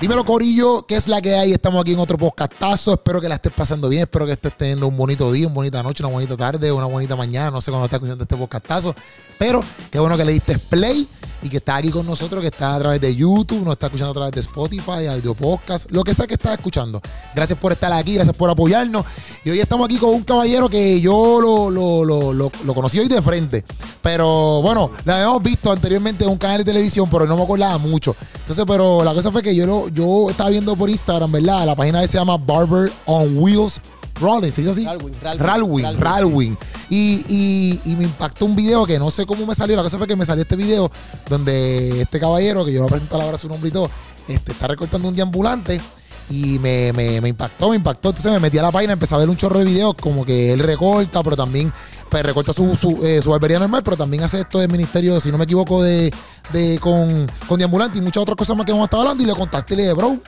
Dímelo, 0.00 0.24
Corillo, 0.24 0.86
¿qué 0.86 0.96
es 0.96 1.08
la 1.08 1.20
que 1.20 1.34
hay? 1.34 1.52
Estamos 1.52 1.82
aquí 1.82 1.92
en 1.92 1.98
otro 1.98 2.16
podcastazo. 2.16 2.94
Espero 2.94 3.20
que 3.20 3.28
la 3.28 3.34
estés 3.34 3.52
pasando 3.52 3.86
bien. 3.86 4.04
Espero 4.04 4.24
que 4.24 4.32
estés 4.32 4.56
teniendo 4.56 4.88
un 4.88 4.96
bonito 4.96 5.30
día, 5.30 5.46
una 5.46 5.56
bonita 5.56 5.82
noche, 5.82 6.02
una 6.02 6.10
bonita 6.10 6.38
tarde, 6.38 6.72
una 6.72 6.86
bonita 6.86 7.16
mañana. 7.16 7.50
No 7.50 7.60
sé 7.60 7.70
cuándo 7.70 7.84
estás 7.84 7.98
escuchando 7.98 8.24
este 8.24 8.34
podcastazo. 8.34 8.94
Pero 9.38 9.62
qué 9.90 9.98
bueno 9.98 10.16
que 10.16 10.24
le 10.24 10.32
diste 10.32 10.58
play 10.58 11.06
y 11.42 11.50
que 11.50 11.58
estás 11.58 11.78
aquí 11.78 11.90
con 11.90 12.06
nosotros, 12.06 12.40
que 12.40 12.48
estás 12.48 12.76
a 12.76 12.78
través 12.78 13.00
de 13.00 13.14
YouTube, 13.14 13.62
nos 13.62 13.72
está 13.72 13.86
escuchando 13.86 14.10
a 14.10 14.14
través 14.14 14.32
de 14.32 14.40
Spotify, 14.40 15.06
audio 15.08 15.34
podcast, 15.34 15.90
lo 15.90 16.02
que 16.02 16.14
sea 16.14 16.26
que 16.26 16.34
estás 16.34 16.52
escuchando. 16.52 17.00
Gracias 17.34 17.58
por 17.58 17.72
estar 17.72 17.92
aquí, 17.92 18.14
gracias 18.14 18.36
por 18.36 18.48
apoyarnos. 18.48 19.04
Y 19.44 19.50
hoy 19.50 19.60
estamos 19.60 19.84
aquí 19.84 19.98
con 19.98 20.10
un 20.10 20.24
caballero 20.24 20.70
que 20.70 20.98
yo 21.00 21.40
lo, 21.42 21.70
lo, 21.70 22.04
lo, 22.04 22.32
lo, 22.32 22.52
lo 22.64 22.74
conocí 22.74 22.98
hoy 22.98 23.08
de 23.08 23.20
frente. 23.20 23.64
Pero 24.02 24.62
bueno, 24.62 24.90
la 25.04 25.16
habíamos 25.16 25.42
visto 25.42 25.70
anteriormente 25.70 26.24
en 26.24 26.30
un 26.30 26.38
canal 26.38 26.58
de 26.58 26.64
televisión, 26.64 27.08
pero 27.10 27.26
no 27.26 27.36
me 27.36 27.42
acordaba 27.42 27.76
mucho. 27.78 28.16
Entonces, 28.34 28.64
pero 28.66 29.04
la 29.04 29.14
cosa 29.14 29.30
fue 29.30 29.42
que 29.42 29.54
yo, 29.54 29.66
lo, 29.66 29.89
yo 29.92 30.30
estaba 30.30 30.50
viendo 30.50 30.74
por 30.76 30.90
Instagram, 30.90 31.32
¿verdad? 31.32 31.66
La 31.66 31.74
página 31.74 32.06
se 32.06 32.18
llama 32.18 32.36
Barber 32.36 32.90
on 33.06 33.38
Wheels. 33.38 33.80
Rollins, 34.20 34.54
¿se 34.54 34.60
dice 34.60 34.72
así? 34.72 34.84
Ralwin, 34.84 35.14
Ralwin, 35.38 35.98
Ralwin. 35.98 36.58
Y, 36.90 37.24
y, 37.26 37.80
y 37.86 37.96
me 37.96 38.04
impactó 38.04 38.44
un 38.44 38.54
video 38.54 38.84
que 38.84 38.98
no 38.98 39.10
sé 39.10 39.24
cómo 39.24 39.46
me 39.46 39.54
salió. 39.54 39.76
La 39.76 39.82
cosa 39.82 39.96
fue 39.96 40.06
que 40.06 40.14
me 40.14 40.26
salió 40.26 40.42
este 40.42 40.56
video 40.56 40.90
donde 41.28 42.02
este 42.02 42.20
caballero, 42.20 42.64
que 42.64 42.72
yo 42.72 42.80
voy 42.80 42.88
a 42.88 42.90
presentar 42.90 43.20
ahora 43.22 43.38
su 43.38 43.48
nombre 43.48 43.70
y 43.70 43.72
todo, 43.72 43.90
este, 44.28 44.52
está 44.52 44.66
recortando 44.66 45.08
un 45.08 45.14
deambulante 45.14 45.80
y 46.30 46.60
me, 46.60 46.92
me, 46.92 47.28
impactó, 47.28 47.70
me 47.70 47.76
impactó. 47.76 48.10
Entonces 48.10 48.32
me 48.32 48.38
metí 48.38 48.56
a 48.56 48.62
la 48.62 48.70
página, 48.70 48.92
empecé 48.92 49.14
a 49.14 49.18
ver 49.18 49.28
un 49.28 49.36
chorro 49.36 49.58
de 49.58 49.64
videos 49.64 49.94
como 49.96 50.24
que 50.24 50.52
él 50.52 50.60
recorta, 50.60 51.22
pero 51.22 51.36
también 51.36 51.72
pues, 52.08 52.22
recorta 52.22 52.52
su, 52.52 52.74
su, 52.76 53.04
eh, 53.04 53.20
su 53.20 53.30
barbería 53.30 53.58
normal, 53.58 53.82
pero 53.82 53.96
también 53.96 54.22
hace 54.22 54.40
esto 54.40 54.60
del 54.60 54.70
ministerio, 54.70 55.18
si 55.20 55.32
no 55.32 55.38
me 55.38 55.44
equivoco, 55.44 55.82
de, 55.82 56.14
de 56.52 56.78
con, 56.80 57.30
con 57.48 57.58
deambulante 57.58 57.98
y 57.98 58.00
muchas 58.00 58.22
otras 58.22 58.36
cosas 58.36 58.56
más 58.56 58.64
que 58.64 58.72
hemos 58.72 58.84
estado 58.84 59.02
hablando. 59.02 59.24
Y 59.24 59.26
le 59.26 59.34
contacté 59.34 59.74
y 59.74 59.76
le 59.78 59.82
dije, 59.82 59.94
bro, 59.94 60.20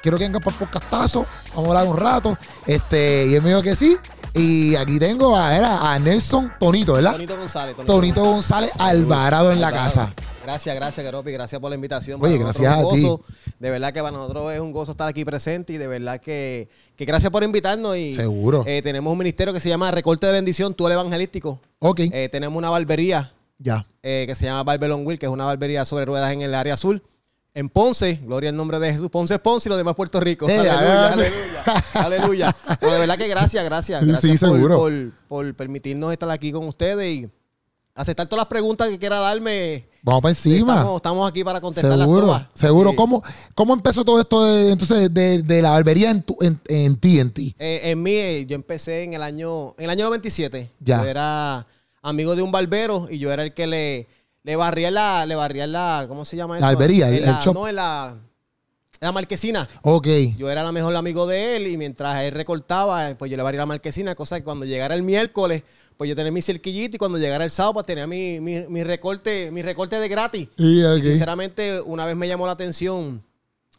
quiero 0.00 0.16
que 0.16 0.24
venga 0.24 0.38
para 0.38 0.56
el 0.56 0.58
podcastazo, 0.60 1.26
vamos 1.54 1.74
a 1.74 1.78
hablar 1.80 1.92
un 1.92 1.96
rato. 1.96 2.38
Este, 2.64 3.26
y 3.26 3.34
él 3.34 3.42
me 3.42 3.48
dijo 3.48 3.62
que 3.62 3.74
sí. 3.74 3.96
Y 4.34 4.76
aquí 4.76 4.98
tengo 4.98 5.36
a, 5.36 5.56
era 5.56 5.92
a 5.92 5.98
Nelson 5.98 6.52
Tonito, 6.58 6.94
¿verdad? 6.94 7.12
Tonito 7.12 7.36
González. 7.36 7.76
Tonito 7.84 8.24
González 8.24 8.70
Alvarado 8.78 9.50
en 9.52 9.60
la 9.60 9.70
casa. 9.72 10.14
Gracias, 10.44 10.74
gracias, 10.74 11.04
Garopi. 11.04 11.32
Gracias 11.32 11.60
por 11.60 11.68
la 11.70 11.74
invitación. 11.74 12.18
Oye, 12.22 12.38
gracias 12.38 12.72
a 12.72 12.82
ti. 12.92 13.06
De 13.58 13.70
verdad 13.70 13.92
que 13.92 14.00
para 14.00 14.12
nosotros 14.12 14.52
es 14.52 14.60
un 14.60 14.72
gozo 14.72 14.92
estar 14.92 15.08
aquí 15.08 15.24
presente 15.24 15.72
y 15.74 15.78
de 15.78 15.86
verdad 15.86 16.20
que, 16.20 16.68
que 16.96 17.04
gracias 17.04 17.30
por 17.30 17.42
invitarnos. 17.42 17.96
Y, 17.96 18.14
Seguro. 18.14 18.64
eh, 18.66 18.80
tenemos 18.82 19.12
un 19.12 19.18
ministerio 19.18 19.52
que 19.52 19.60
se 19.60 19.68
llama 19.68 19.90
Recorte 19.90 20.26
de 20.26 20.32
Bendición, 20.32 20.74
tú 20.74 20.86
el 20.86 20.92
evangelístico. 20.94 21.60
Ok, 21.80 22.00
Eh, 22.12 22.28
tenemos 22.30 22.56
una 22.56 22.70
barbería 22.70 23.32
ya. 23.58 23.86
eh, 24.02 24.24
que 24.26 24.34
se 24.34 24.46
llama 24.46 24.62
Barbelon 24.64 25.06
Will, 25.06 25.18
que 25.18 25.26
es 25.26 25.32
una 25.32 25.44
barbería 25.44 25.84
sobre 25.84 26.04
ruedas 26.06 26.32
en 26.32 26.42
el 26.42 26.54
área 26.54 26.74
azul. 26.74 27.02
En 27.52 27.68
Ponce, 27.68 28.20
gloria 28.22 28.50
al 28.50 28.56
nombre 28.56 28.78
de 28.78 28.92
Jesús. 28.92 29.10
Ponce 29.10 29.34
es 29.34 29.40
Ponce 29.40 29.68
y 29.68 29.70
lo 29.70 29.76
demás 29.76 29.96
Puerto 29.96 30.20
Rico. 30.20 30.48
Eh, 30.48 30.56
aleluya, 30.56 31.06
ah, 31.06 31.12
aleluya, 31.12 31.74
aleluya. 31.94 32.56
Pero 32.78 32.92
de 32.92 32.98
verdad 33.00 33.18
que 33.18 33.28
gracias, 33.28 33.64
gracias. 33.64 34.06
Gracias 34.06 34.38
sí, 34.38 34.46
por, 34.46 34.54
seguro. 34.54 34.76
por, 34.76 34.92
por 35.28 35.54
permitirnos 35.54 36.12
estar 36.12 36.30
aquí 36.30 36.52
con 36.52 36.66
ustedes 36.68 37.06
y 37.12 37.28
aceptar 37.94 38.26
todas 38.28 38.42
las 38.42 38.48
preguntas 38.48 38.88
que 38.88 38.98
quiera 38.98 39.18
darme. 39.18 39.84
Vamos 40.02 40.22
para 40.22 40.30
encima. 40.30 40.74
Estamos, 40.74 40.96
estamos 40.96 41.28
aquí 41.28 41.44
para 41.44 41.60
contestarlas 41.60 42.00
Seguro, 42.06 42.26
todas. 42.26 42.46
seguro. 42.54 42.94
¿Cómo, 42.94 43.22
¿Cómo 43.54 43.74
empezó 43.74 44.04
todo 44.04 44.20
esto 44.20 44.44
de, 44.44 44.70
entonces 44.72 45.12
de, 45.12 45.42
de 45.42 45.62
la 45.62 45.70
barbería 45.72 46.10
en, 46.10 46.22
tu, 46.22 46.36
en, 46.40 46.60
en 46.68 46.96
ti, 46.96 47.18
en 47.18 47.30
ti? 47.32 47.54
Eh, 47.58 47.80
en 47.84 48.02
mí, 48.02 48.12
eh, 48.12 48.46
yo 48.46 48.54
empecé 48.54 49.02
en 49.02 49.14
el 49.14 49.22
año, 49.22 49.74
en 49.76 49.84
el 49.84 49.90
año 49.90 50.04
97. 50.04 50.70
Ya. 50.80 51.02
Yo 51.02 51.08
era 51.08 51.66
amigo 52.00 52.36
de 52.36 52.42
un 52.42 52.52
barbero 52.52 53.08
y 53.10 53.18
yo 53.18 53.32
era 53.32 53.42
el 53.42 53.52
que 53.52 53.66
le, 53.66 54.06
le 54.42 54.56
barría 54.56 54.90
la, 54.90 55.26
le 55.26 55.34
barría 55.34 55.66
la, 55.66 56.04
¿cómo 56.08 56.24
se 56.24 56.36
llama 56.36 56.56
eso? 56.56 56.64
La 56.66 56.72
barbería, 56.72 57.08
el- 57.08 57.16
En 57.16 57.22
la- 57.26 57.38
el 57.38 57.44
shop. 57.44 57.54
No, 57.54 57.68
en 57.68 57.76
la, 57.76 58.14
en 58.14 59.06
la 59.06 59.12
marquesina. 59.12 59.68
Ok. 59.82 60.06
Yo 60.38 60.50
era 60.50 60.62
la 60.62 60.72
mejor 60.72 60.94
amigo 60.96 61.26
de 61.26 61.56
él 61.56 61.66
y 61.66 61.76
mientras 61.76 62.22
él 62.22 62.32
recortaba, 62.34 63.14
pues 63.18 63.30
yo 63.30 63.36
le 63.36 63.42
barría 63.42 63.60
la 63.60 63.66
marquesina, 63.66 64.14
cosa 64.14 64.38
que 64.38 64.44
cuando 64.44 64.64
llegara 64.66 64.94
el 64.94 65.02
miércoles, 65.02 65.62
pues 65.96 66.08
yo 66.08 66.16
tenía 66.16 66.32
mi 66.32 66.40
cerquillito 66.42 66.96
y 66.96 66.98
cuando 66.98 67.18
llegara 67.18 67.44
el 67.44 67.50
sábado, 67.50 67.74
pues 67.74 67.86
tenía 67.86 68.06
mi, 68.06 68.40
mi, 68.40 68.60
mi 68.68 68.82
recorte, 68.84 69.50
mi 69.50 69.60
recorte 69.62 70.00
de 70.00 70.08
gratis. 70.08 70.48
Y, 70.56 70.82
ok. 70.82 70.98
Y 70.98 71.02
sinceramente, 71.02 71.80
una 71.82 72.06
vez 72.06 72.16
me 72.16 72.26
llamó 72.28 72.46
la 72.46 72.52
atención 72.52 73.22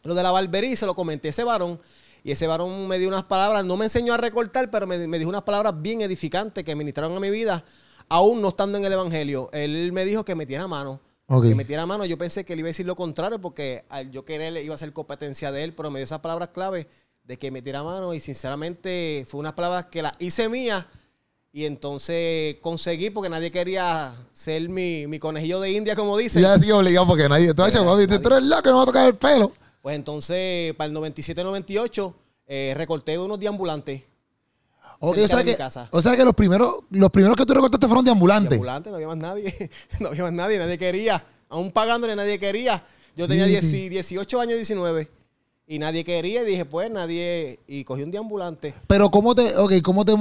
lo 0.04 0.14
de 0.14 0.22
la 0.22 0.30
barbería 0.30 0.70
y 0.70 0.76
se 0.76 0.86
lo 0.86 0.94
comenté 0.94 1.28
a 1.28 1.30
ese 1.32 1.44
varón. 1.44 1.80
Y 2.24 2.30
ese 2.30 2.46
varón 2.46 2.86
me 2.86 3.00
dio 3.00 3.08
unas 3.08 3.24
palabras, 3.24 3.64
no 3.64 3.76
me 3.76 3.86
enseñó 3.86 4.14
a 4.14 4.16
recortar, 4.16 4.70
pero 4.70 4.86
me, 4.86 4.96
me 5.08 5.18
dijo 5.18 5.28
unas 5.28 5.42
palabras 5.42 5.74
bien 5.82 6.00
edificantes 6.02 6.62
que 6.62 6.76
ministraron 6.76 7.16
a 7.16 7.18
mi 7.20 7.30
vida, 7.30 7.64
aún 8.12 8.42
no 8.42 8.48
estando 8.48 8.76
en 8.76 8.84
el 8.84 8.92
Evangelio. 8.92 9.48
Él 9.52 9.90
me 9.92 10.04
dijo 10.04 10.22
que 10.22 10.34
metiera 10.34 10.68
mano. 10.68 11.00
Ok. 11.28 11.44
Que 11.44 11.54
metiera 11.54 11.86
mano. 11.86 12.04
Yo 12.04 12.18
pensé 12.18 12.44
que 12.44 12.52
él 12.52 12.58
iba 12.58 12.66
a 12.66 12.70
decir 12.70 12.84
lo 12.84 12.94
contrario, 12.94 13.40
porque 13.40 13.84
al 13.88 14.10
yo 14.10 14.26
querer 14.26 14.62
iba 14.62 14.74
a 14.74 14.78
ser 14.78 14.92
competencia 14.92 15.50
de 15.50 15.64
él, 15.64 15.74
pero 15.74 15.90
me 15.90 15.98
dio 15.98 16.04
esas 16.04 16.18
palabras 16.18 16.50
clave 16.50 16.86
de 17.24 17.38
que 17.38 17.50
metiera 17.50 17.82
mano. 17.82 18.12
Y 18.12 18.20
sinceramente, 18.20 19.24
fue 19.26 19.40
unas 19.40 19.54
palabras 19.54 19.86
que 19.86 20.02
las 20.02 20.12
hice 20.18 20.50
mías. 20.50 20.84
Y 21.54 21.64
entonces 21.64 22.56
conseguí, 22.60 23.08
porque 23.08 23.30
nadie 23.30 23.50
quería 23.50 24.14
ser 24.34 24.68
mi, 24.68 25.06
mi 25.06 25.18
conejillo 25.18 25.60
de 25.60 25.70
India, 25.72 25.96
como 25.96 26.18
dicen. 26.18 26.42
Ya 26.42 26.52
así 26.52 26.70
obligado 26.70 27.06
porque 27.06 27.28
nadie. 27.30 27.48
Entonces, 27.48 27.82
Nadie. 27.82 28.06
papi, 28.08 28.22
tú 28.22 28.28
eres 28.28 28.42
loco, 28.44 28.70
no 28.70 28.76
va 28.76 28.82
a 28.82 28.86
tocar 28.86 29.06
el 29.06 29.14
pelo. 29.14 29.52
Pues 29.80 29.96
entonces, 29.96 30.74
para 30.74 30.90
el 30.90 30.96
97-98, 30.96 32.14
eh, 32.46 32.74
recorté 32.76 33.18
unos 33.18 33.40
deambulantes. 33.40 34.02
O 35.04 35.28
sea, 35.28 35.42
que, 35.42 35.56
casa. 35.56 35.88
o 35.90 36.00
sea 36.00 36.16
que 36.16 36.24
los 36.24 36.34
primeros, 36.34 36.76
los 36.90 37.10
primeros 37.10 37.36
que 37.36 37.44
tú 37.44 37.54
recortaste 37.54 37.86
fueron 37.86 38.04
de 38.04 38.12
ambulante. 38.12 38.56
No 38.58 38.94
había 38.94 39.08
más 39.08 39.16
nadie. 39.16 39.70
no 40.00 40.08
había 40.08 40.22
más 40.22 40.32
nadie, 40.32 40.58
nadie 40.58 40.78
quería. 40.78 41.24
Aún 41.48 41.72
pagándole, 41.72 42.14
nadie 42.14 42.38
quería. 42.38 42.84
Yo 43.16 43.26
tenía 43.26 43.44
Sí, 43.46 43.50
10 43.50 43.66
sí. 43.66 43.88
18 43.88 44.40
años, 44.40 44.54
19. 44.56 45.08
Y 45.66 45.78
nadie 45.80 46.04
quería. 46.04 46.42
Y 46.42 46.46
dije, 46.46 46.64
pues 46.64 46.90
nadie. 46.90 47.58
Y 47.66 47.82
cogí 47.84 48.02
un 48.04 48.10
deambulante. 48.12 48.74
Pero 48.86 49.10
cómo 49.10 49.34
te, 49.34 49.56
ok, 49.56 49.72
cómo 49.82 50.04
te, 50.04 50.14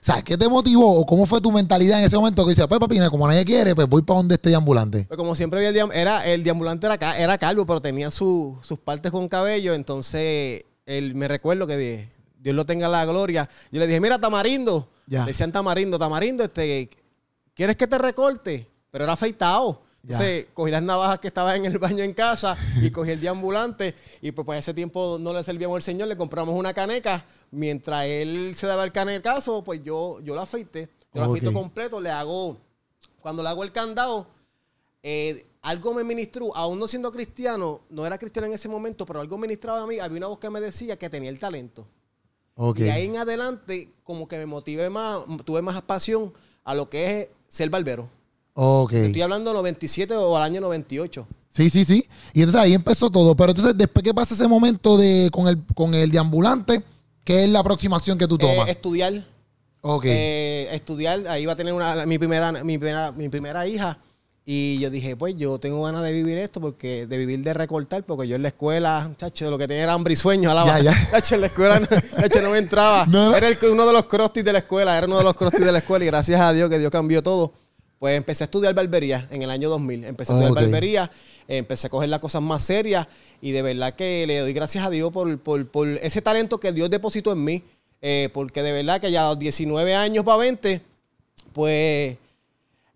¿sabes 0.00 0.22
qué 0.24 0.38
te 0.38 0.48
motivó 0.48 1.00
o 1.00 1.04
cómo 1.04 1.26
fue 1.26 1.40
tu 1.40 1.50
mentalidad 1.50 1.98
en 1.98 2.04
ese 2.06 2.16
momento 2.16 2.44
que 2.44 2.50
dices, 2.50 2.66
pues 2.68 2.78
papi, 2.80 2.98
como 3.10 3.26
nadie 3.26 3.44
quiere, 3.44 3.74
pues 3.74 3.88
voy 3.88 4.02
para 4.02 4.18
donde 4.18 4.36
este 4.36 4.54
ambulante? 4.54 5.04
Pues 5.08 5.18
como 5.18 5.34
siempre 5.34 5.58
había 5.58 5.70
el, 5.70 5.76
deam- 5.76 5.94
era, 5.94 6.26
el 6.26 6.44
deambulante 6.44 6.86
era, 6.86 7.18
era 7.18 7.38
calvo, 7.38 7.66
pero 7.66 7.82
tenía 7.82 8.10
su- 8.12 8.56
sus 8.62 8.78
partes 8.78 9.10
con 9.12 9.28
cabello. 9.28 9.74
Entonces, 9.74 10.64
él, 10.86 11.14
me 11.16 11.26
recuerdo 11.28 11.66
que 11.66 11.76
dije, 11.76 12.12
Dios 12.42 12.56
lo 12.56 12.66
tenga 12.66 12.88
la 12.88 13.04
gloria. 13.04 13.48
Yo 13.70 13.78
le 13.78 13.86
dije, 13.86 14.00
mira, 14.00 14.18
Tamarindo. 14.18 14.88
Ya. 15.06 15.20
Le 15.20 15.26
decían 15.26 15.52
Tamarindo, 15.52 15.98
Tamarindo, 15.98 16.42
este, 16.42 16.90
¿quieres 17.54 17.76
que 17.76 17.86
te 17.86 17.98
recorte? 17.98 18.68
Pero 18.90 19.04
era 19.04 19.12
afeitado. 19.12 19.82
Ya. 20.02 20.16
Entonces, 20.16 20.46
cogí 20.52 20.72
las 20.72 20.82
navajas 20.82 21.20
que 21.20 21.28
estaban 21.28 21.56
en 21.64 21.66
el 21.66 21.78
baño 21.78 22.02
en 22.02 22.12
casa 22.12 22.56
y 22.82 22.90
cogí 22.90 23.12
el 23.12 23.20
deambulante. 23.20 23.94
Y 24.20 24.32
pues, 24.32 24.44
pues 24.44 24.58
ese 24.58 24.74
tiempo 24.74 25.18
no 25.20 25.32
le 25.32 25.44
servíamos 25.44 25.76
al 25.76 25.82
señor, 25.84 26.08
le 26.08 26.16
compramos 26.16 26.56
una 26.56 26.74
caneca. 26.74 27.24
Mientras 27.52 28.06
él 28.06 28.54
se 28.56 28.66
daba 28.66 28.82
el 28.82 28.90
canecazo, 28.90 29.62
pues 29.62 29.80
yo, 29.84 30.18
yo 30.22 30.34
lo 30.34 30.40
afeité. 30.40 30.88
Yo 31.14 31.20
lo 31.20 31.30
Ok. 31.30 31.36
afeito 31.36 31.52
completo, 31.52 32.00
le 32.00 32.10
hago, 32.10 32.56
cuando 33.20 33.44
le 33.44 33.48
hago 33.50 33.62
el 33.62 33.70
candado, 33.70 34.26
eh, 35.04 35.46
algo 35.62 35.94
me 35.94 36.02
ministró, 36.02 36.56
aún 36.56 36.78
no 36.80 36.88
siendo 36.88 37.12
cristiano, 37.12 37.82
no 37.90 38.04
era 38.04 38.18
cristiano 38.18 38.46
en 38.46 38.54
ese 38.54 38.68
momento, 38.68 39.06
pero 39.06 39.20
algo 39.20 39.38
ministraba 39.38 39.82
a 39.82 39.86
mí, 39.86 40.00
había 40.00 40.16
una 40.18 40.26
voz 40.26 40.40
que 40.40 40.50
me 40.50 40.60
decía 40.60 40.96
que 40.98 41.08
tenía 41.08 41.30
el 41.30 41.38
talento. 41.38 41.86
Ok. 42.54 42.80
Y 42.80 42.90
ahí 42.90 43.06
en 43.06 43.16
adelante, 43.16 43.90
como 44.04 44.28
que 44.28 44.38
me 44.38 44.46
motivé 44.46 44.90
más, 44.90 45.20
tuve 45.44 45.62
más 45.62 45.80
pasión 45.82 46.32
a 46.64 46.74
lo 46.74 46.88
que 46.88 47.20
es 47.20 47.30
ser 47.48 47.70
barbero. 47.70 48.08
Ok. 48.54 48.92
Estoy 48.92 49.22
hablando 49.22 49.52
97 49.54 50.14
o 50.14 50.36
al 50.36 50.42
año 50.42 50.60
98. 50.60 51.26
Sí, 51.48 51.68
sí, 51.70 51.84
sí. 51.84 52.06
Y 52.32 52.40
entonces 52.40 52.60
ahí 52.62 52.74
empezó 52.74 53.10
todo. 53.10 53.34
Pero 53.34 53.50
entonces, 53.50 53.76
después 53.76 54.02
que 54.02 54.14
pasa 54.14 54.34
ese 54.34 54.48
momento 54.48 54.96
de 54.96 55.30
con 55.32 55.48
el, 55.48 55.62
con 55.74 55.94
el 55.94 56.10
deambulante, 56.10 56.82
¿qué 57.24 57.44
es 57.44 57.50
la 57.50 57.60
aproximación 57.60 58.18
que 58.18 58.26
tú 58.26 58.38
tomas? 58.38 58.68
Eh, 58.68 58.72
estudiar, 58.72 59.24
ok. 59.80 60.04
eh, 60.06 60.68
estudiar, 60.72 61.26
ahí 61.28 61.42
iba 61.42 61.52
a 61.52 61.56
tener 61.56 61.72
una, 61.74 62.06
mi, 62.06 62.18
primera, 62.18 62.52
mi, 62.52 62.78
primera, 62.78 63.12
mi 63.12 63.28
primera 63.28 63.66
hija. 63.66 63.98
Y 64.44 64.80
yo 64.80 64.90
dije, 64.90 65.14
pues 65.16 65.36
yo 65.36 65.58
tengo 65.60 65.82
ganas 65.84 66.02
de 66.02 66.12
vivir 66.12 66.36
esto, 66.38 66.60
porque 66.60 67.06
de 67.06 67.16
vivir 67.16 67.38
de 67.44 67.54
recortar, 67.54 68.02
porque 68.02 68.26
yo 68.26 68.34
en 68.34 68.42
la 68.42 68.48
escuela, 68.48 69.08
chacho, 69.16 69.48
lo 69.50 69.56
que 69.58 69.68
tenía 69.68 69.84
era 69.84 69.92
hambre 69.92 70.14
y 70.14 70.16
sueño, 70.16 70.50
alaba. 70.50 70.80
Ya, 70.80 70.90
ya. 70.92 71.10
Chacho, 71.12 71.36
en 71.36 71.40
la 71.42 71.46
escuela 71.46 71.78
no, 71.78 71.86
chacho, 72.20 72.42
no 72.42 72.50
me 72.50 72.58
entraba. 72.58 73.06
No. 73.06 73.36
Era 73.36 73.46
el- 73.46 73.56
uno 73.70 73.86
de 73.86 73.92
los 73.92 74.06
crostis 74.06 74.44
de 74.44 74.52
la 74.52 74.58
escuela, 74.58 74.98
era 74.98 75.06
uno 75.06 75.18
de 75.18 75.24
los 75.24 75.34
crostis 75.36 75.64
de 75.64 75.70
la 75.70 75.78
escuela, 75.78 76.04
y 76.04 76.08
gracias 76.08 76.40
a 76.40 76.52
Dios 76.52 76.68
que 76.68 76.78
Dios 76.80 76.90
cambió 76.90 77.22
todo. 77.22 77.52
Pues 78.00 78.16
empecé 78.16 78.42
a 78.42 78.46
estudiar 78.46 78.74
barbería 78.74 79.28
en 79.30 79.42
el 79.42 79.50
año 79.50 79.68
2000. 79.70 80.02
Empecé 80.06 80.32
a 80.32 80.34
estudiar 80.34 80.52
barbería, 80.64 81.08
empecé 81.46 81.86
a 81.86 81.90
coger 81.90 82.08
las 82.08 82.18
cosas 82.18 82.42
más 82.42 82.64
serias 82.64 83.06
y 83.40 83.52
de 83.52 83.62
verdad 83.62 83.94
que 83.94 84.26
le 84.26 84.38
doy 84.40 84.52
gracias 84.52 84.84
a 84.84 84.90
Dios 84.90 85.12
por, 85.12 85.38
por- 85.38 85.68
por 85.68 85.86
ese 85.86 86.20
talento 86.20 86.58
que 86.58 86.72
Dios 86.72 86.90
depositó 86.90 87.30
en 87.30 87.44
mí. 87.44 87.62
eh, 88.00 88.28
porque 88.34 88.64
de 88.64 88.72
verdad 88.72 89.00
que 89.00 89.12
ya 89.12 89.24
a 89.24 89.28
los 89.28 89.38
19 89.38 89.94
años 89.94 90.24
para 90.24 90.38
20, 90.38 90.82
pues 91.52 92.16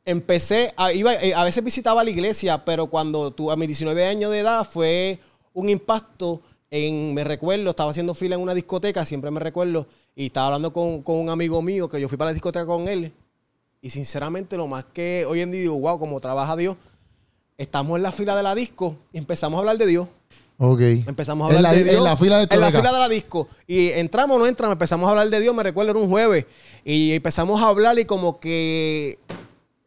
empecé, 0.07 0.73
a, 0.77 0.93
iba, 0.93 1.13
eh, 1.15 1.35
a 1.35 1.45
veces 1.45 1.63
visitaba 1.63 2.03
la 2.03 2.11
iglesia, 2.11 2.65
pero 2.65 2.87
cuando 2.87 3.31
tu, 3.33 3.51
a 3.51 3.57
mis 3.57 3.69
19 3.69 4.07
años 4.07 4.31
de 4.31 4.39
edad 4.39 4.67
fue 4.67 5.19
un 5.53 5.69
impacto 5.69 6.41
en, 6.71 7.13
me 7.13 7.25
recuerdo, 7.25 7.71
estaba 7.71 7.91
haciendo 7.91 8.15
fila 8.15 8.37
en 8.37 8.41
una 8.41 8.55
discoteca, 8.55 9.05
siempre 9.05 9.31
me 9.31 9.41
recuerdo, 9.41 9.87
y 10.15 10.27
estaba 10.27 10.47
hablando 10.47 10.73
con, 10.73 11.03
con 11.03 11.17
un 11.17 11.29
amigo 11.29 11.61
mío 11.61 11.89
que 11.89 12.01
yo 12.01 12.09
fui 12.09 12.17
para 12.17 12.31
la 12.31 12.35
discoteca 12.35 12.65
con 12.67 12.89
él. 12.89 13.13
Y 13.83 13.91
sinceramente, 13.91 14.57
lo 14.57 14.67
más 14.67 14.85
que 14.85 15.25
hoy 15.29 15.41
en 15.43 15.53
día 15.53 15.61
digo, 15.63 15.79
wow, 15.79 15.99
como 15.99 16.21
trabaja 16.21 16.57
Dios, 16.57 16.77
estamos 17.59 17.97
en 17.97 18.03
la 18.03 18.13
fila 18.13 18.35
de 18.37 18.43
la 18.43 18.55
disco 18.55 18.97
y 19.13 19.19
empezamos 19.19 19.59
a 19.59 19.61
hablar 19.61 19.79
de 19.79 19.87
Dios. 19.87 20.09
Ok. 20.59 20.81
Empezamos 21.07 21.49
a 21.49 21.51
En 21.51 21.57
hablar 21.59 21.73
la- 21.73 21.79
de 21.79 21.85
Dios. 21.85 21.97
en 21.97 22.05
la 22.05 22.17
fila 22.17 22.39
de 22.39 22.55
En 22.55 22.61
la 22.61 22.73
fila 22.73 22.93
de 22.93 22.99
la 22.99 23.09
disco. 23.09 23.47
Y 23.67 23.89
entramos 23.91 24.37
o 24.37 24.39
no 24.41 24.47
entramos, 24.47 24.73
empezamos 24.73 25.07
a 25.07 25.11
hablar 25.11 25.29
de 25.29 25.41
Dios. 25.41 25.55
Me 25.55 25.63
recuerdo, 25.63 25.91
era 25.91 26.01
un 26.01 26.09
jueves. 26.09 26.47
Y 26.85 27.13
empezamos 27.13 27.63
a 27.63 27.69
hablar 27.69 27.99
y 27.99 28.07
como 28.07 28.41
que 28.41 29.19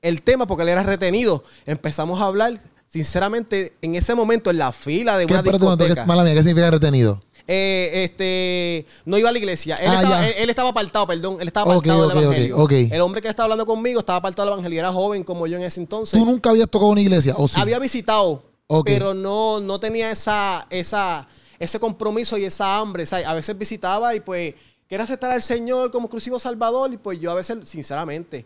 el 0.02 0.22
tema, 0.22 0.48
porque 0.48 0.64
él 0.64 0.70
era 0.70 0.84
retenido, 0.84 1.44
empezamos 1.66 2.22
a 2.22 2.26
hablar, 2.26 2.60
sinceramente, 2.88 3.74
en 3.82 3.96
ese 3.96 4.16
momento, 4.16 4.50
en 4.50 4.58
la 4.58 4.72
fila 4.72 5.18
de 5.18 5.26
¿Qué, 5.26 5.34
una 5.34 5.42
discoteca. 5.44 5.96
¿qué- 5.96 6.06
mala 6.06 6.24
mía, 6.24 6.34
¿qué 6.34 6.44
significa 6.44 6.72
retenido? 6.72 7.22
Eh, 7.48 8.04
este, 8.06 8.86
no 9.06 9.18
iba 9.18 9.30
a 9.30 9.32
la 9.32 9.38
iglesia. 9.40 9.76
Él, 9.78 9.88
Ah, 9.90 9.96
estaba, 9.96 10.28
él- 10.28 10.34
él 10.38 10.50
estaba 10.52 10.70
apartado, 10.70 11.08
perdón. 11.08 11.38
Él 11.40 11.48
estaba 11.48 11.74
apartado 11.74 12.08
del 12.08 12.18
evangelio. 12.24 12.68
El 12.70 13.02
hombre 13.02 13.22
que 13.24 13.28
estaba 13.28 13.46
hablando 13.46 13.66
conmigo 13.66 14.00
estaba 14.02 14.18
apartado 14.20 14.48
del 14.48 14.54
evangelio. 14.54 14.80
Era 14.80 14.92
joven 14.92 15.24
como 15.24 15.48
yo 15.48 15.58
en 15.58 15.64
ese 15.64 15.80
entonces. 15.80 16.20
¿Tú 16.20 16.26
nunca 16.28 16.52
habías 16.52 16.70
tocado 16.70 16.92
una 16.92 17.02
iglesia? 17.02 17.34
¿O 17.38 17.48
sí? 17.48 17.60
Había 17.60 17.80
visitado, 17.80 18.44
pero 18.86 19.16
no, 19.16 19.60
no 19.60 19.80
tenía 19.80 20.12
esa, 20.12 20.68
esa, 20.70 21.28
ese 21.58 21.80
compromiso 21.80 22.38
y 22.38 22.46
esa 22.46 22.78
hambre. 22.78 23.08
¿sabes? 23.08 23.26
A 23.26 23.34
veces 23.34 23.58
visitaba 23.58 24.14
y 24.14 24.20
pues 24.20 24.54
quería 24.88 25.04
aceptar 25.06 25.32
al 25.32 25.42
Señor 25.42 25.90
como 25.90 26.06
exclusivo 26.06 26.38
Salvador 26.38 26.94
y 26.94 26.98
pues 26.98 27.20
yo 27.20 27.32
a 27.32 27.36
veces, 27.36 27.58
sinceramente, 27.68 28.46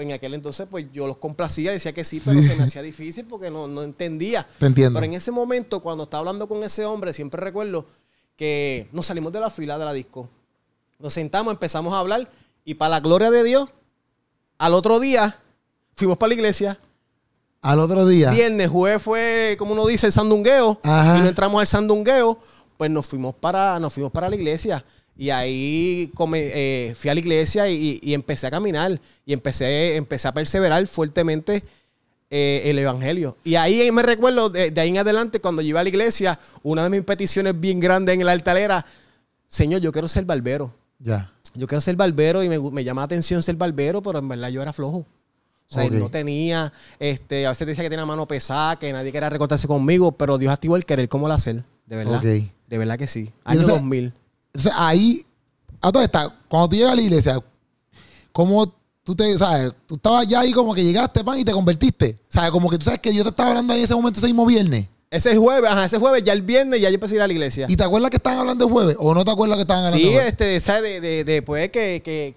pues 0.00 0.08
en 0.08 0.14
aquel 0.14 0.32
entonces 0.32 0.66
pues 0.70 0.86
yo 0.94 1.06
los 1.06 1.18
complacía, 1.18 1.72
decía 1.72 1.92
que 1.92 2.04
sí, 2.04 2.22
pero 2.24 2.40
Sí. 2.40 2.48
se 2.48 2.56
me 2.56 2.62
hacía 2.64 2.80
difícil 2.80 3.26
porque 3.26 3.50
no, 3.50 3.68
no 3.68 3.82
entendía. 3.82 4.46
Te 4.58 4.64
entiendo. 4.66 4.98
Pero 4.98 5.04
en 5.04 5.12
ese 5.12 5.30
momento, 5.30 5.80
cuando 5.80 6.04
estaba 6.04 6.20
hablando 6.20 6.48
con 6.48 6.62
ese 6.64 6.86
hombre, 6.86 7.12
siempre 7.12 7.38
recuerdo 7.40 7.84
que 8.36 8.88
nos 8.92 9.06
salimos 9.06 9.30
de 9.32 9.40
la 9.40 9.50
fila 9.50 9.76
de 9.78 9.84
la 9.84 9.92
disco. 9.92 10.30
Nos 10.98 11.12
sentamos, 11.12 11.52
empezamos 11.52 11.92
a 11.92 11.98
hablar 11.98 12.30
y 12.64 12.74
para 12.74 12.88
la 12.90 13.00
gloria 13.00 13.30
de 13.30 13.44
Dios, 13.44 13.68
al 14.56 14.72
otro 14.72 15.00
día 15.00 15.38
fuimos 15.92 16.16
para 16.16 16.28
la 16.28 16.34
iglesia. 16.34 16.78
Al 17.60 17.78
otro 17.78 18.06
día. 18.06 18.30
Viernes, 18.30 18.70
jueves 18.70 19.02
fue, 19.02 19.56
como 19.58 19.72
uno 19.72 19.86
dice, 19.86 20.06
el 20.06 20.12
sandungueo. 20.12 20.80
Ajá. 20.82 21.18
Y 21.18 21.20
no 21.20 21.28
entramos 21.28 21.60
al 21.60 21.66
sandungueo, 21.66 22.38
pues 22.78 22.90
nos 22.90 23.06
fuimos 23.06 23.34
para, 23.34 23.78
nos 23.78 23.92
fuimos 23.92 24.10
para 24.10 24.30
la 24.30 24.36
iglesia. 24.36 24.82
Y 25.20 25.28
ahí 25.28 26.10
come- 26.14 26.50
eh, 26.54 26.94
fui 26.98 27.10
a 27.10 27.14
la 27.14 27.20
iglesia 27.20 27.68
y, 27.68 28.00
y 28.02 28.14
empecé 28.14 28.46
a 28.46 28.50
caminar. 28.50 28.98
Y 29.26 29.34
empecé, 29.34 29.96
empecé 29.96 30.26
a 30.28 30.32
perseverar 30.32 30.86
fuertemente 30.86 31.62
eh, 32.30 32.62
el 32.64 32.78
evangelio. 32.78 33.36
Y 33.44 33.56
ahí 33.56 33.92
me 33.92 34.02
recuerdo, 34.02 34.48
de, 34.48 34.70
de 34.70 34.80
ahí 34.80 34.88
en 34.88 34.96
adelante, 34.96 35.38
cuando 35.38 35.60
yo 35.60 35.68
iba 35.68 35.80
a 35.80 35.82
la 35.82 35.90
iglesia, 35.90 36.38
una 36.62 36.84
de 36.84 36.88
mis 36.88 37.02
peticiones 37.02 37.58
bien 37.60 37.80
grandes 37.80 38.14
en 38.14 38.22
el 38.22 38.30
altar 38.30 38.56
era, 38.56 38.86
Señor, 39.46 39.82
yo 39.82 39.92
quiero 39.92 40.08
ser 40.08 40.24
barbero. 40.24 40.72
Ya. 40.98 41.30
Yo 41.54 41.66
quiero 41.66 41.82
ser 41.82 41.96
barbero 41.96 42.42
y 42.42 42.48
me, 42.48 42.58
me 42.58 42.82
llama 42.82 43.02
la 43.02 43.06
atención 43.06 43.42
ser 43.42 43.56
barbero, 43.56 44.00
pero 44.00 44.20
en 44.20 44.28
verdad 44.28 44.48
yo 44.48 44.62
era 44.62 44.72
flojo. 44.72 44.98
O 45.68 45.74
sea, 45.74 45.84
Ok. 45.84 45.92
no 45.92 46.08
tenía, 46.10 46.72
este, 46.98 47.44
a 47.44 47.50
veces 47.50 47.66
decía 47.66 47.84
que 47.84 47.90
tenía 47.90 48.06
mano 48.06 48.26
pesada, 48.26 48.76
que 48.78 48.90
nadie 48.90 49.12
quería 49.12 49.28
recortarse 49.28 49.68
conmigo, 49.68 50.12
pero 50.12 50.38
Dios 50.38 50.50
activó 50.52 50.76
el 50.76 50.86
querer 50.86 51.10
cómo 51.10 51.28
lo 51.28 51.34
hacer, 51.34 51.62
de 51.84 51.96
verdad. 51.96 52.22
De 52.22 52.78
verdad 52.78 52.96
que 52.98 53.06
sí. 53.06 53.30
Año 53.44 53.60
entonces- 53.60 53.82
2000. 53.82 54.14
Entonces 54.52 54.72
ahí, 54.76 55.24
a 55.80 55.92
todo 55.92 56.02
está, 56.02 56.34
cuando 56.48 56.68
tú 56.68 56.76
llegas 56.76 56.92
a 56.92 56.96
la 56.96 57.02
iglesia, 57.02 57.42
¿cómo 58.32 58.72
tú 59.04 59.14
te, 59.14 59.36
sabes, 59.38 59.72
tú 59.86 59.94
estabas 59.94 60.26
ya 60.26 60.40
ahí 60.40 60.52
como 60.52 60.74
que 60.74 60.82
llegaste, 60.84 61.22
pan, 61.24 61.38
y 61.38 61.44
te 61.44 61.52
convertiste? 61.52 62.18
¿Sabes? 62.28 62.50
Como 62.50 62.68
que 62.68 62.78
tú 62.78 62.84
sabes 62.84 63.00
que 63.00 63.14
yo 63.14 63.22
te 63.22 63.30
estaba 63.30 63.50
hablando 63.50 63.72
ahí 63.72 63.80
en 63.80 63.84
ese 63.84 63.94
momento, 63.94 64.18
ese 64.18 64.26
mismo 64.26 64.46
viernes. 64.46 64.86
Ese 65.10 65.36
jueves, 65.36 65.68
ajá, 65.68 65.86
ese 65.86 65.98
jueves, 65.98 66.22
ya 66.22 66.32
el 66.32 66.42
viernes, 66.42 66.80
ya 66.80 66.88
yo 66.88 66.94
empecé 66.94 67.14
a 67.14 67.16
ir 67.16 67.22
a 67.22 67.26
la 67.26 67.32
iglesia. 67.32 67.66
¿Y 67.68 67.76
te 67.76 67.82
acuerdas 67.82 68.10
que 68.10 68.16
estaban 68.18 68.38
hablando 68.38 68.66
el 68.66 68.72
jueves? 68.72 68.96
¿O 69.00 69.12
no 69.12 69.24
te 69.24 69.30
acuerdas 69.32 69.56
que 69.56 69.62
estaban 69.62 69.84
hablando 69.84 69.98
Sí, 69.98 70.04
el 70.06 70.12
jueves? 70.14 70.28
este, 70.32 70.60
¿sabes? 70.60 70.82
De, 70.82 71.00
de, 71.00 71.24
de, 71.24 71.42
pues, 71.42 71.68
que, 71.70 72.00
que, 72.04 72.36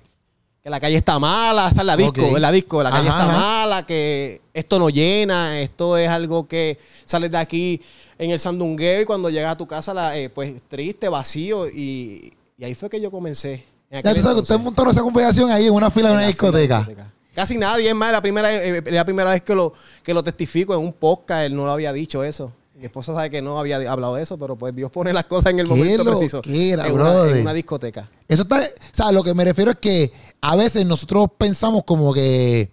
que 0.64 0.70
la 0.72 0.80
calle 0.80 0.96
está 0.98 1.20
mala, 1.20 1.68
está 1.68 1.82
en 1.82 1.88
la 1.88 1.98
disco, 1.98 2.22
en 2.36 2.42
la 2.42 2.52
disco, 2.52 2.82
la 2.82 2.90
calle 2.90 3.10
Ajá, 3.10 3.22
está 3.22 3.32
ajá. 3.32 3.40
mala, 3.40 3.86
que 3.86 4.42
esto 4.56 4.80
no 4.80 4.90
llena, 4.90 5.60
esto 5.60 5.98
es 5.98 6.10
algo 6.10 6.48
que 6.48 6.80
sales 7.06 7.30
de 7.30 7.38
aquí 7.38 7.80
en 8.24 8.32
el 8.32 8.40
sandungueo 8.40 9.02
y 9.02 9.06
cuando 9.06 9.30
llegas 9.30 9.54
a 9.54 9.58
tu 9.58 9.68
casa, 9.68 9.94
la, 9.94 10.18
eh, 10.18 10.30
pues 10.30 10.62
triste, 10.68 11.10
vacío, 11.10 11.68
y, 11.68 12.34
y 12.58 12.64
ahí 12.64 12.76
fue 12.76 12.90
que 12.90 13.02
yo 13.02 13.12
comencé. 13.12 13.66
En 13.90 14.02
Ya 14.02 14.14
tú 14.14 14.22
sabes 14.22 14.36
que 14.36 14.42
usted 14.42 14.60
montó 14.60 14.90
esa 14.90 15.02
conversación 15.02 15.52
ahí 15.52 15.68
en 15.68 15.74
una 15.74 15.92
fila 15.92 16.10
de 16.10 16.16
una 16.16 16.28
discoteca. 16.28 16.80
discoteca. 16.80 17.14
Casi 17.36 17.58
nadie, 17.58 17.90
es 17.90 17.96
más, 17.96 18.12
la 18.12 18.22
primera, 18.22 18.54
eh, 18.54 18.78
es 18.86 18.92
la 18.92 19.06
primera 19.06 19.32
vez 19.32 19.42
que 19.42 19.56
lo, 19.56 19.74
que 20.04 20.14
lo 20.14 20.24
testifico 20.24 20.74
en 20.74 20.80
un 20.80 20.94
podcast, 20.94 21.46
él 21.46 21.56
no 21.56 21.66
lo 21.66 21.72
había 21.72 21.92
dicho 21.92 22.24
eso. 22.24 22.54
Mi 22.76 22.86
esposa 22.86 23.14
sabe 23.14 23.30
que 23.30 23.42
no 23.42 23.60
había 23.60 23.78
hablado 23.92 24.16
de 24.16 24.24
eso, 24.24 24.38
pero 24.38 24.56
pues 24.56 24.76
Dios 24.76 24.92
pone 24.92 25.14
las 25.14 25.26
cosas 25.26 25.52
en 25.52 25.60
el 25.60 25.68
momento 25.68 26.04
preciso. 26.04 26.38
loquera, 26.38 26.88
en, 26.88 26.94
una, 26.94 27.30
en 27.30 27.42
una 27.42 27.54
discoteca. 27.54 28.10
Eso 28.28 28.44
está, 28.44 28.58
o 28.62 28.96
sea, 28.96 29.12
lo 29.12 29.24
que 29.24 29.34
me 29.34 29.46
refiero 29.46 29.72
es 29.72 29.78
que 29.78 30.12
a 30.42 30.56
veces 30.56 30.86
nosotros 30.86 31.30
pensamos 31.38 31.84
como 31.86 32.14
que 32.14 32.72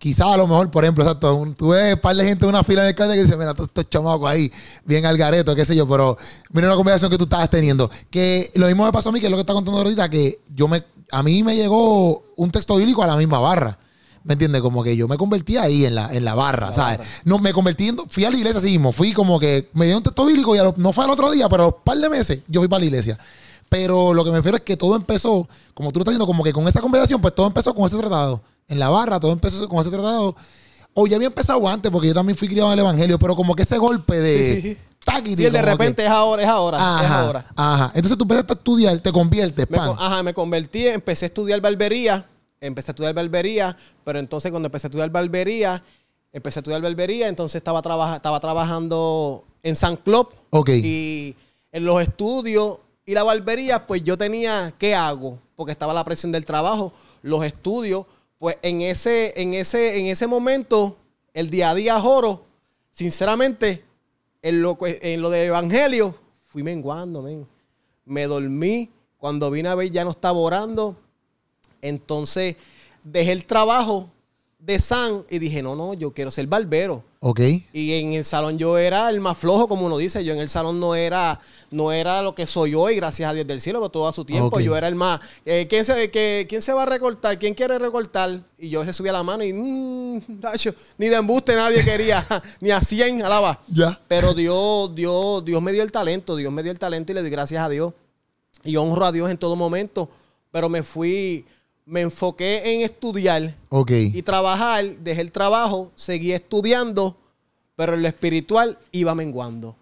quizás 0.00 0.26
a 0.28 0.36
lo 0.36 0.46
mejor, 0.48 0.70
por 0.70 0.82
ejemplo, 0.82 1.04
exacto, 1.04 1.34
un- 1.34 1.54
tú 1.54 1.68
ves 1.68 1.94
un 1.94 2.00
par 2.00 2.16
de 2.16 2.24
gente 2.24 2.44
en 2.44 2.48
una 2.48 2.64
fila 2.64 2.82
en 2.82 2.88
el 2.88 2.94
cartel 2.96 3.16
que 3.16 3.22
dice, 3.22 3.36
mira, 3.36 3.52
todos 3.54 3.68
estos 3.68 3.88
chamacos 3.88 4.28
ahí, 4.28 4.50
bien 4.84 5.04
al 5.06 5.16
gareto, 5.16 5.54
qué 5.54 5.64
sé 5.64 5.76
yo, 5.76 5.86
pero 5.88 6.16
mira 6.50 6.66
una 6.68 6.76
conversación 6.76 7.10
que 7.10 7.18
tú 7.18 7.24
estabas 7.24 7.48
teniendo. 7.50 7.88
Que 8.10 8.50
lo 8.54 8.66
mismo 8.66 8.84
me 8.84 8.90
pasó 8.92 9.10
a 9.10 9.12
mí, 9.12 9.20
que 9.20 9.26
es 9.26 9.30
lo 9.30 9.36
que 9.36 9.42
está 9.42 9.52
contando 9.52 9.78
ahorita, 9.78 10.08
que 10.08 10.40
yo 10.56 10.66
me, 10.66 10.82
a 11.12 11.22
mí 11.22 11.42
me 11.44 11.54
llegó 11.54 12.24
un 12.36 12.50
texto 12.50 12.76
bíblico 12.76 13.02
a 13.02 13.06
la 13.06 13.16
misma 13.16 13.38
barra. 13.38 13.78
¿Me 14.24 14.34
entiendes? 14.34 14.60
Como 14.60 14.82
que 14.82 14.94
yo 14.96 15.08
me 15.08 15.16
convertí 15.16 15.56
ahí 15.56 15.86
en 15.86 15.94
la, 15.94 16.12
en 16.12 16.24
la 16.26 16.34
barra, 16.34 16.68
La 16.68 16.72
¿sabes? 16.74 16.98
barra. 16.98 17.10
No, 17.24 17.38
me 17.38 17.52
convertí 17.54 17.88
en, 17.88 17.96
fui 18.10 18.24
a 18.26 18.30
la 18.30 18.36
iglesia 18.36 18.58
así 18.58 18.68
mismo, 18.70 18.92
fui 18.92 19.12
como 19.14 19.38
que 19.40 19.70
me 19.72 19.86
dio 19.86 19.96
un 19.96 20.02
texto 20.02 20.26
bíblico 20.26 20.54
y 20.54 20.58
lo- 20.58 20.74
no 20.76 20.92
fue 20.92 21.04
al 21.04 21.10
otro 21.10 21.30
día, 21.30 21.48
pero 21.48 21.62
a 21.64 21.66
un 21.68 21.74
par 21.82 21.96
de 21.96 22.08
meses 22.10 22.40
yo 22.46 22.60
fui 22.60 22.68
para 22.68 22.80
la 22.80 22.86
iglesia. 22.86 23.18
Pero 23.70 24.12
lo 24.12 24.24
que 24.24 24.30
me 24.30 24.36
refiero 24.38 24.56
es 24.56 24.62
que 24.64 24.76
todo 24.76 24.96
empezó, 24.96 25.48
como 25.74 25.92
tú 25.92 26.00
lo 26.00 26.02
estás 26.02 26.12
diciendo, 26.12 26.26
como 26.26 26.42
que 26.42 26.52
con 26.52 26.66
esa 26.68 26.80
conversación, 26.80 27.20
pues 27.20 27.34
todo 27.34 27.46
empezó 27.46 27.74
con 27.74 27.86
ese 27.86 27.96
tratado. 27.96 28.42
En 28.70 28.78
la 28.78 28.88
barra, 28.88 29.20
todo 29.20 29.32
empezó 29.32 29.68
con 29.68 29.80
ese 29.80 29.90
tratado. 29.90 30.34
O 30.94 31.06
ya 31.06 31.16
había 31.16 31.28
empezado 31.28 31.68
antes, 31.68 31.90
porque 31.92 32.08
yo 32.08 32.14
también 32.14 32.36
fui 32.36 32.48
criado 32.48 32.68
en 32.68 32.74
el 32.74 32.78
evangelio, 32.80 33.18
pero 33.18 33.36
como 33.36 33.54
que 33.54 33.62
ese 33.64 33.78
golpe 33.78 34.18
de. 34.18 34.62
Sí, 34.62 34.76
Sí, 35.34 35.44
de 35.44 35.50
que- 35.50 35.62
repente 35.62 36.04
es 36.04 36.10
ahora, 36.10 36.42
es 36.42 36.48
ahora, 36.48 36.76
es 36.76 36.82
Ajá, 36.84 37.20
ahora. 37.22 37.44
ajá. 37.56 37.90
Entonces 37.94 38.16
tú 38.18 38.24
empezaste 38.24 38.52
a 38.52 38.56
estudiar, 38.56 38.98
te 39.00 39.10
conviertes, 39.10 39.68
Me, 39.70 39.76
pan. 39.78 39.90
ajá, 39.98 40.22
me 40.22 40.32
convertí, 40.34 40.86
empecé 40.86 41.24
a 41.24 41.28
estudiar 41.28 41.60
barbería, 41.60 42.26
empecé 42.60 42.90
a 42.90 42.92
estudiar 42.92 43.14
barbería, 43.14 43.76
pero 44.04 44.18
entonces 44.18 44.50
cuando 44.50 44.66
empecé 44.66 44.86
a 44.86 44.88
estudiar 44.88 45.10
barbería, 45.10 45.82
empecé 46.32 46.58
a 46.58 46.60
estudiar 46.60 46.82
barbería, 46.82 47.28
entonces 47.28 47.56
estaba, 47.56 47.80
trabaja- 47.82 48.16
estaba 48.16 48.38
trabajando 48.40 49.44
en 49.62 49.74
San 49.74 49.96
Club 49.96 50.28
Ok. 50.50 50.68
y 50.68 51.34
en 51.72 51.84
los 51.84 52.00
estudios 52.02 52.78
y 53.06 53.14
la 53.14 53.22
barbería, 53.24 53.86
pues 53.86 54.04
yo 54.04 54.16
tenía, 54.18 54.72
¿qué 54.78 54.94
hago? 54.94 55.38
Porque 55.56 55.72
estaba 55.72 55.92
la 55.94 56.04
presión 56.04 56.30
del 56.30 56.44
trabajo, 56.44 56.92
los 57.22 57.42
estudios, 57.44 58.04
pues 58.40 58.56
en 58.62 58.80
ese, 58.80 59.34
en 59.36 59.52
ese, 59.52 60.00
en 60.00 60.06
ese 60.06 60.26
momento, 60.26 60.96
el 61.34 61.50
día 61.50 61.70
a 61.70 61.74
día 61.74 62.00
joro, 62.00 62.46
sinceramente, 62.90 63.84
en 64.40 64.62
lo, 64.62 64.78
en 64.80 65.20
lo 65.20 65.28
del 65.28 65.48
evangelio, 65.48 66.16
fui 66.48 66.62
menguando, 66.62 67.22
men. 67.22 67.46
Me 68.06 68.26
dormí. 68.26 68.90
Cuando 69.18 69.50
vine 69.50 69.68
a 69.68 69.74
ver 69.74 69.90
ya 69.90 70.04
no 70.04 70.10
estaba 70.10 70.38
orando. 70.38 70.96
Entonces 71.82 72.56
dejé 73.04 73.32
el 73.32 73.44
trabajo 73.44 74.10
de 74.58 74.80
San 74.80 75.26
y 75.28 75.38
dije, 75.38 75.62
no, 75.62 75.76
no, 75.76 75.92
yo 75.92 76.14
quiero 76.14 76.30
ser 76.30 76.46
barbero. 76.46 77.04
Ok. 77.20 77.40
Y 77.74 77.92
en 77.92 78.14
el 78.14 78.24
salón 78.24 78.56
yo 78.56 78.78
era 78.78 79.10
el 79.10 79.20
más 79.20 79.36
flojo, 79.36 79.68
como 79.68 79.84
uno 79.84 79.98
dice. 79.98 80.24
Yo 80.24 80.32
en 80.32 80.40
el 80.40 80.48
salón 80.48 80.80
no 80.80 80.94
era, 80.94 81.38
no 81.70 81.92
era 81.92 82.20
lo 82.22 82.34
que 82.34 82.46
soy 82.46 82.74
hoy, 82.74 82.96
gracias 82.96 83.30
a 83.30 83.32
Dios 83.34 83.46
del 83.46 83.60
cielo, 83.60 83.78
pero 83.80 83.90
todo 83.90 84.08
a 84.08 84.12
su 84.12 84.24
tiempo. 84.24 84.58
Yo 84.60 84.76
era 84.76 84.88
el 84.88 84.94
más. 84.96 85.20
eh, 85.44 85.66
¿quién, 85.70 85.84
se, 85.84 86.10
que, 86.10 86.46
¿Quién 86.48 86.62
se 86.62 86.72
va 86.72 86.82
a 86.82 86.86
recortar? 86.86 87.38
¿Quién 87.38 87.54
quiere 87.54 87.78
recortar? 87.78 88.42
Y 88.58 88.68
yo 88.70 88.84
se 88.84 88.92
subía 88.92 89.12
la 89.12 89.22
mano 89.22 89.44
y. 89.44 89.52
mm, 89.52 90.40
tacho, 90.40 90.74
ni 90.98 91.06
de 91.08 91.16
embuste 91.16 91.54
nadie 91.54 91.84
quería, 91.84 92.26
ni 92.60 92.70
a 92.70 92.82
100, 92.82 93.22
alaba. 93.22 93.60
Ya. 93.68 94.00
Pero 94.08 94.34
Dios, 94.34 94.94
Dios, 94.94 95.44
Dios 95.44 95.62
me 95.62 95.72
dio 95.72 95.82
el 95.82 95.92
talento, 95.92 96.34
Dios 96.36 96.52
me 96.52 96.62
dio 96.62 96.72
el 96.72 96.78
talento 96.78 97.12
y 97.12 97.14
le 97.14 97.22
di 97.22 97.30
gracias 97.30 97.62
a 97.62 97.68
Dios. 97.68 97.92
Y 98.64 98.76
honro 98.76 99.06
a 99.06 99.12
Dios 99.12 99.30
en 99.30 99.38
todo 99.38 99.54
momento. 99.56 100.10
Pero 100.50 100.68
me 100.68 100.82
fui, 100.82 101.44
me 101.86 102.00
enfoqué 102.00 102.74
en 102.74 102.80
estudiar 102.80 103.54
Ok. 103.68 103.92
y 103.92 104.22
trabajar, 104.22 104.84
dejé 104.98 105.20
el 105.20 105.30
trabajo, 105.30 105.92
seguí 105.94 106.32
estudiando, 106.32 107.16
pero 107.76 107.94
en 107.94 108.02
lo 108.02 108.08
espiritual 108.08 108.76
iba 108.90 109.14
menguando. 109.14 109.76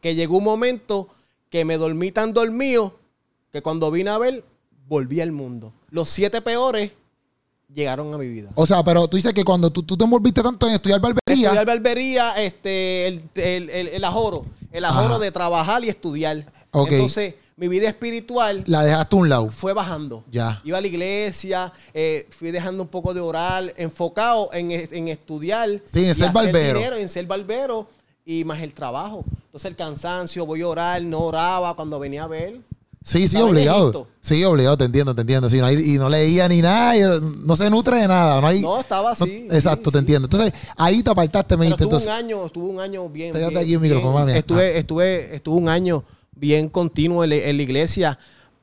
Que 0.00 0.14
llegó 0.14 0.38
un 0.38 0.44
momento 0.44 1.08
que 1.54 1.64
me 1.64 1.76
dormí 1.76 2.10
tan 2.10 2.32
dormido 2.34 2.98
que 3.52 3.62
cuando 3.62 3.88
vine 3.92 4.10
a 4.10 4.18
ver, 4.18 4.42
volví 4.88 5.20
al 5.20 5.30
mundo. 5.30 5.72
Los 5.88 6.08
siete 6.10 6.42
peores 6.42 6.90
llegaron 7.72 8.12
a 8.12 8.18
mi 8.18 8.26
vida. 8.26 8.50
O 8.56 8.66
sea, 8.66 8.82
pero 8.82 9.06
tú 9.06 9.16
dices 9.16 9.32
que 9.32 9.44
cuando 9.44 9.70
tú, 9.70 9.84
tú 9.84 9.96
te 9.96 10.02
envolviste 10.02 10.42
tanto 10.42 10.66
en 10.66 10.74
estudiar 10.74 11.00
barbería. 11.00 11.50
Estudiar 11.50 11.64
barbería, 11.64 12.32
este, 12.42 13.06
el, 13.06 13.22
el, 13.36 13.70
el- 13.70 13.86
el 13.88 14.04
ajoro. 14.04 14.44
El 14.72 14.84
ajoro 14.84 15.14
Ajá. 15.14 15.18
de 15.20 15.30
trabajar 15.30 15.84
y 15.84 15.88
estudiar. 15.90 16.44
Ok. 16.72 16.90
Entonces, 16.90 17.34
mi 17.56 17.68
vida 17.68 17.88
espiritual 17.88 18.64
La 18.66 18.82
dejaste 18.82 19.14
a 19.14 19.18
un 19.20 19.28
lado. 19.28 19.48
fue 19.48 19.72
bajando. 19.74 20.24
Ya. 20.32 20.60
Iba 20.64 20.78
a 20.78 20.80
la 20.80 20.88
iglesia, 20.88 21.72
eh, 21.94 22.26
fui 22.36 22.50
dejando 22.50 22.82
un 22.82 22.88
poco 22.88 23.14
de 23.14 23.20
orar, 23.20 23.72
enfocado 23.76 24.50
en, 24.52 24.72
en 24.72 25.06
estudiar. 25.06 25.68
Sí, 25.84 26.04
en 26.04 26.10
y 26.10 26.14
ser 26.14 26.30
hacer 26.30 26.32
barbero. 26.32 26.78
dinero, 26.80 26.96
en 26.96 27.08
ser 27.08 27.26
barbero 27.26 27.88
y 28.24 28.44
más 28.44 28.60
el 28.62 28.72
trabajo. 28.72 29.24
Entonces 29.46 29.70
el 29.70 29.76
cansancio, 29.76 30.46
voy 30.46 30.62
a 30.62 30.68
orar, 30.68 31.02
no 31.02 31.20
oraba 31.20 31.74
cuando 31.76 31.98
venía 31.98 32.24
a 32.24 32.26
ver. 32.26 32.60
Sí, 33.02 33.28
sí, 33.28 33.36
obligado. 33.36 34.06
Sí, 34.22 34.42
obligado, 34.44 34.78
te 34.78 34.84
entiendo, 34.86 35.14
te 35.14 35.20
entiendo. 35.20 35.48
Sí, 35.50 35.58
no 35.58 35.70
y 35.70 35.98
no 35.98 36.08
leía 36.08 36.48
ni 36.48 36.62
nada, 36.62 36.94
no 37.20 37.54
se 37.54 37.68
nutre 37.68 37.98
de 37.98 38.08
nada. 38.08 38.40
No 38.40 38.46
hay, 38.46 38.62
No, 38.62 38.80
estaba 38.80 39.10
no- 39.18 39.24
así. 39.24 39.46
exacto, 39.50 39.90
sí, 39.90 39.92
te 39.92 39.98
sí. 39.98 39.98
entiendo. 39.98 40.26
Entonces, 40.26 40.54
ahí 40.76 41.02
te 41.02 41.10
apartaste, 41.10 41.54
me 41.58 41.66
dijiste. 41.66 41.84
estuve 41.84 41.98
Entonces, 41.98 42.08
un 42.08 42.14
año, 42.14 42.46
estuve 42.46 42.64
un 42.66 42.80
año 42.80 43.08
bien. 43.10 43.34
Pégate 43.34 43.50
bien- 43.50 43.62
aquí 43.62 43.74
el 43.74 43.80
micrófono, 43.80 44.10
bien- 44.12 44.20
mami. 44.24 44.32
Ah. 44.32 44.38
Estuve, 44.38 44.78
estuve, 44.78 45.34
estuve 45.36 45.56
un 45.56 45.68
año 45.68 46.02
bien 46.34 46.70
continuo 46.70 47.24
en, 47.24 47.30
la- 47.30 47.36
en 47.36 47.56
la 47.58 47.62
iglesia, 47.62 48.18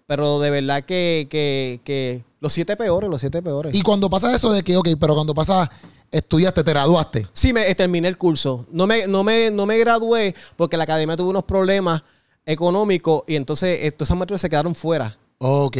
pero 0.07 0.39
de 0.39 0.49
verdad 0.49 0.81
que, 0.85 1.27
que, 1.29 1.79
que 1.83 2.25
los 2.39 2.51
siete 2.51 2.75
peores, 2.75 3.11
los 3.11 3.21
siete 3.21 3.43
peores. 3.43 3.75
y 3.75 3.83
cuando 3.83 4.09
pasa 4.09 4.35
eso 4.35 4.51
de 4.51 4.63
que, 4.63 4.75
ok, 4.75 4.89
pero 4.99 5.13
cuando 5.13 5.35
pasa, 5.35 5.69
estudiaste, 6.11 6.63
te 6.63 6.71
graduaste. 6.71 7.27
Sí, 7.33 7.53
me, 7.53 7.69
eh, 7.69 7.75
terminé 7.75 8.07
el 8.07 8.17
curso. 8.17 8.65
No 8.71 8.85
me, 8.85 9.07
no, 9.07 9.23
me, 9.23 9.49
no 9.49 9.65
me 9.65 9.77
gradué 9.79 10.35
porque 10.55 10.77
la 10.77 10.83
academia 10.83 11.17
tuvo 11.17 11.29
unos 11.29 11.43
problemas 11.43 12.03
económicos 12.45 13.23
y 13.27 13.35
entonces 13.35 13.79
eh, 13.83 13.91
todas 13.91 14.09
esas 14.09 14.17
materias 14.17 14.41
se 14.41 14.49
quedaron 14.49 14.75
fuera. 14.75 15.17
Ok. 15.37 15.77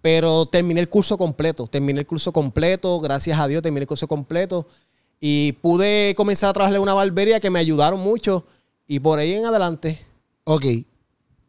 Pero 0.00 0.46
terminé 0.46 0.80
el 0.80 0.88
curso 0.88 1.16
completo. 1.16 1.66
Terminé 1.66 2.00
el 2.00 2.06
curso 2.06 2.32
completo. 2.32 3.00
Gracias 3.00 3.38
a 3.38 3.46
Dios 3.46 3.62
terminé 3.62 3.82
el 3.82 3.88
curso 3.88 4.08
completo. 4.08 4.66
Y 5.20 5.52
pude 5.52 6.14
comenzar 6.16 6.50
a 6.50 6.52
trabajar 6.52 6.76
en 6.76 6.82
una 6.82 6.94
barbería 6.94 7.40
que 7.40 7.50
me 7.50 7.58
ayudaron 7.58 8.00
mucho. 8.00 8.44
Y 8.86 9.00
por 9.00 9.18
ahí 9.18 9.32
en 9.32 9.46
adelante. 9.46 9.98
Ok. 10.44 10.66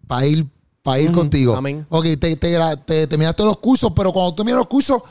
Para 0.08 0.26
ir, 0.26 0.46
para 0.82 1.00
ir 1.00 1.12
contigo. 1.12 1.56
amén. 1.56 1.86
Ok, 1.90 2.06
te, 2.20 2.36
te, 2.38 2.58
te 2.86 3.08
terminaste 3.08 3.44
los 3.44 3.58
cursos, 3.58 3.92
pero 3.94 4.14
cuando 4.14 4.32
tú 4.32 4.38
terminas 4.38 4.60
los 4.60 4.68
cursos, 4.68 5.02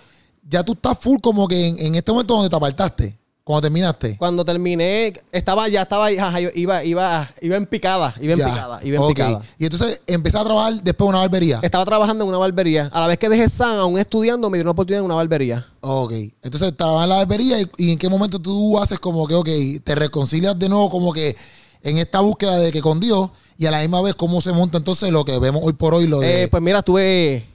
ya 0.48 0.62
tú 0.62 0.72
estás 0.72 0.98
full 0.98 1.18
como 1.20 1.46
que 1.48 1.68
en, 1.68 1.78
en 1.78 1.94
este 1.94 2.12
momento 2.12 2.34
donde 2.34 2.48
te 2.50 2.56
apartaste. 2.56 3.18
Cuando 3.44 3.60
terminaste. 3.60 4.16
Cuando 4.16 4.42
terminé, 4.42 5.12
estaba, 5.30 5.68
ya 5.68 5.82
estaba, 5.82 6.06
ajá, 6.06 6.40
iba, 6.40 6.82
iba, 6.82 7.28
iba 7.42 7.56
en 7.56 7.66
picada. 7.66 8.14
Iba 8.18 8.32
en 8.32 8.38
Ya. 8.38 8.46
picada. 8.46 8.80
Iba 8.82 8.96
en 8.96 9.02
Ok. 9.02 9.08
picada. 9.08 9.42
Y 9.58 9.64
entonces 9.66 10.00
empecé 10.06 10.38
a 10.38 10.44
trabajar 10.44 10.82
después 10.82 11.04
en 11.06 11.08
una 11.10 11.18
barbería. 11.18 11.60
Estaba 11.62 11.84
trabajando 11.84 12.24
en 12.24 12.30
una 12.30 12.38
barbería. 12.38 12.88
A 12.90 13.00
la 13.02 13.06
vez 13.06 13.18
que 13.18 13.28
dejé 13.28 13.50
San, 13.50 13.76
aún 13.76 13.98
estudiando, 13.98 14.48
me 14.48 14.56
dieron 14.56 14.68
una 14.68 14.72
oportunidad 14.72 15.00
en 15.00 15.04
una 15.04 15.16
barbería. 15.16 15.66
Ok. 15.82 16.12
Entonces 16.42 16.74
trabajas 16.74 17.02
en 17.04 17.08
la 17.10 17.16
barbería 17.16 17.60
y, 17.60 17.70
y 17.76 17.92
en 17.92 17.98
qué 17.98 18.08
momento 18.08 18.38
tú 18.38 18.78
haces 18.78 18.98
como 18.98 19.26
que, 19.26 19.34
ok, 19.34 19.48
te 19.84 19.94
reconcilias 19.94 20.58
de 20.58 20.70
nuevo 20.70 20.88
como 20.88 21.12
que 21.12 21.36
en 21.82 21.98
esta 21.98 22.20
búsqueda 22.20 22.58
de 22.58 22.72
que 22.72 22.80
con 22.80 22.98
Dios 22.98 23.28
y 23.58 23.66
a 23.66 23.70
la 23.70 23.80
misma 23.82 24.00
vez 24.00 24.14
cómo 24.14 24.40
se 24.40 24.52
monta 24.52 24.78
entonces 24.78 25.10
lo 25.10 25.22
que 25.26 25.38
vemos 25.38 25.60
hoy 25.62 25.74
por 25.74 25.92
hoy, 25.92 26.06
lo 26.06 26.20
de... 26.20 26.44
Eh, 26.44 26.48
pues 26.48 26.62
mira, 26.62 26.78
estuve, 26.78 27.46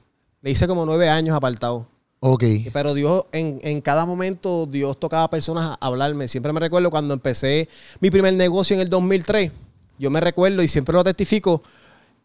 le 0.44 0.52
hice 0.52 0.68
como 0.68 0.86
nueve 0.86 1.10
años 1.10 1.36
apartado. 1.36 1.88
Ok. 2.20 2.44
Pero 2.74 2.94
Dios, 2.94 3.26
en, 3.32 3.60
en 3.64 3.82
cada 3.82 4.06
momento, 4.06 4.66
Dios 4.66 5.00
tocaba 5.00 5.24
a 5.24 5.30
personas 5.30 5.78
a 5.80 5.86
hablarme. 5.86 6.28
Siempre 6.28 6.54
me 6.54 6.60
recuerdo 6.60 6.90
cuando 6.90 7.14
empecé 7.14 7.70
mi 8.00 8.10
primer 8.12 8.34
negocio 8.34 8.76
en 8.76 8.82
el 8.82 8.90
2003. 8.90 9.52
Yo 9.98 10.10
me 10.10 10.22
recuerdo 10.22 10.64
y 10.64 10.68
siempre 10.68 10.94
lo 10.94 11.04
testifico 11.04 11.62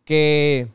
que 0.05 0.69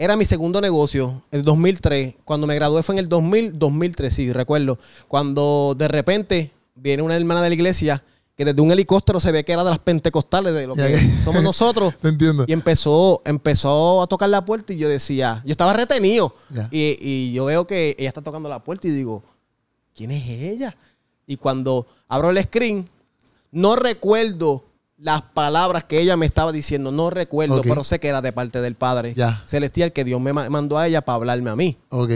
era 0.00 0.16
mi 0.16 0.24
segundo 0.24 0.60
negocio, 0.60 1.22
el 1.30 1.42
2003. 1.42 2.16
Cuando 2.24 2.46
me 2.46 2.54
gradué 2.54 2.82
fue 2.82 2.94
en 2.94 3.00
el 3.00 3.08
2000, 3.08 3.58
2003, 3.58 4.12
sí, 4.12 4.32
recuerdo. 4.32 4.78
Cuando 5.08 5.74
de 5.76 5.88
repente 5.88 6.50
viene 6.74 7.02
una 7.02 7.16
hermana 7.16 7.42
de 7.42 7.50
la 7.50 7.54
iglesia 7.54 8.02
que 8.40 8.44
desde 8.46 8.62
un 8.62 8.70
helicóptero 8.72 9.20
se 9.20 9.30
ve 9.32 9.44
que 9.44 9.52
era 9.52 9.62
de 9.62 9.68
las 9.68 9.80
pentecostales, 9.80 10.54
de 10.54 10.66
lo 10.66 10.74
que 10.74 10.98
somos 11.22 11.42
nosotros. 11.42 11.94
Te 12.00 12.08
entiendo. 12.08 12.46
Y 12.48 12.54
empezó, 12.54 13.20
empezó 13.26 14.00
a 14.00 14.06
tocar 14.06 14.30
la 14.30 14.42
puerta 14.46 14.72
y 14.72 14.78
yo 14.78 14.88
decía, 14.88 15.42
yo 15.44 15.50
estaba 15.50 15.74
retenido. 15.74 16.34
Y, 16.70 16.96
y 17.06 17.32
yo 17.34 17.44
veo 17.44 17.66
que 17.66 17.94
ella 17.98 18.08
está 18.08 18.22
tocando 18.22 18.48
la 18.48 18.64
puerta 18.64 18.88
y 18.88 18.92
digo, 18.92 19.22
¿quién 19.94 20.10
es 20.10 20.26
ella? 20.26 20.74
Y 21.26 21.36
cuando 21.36 21.86
abro 22.08 22.30
el 22.30 22.42
screen, 22.42 22.88
no 23.52 23.76
recuerdo 23.76 24.64
las 24.96 25.20
palabras 25.20 25.84
que 25.84 26.00
ella 26.00 26.16
me 26.16 26.24
estaba 26.24 26.50
diciendo, 26.50 26.90
no 26.92 27.10
recuerdo, 27.10 27.60
pero 27.60 27.84
sé 27.84 28.00
que 28.00 28.08
era 28.08 28.22
de 28.22 28.32
parte 28.32 28.62
del 28.62 28.74
Padre 28.74 29.12
Ya. 29.14 29.42
Celestial 29.46 29.92
que 29.92 30.02
Dios 30.02 30.18
me 30.18 30.32
ma- 30.32 30.48
mandó 30.48 30.78
a 30.78 30.88
ella 30.88 31.02
para 31.02 31.16
hablarme 31.16 31.50
a 31.50 31.56
mí. 31.56 31.76
Ok. 31.90 32.10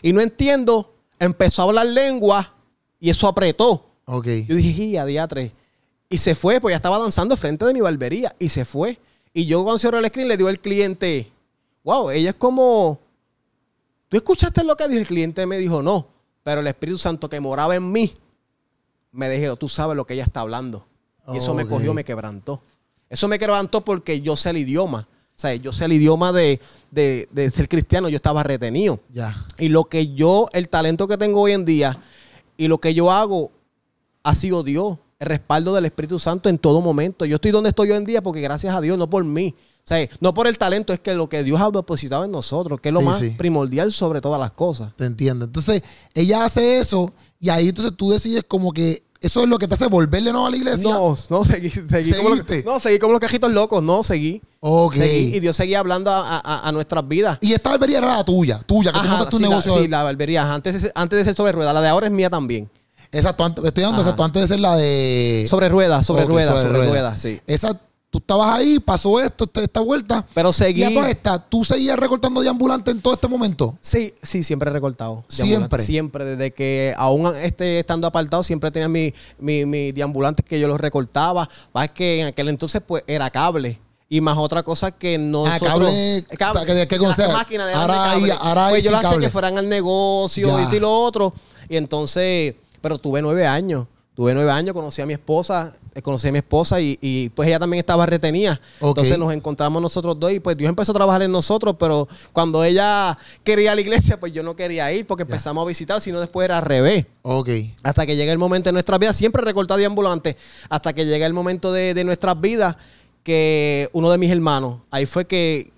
Y 0.00 0.14
no 0.14 0.22
entiendo, 0.22 0.94
empezó 1.18 1.60
a 1.60 1.64
hablar 1.66 1.84
lengua 1.84 2.54
y 2.98 3.10
eso 3.10 3.28
apretó. 3.28 3.90
Ok. 4.06 4.26
Yo 4.46 4.56
dije, 4.56 4.90
"Ya, 4.90 5.04
diatre. 5.06 5.52
Y 6.08 6.18
se 6.18 6.34
fue, 6.34 6.60
pues 6.60 6.72
ya 6.72 6.76
estaba 6.76 6.98
danzando 6.98 7.36
frente 7.36 7.64
de 7.64 7.72
mi 7.74 7.80
barbería. 7.80 8.34
Y 8.38 8.48
se 8.50 8.64
fue. 8.64 8.98
Y 9.32 9.46
yo 9.46 9.62
cuando 9.64 9.78
cerró 9.78 9.98
el 9.98 10.06
screen 10.06 10.28
le 10.28 10.36
digo 10.36 10.48
al 10.48 10.60
cliente, 10.60 11.30
wow, 11.82 12.10
ella 12.10 12.30
es 12.30 12.36
como... 12.36 13.00
¿Tú 14.08 14.16
escuchaste 14.16 14.62
lo 14.64 14.76
que 14.76 14.86
dijo? 14.88 15.00
El 15.00 15.06
cliente 15.06 15.44
me 15.46 15.58
dijo, 15.58 15.82
no. 15.82 16.06
Pero 16.44 16.60
el 16.60 16.66
Espíritu 16.66 16.98
Santo 16.98 17.28
que 17.28 17.40
moraba 17.40 17.74
en 17.74 17.90
mí, 17.90 18.14
me 19.10 19.28
dijo, 19.30 19.56
tú 19.56 19.68
sabes 19.68 19.96
lo 19.96 20.04
que 20.06 20.14
ella 20.14 20.24
está 20.24 20.40
hablando. 20.40 20.86
Y 21.28 21.38
eso 21.38 21.54
me 21.54 21.66
cogió, 21.66 21.94
me 21.94 22.04
quebrantó. 22.04 22.62
Eso 23.08 23.26
me 23.28 23.38
quebrantó 23.38 23.84
porque 23.84 24.20
yo 24.20 24.36
sé 24.36 24.50
el 24.50 24.58
idioma. 24.58 25.08
O 25.36 25.38
sea, 25.40 25.54
yo 25.54 25.72
sé 25.72 25.86
el 25.86 25.94
idioma 25.94 26.32
de, 26.32 26.60
de- 26.92 27.28
de 27.32 27.50
ser 27.50 27.68
cristiano. 27.68 28.08
Yo 28.08 28.16
estaba 28.16 28.42
retenido. 28.44 29.00
Y 29.58 29.68
lo 29.68 29.84
que 29.84 30.14
yo, 30.14 30.48
el 30.52 30.68
talento 30.68 31.08
que 31.08 31.16
tengo 31.16 31.40
hoy 31.40 31.52
en 31.52 31.64
día 31.64 31.98
y 32.56 32.68
lo 32.68 32.78
que 32.78 32.94
yo 32.94 33.10
hago 33.10 33.50
ha 34.24 34.34
sido 34.34 34.62
Dios, 34.64 34.98
el 35.20 35.28
respaldo 35.28 35.74
del 35.74 35.84
Espíritu 35.84 36.18
Santo 36.18 36.48
en 36.48 36.58
todo 36.58 36.80
momento. 36.80 37.24
Yo 37.24 37.36
estoy 37.36 37.52
donde 37.52 37.68
estoy 37.70 37.90
hoy 37.92 37.96
en 37.98 38.04
día 38.04 38.22
porque 38.22 38.40
gracias 38.40 38.74
a 38.74 38.80
Dios, 38.80 38.98
no 38.98 39.08
por 39.08 39.22
mí. 39.24 39.54
O 39.58 39.86
sea, 39.86 40.08
no 40.20 40.32
por 40.34 40.46
el 40.46 40.56
talento, 40.58 40.92
es 40.94 40.98
que 40.98 41.14
lo 41.14 41.28
que 41.28 41.42
Dios 41.44 41.60
ha 41.60 41.70
depositado 41.70 42.24
en 42.24 42.30
nosotros, 42.30 42.80
que 42.80 42.88
es 42.88 42.92
lo 42.92 43.00
Sí, 43.00 43.06
más 43.06 43.20
sí. 43.20 43.30
primordial 43.30 43.92
sobre 43.92 44.20
todas 44.22 44.40
las 44.40 44.52
cosas. 44.52 44.92
Te 44.96 45.04
entiendo. 45.04 45.44
Entonces, 45.44 45.82
ella 46.14 46.44
hace 46.44 46.78
eso 46.78 47.12
y 47.38 47.50
ahí 47.50 47.68
entonces 47.68 47.92
tú 47.96 48.10
decides 48.10 48.44
como 48.48 48.72
que 48.72 49.02
eso 49.20 49.42
es 49.42 49.48
lo 49.48 49.56
que 49.58 49.66
te 49.68 49.74
hace 49.74 49.86
volverle 49.86 50.32
no 50.32 50.46
a 50.46 50.50
la 50.50 50.56
iglesia. 50.56 50.90
No, 50.90 51.16
no, 51.30 51.44
seguí, 51.44 51.70
seguí 51.70 52.12
como 52.12 52.30
los, 52.30 52.44
no, 52.64 52.80
seguí 52.80 52.98
como 52.98 53.12
los 53.12 53.20
cajitos 53.20 53.50
locos, 53.52 53.82
no, 53.82 54.02
seguí. 54.04 54.42
Ok. 54.60 54.94
Seguí, 54.96 55.36
y 55.36 55.40
Dios 55.40 55.54
seguía 55.56 55.80
hablando 55.80 56.10
a, 56.10 56.38
a- 56.38 56.68
a 56.68 56.72
nuestras 56.72 57.06
vidas. 57.06 57.38
Y 57.42 57.52
esta 57.52 57.70
barbería 57.70 57.98
era 57.98 58.16
la 58.16 58.24
tuya, 58.24 58.60
tuya, 58.66 58.90
que 58.92 58.98
tú 58.98 59.04
Ajá, 59.04 59.16
montaste 59.18 59.36
un 59.36 59.38
sí, 59.38 59.42
la, 59.44 59.48
negocio. 59.50 59.74
sí, 59.82 59.88
la 59.88 60.02
barbería. 60.02 60.42
ajá. 60.44 60.54
Antes, 60.54 60.90
antes 60.94 61.18
de 61.18 61.24
ser 61.24 61.34
sobre 61.34 61.52
ruedas, 61.52 61.72
la 61.74 61.80
de 61.82 61.88
ahora 61.88 62.06
es 62.06 62.12
mía 62.12 62.28
también. 62.30 62.70
Exacto, 63.14 63.46
estoy 63.64 63.84
hablando 63.84 64.00
Ajá. 64.02 64.10
exacto, 64.10 64.24
antes 64.24 64.42
de 64.42 64.48
ser 64.48 64.60
la 64.60 64.76
de. 64.76 65.46
Sobre 65.48 65.68
ruedas, 65.68 66.04
sobre 66.06 66.24
ruedas, 66.24 66.60
sobre 66.60 66.72
ruedas. 66.74 66.88
ruedas, 66.90 67.22
sí. 67.22 67.40
Esa, 67.46 67.78
tú 68.10 68.18
estabas 68.18 68.58
ahí, 68.58 68.78
pasó 68.80 69.20
esto, 69.20 69.44
esta, 69.44 69.62
esta 69.62 69.80
vuelta. 69.80 70.24
Pero 70.34 70.52
seguí. 70.52 70.80
Y 70.82 70.84
a 70.84 70.92
todas 70.94 71.10
estas, 71.10 71.40
¿tú 71.48 71.64
seguías 71.64 71.98
recortando 71.98 72.40
de 72.42 72.48
ambulante 72.48 72.90
en 72.90 73.00
todo 73.00 73.14
este 73.14 73.26
momento? 73.28 73.76
Sí, 73.80 74.14
sí, 74.22 74.42
siempre 74.44 74.70
he 74.70 74.72
recortado. 74.72 75.24
Siempre. 75.28 75.50
Deambulante, 75.58 75.84
Siempre, 75.84 76.24
desde 76.24 76.52
que 76.52 76.94
aún 76.96 77.30
este, 77.42 77.78
estando 77.80 78.06
apartado, 78.06 78.42
siempre 78.42 78.70
tenía 78.70 78.88
mi, 78.88 79.12
mi, 79.38 79.64
mi 79.66 79.92
deambulantes 79.92 80.44
que 80.46 80.58
yo 80.60 80.68
los 80.68 80.80
recortaba. 80.80 81.48
Más 81.72 81.90
que 81.90 82.20
en 82.20 82.26
aquel 82.28 82.48
entonces, 82.48 82.82
pues, 82.86 83.02
era 83.06 83.30
cable. 83.30 83.78
Y 84.08 84.20
más 84.20 84.36
otra 84.38 84.62
cosa 84.62 84.92
que 84.92 85.18
no 85.18 85.46
Ah, 85.46 85.58
cable, 85.58 86.24
¿qué- 86.28 86.36
qué 86.86 86.98
las 86.98 86.98
concepto? 86.98 87.32
máquinas 87.32 87.66
de 87.68 87.72
Ahora 87.72 87.94
cable. 87.94 88.70
Pues 88.70 88.84
yo 88.84 88.90
lo 88.92 88.98
hacía 88.98 89.10
cable. 89.10 89.26
que 89.26 89.30
fueran 89.32 89.58
al 89.58 89.68
negocio 89.68 90.46
Ya. 90.56 90.62
esto 90.64 90.76
y 90.76 90.80
lo 90.80 90.92
otro. 91.02 91.32
Y 91.68 91.76
entonces, 91.78 92.54
pero 92.84 92.98
tuve 92.98 93.22
nueve 93.22 93.46
años. 93.46 93.86
Tuve 94.14 94.34
nueve 94.34 94.50
años, 94.50 94.74
conocí 94.74 95.00
a 95.00 95.06
mi 95.06 95.14
esposa, 95.14 95.74
eh, 95.94 96.02
conocí 96.02 96.28
a 96.28 96.32
mi 96.32 96.38
esposa 96.38 96.82
y, 96.82 96.98
y, 97.00 97.30
pues 97.30 97.48
ella 97.48 97.58
también 97.58 97.78
estaba 97.78 98.04
retenida. 98.04 98.60
Entonces 98.78 99.18
nos 99.18 99.32
encontramos 99.32 99.80
nosotros 99.80 100.20
dos 100.20 100.30
y 100.32 100.38
pues 100.38 100.54
Dios 100.54 100.68
empezó 100.68 100.92
a 100.92 100.94
trabajar 100.94 101.22
en 101.22 101.32
nosotros, 101.32 101.76
pero 101.78 102.06
cuando 102.34 102.62
ella 102.62 103.16
quería 103.42 103.64
ir 103.64 103.70
a 103.70 103.74
la 103.74 103.80
iglesia, 103.80 104.20
pues 104.20 104.34
yo 104.34 104.42
no 104.42 104.54
quería 104.54 104.92
ir 104.92 105.06
porque 105.06 105.22
empezamos 105.22 105.64
a 105.64 105.66
visitar, 105.66 106.02
sino 106.02 106.20
después 106.20 106.44
era 106.44 106.58
al 106.58 106.64
revés. 106.66 107.06
Ok. 107.22 107.48
Hasta 107.82 108.04
que 108.04 108.16
llega 108.16 108.30
el 108.32 108.38
momento 108.38 108.68
de 108.68 108.74
nuestras 108.74 109.00
vidas, 109.00 109.16
siempre 109.16 109.42
recortado 109.42 109.80
de 109.80 109.86
ambulante, 109.86 110.36
hasta 110.68 110.92
que 110.92 111.06
llega 111.06 111.24
el 111.24 111.32
momento 111.32 111.72
de, 111.72 111.94
de 111.94 112.04
nuestras 112.04 112.38
vidas 112.38 112.76
que 113.22 113.88
uno 113.94 114.10
de 114.10 114.18
mis 114.18 114.30
hermanos, 114.30 114.80
ahí 114.90 115.06
fue 115.06 115.24
que 115.24 115.72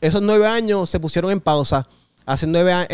esos 0.00 0.22
nueve 0.22 0.46
años 0.46 0.88
se 0.88 1.00
pusieron 1.00 1.32
en 1.32 1.40
pausa. 1.40 1.88
Hace 2.24 2.46
nueve 2.46 2.72
años, 2.72 2.86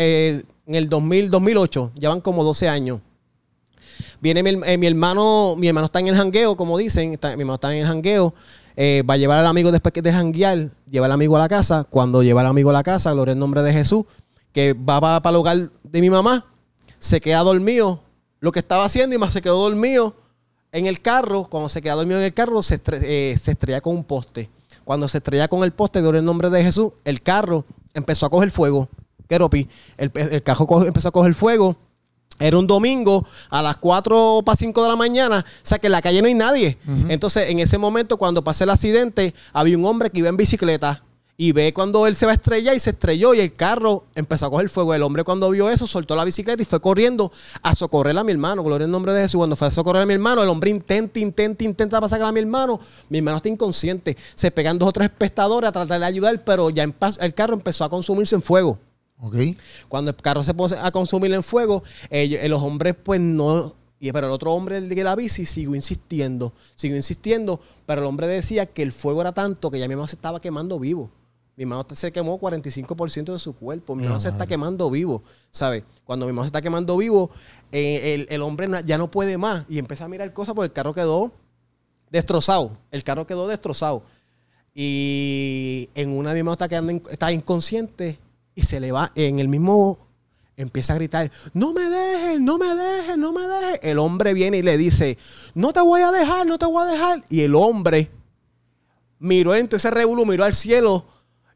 en 0.69 0.75
el 0.75 0.89
2000, 0.89 1.29
2008, 1.29 1.91
llevan 1.95 2.21
como 2.21 2.43
12 2.43 2.67
años. 2.67 2.99
Viene 4.21 4.43
mi, 4.43 4.59
eh, 4.65 4.77
mi 4.77 4.87
hermano, 4.87 5.55
mi 5.57 5.67
hermano 5.67 5.85
está 5.85 5.99
en 5.99 6.09
el 6.09 6.15
jangueo, 6.15 6.55
como 6.57 6.77
dicen, 6.77 7.13
está- 7.13 7.29
mi 7.35 7.41
hermano 7.41 7.55
está 7.55 7.73
en 7.73 7.81
el 7.81 7.87
jangueo, 7.87 8.33
eh, 8.75 9.03
va 9.09 9.13
a 9.13 9.17
llevar 9.17 9.39
al 9.39 9.47
amigo 9.47 9.71
después 9.71 9.93
de 9.93 10.11
janguear, 10.11 10.71
lleva 10.89 11.05
al 11.05 11.11
amigo 11.11 11.35
a 11.35 11.39
la 11.39 11.47
casa, 11.47 11.85
cuando 11.89 12.21
lleva 12.23 12.41
al 12.41 12.47
amigo 12.47 12.69
a 12.69 12.73
la 12.73 12.83
casa, 12.83 13.11
gloria 13.13 13.33
al 13.33 13.39
nombre 13.39 13.61
de 13.63 13.71
Jesús, 13.73 14.03
que 14.53 14.73
va 14.73 14.99
para, 14.99 15.29
el 15.29 15.35
hogar 15.35 15.57
de 15.83 16.01
mi 16.01 16.09
mamá, 16.09 16.45
se 16.99 17.21
queda 17.21 17.39
dormido, 17.39 18.01
lo 18.41 18.51
que 18.51 18.59
estaba 18.59 18.85
haciendo 18.85 19.15
y 19.15 19.19
más 19.19 19.33
se 19.33 19.41
quedó 19.41 19.61
dormido 19.61 20.15
en 20.71 20.85
el 20.85 21.01
carro, 21.01 21.47
cuando 21.49 21.69
se 21.69 21.81
queda 21.81 21.95
dormido 21.95 22.19
en 22.19 22.25
el 22.25 22.33
carro, 22.33 22.61
se, 22.61 22.79
eh, 23.01 23.31
estrella 23.33 23.81
con 23.81 23.95
un 23.95 24.03
poste. 24.03 24.49
Cuando 24.83 25.07
se 25.07 25.17
estrella 25.19 25.47
con 25.47 25.63
el 25.63 25.71
poste, 25.71 26.01
gloria 26.01 26.19
al 26.19 26.25
nombre 26.25 26.49
de 26.49 26.63
Jesús, 26.63 26.91
el 27.05 27.21
carro 27.21 27.65
empezó 27.93 28.25
a 28.25 28.29
coger 28.29 28.49
fuego. 28.51 28.89
Keropi, 29.27 29.67
el, 29.97 30.11
el 30.15 30.41
carro 30.43 30.67
empezó 30.85 31.09
a 31.09 31.11
coger 31.11 31.33
fuego. 31.35 31.75
Era 32.39 32.57
un 32.57 32.65
domingo 32.65 33.27
a 33.49 33.61
las 33.61 33.77
4 33.77 34.41
para 34.45 34.55
5 34.55 34.83
de 34.83 34.89
la 34.89 34.95
mañana. 34.95 35.45
O 35.45 35.67
sea 35.67 35.77
que 35.77 35.87
en 35.87 35.91
la 35.91 36.01
calle 36.01 36.21
no 36.21 36.27
hay 36.27 36.33
nadie. 36.33 36.77
Entonces, 37.09 37.49
en 37.49 37.59
ese 37.59 37.77
momento, 37.77 38.17
cuando 38.17 38.43
pasé 38.43 38.63
el 38.63 38.69
accidente, 38.69 39.33
había 39.53 39.77
un 39.77 39.85
hombre 39.85 40.09
que 40.09 40.19
iba 40.19 40.29
en 40.29 40.37
bicicleta 40.37 41.03
y 41.41 41.53
ve 41.53 41.73
cuando 41.73 42.05
él 42.05 42.17
se 42.17 42.25
va 42.25 42.33
a 42.33 42.35
estrellar 42.35 42.75
y 42.75 42.81
se 42.81 42.89
estrelló 42.89 43.33
y 43.33 43.39
el 43.39 43.55
carro 43.55 44.03
empezó 44.13 44.47
a 44.47 44.49
coger 44.49 44.67
fuego. 44.67 44.93
El 44.93 45.03
hombre 45.03 45.23
cuando 45.23 45.49
vio 45.49 45.69
eso 45.69 45.87
soltó 45.87 46.13
la 46.17 46.25
bicicleta 46.25 46.61
y 46.61 46.65
fue 46.65 46.81
corriendo 46.81 47.31
a 47.61 47.75
socorrer 47.75 48.17
a 48.17 48.25
mi 48.25 48.33
hermano. 48.33 48.61
Gloria 48.61 48.83
al 48.83 48.91
nombre 48.91 49.13
de 49.13 49.21
Jesús. 49.21 49.37
Cuando 49.37 49.55
fue 49.55 49.69
a 49.69 49.71
socorrer 49.71 50.01
a 50.01 50.05
mi 50.05 50.15
hermano, 50.15 50.43
el 50.43 50.49
hombre 50.49 50.69
intenta, 50.69 51.17
intenta, 51.17 51.63
intenta 51.63 52.01
pasar 52.01 52.21
a 52.23 52.31
mi 52.33 52.41
hermano. 52.41 52.81
Mi 53.07 53.19
hermano 53.19 53.37
está 53.37 53.47
inconsciente. 53.47 54.17
Se 54.35 54.51
pegan 54.51 54.77
dos 54.77 54.89
o 54.89 54.91
tres 54.91 55.09
espectadores 55.09 55.69
a 55.69 55.71
tratar 55.71 56.01
de 56.01 56.05
ayudar, 56.05 56.43
pero 56.43 56.71
ya 56.71 56.83
el 56.83 57.33
carro 57.33 57.53
empezó 57.53 57.85
a 57.85 57.89
consumirse 57.89 58.35
en 58.35 58.41
fuego. 58.41 58.77
Okay. 59.21 59.57
Cuando 59.89 60.11
el 60.11 60.17
carro 60.17 60.43
se 60.43 60.53
pone 60.53 60.75
a 60.81 60.91
consumir 60.91 61.33
en 61.33 61.43
fuego, 61.43 61.83
los 62.09 62.61
hombres 62.61 62.95
pues 63.03 63.19
no 63.19 63.75
pero 64.13 64.27
el 64.27 64.33
otro 64.33 64.53
hombre 64.53 64.79
de 64.79 65.03
la 65.03 65.15
bici 65.15 65.45
siguió 65.45 65.75
insistiendo, 65.75 66.53
siguió 66.75 66.95
insistiendo, 66.95 67.59
pero 67.85 68.01
el 68.01 68.07
hombre 68.07 68.27
decía 68.27 68.65
que 68.65 68.81
el 68.81 68.93
fuego 68.93 69.21
era 69.21 69.33
tanto 69.33 69.69
que 69.69 69.79
ya 69.79 69.87
mi 69.87 69.93
hermano 69.93 70.07
se 70.07 70.15
estaba 70.15 70.39
quemando 70.39 70.79
vivo. 70.79 71.11
Mi 71.57 71.63
hermano 71.63 71.85
se 71.91 72.09
quemó 72.13 72.39
45% 72.39 73.33
de 73.33 73.39
su 73.39 73.53
cuerpo. 73.53 73.93
Mi 73.93 74.03
hermano 74.03 74.21
se 74.21 74.29
está 74.29 74.47
quemando 74.47 74.89
vivo, 74.89 75.21
¿sabes? 75.51 75.83
Cuando 76.05 76.25
mi 76.25 76.29
hermano 76.29 76.45
se 76.45 76.47
está 76.47 76.61
quemando 76.61 76.95
vivo, 76.95 77.29
eh, 77.73 78.25
el, 78.29 78.41
hombre 78.41 78.69
ya 78.85 78.97
no 78.97 79.11
puede 79.11 79.37
más. 79.37 79.65
Y 79.67 79.77
empieza 79.77 80.05
a 80.05 80.07
mirar 80.07 80.31
cosas 80.31 80.55
porque 80.55 80.67
el 80.67 80.73
carro 80.73 80.93
quedó 80.93 81.33
destrozado. 82.09 82.77
El 82.91 83.03
carro 83.03 83.27
quedó 83.27 83.49
destrozado. 83.49 84.03
Y 84.73 85.89
en 85.95 86.11
una 86.11 86.29
de 86.29 86.35
mi 86.35 86.39
hermano 86.39 86.53
está, 86.53 86.69
quedando, 86.69 86.93
está 87.09 87.33
inconsciente 87.33 88.17
y 88.59 88.63
se 88.63 88.79
le 88.79 88.91
va 88.91 89.11
en 89.15 89.39
el 89.39 89.47
mismo 89.47 89.97
empieza 90.57 90.91
a 90.91 90.97
gritar, 90.97 91.31
no 91.53 91.71
me 91.71 91.89
dejes, 91.89 92.41
no 92.41 92.57
me 92.57 92.75
dejes, 92.75 93.17
no 93.17 93.31
me 93.31 93.41
dejes. 93.41 93.79
El 93.81 93.97
hombre 93.97 94.33
viene 94.33 94.57
y 94.57 94.61
le 94.61 94.77
dice, 94.77 95.17
no 95.53 95.71
te 95.71 95.79
voy 95.79 96.01
a 96.01 96.11
dejar, 96.11 96.45
no 96.45 96.59
te 96.59 96.65
voy 96.65 96.83
a 96.83 96.91
dejar. 96.91 97.23
Y 97.29 97.41
el 97.41 97.55
hombre 97.55 98.11
miró 99.19 99.55
entonces 99.55 99.89
revolú, 99.91 100.25
miró 100.25 100.43
al 100.43 100.53
cielo 100.53 101.05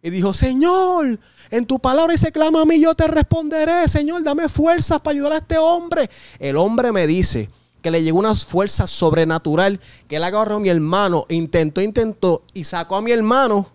y 0.01 0.09
dijo, 0.09 0.33
Señor, 0.33 1.19
en 1.51 1.65
tu 1.65 1.79
palabra 1.79 2.13
y 2.13 2.17
se 2.17 2.31
clama 2.31 2.61
a 2.61 2.65
mí, 2.65 2.79
yo 2.79 2.95
te 2.95 3.07
responderé. 3.09 3.89
Señor, 3.89 4.23
dame 4.23 4.47
fuerzas 4.47 5.01
para 5.01 5.15
ayudar 5.15 5.33
a 5.33 5.37
este 5.39 5.57
hombre. 5.57 6.09
El 6.39 6.55
hombre 6.55 6.93
me 6.93 7.05
dice 7.05 7.49
que 7.81 7.91
le 7.91 8.03
llegó 8.03 8.19
una 8.19 8.35
fuerza 8.35 8.87
sobrenatural, 8.87 9.81
que 10.07 10.15
él 10.15 10.23
agarró 10.23 10.55
a 10.55 10.59
mi 10.61 10.69
hermano, 10.69 11.25
intentó, 11.27 11.81
intentó 11.81 12.43
y 12.53 12.63
sacó 12.63 12.95
a 12.95 13.01
mi 13.01 13.11
hermano. 13.11 13.69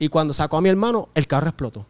Y 0.00 0.08
cuando 0.08 0.34
sacó 0.34 0.56
a 0.56 0.60
mi 0.60 0.68
hermano, 0.68 1.08
el 1.14 1.28
carro 1.28 1.46
explotó. 1.46 1.86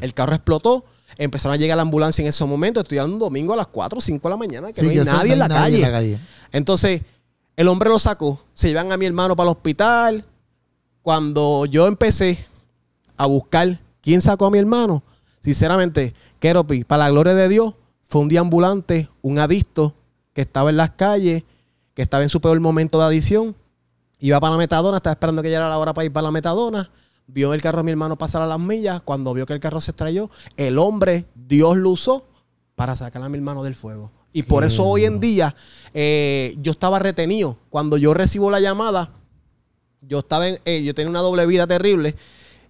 El 0.00 0.14
carro 0.14 0.34
explotó. 0.34 0.84
Empezaron 1.16 1.54
a 1.54 1.56
llegar 1.56 1.76
la 1.76 1.82
ambulancia 1.82 2.22
en 2.22 2.28
ese 2.28 2.44
momento. 2.44 2.80
Estoy 2.80 2.98
un 2.98 3.18
domingo 3.18 3.52
a 3.52 3.56
las 3.56 3.66
4 3.66 3.98
o 3.98 4.00
5 4.00 4.28
de 4.28 4.30
la 4.30 4.36
mañana, 4.36 4.72
que 4.72 4.82
no 4.82 4.90
hay 4.90 4.96
nadie, 4.98 5.32
en, 5.32 5.38
la 5.38 5.48
calle. 5.48 5.76
en 5.76 5.82
la 5.82 5.90
calle. 5.90 6.20
Entonces, 6.52 7.02
el 7.56 7.68
hombre 7.68 7.88
lo 7.88 7.98
sacó. 7.98 8.42
Se 8.54 8.68
llevan 8.68 8.92
a 8.92 8.96
mi 8.96 9.06
hermano 9.06 9.36
para 9.36 9.50
el 9.50 9.56
hospital 9.56 10.24
cuando 11.02 11.66
yo 11.66 11.86
empecé 11.86 12.38
a 13.16 13.26
buscar 13.26 13.78
quién 14.00 14.20
sacó 14.20 14.46
a 14.46 14.50
mi 14.50 14.58
hermano, 14.58 15.02
sinceramente, 15.40 16.14
Keropi, 16.38 16.84
para 16.84 17.04
la 17.04 17.10
gloria 17.10 17.34
de 17.34 17.48
Dios, 17.48 17.74
fue 18.08 18.22
un 18.22 18.28
deambulante, 18.28 19.08
un 19.22 19.38
adicto 19.38 19.94
que 20.32 20.42
estaba 20.42 20.70
en 20.70 20.76
las 20.76 20.90
calles, 20.90 21.44
que 21.94 22.02
estaba 22.02 22.22
en 22.22 22.28
su 22.28 22.40
peor 22.40 22.58
momento 22.60 22.98
de 22.98 23.04
adicción, 23.04 23.54
iba 24.18 24.40
para 24.40 24.52
la 24.52 24.58
metadona, 24.58 24.96
estaba 24.96 25.12
esperando 25.12 25.42
que 25.42 25.48
llegara 25.48 25.68
la 25.68 25.78
hora 25.78 25.92
para 25.92 26.04
ir 26.04 26.12
para 26.12 26.24
la 26.24 26.30
metadona, 26.30 26.90
vio 27.32 27.54
el 27.54 27.62
carro 27.62 27.78
de 27.78 27.84
mi 27.84 27.90
hermano 27.90 28.16
pasar 28.18 28.42
a 28.42 28.46
las 28.46 28.58
millas, 28.58 29.02
cuando 29.02 29.32
vio 29.34 29.46
que 29.46 29.52
el 29.52 29.60
carro 29.60 29.80
se 29.80 29.92
estrelló, 29.92 30.30
el 30.56 30.78
hombre, 30.78 31.26
Dios 31.34 31.76
lo 31.76 31.90
usó 31.90 32.26
para 32.74 32.96
sacar 32.96 33.22
a 33.22 33.28
mi 33.28 33.38
hermano 33.38 33.62
del 33.62 33.74
fuego. 33.74 34.12
Y 34.32 34.44
por 34.44 34.64
eso 34.64 34.84
hoy 34.84 35.04
en 35.04 35.18
día 35.18 35.54
eh, 35.92 36.54
yo 36.58 36.70
estaba 36.70 36.98
retenido. 37.00 37.58
Cuando 37.68 37.96
yo 37.96 38.14
recibo 38.14 38.50
la 38.50 38.60
llamada, 38.60 39.12
yo 40.02 40.20
estaba 40.20 40.48
en, 40.48 40.58
eh, 40.64 40.82
yo 40.84 40.94
tenía 40.94 41.10
una 41.10 41.20
doble 41.20 41.46
vida 41.46 41.66
terrible 41.66 42.14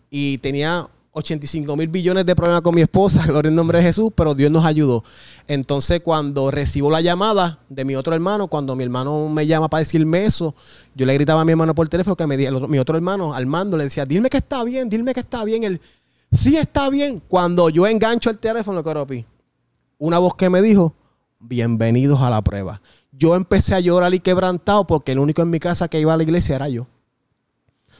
y 0.08 0.38
tenía 0.38 0.88
85 1.12 1.76
mil 1.76 1.88
billones 1.88 2.24
de 2.24 2.36
problemas 2.36 2.62
con 2.62 2.74
mi 2.74 2.82
esposa, 2.82 3.22
gloria 3.26 3.48
en 3.48 3.54
nombre 3.54 3.78
de 3.78 3.84
Jesús, 3.84 4.10
pero 4.14 4.34
Dios 4.34 4.50
nos 4.50 4.64
ayudó. 4.64 5.02
Entonces, 5.48 6.00
cuando 6.00 6.50
recibo 6.50 6.90
la 6.90 7.00
llamada 7.00 7.58
de 7.68 7.84
mi 7.84 7.96
otro 7.96 8.14
hermano, 8.14 8.48
cuando 8.48 8.76
mi 8.76 8.84
hermano 8.84 9.28
me 9.28 9.46
llama 9.46 9.68
para 9.68 9.80
decirme 9.80 10.24
eso, 10.24 10.54
yo 10.94 11.06
le 11.06 11.14
gritaba 11.14 11.40
a 11.40 11.44
mi 11.44 11.52
hermano 11.52 11.74
por 11.74 11.88
teléfono 11.88 12.16
que 12.16 12.26
me 12.26 12.36
mi 12.36 12.78
otro 12.78 12.96
hermano, 12.96 13.34
Armando, 13.34 13.76
le 13.76 13.84
decía, 13.84 14.06
dime 14.06 14.30
que 14.30 14.38
está 14.38 14.62
bien, 14.64 14.88
dime 14.88 15.12
que 15.12 15.20
está 15.20 15.44
bien. 15.44 15.64
Él, 15.64 15.80
sí 16.32 16.56
está 16.56 16.88
bien. 16.90 17.20
Cuando 17.26 17.68
yo 17.70 17.86
engancho 17.86 18.30
el 18.30 18.38
teléfono, 18.38 18.82
Coropi, 18.84 19.26
una 19.98 20.18
voz 20.18 20.34
que 20.34 20.48
me 20.48 20.62
dijo, 20.62 20.94
bienvenidos 21.40 22.20
a 22.20 22.30
la 22.30 22.42
prueba. 22.42 22.80
Yo 23.12 23.34
empecé 23.34 23.74
a 23.74 23.80
llorar 23.80 24.14
y 24.14 24.20
quebrantado 24.20 24.86
porque 24.86 25.12
el 25.12 25.18
único 25.18 25.42
en 25.42 25.50
mi 25.50 25.58
casa 25.58 25.88
que 25.88 26.00
iba 26.00 26.14
a 26.14 26.16
la 26.16 26.22
iglesia 26.22 26.56
era 26.56 26.68
yo. 26.68 26.86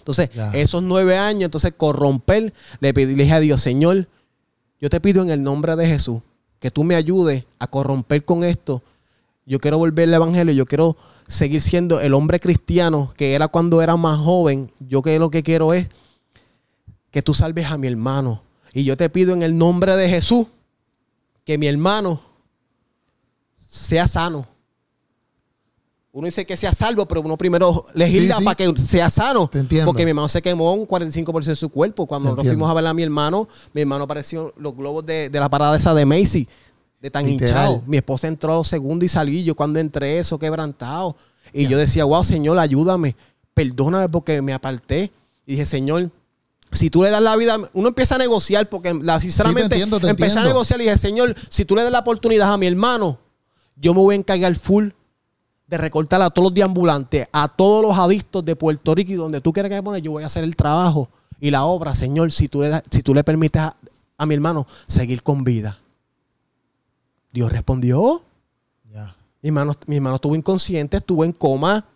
Entonces, 0.01 0.31
esos 0.55 0.83
nueve 0.83 1.17
años, 1.17 1.45
entonces 1.45 1.73
corromper, 1.77 2.53
le 2.81 2.95
pedí 2.95 3.31
a 3.31 3.41
Dios, 3.41 3.61
Señor, 3.61 4.09
yo 4.81 4.89
te 4.89 5.01
pido 5.01 5.23
en 5.23 5.31
el 5.31 5.43
nombre 5.43 5.77
de 5.77 5.87
Jesús 5.87 6.21
que 6.59 6.71
tú 6.71 6.85
me 6.85 6.95
ayudes 6.95 7.45
a 7.59 7.67
corromper 7.67 8.25
con 8.25 8.45
esto. 8.45 8.83
Yo 9.47 9.59
quiero 9.59 9.79
volver 9.79 10.09
al 10.09 10.15
Evangelio, 10.15 10.55
yo 10.55 10.67
quiero 10.67 10.97
seguir 11.29 11.61
siendo 11.61 12.01
el 12.01 12.15
hombre 12.15 12.41
cristiano 12.41 13.13
que 13.17 13.35
era 13.35 13.49
cuando 13.49 13.83
era 13.83 13.97
más 13.97 14.19
joven. 14.19 14.71
Yo 14.79 15.03
que 15.03 15.19
lo 15.19 15.31
que 15.31 15.43
quiero 15.43 15.75
es 15.75 15.89
que 17.11 17.23
tú 17.23 17.35
salves 17.35 17.67
a 17.67 17.79
mi 17.79 17.89
hermano. 17.89 18.43
Y 18.73 18.85
yo 18.85 18.97
te 18.97 19.11
pido 19.11 19.35
en 19.35 19.43
el 19.43 19.57
nombre 19.57 19.97
de 19.97 20.09
Jesús 20.09 20.47
que 21.45 21.59
mi 21.59 21.67
hermano 21.67 22.21
sea 23.59 24.09
sano 24.09 24.47
uno 26.13 26.27
dice 26.27 26.45
que 26.45 26.57
sea 26.57 26.73
salvo, 26.73 27.07
pero 27.07 27.21
uno 27.21 27.37
primero 27.37 27.87
legisla 27.95 28.41
para 28.41 28.57
que 28.57 28.73
sea 28.77 29.11
sano. 29.11 29.49
Porque 29.85 30.05
mi 30.05 30.11
hermano 30.11 30.29
se 30.29 30.43
quemó 30.43 30.75
un 30.75 30.87
45% 30.87 31.45
de 31.45 31.57
su 31.57 31.69
cuerpo. 31.69 32.07
Cuando 32.07 32.35
nos 32.35 32.47
fuimos 32.47 32.69
a 32.69 32.75
ver 32.75 32.87
a 32.87 32.95
mi 32.95 33.03
hermano, 33.03 33.49
mi 33.73 33.83
hermano 33.83 34.05
apareció 34.05 34.53
los 34.57 34.75
globos 34.75 35.07
de, 35.07 35.31
la 35.33 35.49
parada 35.49 35.77
esa 35.77 35.95
de 35.95 36.05
Macy, 36.05 36.49
de 37.01 37.11
tan 37.11 37.29
hinchado. 37.29 37.83
Mi 37.87 37.99
esposa 37.99 38.27
entró 38.27 38.65
segundo 38.65 39.05
y 39.05 39.09
salí. 39.09 39.45
Yo 39.45 39.55
cuando 39.55 39.79
entré, 39.79 40.19
eso 40.19 40.39
quebrantado. 40.39 41.17
Y 41.53 41.69
yo 41.69 41.79
decía, 41.79 42.05
wow, 42.05 42.25
Señor, 42.25 42.59
ayúdame. 42.59 43.15
Perdóname 43.55 44.09
porque 44.09 44.43
me 44.43 44.53
aparté. 44.53 45.13
Y 45.47 45.53
dije, 45.53 45.67
Señor, 45.67 46.11
si 46.73 46.91
tú 46.91 47.05
le 47.05 47.11
das 47.11 47.23
la 47.23 47.37
vida, 47.37 47.57
uno 47.73 47.89
empieza 47.89 48.17
a 48.17 48.19
negociar, 48.19 48.69
porque 48.69 48.95
la, 48.95 49.21
sinceramente 49.21 49.81
empecé 49.81 50.39
a 50.39 50.45
negociar 50.45 50.81
y 50.81 50.85
dije, 50.85 50.99
Señor, 50.99 51.37
si 51.49 51.65
tú 51.65 51.77
le 51.77 51.85
das 51.85 51.93
la 51.93 52.01
oportunidad 52.01 52.53
a 52.53 52.59
mi 52.59 52.67
hermano, 52.67 53.19
yo 53.77 53.95
me 53.95 54.01
voy 54.01 54.15
a 54.15 54.19
encargar 54.19 54.55
full 54.57 54.91
de 55.71 55.79
recortar 55.79 56.21
a 56.21 56.31
todos 56.31 56.47
los 56.47 56.55
deambulantes, 56.55 57.29
a 57.31 57.47
todos 57.47 57.87
los 57.87 57.97
adictos 57.97 58.45
de 58.45 58.57
Puerto 58.57 58.93
Rico 58.93 59.13
y 59.13 59.15
donde 59.15 59.41
tú 59.41 59.53
quieras 59.53 59.71
que 59.71 59.77
me 59.77 59.83
ponga, 59.85 59.99
yo 59.99 60.11
voy 60.11 60.25
a 60.25 60.27
hacer 60.27 60.43
el 60.43 60.57
trabajo 60.57 61.09
y 61.39 61.53
la 61.53 61.63
obra, 61.63 61.95
Señor, 61.95 62.33
si 62.33 62.49
tú 62.49 62.61
le, 62.63 62.83
si 62.91 63.03
tú 63.03 63.15
le 63.15 63.23
permites 63.23 63.63
a, 63.63 64.27
mi 64.27 64.35
hermano 64.35 64.67
seguir 64.89 65.23
con 65.23 65.45
vida. 65.45 65.79
Dios 67.33 67.53
respondió. 67.53 68.23
Mi, 69.43 69.49
hermano, 69.49 69.73
mi 69.87 69.97
hermano 69.97 70.17
estuvo 70.17 70.35
inconsciente, 70.35 70.99
estuvo 70.99 71.25
en 71.25 71.33
coma, 71.33 71.87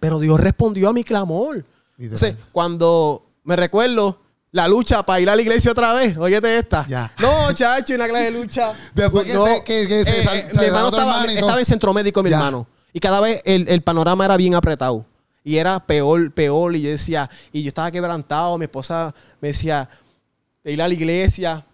pero 0.00 0.18
Dios 0.18 0.38
respondió 0.40 0.88
a 0.88 0.92
mi 0.92 1.04
clamor. 1.04 1.64
Entonces, 1.96 2.34
cuando 2.52 3.24
me 3.44 3.54
recuerdo 3.54 4.18
la 4.50 4.66
lucha 4.66 5.04
para 5.04 5.20
ir 5.20 5.30
a 5.30 5.36
la 5.36 5.42
iglesia 5.42 5.70
otra 5.70 5.94
vez. 5.94 6.18
Óyete 6.18 6.58
esta. 6.58 7.12
No, 7.20 7.52
chacho, 7.52 7.94
una 7.94 8.08
clase 8.08 8.24
de 8.24 8.30
lucha. 8.32 8.72
Después 8.94 9.24
que, 9.24 9.32
se, 9.32 9.64
que, 9.64 9.88
que 9.88 10.04
se, 10.04 10.22
eh, 10.22 10.48
mi 10.58 10.64
hermano 10.64 10.88
estaba, 10.88 11.24
estaba, 11.24 11.58
en 11.60 11.64
centro 11.64 11.94
médico, 11.94 12.22
mi 12.22 12.30
hermano. 12.30 12.66
Y 12.96 12.98
cada 12.98 13.20
vez 13.20 13.42
el, 13.44 13.82
panorama 13.82 14.24
era 14.24 14.38
bien 14.38 14.54
apretado. 14.54 15.04
Y 15.44 15.58
era 15.58 15.78
peor, 15.80 16.32
peor. 16.32 16.74
Y 16.76 16.80
yo 16.80 16.88
decía, 16.88 17.28
y 17.52 17.62
yo 17.62 17.68
estaba 17.68 17.90
quebrantado. 17.90 18.56
Mi 18.56 18.64
esposa 18.64 19.14
me 19.38 19.48
decía, 19.48 19.86
de 20.64 20.72
ir 20.72 20.80
a 20.80 20.88
la 20.88 20.94
iglesia. 20.94 21.66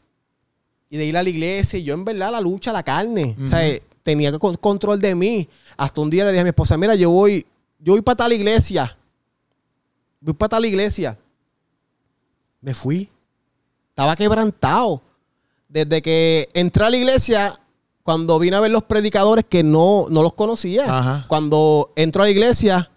Y 0.91 0.97
de 0.97 1.05
ir 1.05 1.17
a 1.17 1.23
la 1.23 1.29
iglesia. 1.29 1.79
Y 1.79 1.85
yo, 1.85 1.95
en 1.95 2.05
verdad, 2.05 2.33
la 2.33 2.41
lucha, 2.41 2.73
la 2.73 2.83
carne. 2.83 3.37
O 3.41 3.45
sea, 3.45 3.61
tenía 4.03 4.37
control 4.37 5.01
de 5.01 5.15
mí. 5.15 5.49
Hasta 5.77 6.01
un 6.01 6.11
día 6.11 6.25
le 6.25 6.33
dije 6.33 6.41
a 6.41 6.43
mi 6.43 6.49
esposa, 6.49 6.77
mira, 6.77 6.97
yo 6.97 7.11
voy, 7.11 7.47
yo 7.79 7.93
voy 7.93 8.03
para 8.03 8.17
tal 8.17 8.33
iglesia. 8.33 8.99
Voy 10.19 10.35
para 10.35 10.49
tal 10.49 10.65
iglesia. 10.65 11.17
Me 12.61 12.75
fui. 12.75 13.09
Estaba 13.91 14.17
quebrantado. 14.17 15.01
Desde 15.69 16.03
que 16.03 16.49
entré 16.53 16.85
a 16.85 16.91
la 16.91 16.97
iglesia, 16.97 17.61
cuando 18.03 18.39
vine 18.39 18.57
a 18.57 18.61
ver 18.61 18.71
los 18.71 18.83
predicadores 18.83 19.45
que 19.49 19.63
no, 19.63 20.07
no 20.11 20.23
los 20.23 20.33
conocía. 20.33 21.25
Cuando 21.29 21.93
entro 21.97 22.23
a 22.23 22.27
la 22.27 22.31
iglesia, 22.31 22.91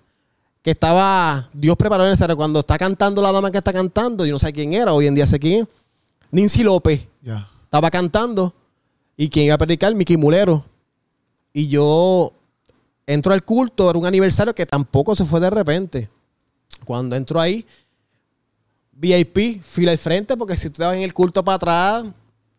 que 0.65 0.71
estaba, 0.71 1.47
Dios 1.53 1.77
preparó 1.77 2.07
en 2.07 2.17
el 2.19 2.35
cuando 2.35 2.61
está 2.61 2.77
cantando 2.77 3.21
la 3.21 3.31
dama 3.31 3.51
que 3.51 3.59
está 3.59 3.71
cantando, 3.71 4.25
yo 4.25 4.33
no 4.33 4.39
sé 4.39 4.51
quién 4.51 4.73
era, 4.73 4.93
hoy 4.93 5.05
en 5.05 5.13
día 5.13 5.27
sé 5.27 5.39
quién 5.39 5.61
es, 5.61 5.67
Nancy 6.31 6.63
López. 6.63 7.07
Estaba 7.63 7.91
cantando 7.91 8.53
y 9.15 9.29
quien 9.29 9.45
iba 9.45 9.55
a 9.55 9.59
predicar, 9.59 9.93
Miki 9.93 10.17
Mulero. 10.17 10.65
Y 11.53 11.67
yo 11.67 12.33
entro 13.05 13.33
al 13.33 13.43
culto, 13.43 13.89
era 13.89 13.99
un 13.99 14.05
aniversario 14.05 14.55
que 14.55 14.65
tampoco 14.65 15.15
se 15.15 15.23
fue 15.23 15.39
de 15.39 15.51
repente. 15.51 16.09
Cuando 16.83 17.15
entro 17.15 17.39
ahí, 17.39 17.65
VIP, 18.91 19.61
fila 19.63 19.91
al 19.91 19.97
frente, 19.97 20.35
porque 20.35 20.57
si 20.57 20.69
tú 20.69 20.81
estabas 20.81 20.97
en 20.97 21.03
el 21.03 21.13
culto 21.13 21.43
para 21.43 21.55
atrás, 21.55 22.05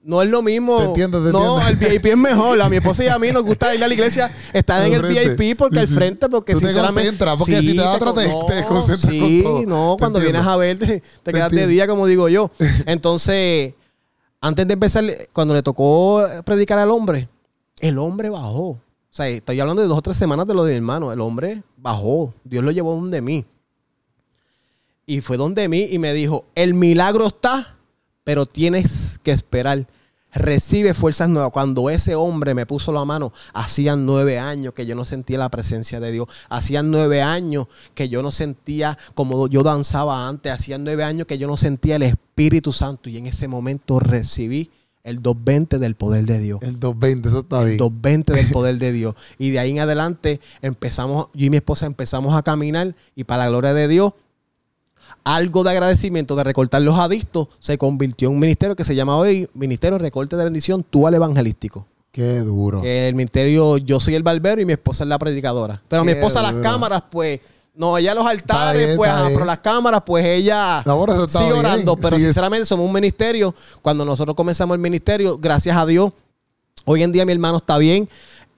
No 0.07 0.23
es 0.23 0.31
lo 0.31 0.41
mismo. 0.41 0.79
Te 0.79 0.85
entiendo, 0.85 1.21
te 1.25 1.33
no, 1.33 1.59
entiendo. 1.59 1.87
el 1.89 1.93
VIP 1.99 2.07
es 2.07 2.17
mejor. 2.17 2.63
A 2.63 2.69
mi 2.69 2.77
esposa 2.77 3.03
y 3.05 3.09
a 3.09 3.19
mí 3.19 3.33
nos 3.33 3.45
gusta 3.45 3.75
ir 3.75 3.83
a 3.83 3.89
la 3.89 3.93
iglesia, 3.93 4.31
estar 4.53 4.87
en 4.87 4.93
el. 4.93 5.03
VIP 5.03 5.59
porque 5.59 5.81
al 5.81 5.89
frente, 5.89 6.29
porque 6.29 6.53
Tú 6.53 6.61
te 6.61 6.67
sinceramente. 6.67 7.25
porque 7.37 7.61
si 7.61 7.71
te 7.75 7.83
da 7.83 7.93
otra, 7.93 8.13
te- 8.15 8.29
te 8.47 8.65
concentras 8.67 9.13
Sí, 9.13 9.43
con 9.43 9.43
todo. 9.43 9.63
no, 9.67 9.97
cuando 9.99 10.21
entiendo. 10.21 10.41
vienes 10.41 10.47
a 10.47 10.57
ver, 10.57 10.79
te, 11.25 11.33
quedas 11.33 11.51
de 11.51 11.67
día, 11.67 11.89
como 11.89 12.07
digo 12.07 12.29
yo. 12.29 12.53
Entonces, 12.87 13.75
antes 14.41 14.69
de 14.69 14.75
empezar, 14.75 15.05
cuando 15.33 15.55
le 15.55 15.63
tocó 15.65 16.25
predicar 16.45 16.79
al 16.79 16.93
hombre, 16.93 17.29
el 17.81 17.99
hombre 17.99 18.31
bajó. 18.31 18.69
O 18.69 18.81
sea, 19.11 19.27
estoy 19.29 19.59
hablando 19.59 19.83
de 19.83 19.89
dos 19.89 19.99
o 19.99 20.03
tres 20.03 20.17
semanas 20.17 20.47
de 20.47 20.55
lo 20.55 20.63
de 20.63 20.71
mi 20.71 20.77
hermano. 20.77 21.13
El 21.13 21.21
hombre 21.21 21.65
bajó. 21.79 22.33
Dios 22.45 22.63
lo 22.63 22.71
llevó 22.71 22.95
donde 22.95 23.21
mí. 23.23 23.45
Y 25.05 25.21
fue 25.21 25.37
donde 25.37 25.69
mí 25.69 25.89
y 25.91 25.99
me 25.99 26.13
dijo, 26.13 26.45
el 26.55 26.75
milagro 26.75 27.27
está, 27.27 27.76
pero 28.27 28.45
tienes 28.45 29.21
que 29.23 29.31
esperar. 29.31 29.87
Recibe 30.35 30.95
fuerzas 30.95 31.29
nuevas. 31.29 31.53
Cuando 31.53 31.91
ese 31.91 32.17
hombre 32.17 32.55
me 32.55 32.67
puso 32.67 32.93
la 32.93 33.05
mano, 33.05 33.33
hacían 33.55 34.05
nueve 34.05 34.41
años 34.41 34.75
que 34.75 34.85
yo 34.85 34.97
no 34.97 35.05
sentía 35.05 35.39
la 35.39 35.49
presencia 35.49 36.01
de 36.01 36.11
Dios. 36.11 36.27
Hacían 36.49 36.91
nueve 36.91 37.23
años 37.23 37.69
que 37.95 38.09
yo 38.09 38.25
no 38.25 38.33
sentía 38.33 38.99
como 39.15 39.47
yo 39.47 39.63
danzaba 39.63 40.27
antes. 40.27 40.51
Hacían 40.51 40.83
nueve 40.83 41.05
años 41.05 41.29
que 41.29 41.39
yo 41.39 41.47
no 41.47 41.57
sentía 41.57 41.97
el 41.97 42.03
Espíritu 42.03 42.73
Santo. 42.73 43.09
Y 43.09 43.17
en 43.17 43.29
ese 43.29 43.47
momento 43.47 44.01
recibí 44.01 44.73
el 45.05 45.23
220 45.23 45.79
del 45.79 45.95
poder 45.95 46.25
de 46.25 46.41
Dios. 46.41 46.59
El 46.63 46.81
220, 46.81 47.29
eso 47.29 47.39
está 47.39 47.63
bien. 47.63 47.79
220 47.79 48.33
del 48.33 48.51
poder 48.51 48.79
de 48.79 48.93
Dios. 48.93 49.15
Y 49.39 49.51
de 49.51 49.61
ahí 49.61 49.71
en 49.71 49.79
adelante 49.79 50.41
empezamos, 50.63 51.29
yo 51.33 51.47
y 51.47 51.51
mi 51.51 51.59
esposa 51.59 51.87
empezamos 51.87 52.35
a 52.35 52.43
caminar 52.43 52.97
y 53.15 53.23
para 53.23 53.45
la 53.45 53.51
gloria 53.51 53.73
de 53.73 53.87
Dios, 53.87 54.15
algo 55.27 55.65
de 55.65 55.71
agradecimiento 55.71 56.37
de 56.37 56.45
recortar 56.45 56.81
los 56.83 56.97
adictos 57.01 57.49
se 57.59 57.77
convirtió 57.79 58.29
en 58.29 58.35
un 58.35 58.41
ministerio 58.41 58.77
que 58.77 58.85
se 58.85 58.95
llama 58.95 59.17
hoy 59.17 59.49
Ministerio 59.55 59.99
Recorte 59.99 60.37
de 60.37 60.45
Bendición 60.45 60.85
Tú 60.89 61.09
al 61.09 61.15
Evangelístico. 61.15 61.85
Qué 62.13 62.39
duro. 62.39 62.81
Que 62.81 63.09
el 63.09 63.17
ministerio, 63.17 63.77
yo 63.77 63.99
soy 63.99 64.15
el 64.15 64.23
barbero 64.23 64.61
y 64.61 64.65
mi 64.65 64.73
esposa 64.75 65.03
es 65.03 65.09
la 65.09 65.19
predicadora. 65.19 65.83
Pero 65.89 66.05
mi 66.05 66.13
esposa 66.13 66.41
las 66.43 66.55
cámaras, 66.55 67.03
pues, 67.11 67.41
no, 67.75 67.99
ella 67.99 68.15
los 68.15 68.25
altares, 68.25 68.87
bien, 68.87 68.97
pues, 68.97 69.11
ajá, 69.11 69.27
pero 69.33 69.45
las 69.45 69.59
cámaras, 69.59 70.03
pues 70.07 70.25
ella 70.25 70.79
está 70.79 71.27
sigue 71.27 71.53
bien. 71.53 71.59
orando. 71.59 71.97
Pero 71.97 72.17
Sí, 72.17 72.23
sinceramente 72.23 72.65
somos 72.65 72.87
un 72.87 72.93
ministerio. 72.93 73.53
Cuando 73.83 74.05
nosotros 74.05 74.37
comenzamos 74.37 74.77
el 74.77 74.81
ministerio, 74.81 75.39
gracias 75.39 75.77
a 75.77 75.85
Dios, 75.85 76.13
hoy 76.85 77.03
en 77.03 77.11
día 77.11 77.27
mi 77.27 77.33
hermano 77.33 77.57
está 77.57 77.77
bien. 77.79 78.09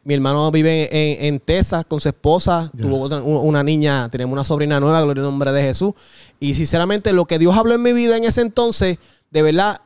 Mi 0.09 0.15
hermano 0.15 0.51
vive 0.51 0.89
en, 0.91 1.27
en 1.35 1.39
Texas 1.39 1.85
con 1.85 2.01
su 2.01 2.09
esposa. 2.09 2.71
Tuvo 2.75 3.03
otra- 3.03 3.21
un- 3.21 3.47
una 3.47 3.63
niña, 3.63 4.09
tenemos 4.09 4.33
una 4.33 4.43
sobrina 4.43 4.81
nueva, 4.81 5.03
gloria 5.03 5.23
al 5.23 5.29
nombre 5.29 5.53
de 5.53 5.61
Jesús. 5.63 5.93
Y 6.41 6.55
sinceramente, 6.55 7.13
lo 7.13 7.27
que 7.27 7.39
Dios 7.39 7.55
habló 7.55 7.75
en 7.75 7.83
mi 7.83 7.93
vida 7.93 8.17
en 8.17 8.25
ese 8.25 8.41
entonces, 8.41 8.97
de 9.31 9.43
verdad, 9.43 9.77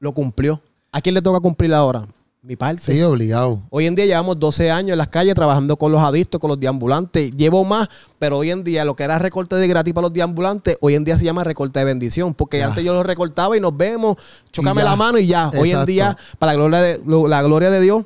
lo 0.00 0.12
cumplió. 0.12 0.62
¿A 0.90 1.02
quién 1.02 1.14
le 1.14 1.20
toca 1.20 1.38
cumplir 1.40 1.74
ahora? 1.74 2.06
Mi 2.40 2.56
parte. 2.56 2.80
Sí, 2.80 3.00
obligado. 3.02 3.60
Hoy 3.68 3.86
en 3.86 3.94
día 3.94 4.06
llevamos 4.06 4.38
12 4.40 4.70
años 4.70 4.92
en 4.92 4.98
las 4.98 5.08
calles 5.08 5.34
trabajando 5.34 5.76
con 5.76 5.92
los 5.92 6.00
adictos, 6.02 6.40
con 6.40 6.48
los 6.48 6.58
deambulantes. 6.58 7.30
Llevo 7.36 7.64
más, 7.64 7.88
pero 8.18 8.38
hoy 8.38 8.50
en 8.50 8.64
día 8.64 8.86
lo 8.86 8.96
que 8.96 9.04
era 9.04 9.18
recorte 9.18 9.54
de 9.56 9.68
gratis 9.68 9.92
para 9.92 10.06
los 10.08 10.14
deambulantes, 10.14 10.78
hoy 10.80 10.94
en 10.94 11.04
día 11.04 11.18
se 11.18 11.24
llama 11.26 11.44
recorte 11.44 11.78
de 11.78 11.84
bendición. 11.84 12.32
Porque 12.34 12.58
Ya. 12.58 12.68
antes 12.68 12.82
yo 12.82 12.94
los 12.94 13.04
recortaba 13.06 13.54
y 13.54 13.60
nos 13.60 13.76
vemos, 13.76 14.16
chocame 14.50 14.82
la 14.82 14.96
mano 14.96 15.18
y 15.18 15.26
ya. 15.26 15.50
Hoy 15.50 15.72
en 15.72 15.84
día, 15.84 16.16
para 16.38 16.52
la 16.52 16.56
gloria 16.56 16.80
de, 16.80 17.02
lo- 17.06 17.28
la 17.28 17.42
gloria 17.42 17.70
de 17.70 17.80
Dios, 17.80 18.04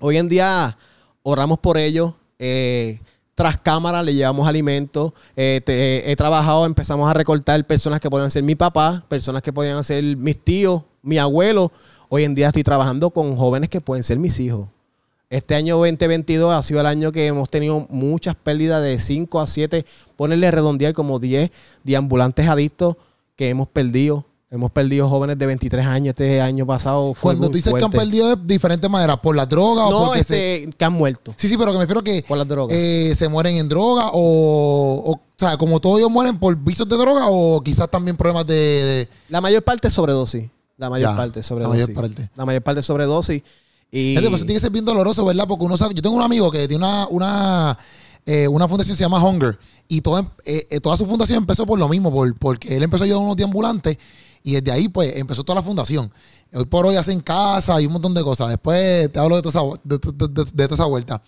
hoy 0.00 0.16
en 0.16 0.28
día 0.28 0.76
oramos 1.22 1.58
por 1.58 1.78
ellos. 1.78 2.14
eh, 2.38 3.00
tras 3.34 3.56
cámara 3.56 4.02
le 4.02 4.14
llevamos 4.14 4.48
alimentos. 4.48 5.12
eh, 5.36 6.02
he 6.04 6.16
trabajado, 6.16 6.66
empezamos 6.66 7.08
a 7.08 7.14
recortar 7.14 7.64
personas 7.64 8.00
que 8.00 8.10
podían 8.10 8.32
ser 8.32 8.42
mi 8.42 8.56
papá, 8.56 9.04
personas 9.08 9.42
que 9.42 9.52
podían 9.52 9.84
ser 9.84 10.02
mis 10.16 10.42
tíos, 10.42 10.82
mi 11.02 11.18
abuelo. 11.18 11.70
Hoy 12.08 12.24
en 12.24 12.34
día 12.34 12.48
estoy 12.48 12.64
trabajando 12.64 13.10
con 13.10 13.36
jóvenes 13.36 13.70
que 13.70 13.80
pueden 13.80 14.02
ser 14.02 14.18
mis 14.18 14.40
hijos. 14.40 14.68
Este 15.30 15.54
año 15.54 15.76
2022 15.76 16.52
ha 16.52 16.62
sido 16.62 16.80
el 16.80 16.86
año 16.86 17.12
que 17.12 17.26
hemos 17.26 17.48
tenido 17.48 17.86
muchas 17.90 18.34
pérdidas 18.34 18.82
de 18.82 18.98
5 18.98 19.38
a 19.40 19.46
7, 19.46 19.84
ponerle 20.16 20.50
redondear 20.50 20.94
como 20.94 21.20
10 21.20 21.50
deambulantes 21.84 22.48
adictos 22.48 22.96
que 23.36 23.50
hemos 23.50 23.68
perdido. 23.68 24.24
Hemos 24.50 24.70
perdido 24.70 25.06
jóvenes 25.10 25.38
de 25.38 25.44
23 25.46 25.84
años 25.86 26.08
este 26.08 26.40
año 26.40 26.66
pasado. 26.66 27.12
Fue 27.12 27.34
Cuando 27.34 27.48
tú 27.50 27.56
dices 27.56 27.74
que 27.74 27.84
han 27.84 27.90
perdido 27.90 28.34
de 28.34 28.36
diferentes 28.54 28.88
maneras, 28.88 29.18
por 29.22 29.36
la 29.36 29.44
droga 29.44 29.88
o 29.88 30.06
porque 30.06 30.24
se... 30.24 30.62
este, 30.64 30.70
que 30.76 30.84
han 30.86 30.94
muerto 30.94 31.34
Sí, 31.36 31.48
sí, 31.50 31.58
pero 31.58 31.70
que 31.72 31.76
me 31.78 31.84
refiero 31.84 32.02
que 32.02 32.24
por 32.26 32.38
las 32.38 32.48
drogas. 32.48 32.74
eh, 32.76 33.12
se 33.14 33.28
mueren 33.28 33.56
en 33.56 33.68
droga 33.68 34.08
o, 34.10 35.02
o, 35.04 35.12
o 35.12 35.20
sea, 35.36 35.58
como 35.58 35.80
todos 35.80 35.98
ellos 35.98 36.10
mueren 36.10 36.38
por 36.38 36.56
vicios 36.56 36.88
de 36.88 36.96
droga 36.96 37.26
o 37.28 37.60
quizás 37.62 37.90
también 37.90 38.16
problemas 38.16 38.46
de... 38.46 38.54
de- 38.54 39.08
La 39.28 39.42
mayor 39.42 39.62
parte 39.62 39.88
es 39.88 39.94
sobredosis. 39.94 40.48
La 40.78 40.88
mayor 40.88 41.10
Ya, 41.10 41.16
parte 41.16 41.40
es 41.40 41.44
la 41.44 41.48
sobredosis. 41.48 41.80
mayor 41.88 41.94
parte. 41.94 42.30
La 42.34 42.46
mayor 42.46 42.62
parte 42.62 42.80
es 42.80 42.86
sobredosis. 42.86 43.42
Y 43.90 44.14
Gente, 44.14 44.30
pues 44.30 44.42
tiene 44.42 44.54
que 44.54 44.60
ser 44.60 44.70
bien 44.70 44.84
doloroso, 44.86 45.26
¿verdad? 45.26 45.46
Porque 45.46 45.64
uno 45.66 45.76
sabe, 45.76 45.92
yo 45.94 46.00
tengo 46.00 46.16
un 46.16 46.22
amigo 46.22 46.50
que 46.50 46.66
tiene 46.68 46.84
una, 46.86 47.06
una, 47.08 47.78
eh, 48.24 48.48
una 48.48 48.66
fundación 48.66 48.94
que 48.94 48.98
se 48.98 49.04
llama 49.04 49.22
Hunger 49.22 49.58
y 49.88 50.00
toda, 50.00 50.32
eh, 50.46 50.66
eh, 50.70 50.80
toda 50.80 50.96
su 50.96 51.04
fundación 51.04 51.38
empezó 51.38 51.66
por 51.66 51.78
lo 51.78 51.86
mismo, 51.88 52.10
por, 52.10 52.34
porque 52.38 52.76
él 52.76 52.82
empezó 52.82 53.04
a 53.04 53.06
ayudar 53.06 53.20
a 53.20 53.24
unos 53.24 53.36
deambulantes 53.36 53.98
y 54.42 54.54
desde 54.54 54.72
ahí 54.72 54.88
pues 54.88 55.16
empezó 55.16 55.44
toda 55.44 55.56
la 55.60 55.62
fundación. 55.62 56.10
Hoy 56.52 56.64
por 56.64 56.86
hoy 56.86 56.96
hacen 56.96 57.20
casa 57.20 57.80
y 57.80 57.86
un 57.86 57.92
montón 57.92 58.14
de 58.14 58.22
cosas. 58.22 58.48
Después 58.48 59.12
te 59.12 59.18
hablo 59.18 59.36
de 59.36 59.42
toda 59.42 59.50
esa, 59.60 59.80
de, 59.84 59.98
de- 59.98 60.28
de- 60.28 60.50
de 60.52 60.64
toda 60.64 60.74
esa 60.74 60.84
vuelta. 60.86 61.22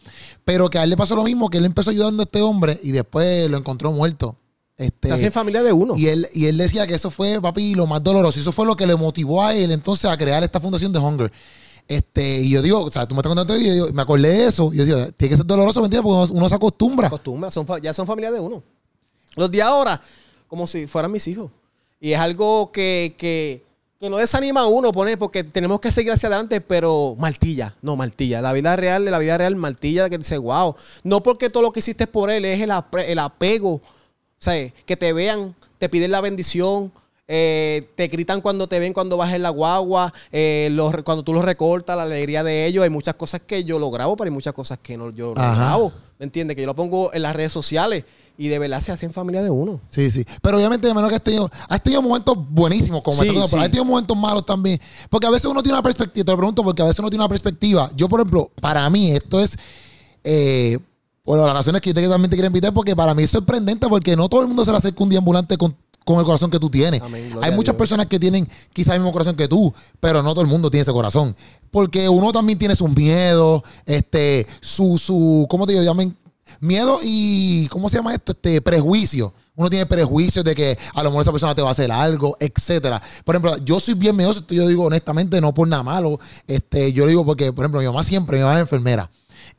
Pero 0.44 0.70
que 0.70 0.78
a 0.78 0.84
él 0.84 0.90
le 0.90 0.96
pasó 0.96 1.14
lo 1.14 1.24
mismo, 1.24 1.50
que 1.50 1.58
él 1.58 1.64
empezó 1.66 1.90
ayudando 1.90 2.22
a 2.22 2.24
este 2.24 2.40
hombre 2.40 2.80
y 2.82 2.92
después 2.92 3.50
lo 3.50 3.58
encontró 3.58 3.92
muerto. 3.92 4.36
Este, 4.78 5.08
se 5.08 5.14
hacen 5.14 5.32
familia 5.32 5.62
de 5.62 5.72
uno. 5.74 5.94
y 5.94 6.06
él, 6.06 6.26
y 6.32 6.46
él 6.46 6.56
decía 6.56 6.86
que 6.86 6.94
eso 6.94 7.10
fue, 7.10 7.38
papi, 7.42 7.74
lo 7.74 7.86
más 7.86 8.02
doloroso. 8.02 8.38
Y 8.38 8.42
eso 8.42 8.50
fue 8.52 8.64
lo 8.64 8.76
que 8.76 8.86
le 8.86 8.96
motivó 8.96 9.42
a 9.44 9.54
él 9.54 9.70
entonces 9.72 10.06
a 10.10 10.16
crear 10.16 10.42
esta 10.42 10.58
fundación 10.58 10.90
de 10.90 10.98
Hunger. 10.98 11.30
Este, 11.86 12.40
y 12.40 12.50
yo 12.50 12.62
digo, 12.62 12.80
o 12.84 12.90
sea, 12.90 13.06
tú 13.06 13.14
me 13.14 13.18
estás 13.20 13.34
contando 13.34 13.58
y 13.58 13.66
yo, 13.66 13.86
yo 13.88 13.92
me 13.92 14.00
acordé 14.00 14.28
de 14.28 14.46
eso. 14.46 14.72
Y 14.72 14.78
yo 14.78 14.86
decía, 14.86 15.10
tiene 15.12 15.30
que 15.32 15.36
ser 15.36 15.44
doloroso, 15.44 15.80
¿me 15.80 15.86
entiendes? 15.86 16.08
Porque 16.10 16.30
uno, 16.32 16.38
uno 16.40 16.48
se 16.48 16.54
acostumbra. 16.54 17.08
acostumbra, 17.08 17.50
son, 17.50 17.66
ya 17.82 17.92
son 17.92 18.06
familia 18.06 18.30
de 18.30 18.40
uno. 18.40 18.62
Los 19.36 19.50
de 19.50 19.60
ahora, 19.60 20.00
como 20.48 20.66
si 20.66 20.86
fueran 20.86 21.12
mis 21.12 21.26
hijos. 21.28 21.50
Y 22.00 22.12
es 22.14 22.18
algo 22.18 22.72
que, 22.72 23.14
que, 23.18 23.62
que 24.00 24.08
no 24.08 24.16
desanima 24.16 24.60
a 24.62 24.66
uno, 24.66 24.90
poner, 24.90 25.18
porque 25.18 25.44
tenemos 25.44 25.80
que 25.80 25.92
seguir 25.92 26.12
hacia 26.12 26.28
adelante, 26.28 26.60
pero 26.62 27.14
martilla, 27.18 27.76
no 27.82 27.94
martilla. 27.94 28.40
La 28.40 28.52
vida 28.54 28.74
real, 28.74 29.04
la 29.04 29.18
vida 29.18 29.36
real, 29.36 29.54
martilla, 29.56 30.08
que 30.08 30.16
dice, 30.18 30.38
wow. 30.38 30.74
No 31.04 31.22
porque 31.22 31.50
todo 31.50 31.62
lo 31.62 31.72
que 31.72 31.80
hiciste 31.80 32.06
por 32.06 32.30
él 32.30 32.44
es 32.46 32.60
el, 32.60 32.70
apre- 32.70 33.04
el 33.06 33.18
apego. 33.18 33.74
O 33.74 33.82
sea, 34.38 34.70
que 34.86 34.96
te 34.96 35.12
vean, 35.12 35.54
te 35.78 35.90
piden 35.90 36.10
la 36.10 36.22
bendición. 36.22 36.90
Eh, 37.32 37.88
te 37.94 38.08
gritan 38.08 38.40
cuando 38.40 38.66
te 38.66 38.80
ven 38.80 38.92
cuando 38.92 39.16
vas 39.16 39.32
en 39.32 39.42
la 39.42 39.50
guagua, 39.50 40.12
eh, 40.32 40.68
los- 40.72 40.92
cuando 41.04 41.22
tú 41.22 41.32
los 41.32 41.44
recortas, 41.44 41.96
la 41.96 42.02
alegría 42.02 42.42
de 42.42 42.66
ellos. 42.66 42.82
Hay 42.82 42.90
muchas 42.90 43.14
cosas 43.14 43.40
que 43.46 43.62
yo 43.62 43.78
lo 43.78 43.88
grabo, 43.92 44.16
pero 44.16 44.26
hay 44.28 44.34
muchas 44.34 44.52
cosas 44.52 44.78
que 44.82 44.96
no 44.96 45.10
yo 45.10 45.32
no 45.36 45.40
Ajá. 45.40 45.54
grabo. 45.54 45.92
¿Me 46.18 46.24
entiendes? 46.24 46.56
Que 46.56 46.62
yo 46.62 46.66
lo 46.66 46.74
pongo 46.74 47.14
en 47.14 47.22
las 47.22 47.34
redes 47.36 47.52
sociales 47.52 48.04
y 48.36 48.48
de 48.48 48.58
verdad 48.58 48.80
se 48.80 48.90
hacen 48.90 49.12
familia 49.12 49.42
de 49.42 49.50
uno. 49.50 49.80
Sí, 49.88 50.10
sí. 50.10 50.24
Pero 50.42 50.56
obviamente, 50.56 50.88
de 50.88 50.92
menos 50.92 51.08
que 51.08 51.16
has 51.16 51.22
tenido, 51.22 51.48
has 51.68 51.82
tenido 51.82 52.02
momentos 52.02 52.34
buenísimos, 52.50 53.02
como 53.02 53.22
Sí, 53.22 53.28
pero 53.28 53.46
sí. 53.46 53.56
has 53.56 53.62
tenido 53.70 53.84
momentos 53.84 54.16
malos 54.16 54.44
también. 54.44 54.80
Porque 55.08 55.26
a 55.26 55.30
veces 55.30 55.46
uno 55.50 55.62
tiene 55.62 55.74
una 55.78 55.82
perspectiva, 55.84 56.24
te 56.24 56.32
lo 56.32 56.36
pregunto 56.36 56.64
porque 56.64 56.82
a 56.82 56.86
veces 56.86 56.98
uno 56.98 57.08
tiene 57.10 57.22
una 57.22 57.28
perspectiva. 57.28 57.90
Yo, 57.96 58.08
por 58.08 58.20
ejemplo, 58.20 58.50
para 58.60 58.90
mí 58.90 59.12
esto 59.12 59.40
es, 59.40 59.56
eh, 60.24 60.78
bueno, 61.24 61.46
las 61.46 61.54
razones 61.54 61.80
que 61.80 61.90
yo 61.90 61.94
te- 61.94 62.08
también 62.08 62.28
te 62.30 62.36
quiero 62.36 62.48
invitar, 62.48 62.72
porque 62.74 62.96
para 62.96 63.14
mí 63.14 63.22
es 63.22 63.30
sorprendente, 63.30 63.86
porque 63.88 64.16
no 64.16 64.28
todo 64.28 64.40
el 64.42 64.48
mundo 64.48 64.64
se 64.64 64.70
le 64.72 64.76
acerca 64.78 65.02
un 65.04 65.10
deambulante 65.10 65.56
con, 65.56 65.76
con 66.04 66.18
el 66.18 66.24
corazón 66.24 66.50
que 66.50 66.58
tú 66.58 66.70
tienes. 66.70 67.00
Amén, 67.00 67.30
Hay 67.42 67.52
muchas 67.52 67.74
personas 67.74 68.06
que 68.06 68.18
tienen 68.18 68.48
quizás 68.72 68.94
el 68.94 69.00
mismo 69.00 69.12
corazón 69.12 69.36
que 69.36 69.48
tú, 69.48 69.72
pero 70.00 70.22
no 70.22 70.32
todo 70.32 70.42
el 70.42 70.50
mundo 70.50 70.70
tiene 70.70 70.82
ese 70.82 70.92
corazón. 70.92 71.36
Porque 71.70 72.08
uno 72.08 72.32
también 72.32 72.58
tiene 72.58 72.74
sus 72.74 72.90
miedos, 72.90 73.62
este, 73.86 74.46
su, 74.60 74.98
su, 74.98 75.46
¿cómo 75.48 75.66
te 75.66 75.72
digo? 75.72 75.84
Llamen 75.84 76.16
miedo 76.58 76.98
y, 77.02 77.68
¿cómo 77.68 77.88
se 77.88 77.98
llama 77.98 78.14
esto? 78.14 78.32
Este, 78.32 78.60
prejuicio. 78.60 79.32
Uno 79.54 79.68
tiene 79.68 79.84
prejuicios 79.86 80.44
de 80.44 80.54
que 80.54 80.78
a 80.94 81.02
lo 81.02 81.10
mejor 81.10 81.22
esa 81.22 81.32
persona 81.32 81.54
te 81.54 81.62
va 81.62 81.68
a 81.68 81.72
hacer 81.72 81.92
algo, 81.92 82.36
etcétera. 82.40 83.00
Por 83.24 83.34
ejemplo, 83.34 83.58
yo 83.58 83.78
soy 83.78 83.94
bien 83.94 84.16
miedoso, 84.16 84.44
yo 84.48 84.66
digo 84.66 84.84
honestamente, 84.84 85.40
no 85.40 85.52
por 85.52 85.68
nada 85.68 85.82
malo. 85.82 86.18
Este, 86.46 86.92
yo 86.92 87.04
lo 87.04 87.10
digo 87.10 87.26
porque, 87.26 87.52
por 87.52 87.64
ejemplo, 87.64 87.80
mi 87.80 87.86
mamá 87.86 88.02
siempre, 88.02 88.38
mi 88.38 88.42
mamá 88.42 88.54
es 88.56 88.60
enfermera. 88.62 89.10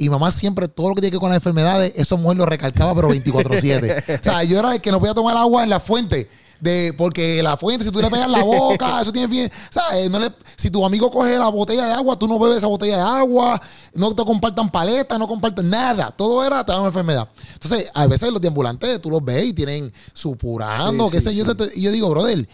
Y 0.03 0.09
mamá 0.09 0.31
siempre, 0.31 0.67
todo 0.67 0.89
lo 0.89 0.95
que 0.95 1.01
tiene 1.01 1.11
que 1.11 1.17
ver 1.17 1.21
con 1.21 1.29
las 1.29 1.37
enfermedades, 1.37 1.93
esa 1.95 2.15
mujer 2.15 2.37
lo 2.37 2.45
recalcaba, 2.45 2.95
pero 2.95 3.09
24-7. 3.09 4.19
o 4.19 4.23
sea, 4.23 4.43
yo 4.43 4.59
era 4.59 4.73
el 4.73 4.81
que 4.81 4.91
no 4.91 4.99
podía 4.99 5.13
tomar 5.13 5.37
agua 5.37 5.63
en 5.63 5.69
la 5.69 5.79
fuente. 5.79 6.27
De, 6.59 6.93
porque 6.95 7.41
la 7.41 7.57
fuente, 7.57 7.83
si 7.83 7.89
tú 7.91 8.01
le 8.01 8.09
pegas 8.11 8.29
la 8.29 8.43
boca, 8.43 8.99
eso 9.01 9.11
tiene 9.11 9.25
bien. 9.27 9.51
¿sabes? 9.71 10.09
No 10.11 10.19
le- 10.19 10.31
si 10.55 10.69
tu 10.69 10.85
amigo 10.85 11.09
coge 11.09 11.35
la 11.37 11.47
botella 11.49 11.85
de 11.87 11.93
agua, 11.93 12.17
tú 12.19 12.27
no 12.27 12.37
bebes 12.37 12.57
esa 12.59 12.67
botella 12.67 12.97
de 12.97 13.01
agua, 13.01 13.59
no 13.95 14.13
te 14.13 14.23
compartan 14.23 14.69
paletas, 14.71 15.17
no 15.17 15.27
compartan 15.27 15.67
nada. 15.69 16.11
Todo 16.11 16.45
era, 16.45 16.63
te 16.63 16.71
da 16.71 16.77
una 16.79 16.87
enfermedad. 16.89 17.27
Entonces, 17.53 17.89
a 17.93 18.05
veces 18.05 18.31
los 18.31 18.39
deambulantes, 18.41 19.01
tú 19.01 19.09
los 19.09 19.23
ves 19.25 19.45
y 19.45 19.53
tienen 19.53 19.91
supurando, 20.13 21.05
Sí, 21.05 21.11
qué 21.13 21.17
sí, 21.19 21.23
sé 21.25 21.35
yo. 21.35 21.45
sí. 21.45 21.51
Y 21.75 21.81
yo 21.81 21.91
digo, 21.91 22.09
brother, 22.09 22.47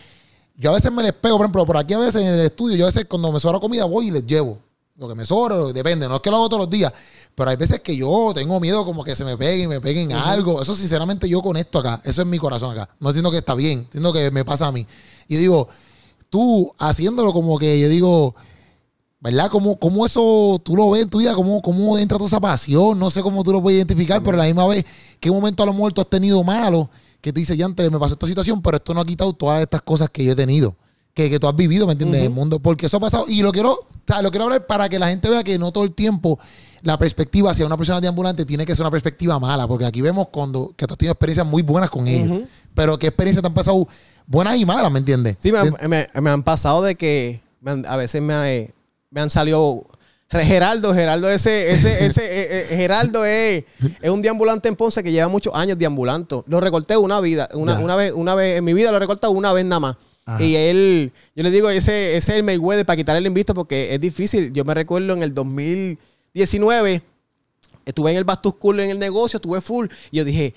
yo 0.57 0.71
a 0.71 0.73
veces 0.73 0.91
me 0.91 1.03
les 1.03 1.13
pego, 1.13 1.37
por 1.37 1.45
ejemplo, 1.45 1.65
por 1.65 1.77
aquí 1.77 1.93
a 1.93 1.99
veces 1.99 2.21
en 2.21 2.27
el 2.27 2.39
estudio, 2.45 2.77
yo 2.77 2.85
a 2.85 2.87
veces 2.87 3.05
cuando 3.09 3.31
me 3.31 3.39
sobra 3.39 3.59
comida 3.59 3.85
voy 3.85 4.07
y 4.07 4.11
les 4.11 4.25
llevo. 4.25 4.57
Lo 4.97 5.07
que 5.07 5.15
me 5.15 5.25
sobra, 5.25 5.55
lo- 5.55 5.71
depende, 5.73 6.07
no 6.07 6.15
es 6.15 6.21
que 6.21 6.29
lo 6.31 6.37
hago 6.37 6.49
todos 6.49 6.61
los 6.61 6.69
días, 6.69 6.91
pero 7.35 7.51
hay 7.51 7.55
veces 7.55 7.81
que 7.81 7.95
yo 7.95 8.31
tengo 8.33 8.59
miedo 8.59 8.83
como 8.83 9.03
que 9.03 9.15
se 9.15 9.23
me 9.23 9.37
peguen, 9.37 9.69
me 9.69 9.79
peguen 9.79 10.11
algo. 10.11 10.59
Eso 10.61 10.73
sinceramente 10.73 11.29
yo 11.29 11.41
con 11.41 11.55
esto 11.55 11.79
acá, 11.79 12.01
eso 12.03 12.23
es 12.23 12.27
mi 12.27 12.39
corazón 12.39 12.71
acá. 12.77 12.89
No 12.99 13.09
entiendo 13.09 13.29
que 13.29 13.37
está 13.37 13.53
bien, 13.53 13.79
entiendo 13.79 14.11
que 14.11 14.31
me 14.31 14.43
pasa 14.43 14.65
a 14.67 14.71
mí. 14.71 14.87
Y 15.27 15.35
digo, 15.35 15.67
tú 16.31 16.73
haciéndolo 16.79 17.31
como 17.31 17.59
que 17.59 17.79
yo 17.79 17.89
digo, 17.89 18.33
¿verdad? 19.19 19.51
¿Cómo, 19.51 19.77
cómo 19.77 20.03
eso 20.05 20.59
tú 20.63 20.75
lo 20.75 20.89
ves 20.89 21.03
en 21.03 21.09
tu 21.09 21.19
vida? 21.19 21.35
¿Cómo, 21.35 21.61
¿Cómo 21.61 21.95
entra 21.99 22.17
toda 22.17 22.27
esa 22.27 22.39
pasión? 22.39 22.97
No 22.97 23.11
sé 23.11 23.21
cómo 23.21 23.43
tú 23.43 23.51
lo 23.51 23.61
puedes 23.61 23.77
identificar, 23.77 24.23
pero 24.23 24.33
a 24.35 24.39
la 24.39 24.45
misma 24.45 24.65
vez, 24.65 24.83
¿qué 25.19 25.29
momento 25.29 25.61
a 25.61 25.65
lo 25.67 25.91
tú 25.91 26.01
has 26.01 26.09
tenido 26.09 26.43
malo? 26.43 26.89
Que 27.21 27.31
tú 27.31 27.39
dices, 27.39 27.55
ya 27.55 27.65
antes 27.65 27.91
me 27.91 27.99
pasó 27.99 28.13
esta 28.13 28.25
situación, 28.25 28.63
pero 28.63 28.77
esto 28.77 28.95
no 28.95 29.01
ha 29.01 29.05
quitado 29.05 29.31
todas 29.33 29.61
estas 29.61 29.83
cosas 29.83 30.09
que 30.09 30.23
yo 30.23 30.31
he 30.31 30.35
tenido. 30.35 30.75
Que, 31.17 31.31
que 31.31 31.39
tú 31.39 31.47
has 31.47 31.55
vivido, 31.55 31.87
¿me 31.87 31.93
entiendes? 31.93 32.19
En 32.19 32.25
el 32.27 32.31
mundo. 32.31 32.59
Porque 32.59 32.85
eso 32.85 32.97
ha 32.97 32.99
pasado. 32.99 33.25
Y 33.27 33.41
lo 33.41 33.51
quiero, 33.51 33.71
o 33.71 33.87
sea, 34.05 34.21
lo 34.21 34.29
quiero 34.29 34.43
hablar 34.45 34.67
para 34.67 34.87
que 34.87 34.99
la 34.99 35.07
gente 35.09 35.27
vea 35.29 35.43
que 35.43 35.57
no 35.57 35.71
todo 35.71 35.83
el 35.83 35.93
tiempo 35.95 36.37
la 36.83 36.97
perspectiva 36.99 37.49
hacia 37.49 37.65
una 37.65 37.75
persona 37.75 37.99
de 37.99 38.07
ambulante 38.07 38.45
tiene 38.45 38.65
que 38.67 38.75
ser 38.75 38.83
una 38.83 38.91
perspectiva 38.91 39.39
mala. 39.39 39.67
Porque 39.67 39.85
aquí 39.85 39.99
vemos 39.99 40.27
cuando 40.31 40.73
que 40.77 40.85
tú 40.85 40.93
has 40.93 40.97
tenido 40.99 41.13
experiencias 41.13 41.47
muy 41.47 41.63
buenas 41.63 41.89
con 41.89 42.07
ellos. 42.07 42.41
Pero 42.75 42.99
qué 42.99 43.07
experiencias 43.07 43.41
te 43.41 43.47
han 43.47 43.53
pasado 43.55 43.87
buenas 44.27 44.57
y 44.57 44.65
malas, 44.65 44.91
¿me 44.91 44.99
entiendes? 44.99 45.37
Sí, 45.39 45.51
me 45.51 45.57
han, 45.57 45.73
me- 45.89 46.07
me 46.21 46.29
han 46.29 46.43
pasado 46.43 46.83
de 46.83 46.93
que 46.93 47.41
me 47.61 47.71
han- 47.71 47.85
a 47.87 47.95
veces 47.97 48.21
me, 48.21 48.33
ha- 48.35 48.73
me 49.09 49.19
han 49.21 49.29
salido. 49.31 49.83
Geraldo, 50.29 50.93
Geraldo, 50.93 51.29
ese, 51.29 51.71
ese, 51.71 52.05
ese, 52.05 52.21
eh, 52.25 52.67
eh, 52.69 52.75
Geraldo 52.75 53.25
es, 53.25 53.63
es 54.01 54.09
un 54.11 54.21
deambulante 54.21 54.67
en 54.67 54.75
Ponce 54.75 55.01
que 55.01 55.11
lleva 55.11 55.29
muchos 55.29 55.55
años 55.55 55.77
deambulando. 55.79 56.43
Lo 56.47 56.59
recorté 56.59 56.95
una 56.97 57.19
vida, 57.21 57.49
una, 57.53 57.79
una 57.85 57.95
vez, 57.95 58.11
una 58.13 58.35
vez 58.35 58.57
en 58.59 58.65
mi 58.65 58.73
vida 58.73 58.91
lo 58.91 58.97
he 58.97 58.99
recortado 58.99 59.31
una 59.33 59.53
vez 59.53 59.65
nada 59.65 59.79
más. 59.79 59.95
Ajá. 60.27 60.43
Y 60.43 60.55
él, 60.55 61.11
yo 61.35 61.43
le 61.43 61.49
digo, 61.51 61.69
ese, 61.69 62.17
ese 62.17 62.31
es 62.33 62.37
el 62.37 62.43
Mayweather 62.43 62.85
para 62.85 62.97
quitarle 62.97 63.19
el 63.19 63.25
invisto 63.27 63.53
porque 63.55 63.93
es 63.95 63.99
difícil. 63.99 64.51
Yo 64.53 64.63
me 64.65 64.73
recuerdo 64.73 65.13
en 65.13 65.23
el 65.23 65.33
2019, 66.33 67.01
estuve 67.85 68.11
en 68.11 68.17
el 68.17 68.23
Back 68.23 68.41
to 68.41 68.51
School 68.51 68.79
en 68.81 68.89
el 68.91 68.99
negocio, 68.99 69.37
estuve 69.37 69.61
full. 69.61 69.87
Y 70.11 70.17
yo 70.17 70.25
dije, 70.25 70.53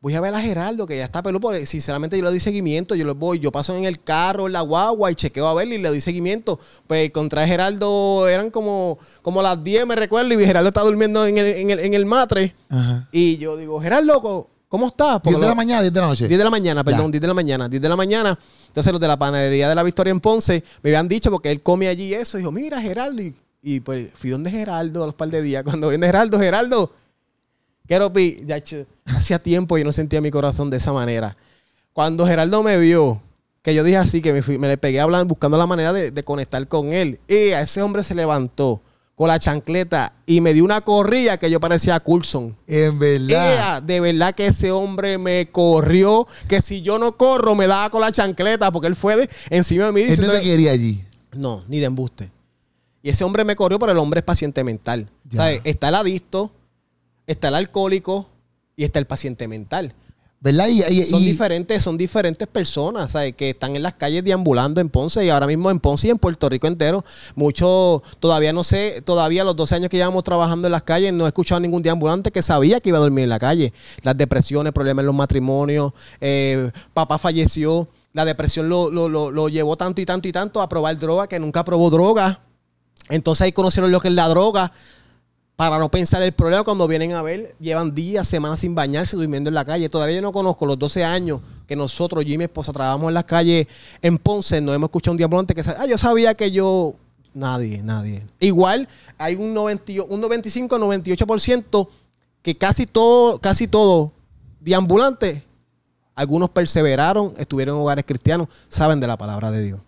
voy 0.00 0.14
a 0.14 0.20
ver 0.20 0.34
a 0.34 0.40
Geraldo, 0.40 0.86
que 0.86 0.96
ya 0.96 1.04
está 1.04 1.22
peludo, 1.22 1.40
porque 1.40 1.64
sinceramente 1.66 2.16
yo 2.18 2.24
le 2.24 2.30
doy 2.30 2.40
seguimiento. 2.40 2.94
Yo 2.96 3.04
lo 3.04 3.14
voy, 3.14 3.38
yo 3.38 3.52
paso 3.52 3.76
en 3.76 3.84
el 3.84 4.02
carro, 4.02 4.46
en 4.46 4.52
la 4.52 4.60
guagua, 4.62 5.10
y 5.10 5.14
chequeo 5.14 5.46
a 5.46 5.54
verle 5.54 5.76
y 5.76 5.78
le 5.78 5.88
doy 5.88 6.00
seguimiento. 6.00 6.58
Pues 6.86 7.10
contra 7.10 7.46
Geraldo 7.46 8.26
eran 8.28 8.50
como, 8.50 8.98
como 9.22 9.42
las 9.42 9.62
10, 9.62 9.86
me 9.86 9.94
recuerdo, 9.94 10.34
y 10.34 10.44
Geraldo 10.44 10.68
está 10.68 10.80
durmiendo 10.82 11.24
en 11.26 11.38
el, 11.38 11.46
en 11.54 11.70
el, 11.70 11.78
en 11.78 11.94
el 11.94 12.06
matre. 12.06 12.54
Ajá. 12.68 13.08
Y 13.12 13.36
yo 13.36 13.56
digo, 13.56 13.80
Geraldo, 13.80 14.20
¿cómo- 14.20 14.48
¿cómo 14.72 14.86
estás? 14.86 15.20
Porque 15.20 15.36
10 15.36 15.40
de 15.42 15.46
la 15.48 15.54
mañana, 15.54 15.82
10 15.82 15.92
de 15.92 16.00
la 16.00 16.06
noche. 16.06 16.26
10 16.28 16.38
de 16.38 16.44
la 16.44 16.50
mañana, 16.50 16.82
perdón, 16.82 17.06
Ya. 17.08 17.10
10 17.12 17.20
de 17.20 17.28
la 17.28 17.34
mañana, 17.34 17.68
10 17.68 17.82
de 17.82 17.88
la 17.90 17.96
mañana. 17.96 18.38
Entonces 18.68 18.90
los 18.90 18.98
de 19.02 19.06
la 19.06 19.18
panadería 19.18 19.68
de 19.68 19.74
la 19.74 19.82
Victoria 19.82 20.10
en 20.10 20.18
Ponce 20.20 20.64
me 20.82 20.88
habían 20.88 21.08
dicho, 21.08 21.30
porque 21.30 21.50
él 21.50 21.62
come 21.62 21.88
allí 21.88 22.14
eso, 22.14 22.38
dijo, 22.38 22.50
mira 22.50 22.80
Geraldo, 22.80 23.20
y, 23.20 23.36
y, 23.62 23.80
pues 23.80 24.10
fui 24.14 24.30
donde 24.30 24.50
Geraldo 24.50 25.02
a 25.02 25.06
los 25.06 25.14
par 25.14 25.28
de 25.28 25.42
días. 25.42 25.62
Cuando 25.64 25.90
viene 25.90 26.06
Geraldo, 26.06 26.38
Geraldo, 26.38 26.90
quiero 27.86 28.10
pi, 28.12 28.38
ya 28.46 28.62
hacía 29.14 29.38
tiempo 29.38 29.76
yo 29.76 29.84
no 29.84 29.92
sentía 29.92 30.22
mi 30.22 30.30
corazón 30.30 30.70
de 30.70 30.78
esa 30.78 30.92
manera. 30.94 31.36
Cuando 31.92 32.26
Geraldo 32.26 32.62
me 32.62 32.78
vio, 32.78 33.20
que 33.60 33.74
yo 33.74 33.84
dije 33.84 33.98
así, 33.98 34.22
que 34.22 34.32
me, 34.32 34.40
fui- 34.40 34.56
me 34.56 34.68
le 34.68 34.78
pegué 34.78 35.00
hablando, 35.00 35.28
buscando 35.28 35.58
la 35.58 35.66
manera 35.66 35.92
de, 35.92 36.10
de 36.10 36.24
conectar 36.24 36.66
con 36.66 36.92
él, 36.92 37.20
y 37.28 37.50
a 37.50 37.60
ese 37.60 37.82
hombre 37.82 38.02
se 38.02 38.14
levantó 38.14 38.80
con 39.22 39.28
la 39.28 39.38
chancleta 39.38 40.14
y 40.26 40.40
me 40.40 40.52
dio 40.52 40.64
una 40.64 40.80
corrida 40.80 41.36
que 41.36 41.48
yo 41.48 41.60
parecía 41.60 42.00
Coulson. 42.00 42.56
En 42.66 42.98
verdad. 42.98 43.80
De 43.80 44.00
verdad 44.00 44.34
que 44.34 44.46
ese 44.48 44.72
hombre 44.72 45.16
me 45.16 45.46
corrió, 45.52 46.26
que 46.48 46.60
si 46.60 46.82
yo 46.82 46.98
no 46.98 47.16
corro 47.16 47.54
me 47.54 47.68
daba 47.68 47.88
con 47.90 48.00
la 48.00 48.10
chancleta, 48.10 48.72
porque 48.72 48.88
él 48.88 48.96
fue 48.96 49.14
de- 49.16 49.30
encima 49.48 49.86
de 49.86 49.92
mí 49.92 50.00
Él 50.02 50.20
no 50.20 50.32
te 50.32 50.40
quería 50.42 50.72
allí. 50.72 51.04
no, 51.36 51.62
ni 51.68 51.78
de 51.78 51.84
embuste. 51.86 52.32
Y 53.00 53.10
ese 53.10 53.22
hombre 53.22 53.44
me 53.44 53.54
corrió, 53.54 53.78
pero 53.78 53.92
el 53.92 53.98
hombre 53.98 54.18
es 54.18 54.24
paciente 54.24 54.64
mental. 54.64 55.08
¿Sabes? 55.32 55.60
Está 55.62 55.90
el 55.90 55.94
adicto, 55.94 56.50
está 57.28 57.46
el 57.46 57.54
alcohólico 57.54 58.28
y 58.74 58.82
está 58.82 58.98
el 58.98 59.06
paciente 59.06 59.46
mental. 59.46 59.94
¿Verdad? 60.44 60.66
Y, 60.66 60.82
y- 60.82 61.04
Son 61.04 61.22
y- 61.22 61.26
diferentes, 61.26 61.82
son 61.84 61.96
diferentes 61.96 62.48
personas, 62.48 63.12
¿sabes? 63.12 63.32
Que 63.36 63.50
están 63.50 63.76
en 63.76 63.82
las 63.84 63.94
calles 63.94 64.24
deambulando 64.24 64.80
en 64.80 64.88
Ponce 64.88 65.24
y 65.24 65.28
ahora 65.28 65.46
mismo 65.46 65.70
en 65.70 65.78
Ponce 65.78 66.08
y 66.08 66.10
en 66.10 66.18
Puerto 66.18 66.48
Rico 66.48 66.66
entero. 66.66 67.04
Muchos, 67.36 68.02
todavía 68.18 68.52
no 68.52 68.64
sé, 68.64 69.02
todavía 69.04 69.44
los 69.44 69.54
12 69.54 69.76
años 69.76 69.88
que 69.88 69.98
llevamos 69.98 70.24
trabajando 70.24 70.66
en 70.66 70.72
las 70.72 70.82
calles, 70.82 71.12
no 71.12 71.26
he 71.26 71.28
escuchado 71.28 71.58
a 71.58 71.60
ningún 71.60 71.80
deambulante 71.82 72.32
que 72.32 72.42
sabía 72.42 72.80
que 72.80 72.88
iba 72.88 72.98
a 72.98 73.02
dormir 73.02 73.22
en 73.22 73.30
la 73.30 73.38
calle. 73.38 73.72
Las 74.02 74.16
depresiones, 74.18 74.72
problemas 74.72 75.04
en 75.04 75.06
los 75.06 75.14
matrimonios, 75.14 75.92
eh, 76.20 76.72
papá 76.92 77.18
falleció, 77.18 77.88
la 78.12 78.24
depresión 78.24 78.68
lo, 78.68 78.90
lo- 78.90 79.08
lo- 79.08 79.30
lo 79.30 79.48
llevó 79.48 79.76
tanto 79.76 80.00
y 80.00 80.06
tanto 80.06 80.26
y 80.26 80.32
tanto 80.32 80.60
a 80.60 80.68
probar 80.68 80.98
droga 80.98 81.28
que 81.28 81.38
nunca 81.38 81.62
probó 81.64 81.88
droga. 81.88 82.40
Entonces 83.10 83.42
ahí 83.42 83.52
conocieron 83.52 83.92
lo 83.92 84.00
que 84.00 84.08
es 84.08 84.14
la 84.14 84.26
droga 84.28 84.72
para 85.70 85.80
no 85.80 85.90
pensar 85.90 86.22
el 86.22 86.32
problema 86.32 86.64
cuando 86.64 86.86
vienen 86.88 87.12
a 87.12 87.22
ver, 87.22 87.54
llevan 87.60 87.94
días, 87.94 88.26
semanas 88.28 88.60
sin 88.60 88.74
bañarse, 88.74 89.16
durmiendo 89.16 89.48
en 89.48 89.54
la 89.54 89.64
calle. 89.64 89.88
Todavía 89.88 90.16
yo 90.16 90.22
no 90.22 90.32
conozco 90.32 90.66
los 90.66 90.78
12 90.78 91.04
años 91.04 91.40
que 91.66 91.76
nosotros, 91.76 92.24
yo 92.24 92.32
y 92.34 92.38
mi 92.38 92.44
esposa, 92.44 92.72
trabajamos 92.72 93.08
en 93.08 93.14
las 93.14 93.24
calles 93.24 93.66
en 94.00 94.18
Ponce, 94.18 94.60
no 94.60 94.72
hemos 94.74 94.88
escuchado 94.88 95.12
un 95.12 95.18
diablante 95.18 95.54
que 95.54 95.62
sa- 95.64 95.76
ah, 95.78 95.86
yo 95.86 95.96
sabía 95.98 96.34
que 96.34 96.50
yo... 96.50 96.94
Nadie, 97.34 97.82
nadie. 97.82 98.26
Igual 98.40 98.88
hay 99.16 99.36
un, 99.36 99.54
90, 99.54 99.92
y- 99.92 99.98
un 100.00 100.20
95, 100.20 100.78
98% 100.78 101.88
que 102.42 102.56
casi 102.56 102.86
todo, 102.86 103.38
casi 103.38 103.66
todo 103.68 104.12
deambulante, 104.60 105.44
algunos 106.14 106.50
perseveraron, 106.50 107.34
estuvieron 107.38 107.76
en 107.76 107.82
hogares 107.82 108.04
cristianos, 108.06 108.48
saben 108.68 109.00
de 109.00 109.06
la 109.06 109.16
palabra 109.16 109.50
de 109.50 109.62
Dios. 109.62 109.80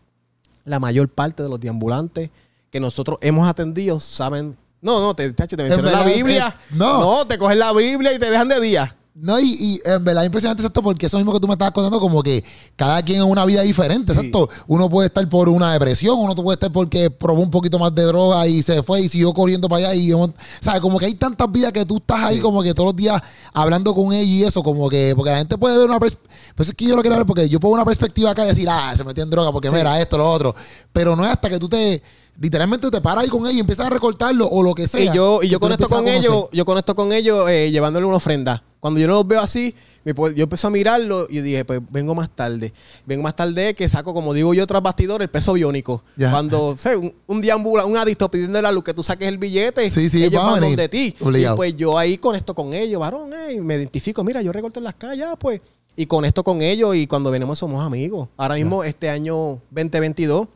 La 0.65 0.81
mayor 0.81 1.09
parte 1.09 1.43
de 1.43 1.49
los 1.49 1.61
deambulantes 1.61 2.31
que 2.71 2.81
nosotros 2.81 3.19
hemos 3.21 3.49
atendido 3.49 4.01
saben. 4.01 4.57
No, 4.85 5.01
no, 5.01 5.15
te, 5.15 5.35
chacho, 5.35 5.57
te 5.57 5.63
mencioné 5.65 5.91
la 5.91 5.99
verdad, 6.05 6.15
Biblia. 6.15 6.57
eh, 6.61 6.75
no. 6.77 7.27
te 7.27 7.39
cogen 7.39 7.59
la 7.59 7.73
Biblia 7.73 8.13
y 8.13 8.19
te 8.19 8.31
dejan 8.31 8.49
de 8.49 8.61
día. 8.61 8.97
No, 9.17 9.39
y, 9.39 9.53
y 9.61 9.81
en 9.85 10.03
verdad 10.05 10.25
impresionante 10.25 10.67
esto 10.67 10.83
porque 10.83 11.07
eso 11.07 11.17
mismo 11.19 11.33
que 11.33 11.39
tú 11.39 11.47
me 11.47 11.53
estabas 11.55 11.73
contando, 11.73 12.01
como 12.01 12.21
que 12.21 12.43
cada 12.75 13.01
quien 13.01 13.19
es 13.19 13.25
una 13.25 13.45
vida 13.45 13.63
diferente, 13.63 14.13
Sí. 14.13 14.19
exacto. 14.19 14.49
Uno 14.67 14.91
puede 14.91 15.07
estar 15.07 15.27
por 15.29 15.49
una 15.49 15.73
depresión, 15.73 16.19
uno 16.19 16.35
puede 16.35 16.55
estar 16.57 16.73
porque 16.73 17.11
probó 17.13 17.41
un 17.41 17.51
poquito 17.51 17.79
más 17.79 17.95
de 17.95 18.03
droga 18.03 18.45
y 18.49 18.61
se 18.61 18.83
fue 18.83 19.03
y 19.03 19.09
siguió 19.09 19.33
corriendo 19.33 19.69
para 19.69 19.91
allá 19.91 19.95
y 19.95 20.13
sabes, 20.61 20.81
como 20.81 20.99
que 20.99 21.07
hay 21.07 21.15
tantas 21.15 21.51
vidas 21.53 21.71
que 21.71 21.87
tú 21.87 21.99
estás 21.99 22.25
ahí 22.25 22.37
Sí. 22.39 22.43
como 22.43 22.61
que 22.61 22.75
todos 22.75 22.89
los 22.89 22.97
días 22.97 23.23
hablando 23.53 23.95
con 23.95 24.13
ella 24.13 24.25
y 24.25 24.43
eso, 24.43 24.65
como 24.65 24.89
que 24.91 25.15
porque 25.17 25.31
la 25.31 25.39
gente 25.39 25.57
puede 25.59 25.79
ver 25.79 25.89
una 25.89 26.01
pers- 26.01 26.19
pues 26.57 26.71
es 26.71 26.75
que 26.75 26.85
yo 26.87 26.97
lo 26.97 27.03
quiero 27.03 27.17
ver 27.17 27.25
porque 27.25 27.49
yo 27.49 27.61
pongo 27.61 27.75
una 27.77 27.85
perspectiva 27.85 28.33
acá 28.33 28.43
y 28.45 28.49
decir, 28.49 28.69
ah, 28.69 28.95
se 28.97 29.05
metió 29.05 29.23
en 29.23 29.31
droga 29.31 29.53
porque 29.53 29.69
Sí. 29.69 29.77
mira 29.77 30.01
esto, 30.01 30.19
lo 30.19 30.29
otro, 30.29 30.57
pero 30.93 31.15
no 31.15 31.25
es 31.25 31.31
hasta 31.31 31.49
que 31.49 31.61
tú 31.61 31.69
te 31.69 32.03
literalmente 32.41 32.91
te 32.91 33.01
paras 33.01 33.25
ahí 33.25 33.31
con 33.31 33.43
ella 33.47 33.57
y 33.57 33.61
empiezas 33.61 33.87
a 33.87 33.91
recortarlo 33.91 34.47
o 34.47 34.63
lo 34.63 34.75
que 34.75 34.89
sea. 34.89 35.13
Y 35.13 35.17
yo, 35.17 35.43
y 35.43 35.49
yo 35.49 35.61
conecto 35.61 35.89
con 35.89 36.09
ellos, 36.09 36.49
yo 36.53 36.65
conecto 36.65 36.95
con 36.95 37.13
ellos 37.13 37.49
eh, 37.49 37.71
llevándole 37.71 38.07
una 38.07 38.17
ofrenda. 38.17 38.63
Cuando 38.81 39.01
yo 39.01 39.07
los 39.07 39.27
veo 39.27 39.41
así, 39.41 39.75
yo 40.05 40.43
empiezo 40.43 40.67
a 40.67 40.71
mirarlo 40.71 41.27
y 41.31 41.41
dije, 41.41 41.65
pues 41.65 41.81
vengo 41.91 42.15
más 42.15 42.29
tarde. 42.29 42.75
Vengo 43.07 43.23
más 43.23 43.35
tarde 43.35 43.75
que 43.75 43.89
saco, 43.89 44.13
como 44.13 44.35
digo 44.35 44.53
yo, 44.53 44.67
tras 44.67 44.83
bastidores, 44.83 45.25
el 45.25 45.31
peso 45.31 45.55
biónico. 45.55 46.03
Ya. 46.17 46.31
Cuando, 46.31 46.77
sé, 46.77 46.95
un, 46.95 47.15
un 47.27 47.41
deambula, 47.41 47.87
un 47.87 47.97
adicto 47.97 48.31
pidiendo 48.31 48.61
la 48.61 48.71
luz 48.73 48.85
que 48.85 48.93
tú 48.93 49.03
saques 49.03 49.27
el 49.27 49.39
billete, 49.39 49.91
Sí, 49.91 50.11
sí, 50.11 50.23
ellos 50.23 50.45
van 50.45 50.61
donde 50.61 50.89
ti. 50.91 51.17
Obligado. 51.21 51.55
Y 51.55 51.57
pues 51.57 51.77
yo 51.77 51.97
ahí 51.97 52.19
conecto 52.19 52.55
con 52.55 52.75
ellos, 52.75 53.01
varón, 53.01 53.33
eh, 53.33 53.55
y 53.55 53.61
me 53.63 53.77
identifico, 53.77 54.23
mira, 54.23 54.43
yo 54.43 54.53
recorto 54.53 54.81
en 54.81 54.85
las 54.85 54.95
calles, 54.95 55.25
ah, 55.31 55.37
pues. 55.37 55.63
Y 55.97 56.05
conecto 56.05 56.45
con 56.45 56.61
ellos 56.61 56.95
y 56.97 57.07
cuando 57.07 57.31
venimos 57.31 57.59
somos 57.59 57.87
amigos. 57.87 58.29
Ahora 58.37 58.57
mismo, 58.57 58.85
este 58.85 59.09
año 59.09 59.63
2022, 59.71 60.49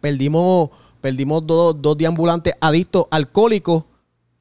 perdimos, 0.00 0.70
perdimos 1.00 1.46
dos, 1.46 1.80
dos 1.80 1.96
deambulantes 1.98 2.54
adictos 2.60 3.06
alcohólicos 3.10 3.84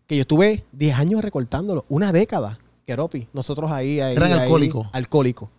que 0.08 0.16
yo 0.18 0.22
estuve 0.22 0.64
10 0.72 0.98
años 1.00 1.22
recortándolos, 1.22 1.84
una 1.90 2.12
década, 2.12 2.60
Keropi. 2.86 3.28
Nosotros 3.34 3.72
ahí, 3.72 4.00
ahí 4.00 4.16
¿Eran 4.16 4.34
alcohólicos? 4.34 4.88
alcohólicos. 4.94 5.50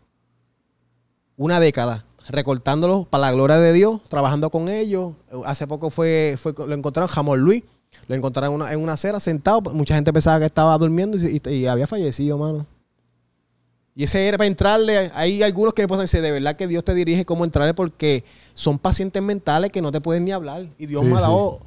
Una 1.36 1.60
década 1.60 2.04
recortándolos 2.28 3.06
para 3.06 3.22
la 3.22 3.32
gloria 3.32 3.58
de 3.58 3.72
Dios, 3.72 4.00
trabajando 4.08 4.50
con 4.50 4.68
ellos. 4.68 5.14
Hace 5.44 5.66
poco 5.66 5.90
fue, 5.90 6.36
fue 6.40 6.54
lo 6.66 6.74
encontraron 6.74 7.08
Jamón 7.08 7.40
Luis. 7.40 7.62
Lo 8.08 8.14
encontraron 8.14 8.50
en 8.54 8.54
una, 8.60 8.72
en 8.72 8.80
una 8.80 8.92
acera 8.94 9.20
sentado. 9.20 9.60
Mucha 9.72 9.94
gente 9.94 10.12
pensaba 10.12 10.38
que 10.38 10.46
estaba 10.46 10.76
durmiendo 10.78 11.16
y, 11.16 11.40
y- 11.44 11.50
y 11.54 11.66
había 11.66 11.86
fallecido, 11.86 12.36
mano. 12.38 12.66
Y 13.98 14.04
ese 14.04 14.28
era 14.28 14.36
para 14.36 14.46
entrarle. 14.46 15.10
Hay 15.14 15.42
algunos 15.42 15.72
que 15.72 15.82
me 15.82 15.88
pueden 15.88 16.02
decir, 16.04 16.20
de 16.20 16.30
verdad 16.30 16.54
que 16.54 16.66
Dios 16.68 16.84
te 16.84 16.94
dirige 16.94 17.24
cómo 17.24 17.44
entrarle 17.44 17.72
porque 17.72 18.24
son 18.52 18.78
pacientes 18.78 19.22
mentales 19.22 19.72
que 19.72 19.80
no 19.80 19.90
te 19.90 20.02
pueden 20.02 20.26
ni 20.26 20.32
hablar. 20.32 20.68
Y 20.78 20.84
Dios 20.86 21.02
Sí, 21.02 21.08
me 21.08 21.14
ha 21.16 21.18
sí. 21.20 21.22
dado 21.22 21.60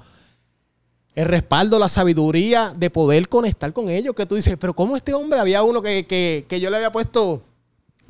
el 1.15 1.25
respaldo, 1.27 1.79
la 1.79 1.89
sabiduría 1.89 2.71
de 2.77 2.89
poder 2.91 3.27
conectar 3.29 3.73
con 3.73 3.89
ellos. 3.89 4.13
Que 4.15 4.25
tú 4.27 4.35
dices, 4.35 4.55
pero 4.59 4.75
¿cómo 4.75 4.95
este 4.95 5.13
hombre? 5.13 5.39
Había 5.39 5.63
uno 5.63 5.81
que, 5.81 6.05
que- 6.05 6.45
que 6.47 6.59
yo 6.59 6.69
le 6.69 6.77
había 6.77 6.91
puesto, 6.91 7.41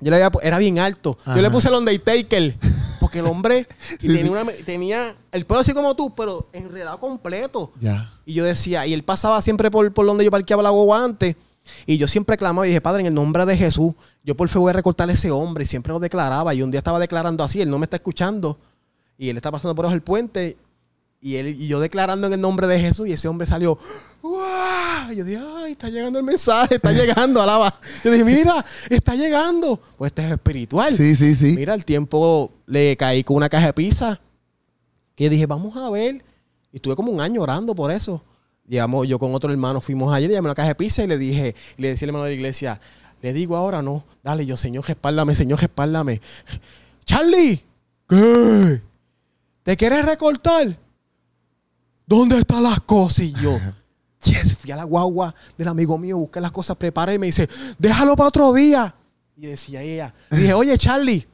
yo 0.01 0.11
le 0.11 0.17
había 0.17 0.29
era 0.43 0.57
bien 0.59 0.79
alto. 0.79 1.17
Yo 1.25 1.41
le 1.41 1.49
puse 1.49 1.69
el 1.69 1.75
Undertaker. 1.75 2.55
Porque 2.99 3.19
el 3.19 3.27
hombre 3.27 3.65
y 4.01 4.01
Sí, 4.01 4.07
tenía, 4.07 4.23
sí. 4.23 4.29
una- 4.29 4.51
tenía 4.65 5.15
el 5.31 5.45
pelo 5.45 5.61
así 5.61 5.71
como 5.73 5.95
tú, 5.95 6.13
pero 6.13 6.49
enredado 6.51 6.99
completo. 6.99 7.71
Ya. 7.79 8.13
Y 8.25 8.33
yo 8.33 8.43
decía, 8.43 8.85
y 8.85 8.93
él 8.93 9.03
pasaba 9.03 9.41
siempre 9.41 9.71
por, 9.71 9.93
por 9.93 10.05
donde 10.05 10.25
yo 10.25 10.29
parqueaba 10.31 10.61
la 10.61 10.69
guagua 10.71 11.05
antes. 11.05 11.37
Y 11.85 11.97
yo 11.97 12.07
siempre 12.07 12.37
clamaba 12.37 12.65
y 12.65 12.69
dije, 12.69 12.81
Padre, 12.81 13.01
en 13.01 13.07
el 13.07 13.13
nombre 13.13 13.45
de 13.45 13.57
Jesús, 13.57 13.93
yo 14.23 14.35
por 14.35 14.49
fe 14.49 14.59
voy 14.59 14.69
a 14.69 14.73
recortar 14.73 15.09
a 15.09 15.13
ese 15.13 15.31
hombre. 15.31 15.63
Y 15.63 15.67
siempre 15.67 15.93
lo 15.93 15.99
declaraba. 15.99 16.53
Y 16.53 16.61
un 16.61 16.71
día 16.71 16.79
estaba 16.79 16.99
declarando 16.99 17.43
así, 17.43 17.61
él 17.61 17.69
no 17.69 17.79
me 17.79 17.85
está 17.85 17.97
escuchando. 17.97 18.59
Y 19.17 19.29
él 19.29 19.37
está 19.37 19.51
pasando 19.51 19.75
por 19.75 19.85
el 19.91 20.01
puente. 20.01 20.57
Y, 21.21 21.35
él, 21.35 21.47
y 21.47 21.67
yo 21.67 21.79
declarando 21.79 22.27
en 22.27 22.33
el 22.33 22.41
nombre 22.41 22.65
de 22.67 22.79
Jesús 22.79 23.07
y 23.07 23.11
ese 23.11 23.27
hombre 23.27 23.45
salió, 23.45 23.77
¡Wow! 24.21 25.13
Yo 25.15 25.23
dije, 25.23 25.41
ay, 25.57 25.71
está 25.71 25.89
llegando 25.89 26.19
el 26.19 26.25
mensaje, 26.25 26.75
está 26.75 26.91
llegando, 26.93 27.41
alaba. 27.41 27.73
Yo 28.03 28.11
dije, 28.11 28.25
mira, 28.25 28.63
está 28.89 29.15
llegando. 29.15 29.79
Pues 29.97 30.11
este 30.11 30.25
es 30.25 30.31
espiritual. 30.31 30.95
Sí, 30.95 31.15
sí, 31.15 31.33
sí. 31.35 31.53
Mira, 31.55 31.73
el 31.73 31.85
tiempo 31.85 32.51
le 32.65 32.95
caí 32.97 33.23
con 33.23 33.37
una 33.37 33.49
caja 33.49 33.67
de 33.67 33.73
pizza. 33.73 34.19
Que 35.15 35.29
dije, 35.29 35.45
vamos 35.45 35.75
a 35.77 35.89
ver. 35.89 36.23
Y 36.71 36.77
estuve 36.77 36.95
como 36.95 37.11
un 37.11 37.21
año 37.21 37.41
orando 37.41 37.73
por 37.75 37.91
eso. 37.91 38.23
Llegamos, 38.69 39.07
yo 39.07 39.17
con 39.17 39.33
otro 39.33 39.51
hermano 39.51 39.81
fuimos 39.81 40.13
ayer, 40.13 40.29
le 40.29 40.35
llamé 40.35 40.47
una 40.47 40.53
caja 40.53 40.67
de 40.67 40.75
pizza 40.75 41.03
y 41.03 41.07
le 41.07 41.17
dije, 41.17 41.55
y 41.75 41.81
le 41.81 41.87
decía 41.87 42.05
al 42.05 42.09
hermano 42.09 42.25
de 42.25 42.29
la 42.29 42.35
iglesia, 42.35 42.79
le 43.19 43.33
digo 43.33 43.57
ahora 43.57 43.81
no, 43.81 44.05
dale 44.23 44.45
yo, 44.45 44.57
Señor, 44.57 44.85
respáldame, 44.85 45.33
Señor, 45.33 45.59
respáldame. 45.59 46.21
Charlie, 47.03 47.65
¿qué? 48.07 48.79
¿Te 49.63 49.75
quieres 49.75 50.05
recortar? 50.05 50.77
¿Dónde 52.05 52.37
están 52.37 52.61
las 52.61 52.79
cosas? 52.81 53.21
Y 53.21 53.31
yo, 53.33 53.59
yes, 54.23 54.55
fui 54.55 54.69
a 54.69 54.75
la 54.75 54.83
guagua 54.83 55.33
del 55.57 55.67
amigo 55.67 55.97
mío, 55.97 56.19
busqué 56.19 56.39
las 56.39 56.51
cosas, 56.51 56.77
preparé 56.77 57.15
y 57.15 57.19
me 57.19 57.25
dice, 57.25 57.49
déjalo 57.79 58.15
para 58.15 58.27
otro 58.27 58.53
día. 58.53 58.93
Y 59.35 59.47
decía 59.47 59.81
ella, 59.81 60.13
dije, 60.29 60.53
oye, 60.53 60.77
Charlie, 60.77 61.27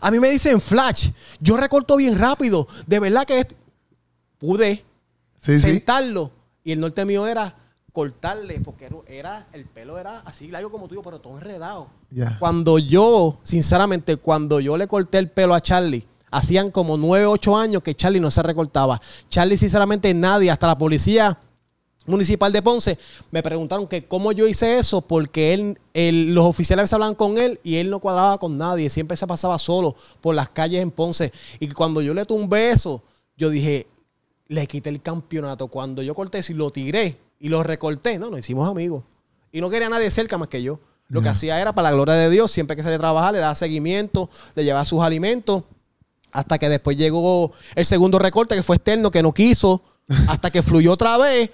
a 0.00 0.10
mí 0.10 0.18
me 0.18 0.28
dicen 0.28 0.60
flash, 0.60 1.10
yo 1.38 1.56
recorto 1.56 1.96
bien 1.96 2.18
rápido, 2.18 2.66
de 2.88 2.98
verdad 2.98 3.24
que 3.24 3.46
pude 4.36 4.84
Sí, 5.40 5.58
sí. 5.58 5.82
Y 6.70 6.72
el 6.72 6.78
norte 6.78 7.04
mío 7.04 7.26
era 7.26 7.52
cortarle, 7.92 8.60
porque 8.60 8.88
era, 9.08 9.48
el 9.52 9.64
pelo 9.64 9.98
era 9.98 10.20
así 10.20 10.46
largo 10.46 10.70
como 10.70 10.86
tuyo, 10.86 11.02
pero 11.02 11.18
todo 11.20 11.36
enredado. 11.36 11.88
Ya. 12.12 12.36
Cuando 12.38 12.78
yo, 12.78 13.40
sinceramente, 13.42 14.16
cuando 14.16 14.60
yo 14.60 14.76
le 14.76 14.86
corté 14.86 15.18
el 15.18 15.28
pelo 15.28 15.54
a 15.54 15.60
Charlie, 15.60 16.06
hacían 16.30 16.70
como 16.70 16.96
9, 16.96 17.26
8 17.26 17.56
años 17.56 17.82
que 17.82 17.96
Charlie 17.96 18.20
no 18.20 18.30
se 18.30 18.40
recortaba. 18.44 19.00
Charlie, 19.28 19.56
sinceramente, 19.56 20.14
nadie, 20.14 20.48
hasta 20.48 20.68
la 20.68 20.78
policía 20.78 21.36
municipal 22.06 22.52
de 22.52 22.62
Ponce, 22.62 22.96
me 23.32 23.42
preguntaron 23.42 23.88
que 23.88 24.04
cómo 24.06 24.30
yo 24.30 24.46
hice 24.46 24.78
eso, 24.78 25.00
porque 25.00 25.52
él, 25.54 25.76
él- 25.92 26.32
los 26.32 26.46
oficiales 26.46 26.92
hablaban 26.92 27.16
con 27.16 27.36
él 27.36 27.58
y 27.64 27.78
él 27.78 27.90
no 27.90 27.98
cuadraba 27.98 28.38
con 28.38 28.56
nadie, 28.56 28.88
siempre 28.90 29.16
se 29.16 29.26
pasaba 29.26 29.58
solo 29.58 29.96
por 30.20 30.36
las 30.36 30.48
calles 30.50 30.80
en 30.80 30.92
Ponce. 30.92 31.32
Y 31.58 31.66
cuando 31.70 32.00
yo 32.00 32.14
le 32.14 32.24
tumbé 32.24 32.70
eso, 32.70 33.02
yo 33.36 33.50
dije, 33.50 33.88
le 34.50 34.66
quité 34.66 34.90
el 34.90 35.00
campeonato. 35.00 35.68
Cuando 35.68 36.02
yo 36.02 36.14
corté 36.14 36.40
y 36.46 36.52
lo 36.54 36.70
tiré 36.70 37.16
y 37.38 37.48
lo 37.48 37.62
recorté, 37.62 38.18
no, 38.18 38.30
nos 38.30 38.40
hicimos 38.40 38.68
amigos. 38.68 39.04
Y 39.52 39.60
no 39.60 39.70
quería 39.70 39.86
a 39.86 39.90
nadie 39.90 40.10
cerca 40.10 40.38
más 40.38 40.48
que 40.48 40.62
yo. 40.62 40.80
Lo 41.08 41.22
que 41.22 41.28
hacía 41.28 41.60
era, 41.60 41.72
para 41.72 41.90
la 41.90 41.94
gloria 41.94 42.14
de 42.14 42.30
Dios, 42.30 42.52
siempre 42.52 42.76
que 42.76 42.82
salía 42.82 42.96
a 42.96 43.00
trabajar, 43.00 43.32
le 43.32 43.40
daba 43.40 43.54
seguimiento, 43.54 44.28
le 44.54 44.64
llevaba 44.64 44.84
sus 44.84 45.02
alimentos. 45.02 45.64
Hasta 46.32 46.58
que 46.58 46.68
después 46.68 46.96
llegó 46.96 47.52
el 47.74 47.86
segundo 47.86 48.18
recorte, 48.18 48.54
que 48.54 48.62
fue 48.62 48.76
externo, 48.76 49.10
que 49.10 49.22
no 49.22 49.32
quiso. 49.32 49.82
hasta 50.28 50.50
que 50.50 50.62
fluyó 50.62 50.92
otra 50.92 51.16
vez. 51.16 51.50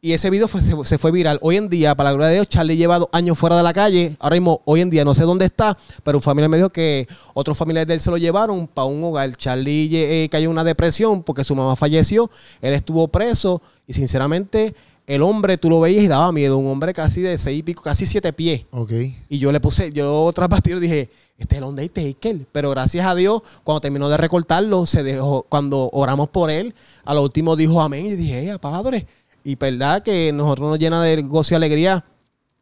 Y 0.00 0.12
ese 0.12 0.30
video 0.30 0.46
fue- 0.46 0.60
se, 0.60 0.72
se 0.84 0.96
fue 0.96 1.10
viral. 1.10 1.40
Hoy 1.42 1.56
en 1.56 1.68
día, 1.68 1.92
para 1.96 2.10
la 2.10 2.14
gloria 2.14 2.28
de 2.28 2.34
Dios, 2.34 2.48
Charlie 2.48 2.76
lleva 2.76 3.00
dos 3.00 3.08
años 3.10 3.36
fuera 3.36 3.56
de 3.56 3.64
la 3.64 3.72
calle. 3.72 4.14
Ahora 4.20 4.36
mismo, 4.36 4.62
hoy 4.64 4.80
en 4.80 4.90
día, 4.90 5.04
no 5.04 5.12
sé 5.12 5.24
dónde 5.24 5.44
está, 5.46 5.76
pero 6.04 6.18
un 6.18 6.22
familiar 6.22 6.48
me 6.48 6.56
dijo 6.56 6.70
que 6.70 7.08
otros 7.34 7.58
familiares 7.58 7.88
de 7.88 7.94
él 7.94 8.00
se 8.00 8.08
lo 8.12 8.16
llevaron 8.16 8.68
para 8.68 8.84
un 8.86 9.02
hogar. 9.02 9.34
Charlie 9.34 9.90
eh, 9.92 10.28
cayó 10.30 10.44
en 10.44 10.50
una 10.52 10.62
depresión 10.62 11.24
porque 11.24 11.42
su 11.42 11.56
mamá 11.56 11.74
falleció. 11.74 12.30
Él 12.60 12.74
estuvo 12.74 13.08
preso 13.08 13.60
y, 13.88 13.92
sinceramente, 13.92 14.72
el 15.08 15.20
hombre, 15.22 15.58
tú 15.58 15.68
lo 15.68 15.80
veías 15.80 16.04
y 16.04 16.06
daba 16.06 16.30
miedo. 16.30 16.58
Un 16.58 16.68
hombre 16.68 16.94
casi 16.94 17.20
de 17.20 17.36
seis 17.36 17.58
y 17.58 17.62
pico, 17.64 17.82
casi 17.82 18.06
siete 18.06 18.32
pies. 18.32 18.66
Ok. 18.70 18.92
Y 19.28 19.38
yo 19.40 19.50
le 19.50 19.58
puse, 19.58 19.90
yo 19.90 20.30
tras 20.32 20.48
bastidor 20.48 20.78
dije, 20.78 21.10
este 21.38 21.56
es 21.56 21.58
el 21.60 21.64
Undertaker. 21.64 22.46
Pero 22.52 22.70
gracias 22.70 23.04
a 23.04 23.16
Dios, 23.16 23.42
cuando 23.64 23.80
terminó 23.80 24.08
de 24.08 24.16
recortarlo, 24.16 24.86
se 24.86 25.02
dejó, 25.02 25.44
cuando 25.48 25.90
oramos 25.92 26.28
por 26.28 26.52
él, 26.52 26.72
a 27.04 27.14
lo 27.14 27.22
último 27.24 27.56
dijo 27.56 27.80
amén. 27.82 28.06
Y 28.06 28.14
dije, 28.14 28.48
¡eh, 28.48 28.58
padre! 28.60 29.04
Y 29.48 29.54
verdad 29.56 30.02
que 30.02 30.30
nosotros 30.30 30.68
nos 30.68 30.78
llena 30.78 31.02
de 31.02 31.22
gozo 31.22 31.54
y 31.54 31.56
alegría 31.56 32.04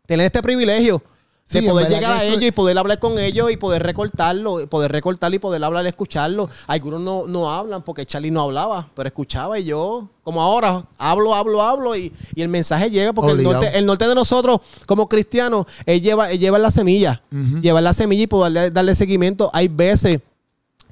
tener 0.06 0.26
este 0.26 0.40
privilegio 0.40 1.02
de 1.48 1.60
Sí, 1.60 1.66
poder 1.66 1.88
llegar 1.88 2.18
a 2.18 2.24
ellos 2.24 2.42
y 2.42 2.52
poder 2.52 2.78
hablar 2.78 3.00
con 3.00 3.18
ellos 3.18 3.50
y 3.50 3.56
poder 3.56 3.82
recortarlo, 3.82 4.60
y 4.60 4.66
poder 4.68 4.92
recortarlo 4.92 5.34
y 5.34 5.40
poder 5.40 5.64
hablar, 5.64 5.84
escucharlo. 5.84 6.48
Algunos 6.68 7.00
no, 7.00 7.26
no 7.26 7.50
hablan 7.50 7.82
porque 7.82 8.06
Charlie 8.06 8.30
no 8.30 8.40
hablaba, 8.40 8.88
pero 8.94 9.08
escuchaba 9.08 9.58
y 9.58 9.64
yo, 9.64 10.08
como 10.22 10.40
ahora, 10.40 10.86
hablo, 10.96 11.34
hablo, 11.34 11.60
hablo 11.60 11.96
y, 11.96 12.12
y 12.36 12.42
el 12.42 12.48
mensaje 12.48 12.88
llega 12.88 13.12
porque 13.12 13.32
el 13.32 13.42
norte, 13.42 13.76
el 13.76 13.84
norte 13.84 14.06
de 14.06 14.14
nosotros, 14.14 14.60
como 14.86 15.08
cristianos, 15.08 15.66
es 15.86 16.00
lleva, 16.00 16.30
llevar 16.30 16.60
la 16.60 16.70
semilla. 16.70 17.20
Ujú. 17.32 17.62
Llevar 17.62 17.82
la 17.82 17.94
semilla 17.94 18.22
y 18.22 18.26
poder 18.28 18.72
darle 18.72 18.94
seguimiento. 18.94 19.50
Hay 19.52 19.66
veces 19.66 20.20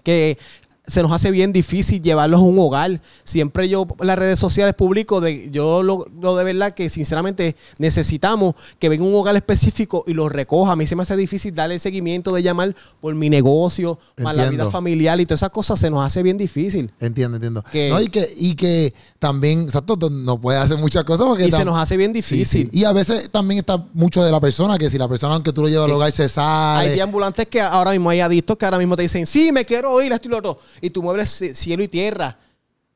que 0.02 0.38
se 0.86 1.02
nos 1.02 1.12
hace 1.12 1.30
bien 1.30 1.52
difícil 1.52 2.02
llevarlos 2.02 2.40
a 2.40 2.42
un 2.42 2.58
hogar. 2.58 3.00
Siempre 3.24 3.68
yo 3.68 3.86
en 4.00 4.06
las 4.06 4.18
redes 4.18 4.38
sociales 4.38 4.74
publico 4.74 5.20
de 5.20 5.50
yo 5.50 5.82
lo, 5.82 6.04
lo 6.20 6.36
de 6.36 6.44
verdad 6.44 6.74
que 6.74 6.90
sinceramente 6.90 7.56
necesitamos 7.78 8.54
que 8.78 8.88
venga 8.88 9.04
un 9.04 9.14
hogar 9.14 9.34
específico 9.36 10.04
y 10.06 10.12
lo 10.14 10.28
recoja. 10.28 10.72
A 10.72 10.76
mí 10.76 10.86
se 10.86 10.96
me 10.96 11.02
hace 11.02 11.16
difícil 11.16 11.54
darle 11.54 11.74
el 11.76 11.80
seguimiento 11.80 12.34
de 12.34 12.42
llamar 12.42 12.74
por 13.00 13.14
mi 13.14 13.30
negocio, 13.30 13.98
más 14.18 14.36
la 14.36 14.48
vida 14.50 14.70
familiar 14.70 15.20
y 15.20 15.26
todas 15.26 15.40
esas 15.40 15.50
cosas 15.50 15.78
se 15.80 15.90
nos 15.90 16.04
hace 16.04 16.22
bien 16.22 16.36
difícil. 16.36 16.92
Entiendo, 17.00 17.36
entiendo. 17.36 17.64
Que- 17.72 17.88
No, 17.90 18.00
y 18.00 18.08
que, 18.08 18.32
y 18.36 18.54
que 18.54 18.92
también, 19.18 19.62
exacto, 19.62 19.96
no 20.10 20.40
puede 20.40 20.58
hacer 20.58 20.76
muchas 20.78 21.04
cosas 21.04 21.26
porque 21.26 21.46
Y 21.46 21.52
se 21.52 21.64
nos 21.64 21.76
hace 21.80 21.96
bien 21.96 22.12
difícil. 22.12 22.68
sí. 22.70 22.78
Y 22.78 22.84
a 22.84 22.92
veces 22.92 23.30
también 23.30 23.60
está 23.60 23.82
mucho 23.94 24.22
de 24.22 24.30
la 24.30 24.40
persona, 24.40 24.76
que 24.78 24.90
si 24.90 24.98
la 24.98 25.08
persona, 25.08 25.34
aunque 25.34 25.52
tú 25.52 25.62
lo 25.62 25.68
llevas 25.68 25.84
al 25.84 25.90
Sí. 25.90 25.96
hogar, 25.96 26.12
se 26.12 26.28
sale. 26.28 26.90
Hay 26.92 27.00
ambulantes 27.00 27.46
que 27.46 27.60
ahora 27.60 27.92
mismo 27.92 28.10
hay 28.10 28.20
adictos 28.20 28.56
que 28.56 28.64
ahora 28.64 28.78
mismo 28.78 28.96
te 28.96 29.02
dicen, 29.02 29.26
sí, 29.26 29.50
me 29.52 29.64
quiero 29.64 30.00
ir, 30.02 30.12
esto 30.12 30.28
y 30.28 30.30
lo 30.30 30.38
otro. 30.38 30.58
Y 30.80 30.90
tú 30.90 31.02
mueves 31.02 31.40
ci- 31.42 31.54
cielo 31.54 31.82
y 31.82 31.88
tierra. 31.88 32.38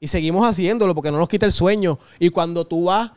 Y 0.01 0.09
seguimos 0.09 0.47
haciéndolo 0.47 0.95
porque 0.95 1.11
no 1.11 1.19
nos 1.19 1.29
quita 1.29 1.47
el 1.47 1.53
sueño. 1.53 1.99
Y 2.19 2.31
cuando 2.31 2.65
tú 2.67 2.85
vas, 2.85 3.11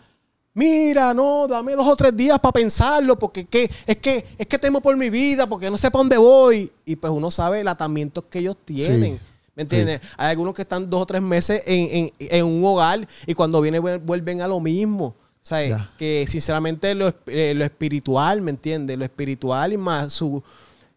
mira, 0.54 1.14
no, 1.14 1.48
dame 1.48 1.74
dos 1.74 1.88
o 1.88 1.96
tres 1.96 2.16
días 2.16 2.40
para 2.40 2.54
pensarlo, 2.54 3.18
porque 3.18 3.46
¿qué? 3.46 3.70
es 3.86 3.98
que 3.98 4.26
es 4.38 4.48
que 4.48 4.58
temo 4.58 4.82
por 4.82 4.98
mi 4.98 5.10
vida, 5.10 5.48
porque 5.48 5.70
no 5.70 5.78
sé 5.78 5.92
para 5.92 6.00
dónde 6.00 6.18
voy. 6.18 6.72
Y 6.86 6.96
pues 6.96 7.12
uno 7.14 7.30
sabe 7.32 7.62
el 7.62 7.68
atamiento 7.68 8.28
que 8.28 8.40
ellos 8.40 8.58
tienen. 8.66 9.18
Sí. 9.18 9.22
¿Me 9.56 9.64
entiendes? 9.64 10.02
Hay 10.18 10.30
algunos 10.32 10.54
que 10.54 10.62
están 10.62 10.90
dos 10.90 11.02
o 11.02 11.06
tres 11.06 11.22
meses 11.22 11.62
en, 11.66 11.96
en- 11.96 12.14
en 12.20 12.46
un 12.46 12.64
hogar 12.66 13.08
y 13.28 13.34
cuando 13.34 13.62
vienen 13.62 13.84
vuel- 13.84 14.02
vuelven 14.04 14.42
a 14.42 14.48
lo 14.48 14.60
mismo. 14.60 15.08
O 15.44 15.46
sea, 15.46 15.92
que 15.98 16.26
sinceramente 16.30 16.94
lo, 16.96 17.14
eh, 17.28 17.54
lo 17.56 17.66
espiritual, 17.66 18.42
¿me 18.42 18.52
entiendes? 18.52 18.98
Lo 18.98 19.04
espiritual 19.06 19.74
y 19.74 19.78
más 19.78 20.14
su... 20.14 20.42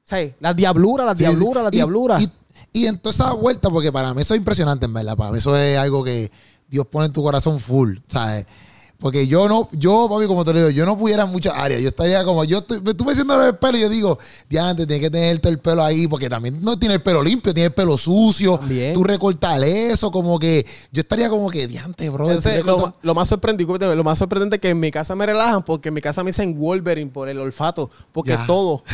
¿sabes? 0.03 0.35
La 0.39 0.53
diablura, 0.53 1.05
la 1.05 1.15
Sí, 1.17 1.21
diablura, 1.25 1.63
sí. 2.19 2.25
Y, 2.25 2.31
y 2.73 2.87
en 2.87 2.99
toda 2.99 3.13
esa 3.13 3.33
vuelta, 3.35 3.71
porque 3.71 3.93
para 3.93 4.15
mí 4.15 4.23
eso 4.23 4.35
es 4.35 4.39
impresionante, 4.39 4.87
en 4.87 4.93
verdad. 4.93 5.17
Para 5.17 5.31
mí 5.31 5.39
eso 5.39 5.57
es 5.57 5.79
algo 5.79 6.03
que 6.05 6.31
Dios 6.69 6.87
pone 6.87 7.07
en 7.07 7.13
tu 7.13 7.23
corazón 7.23 7.61
full, 7.61 7.99
¿sabes? 8.09 8.47
Porque 8.99 9.27
yo 9.27 9.49
no, 9.49 9.69
yo, 9.73 10.09
papi, 10.09 10.27
como 10.27 10.45
te 10.45 10.53
lo 10.53 10.59
digo, 10.61 10.71
yo 10.71 10.87
no 10.87 10.97
pudiera 10.97 11.25
en 11.25 11.31
muchas 11.31 11.53
áreas. 11.55 11.83
Yo 11.83 11.89
estaría 11.89 12.25
como, 12.25 12.45
yo 12.45 12.59
estoy, 12.59 12.81
me 12.81 12.93
estuve 12.93 13.13
haciendo 13.13 13.45
el 13.45 13.57
pelo 13.57 13.77
y 13.77 13.81
yo 13.83 13.89
digo, 13.91 14.19
ya 14.49 14.71
antes 14.71 14.87
tienes 14.87 15.05
que 15.05 15.11
tener 15.11 15.39
todo 15.41 15.53
el 15.53 15.59
pelo 15.59 15.85
ahí, 15.85 16.07
porque 16.07 16.31
también 16.31 16.63
no 16.63 16.79
tiene 16.79 16.95
el 16.95 17.03
pelo 17.03 17.23
limpio, 17.23 17.53
tiene 17.53 17.67
el 17.67 17.75
pelo 17.75 17.99
sucio. 17.99 18.57
También. 18.59 18.95
Tú 18.95 19.05
recortar 19.05 19.63
eso, 19.63 20.11
como 20.11 20.39
que, 20.39 20.65
yo 20.91 21.01
estaría 21.03 21.29
como 21.29 21.51
que, 21.51 21.67
diante, 21.67 22.09
bro. 22.09 22.29
Entonces, 22.29 22.65
lo, 22.65 22.95
lo 23.03 23.15
más 23.15 23.29
sorprendente, 23.29 23.95
lo 23.95 24.05
más 24.05 24.19
sorprendente 24.19 24.57
es 24.57 24.63
que 24.63 24.71
en 24.71 24.81
mi 24.81 24.91
casa 24.91 25.15
me 25.15 25.27
relajan 25.27 25.65
porque 25.65 25.89
en 25.89 25.95
mi 25.95 26.01
casa 26.01 26.23
me 26.25 26.31
dicen 26.31 26.59
Wolverine 26.59 27.11
por 27.11 27.29
el 27.29 27.39
olfato. 27.41 27.91
Porque 28.13 28.31
Ya. 28.31 28.47
todo, 28.47 28.85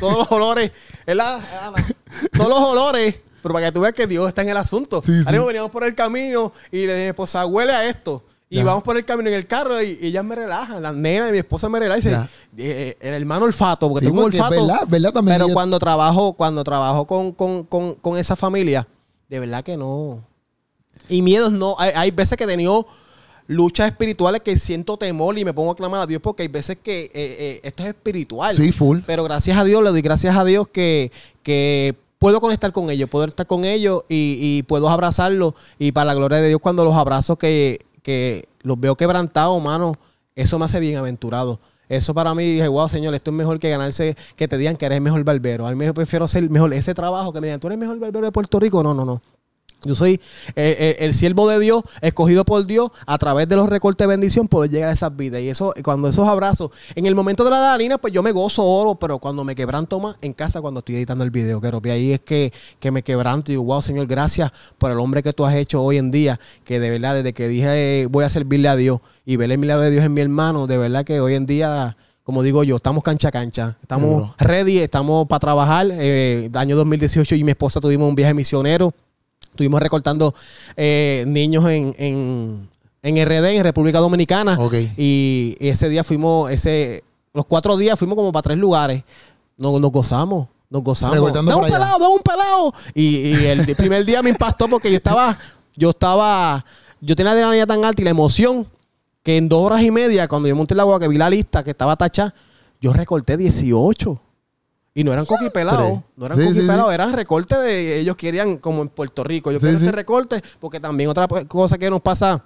todos 0.00 0.18
los 0.18 0.32
olores, 0.32 0.72
¿verdad, 1.06 1.40
Ana? 1.62 1.86
Todos 2.36 2.48
los 2.48 2.58
olores, 2.58 3.14
pero 3.42 3.54
para 3.54 3.66
que 3.66 3.72
tú 3.72 3.80
veas 3.80 3.94
que 3.94 4.06
Dios 4.06 4.28
está 4.28 4.42
en 4.42 4.50
el 4.50 4.56
asunto. 4.56 5.02
Sí, 5.04 5.12
sí. 5.12 5.18
Ahora 5.20 5.32
mismo 5.32 5.46
veníamos 5.46 5.70
por 5.70 5.84
el 5.84 5.94
camino 5.94 6.52
y 6.70 6.86
le 6.86 6.94
dije, 6.94 7.08
esposa, 7.08 7.46
huele 7.46 7.72
a 7.72 7.88
esto. 7.88 8.22
Y 8.54 8.58
Ya. 8.58 8.64
vamos 8.64 8.82
por 8.84 8.96
el 8.96 9.04
camino 9.04 9.28
en 9.28 9.34
el 9.34 9.46
carro 9.46 9.82
y, 9.82 9.98
y 10.00 10.06
ellas 10.08 10.24
me 10.24 10.34
relajan. 10.36 10.80
La 10.82 10.92
nena 10.92 11.28
y 11.28 11.32
mi 11.32 11.38
esposa 11.38 11.68
me 11.68 11.80
relajan 11.80 12.00
y 12.00 12.04
dice, 12.04 12.16
Ya. 12.16 12.28
eh, 12.64 12.96
el 13.00 13.14
hermano 13.14 13.46
olfato, 13.46 13.88
porque 13.88 14.06
Sí, 14.06 14.10
tengo 14.12 14.22
porque 14.22 14.40
olfato. 14.40 14.66
verdad, 14.66 14.80
verdad 14.88 15.12
también 15.12 15.38
Pero 15.38 15.52
cuando 15.52 15.78
trabajo, 15.78 16.34
cuando 16.34 16.62
trabajo 16.62 17.06
con, 17.06 17.32
con, 17.32 17.64
con, 17.64 17.94
con 17.94 18.16
esa 18.16 18.36
familia, 18.36 18.86
de 19.28 19.40
verdad 19.40 19.62
que 19.62 19.76
no. 19.76 20.22
Y 21.08 21.22
miedos 21.22 21.50
no. 21.52 21.74
Hay, 21.78 21.90
hay 21.96 22.10
veces 22.12 22.36
que 22.38 22.44
he 22.44 22.46
tenido 22.46 22.86
luchas 23.46 23.88
espirituales 23.88 24.40
que 24.42 24.58
siento 24.58 24.96
temor 24.96 25.36
y 25.38 25.44
me 25.44 25.52
pongo 25.52 25.72
a 25.72 25.76
clamar 25.76 26.00
a 26.00 26.06
Dios 26.06 26.22
porque 26.22 26.42
hay 26.44 26.48
veces 26.48 26.78
que 26.82 27.04
eh, 27.06 27.10
eh, 27.14 27.60
esto 27.64 27.82
es 27.82 27.88
espiritual. 27.90 28.54
Sí, 28.54 28.72
full. 28.72 29.00
Pero 29.06 29.24
gracias 29.24 29.58
a 29.58 29.64
Dios, 29.64 29.82
le 29.82 29.90
doy 29.90 30.00
gracias 30.00 30.36
a 30.36 30.44
Dios 30.44 30.68
que, 30.68 31.10
que 31.42 31.94
puedo 32.18 32.40
conectar 32.40 32.72
con 32.72 32.88
ellos, 32.88 33.10
puedo 33.10 33.26
estar 33.26 33.46
con 33.46 33.64
ellos 33.66 34.04
y, 34.08 34.38
y 34.40 34.62
puedo 34.62 34.88
abrazarlos. 34.88 35.54
Y 35.78 35.92
para 35.92 36.06
la 36.06 36.14
gloria 36.14 36.38
de 36.38 36.48
Dios, 36.48 36.60
cuando 36.62 36.84
los 36.86 36.94
abrazo 36.94 37.36
que, 37.36 37.84
que 38.04 38.48
los 38.62 38.78
veo 38.78 38.94
quebrantados, 38.96 39.60
mano, 39.60 39.94
eso 40.36 40.58
me 40.58 40.66
hace 40.66 40.78
bienaventurado. 40.78 41.58
Eso 41.88 42.14
para 42.14 42.34
mí, 42.34 42.44
dije, 42.44 42.68
wow, 42.68 42.88
señor, 42.88 43.14
esto 43.14 43.30
es 43.30 43.36
mejor 43.36 43.58
que 43.58 43.70
ganarse, 43.70 44.16
que 44.36 44.46
te 44.46 44.58
digan 44.58 44.76
que 44.76 44.86
eres 44.86 44.96
el 44.96 45.02
mejor 45.02 45.24
barbero. 45.24 45.66
A 45.66 45.70
mí 45.70 45.76
me 45.76 45.92
prefiero 45.92 46.28
ser 46.28 46.48
mejor 46.50 46.72
ese 46.74 46.94
trabajo, 46.94 47.32
que 47.32 47.40
me 47.40 47.46
digan, 47.48 47.60
tú 47.60 47.66
eres 47.66 47.78
mejor 47.78 47.98
barbero 47.98 48.26
de 48.26 48.32
Puerto 48.32 48.60
Rico. 48.60 48.82
No, 48.82 48.94
no, 48.94 49.04
no. 49.04 49.22
Yo 49.84 49.94
soy 49.94 50.14
eh, 50.14 50.76
eh, 50.78 50.96
el 51.00 51.14
siervo 51.14 51.48
de 51.48 51.58
Dios, 51.58 51.82
escogido 52.00 52.44
por 52.44 52.64
Dios, 52.66 52.90
a 53.06 53.18
través 53.18 53.48
de 53.48 53.56
los 53.56 53.68
recortes 53.68 54.06
de 54.06 54.08
bendición, 54.08 54.48
poder 54.48 54.70
llegar 54.70 54.90
a 54.90 54.92
esas 54.92 55.14
vidas. 55.14 55.42
Y 55.42 55.48
eso, 55.48 55.74
cuando 55.82 56.08
esos 56.08 56.26
abrazos, 56.26 56.70
en 56.94 57.06
el 57.06 57.14
momento 57.14 57.44
de 57.44 57.50
la 57.50 57.58
darina, 57.58 57.98
pues 57.98 58.12
yo 58.12 58.22
me 58.22 58.32
gozo 58.32 58.64
oro, 58.64 58.94
pero 58.94 59.18
cuando 59.18 59.44
me 59.44 59.54
quebranto 59.54 60.00
más 60.00 60.16
en 60.22 60.32
casa, 60.32 60.60
cuando 60.60 60.78
estoy 60.78 60.96
editando 60.96 61.24
el 61.24 61.30
video, 61.30 61.60
que 61.60 61.90
ahí 61.90 62.12
es 62.12 62.20
que, 62.20 62.52
que 62.80 62.90
me 62.90 63.02
quebranto 63.02 63.50
y 63.50 63.54
digo, 63.54 63.64
wow, 63.64 63.82
Señor, 63.82 64.06
gracias 64.06 64.50
por 64.78 64.90
el 64.90 64.98
hombre 64.98 65.22
que 65.22 65.32
tú 65.32 65.44
has 65.44 65.54
hecho 65.54 65.82
hoy 65.82 65.98
en 65.98 66.10
día, 66.10 66.40
que 66.64 66.80
de 66.80 66.90
verdad, 66.90 67.14
desde 67.14 67.32
que 67.32 67.48
dije 67.48 68.06
voy 68.10 68.24
a 68.24 68.30
servirle 68.30 68.68
a 68.68 68.76
Dios 68.76 69.00
y 69.26 69.36
ver 69.36 69.50
el 69.50 69.58
milagro 69.58 69.82
de 69.82 69.90
Dios 69.90 70.04
en 70.04 70.14
mi 70.14 70.20
hermano, 70.20 70.66
de 70.66 70.78
verdad 70.78 71.04
que 71.04 71.20
hoy 71.20 71.34
en 71.34 71.46
día 71.46 71.96
como 72.24 72.42
digo 72.42 72.64
yo, 72.64 72.76
estamos 72.76 73.02
cancha 73.02 73.28
a 73.28 73.30
cancha. 73.30 73.76
Estamos 73.82 74.34
ready, 74.38 74.78
estamos 74.78 75.26
para 75.26 75.40
trabajar. 75.40 75.88
Eh, 75.92 76.48
año 76.54 76.74
2018 76.74 77.34
y 77.34 77.44
mi 77.44 77.50
esposa 77.50 77.82
tuvimos 77.82 78.08
un 78.08 78.14
viaje 78.14 78.32
misionero. 78.32 78.94
Estuvimos 79.54 79.80
recortando 79.80 80.34
eh, 80.76 81.22
niños 81.28 81.64
en, 81.66 81.94
en, 81.96 82.68
en, 83.04 83.24
RD, 83.24 83.44
en 83.54 83.62
República 83.62 84.00
Dominicana. 84.00 84.58
Y 84.96 85.56
ese 85.60 85.88
día 85.88 86.02
fuimos, 86.02 86.50
ese, 86.50 87.04
los 87.32 87.46
cuatro 87.46 87.76
días 87.76 87.96
fuimos 87.96 88.16
como 88.16 88.32
para 88.32 88.42
tres 88.42 88.58
lugares. 88.58 89.04
Nos, 89.56 89.80
nos 89.80 89.92
gozamos. 89.92 90.48
Nos 90.68 90.82
gozamos. 90.82 91.32
Da 91.32 91.56
un 91.56 91.62
pelado, 91.70 91.98
da 92.00 92.08
un 92.08 92.18
pelado. 92.18 92.74
Y, 92.94 93.28
y 93.28 93.46
el 93.46 93.76
primer 93.76 94.04
día 94.04 94.22
me 94.22 94.30
impactó 94.30 94.66
porque 94.66 94.90
yo 94.90 94.96
estaba, 94.96 95.38
yo 95.76 95.90
estaba, 95.90 96.64
yo 97.00 97.14
tenía 97.14 97.30
la 97.30 97.36
adrenalina 97.36 97.66
tan 97.66 97.84
alta 97.84 98.02
y 98.02 98.04
la 98.04 98.10
emoción 98.10 98.66
que 99.22 99.36
en 99.36 99.48
dos 99.48 99.64
horas 99.64 99.82
y 99.82 99.92
media, 99.92 100.26
cuando 100.26 100.48
yo 100.48 100.56
monté 100.56 100.74
la 100.74 100.82
agua, 100.82 100.98
que 100.98 101.06
vi 101.06 101.16
la 101.16 101.30
lista 101.30 101.62
que 101.62 101.70
estaba 101.70 101.94
tachada, 101.94 102.34
yo 102.80 102.92
recorté 102.92 103.36
18. 103.36 104.20
Y 104.94 105.02
no 105.02 105.12
eran 105.12 105.26
coquipelados, 105.26 106.02
no 106.16 106.26
eran 106.26 106.40
coquipelados, 106.40 106.94
eran 106.94 107.12
recortes 107.12 107.58
de. 107.58 107.98
Ellos 107.98 108.16
querían, 108.16 108.58
como 108.58 108.82
en 108.82 108.88
Puerto 108.88 109.24
Rico, 109.24 109.50
yo 109.50 109.58
quiero 109.58 109.76
ese 109.76 109.90
recorte, 109.90 110.40
porque 110.60 110.78
también 110.78 111.10
otra 111.10 111.26
cosa 111.48 111.78
que 111.78 111.90
nos 111.90 112.00
pasa, 112.00 112.44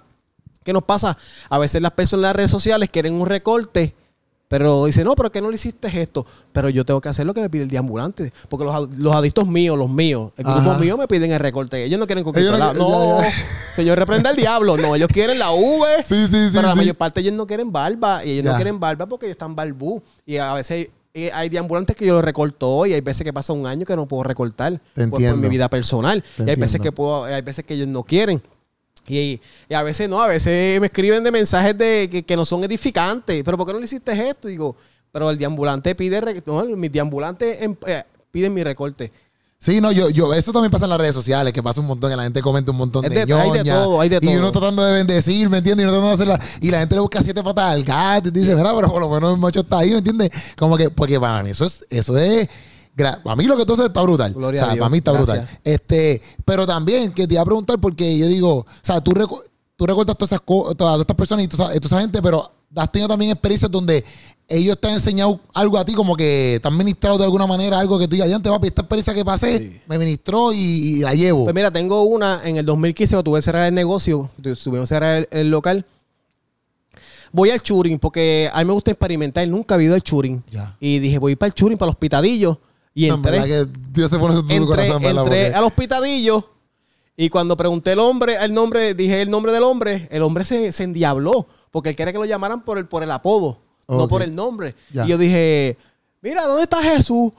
que 0.63 0.73
nos 0.73 0.83
pasa, 0.83 1.15
a 1.49 1.59
veces 1.59 1.81
las 1.81 1.91
personas 1.91 2.21
en 2.21 2.23
las 2.23 2.35
redes 2.35 2.51
sociales 2.51 2.89
quieren 2.89 3.13
un 3.13 3.27
recorte 3.27 3.95
pero 4.49 4.85
dice, 4.85 5.03
no, 5.03 5.13
pero 5.13 5.31
que 5.31 5.41
no 5.41 5.49
le 5.51 5.55
hiciste 5.55 6.01
esto. 6.01 6.25
Pero 6.51 6.69
yo 6.69 6.83
tengo 6.83 6.99
que 6.99 7.07
hacer 7.07 7.23
lo 7.23 7.35
que 7.35 7.41
me 7.41 7.51
pide 7.51 7.63
el 7.63 7.69
deambulante. 7.69 8.33
Porque 8.49 8.65
los, 8.65 8.97
los 8.97 9.15
adictos 9.15 9.47
míos, 9.47 9.77
los 9.77 9.91
míos, 9.91 10.31
el 10.37 10.43
grupo 10.43 10.73
mío 10.73 10.97
me 10.97 11.07
piden 11.07 11.31
el 11.31 11.39
recorte. 11.39 11.83
Ellos 11.83 11.99
no 11.99 12.07
quieren 12.07 12.23
coquito. 12.23 12.57
No, 12.57 12.73
no 12.73 13.21
señor, 13.75 13.99
reprenda 13.99 14.31
el 14.31 14.35
diablo. 14.35 14.75
No, 14.75 14.95
ellos 14.95 15.07
quieren 15.13 15.37
la 15.37 15.51
V. 15.51 16.03
Sí, 16.03 16.25
sí, 16.25 16.47
sí. 16.47 16.49
Pero 16.51 16.67
la 16.67 16.73
mayor 16.73 16.95
parte 16.95 17.19
ellos 17.19 17.33
no 17.33 17.45
quieren 17.45 17.71
barba. 17.71 18.25
Y 18.25 18.31
ellos 18.31 18.45
no 18.45 18.55
quieren 18.55 18.79
barba 18.79 19.05
porque 19.05 19.27
ellos 19.27 19.35
están 19.35 19.55
barbú. 19.55 20.01
Y 20.25 20.37
a 20.37 20.51
veces 20.55 20.89
hay 21.27 21.49
deambulantes 21.49 21.95
que 21.95 22.05
yo 22.05 22.13
lo 22.13 22.21
recorto 22.21 22.85
y 22.85 22.93
hay 22.93 23.01
veces 23.01 23.23
que 23.23 23.33
pasa 23.33 23.53
un 23.53 23.65
año 23.65 23.85
que 23.85 23.95
no 23.95 24.07
puedo 24.07 24.23
recortar 24.23 24.79
por, 25.09 25.19
mi 25.19 25.49
vida 25.49 25.69
personal. 25.69 26.23
y 26.37 26.49
hay 26.49 26.55
veces 26.55 26.79
que 26.79 26.91
puedo, 26.91 27.25
hay 27.25 27.41
veces 27.41 27.65
que 27.65 27.73
ellos 27.73 27.87
no 27.87 28.03
quieren. 28.03 28.41
Y, 29.07 29.41
a 29.73 29.81
veces 29.81 30.07
no, 30.07 30.21
a 30.21 30.27
veces 30.27 30.79
me 30.79 30.87
escriben 30.87 31.23
de 31.23 31.31
mensajes 31.31 31.77
de 31.77 32.23
que, 32.25 32.35
no 32.35 32.45
son 32.45 32.63
edificantes. 32.63 33.43
Pero 33.43 33.57
¿por 33.57 33.65
qué 33.65 33.73
no 33.73 33.79
le 33.79 33.85
hiciste 33.85 34.11
esto? 34.11 34.47
Digo, 34.47 34.75
pero 35.11 35.29
el 35.29 35.37
deambulante 35.37 35.95
pide, 35.95 36.21
no, 36.45 36.63
mis 36.75 36.91
deambulantes 36.91 37.61
em, 37.61 37.75
eh, 37.87 38.03
piden 38.31 38.53
mi 38.53 38.63
recorte. 38.63 39.11
Sí, 39.61 39.81
no, 39.81 39.91
yo, 39.91 40.09
yo, 40.09 40.33
eso 40.33 40.53
también 40.53 40.71
pasa 40.71 40.85
en 40.85 40.91
las 40.91 40.99
redes 40.99 41.13
sociales, 41.13 41.51
que 41.51 41.61
pasa 41.61 41.81
un 41.81 41.87
montón, 41.87 42.09
que 42.09 42.15
la 42.15 42.23
gente 42.23 42.41
comenta 42.41 42.71
un 42.71 42.77
montón 42.77 43.01
de, 43.03 43.09
de 43.09 43.33
Hay 43.33 43.51
de 43.51 43.63
todo, 43.65 43.99
hay 43.99 44.07
de 44.07 44.21
todo. 44.21 44.31
Y 44.31 44.37
uno 44.37 44.51
tratando 44.53 44.83
de 44.85 44.93
bendecir, 44.93 45.49
¿me 45.49 45.57
entiendes? 45.57 45.85
Y 45.85 45.89
uno 45.89 45.97
tratando 45.97 46.17
de 46.17 46.31
hacerla, 46.33 46.57
y 46.61 46.71
la 46.71 46.79
gente 46.79 46.95
le 46.95 47.01
busca 47.01 47.21
siete 47.21 47.43
patas 47.43 47.73
al 47.73 47.83
gato 47.83 48.29
y 48.29 48.31
dice, 48.31 48.55
mira, 48.55 48.73
pero 48.73 48.89
por 48.89 49.01
lo 49.01 49.09
menos 49.09 49.33
el 49.33 49.39
macho 49.39 49.59
está 49.59 49.79
ahí, 49.79 49.91
¿me 49.91 49.97
entiendes? 49.97 50.29
Como 50.57 50.77
que, 50.77 50.89
porque 50.89 51.19
para 51.19 51.43
mí 51.43 51.49
eso 51.49 51.65
es, 51.65 51.85
eso 51.89 52.17
es 52.17 52.47
para 53.23 53.35
mí 53.35 53.45
lo 53.45 53.57
que 53.57 53.65
tú 53.65 53.73
haces 53.73 53.85
está 53.85 54.01
brutal. 54.01 54.33
o 54.35 54.51
sea, 54.51 54.67
para 54.67 54.89
mí 54.89 54.97
está 54.97 55.11
brutal. 55.11 55.47
Este, 55.63 56.21
pero 56.45 56.65
también 56.65 57.13
que 57.13 57.27
te 57.27 57.33
iba 57.35 57.41
a 57.41 57.45
preguntar 57.45 57.79
porque 57.79 58.17
yo 58.17 58.27
digo, 58.27 58.57
o 58.57 58.65
sea, 58.81 59.01
tú, 59.01 59.13
tú 59.75 59.85
recortas 59.85 60.17
todas 60.17 60.31
esas 60.33 60.75
todas 60.75 61.01
estas 61.01 61.15
personas 61.15 61.45
y 61.45 61.47
toda 61.47 61.73
esa, 61.73 62.01
gente, 62.01 62.21
pero 62.21 62.51
has 62.75 62.91
tenido 62.91 63.07
también 63.07 63.31
experiencias 63.31 63.71
donde 63.71 64.03
ellos 64.49 64.77
te 64.79 64.87
han 64.87 64.95
enseñado 64.95 65.39
algo 65.53 65.77
a 65.77 65.85
ti, 65.85 65.93
como 65.93 66.15
que 66.15 66.59
te 66.61 66.67
han 66.67 66.75
ministrado 66.75 67.17
de 67.17 67.23
alguna 67.23 67.47
manera 67.47 67.79
algo 67.79 67.97
que 67.99 68.07
tú 68.07 68.15
digas, 68.15 68.31
antes, 68.31 68.51
papi, 68.51 68.67
esta 68.67 68.81
experiencia 68.81 69.13
que 69.13 69.23
pasé 69.23 69.81
me 69.87 69.97
ministró 69.97 70.51
y, 70.53 70.99
la 70.99 71.13
llevo. 71.13 71.43
Pues 71.45 71.55
mira, 71.55 71.71
tengo 71.71 72.03
una 72.03 72.41
en 72.43 72.57
el 72.57 72.65
2015 72.65 73.15
cuando 73.15 73.23
tuve 73.31 73.39
que 73.39 73.43
cerrar 73.43 73.67
el 73.67 73.73
negocio, 73.73 74.29
tuvimos 74.41 74.81
que 74.81 74.87
cerrar 74.87 75.27
el, 75.31 75.49
local. 75.49 75.85
Voy 77.31 77.51
al 77.51 77.61
churing 77.61 77.99
porque 77.99 78.49
a 78.51 78.59
mí 78.59 78.65
me 78.65 78.73
gusta 78.73 78.91
experimentar. 78.91 79.47
Nunca 79.47 79.75
he 79.75 79.83
ido 79.83 79.95
al 79.95 80.01
churing. 80.01 80.43
Y 80.79 80.99
dije, 80.99 81.19
voy 81.19 81.35
para 81.35 81.47
el 81.47 81.53
churing, 81.53 81.77
para 81.77 81.87
los 81.87 81.95
pitadillos. 81.95 82.57
Y 82.95 83.07
entré, 83.07 83.43
que 83.43 83.67
Dios 83.91 84.09
te 84.09 84.17
pone 84.17 84.39
entré, 84.49 85.53
al 85.53 85.63
hospitadillo 85.63 86.49
y 87.15 87.29
cuando 87.29 87.55
pregunté 87.55 87.91
el 87.91 87.99
hombre, 87.99 88.35
el 88.41 88.53
nombre, 88.53 88.93
dije 88.93 89.21
el 89.21 89.29
nombre 89.29 89.51
del 89.51 89.63
hombre, 89.63 90.07
el 90.09 90.21
hombre 90.21 90.45
se, 90.45 90.71
se 90.71 90.83
endiabló 90.83 91.47
porque 91.71 91.89
él 91.89 91.95
quería 91.95 92.13
que 92.13 92.19
lo 92.19 92.25
llamaran 92.25 92.63
por 92.63 92.77
el, 92.77 92.87
por 92.87 93.03
el 93.03 93.11
apodo, 93.11 93.59
no 93.97 94.07
por 94.07 94.21
el 94.21 94.35
nombre. 94.35 94.75
Y 94.93 95.07
yo 95.07 95.17
dije, 95.17 95.77
mira, 96.21 96.45
¿dónde 96.45 96.63
está 96.63 96.81
Jesús? 96.81 97.31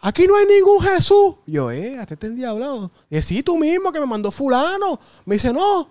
Aquí 0.00 0.26
no 0.26 0.36
hay 0.36 0.46
ningún 0.46 0.80
Jesús. 0.80 1.36
yo, 1.46 1.70
eh, 1.70 1.98
hasta 1.98 2.14
este 2.14 2.28
endiablado. 2.28 2.90
Y 3.10 3.20
sí, 3.22 3.42
tú 3.42 3.58
mismo 3.58 3.92
que 3.92 4.00
me 4.00 4.06
mandó 4.06 4.30
fulano. 4.30 4.98
Me 5.24 5.34
dice, 5.34 5.52
no, 5.52 5.88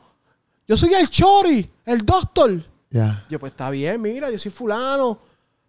yo 0.67 0.77
soy 0.77 0.93
el 0.93 1.09
chori, 1.09 1.69
el 1.85 2.05
doctor. 2.05 2.63
Yo, 3.29 3.39
pues 3.39 3.51
está 3.51 3.69
bien, 3.69 4.01
mira, 4.01 4.31
yo 4.31 4.39
soy 4.39 4.51
fulano 4.51 5.19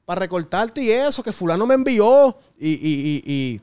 para 0.05 0.21
recortarte 0.21 0.81
y 0.81 0.91
eso, 0.91 1.23
que 1.23 1.33
fulano 1.33 1.67
me 1.67 1.75
envió. 1.75 2.37
Y, 2.59 2.71
y, 2.71 3.23
y, 3.27 3.61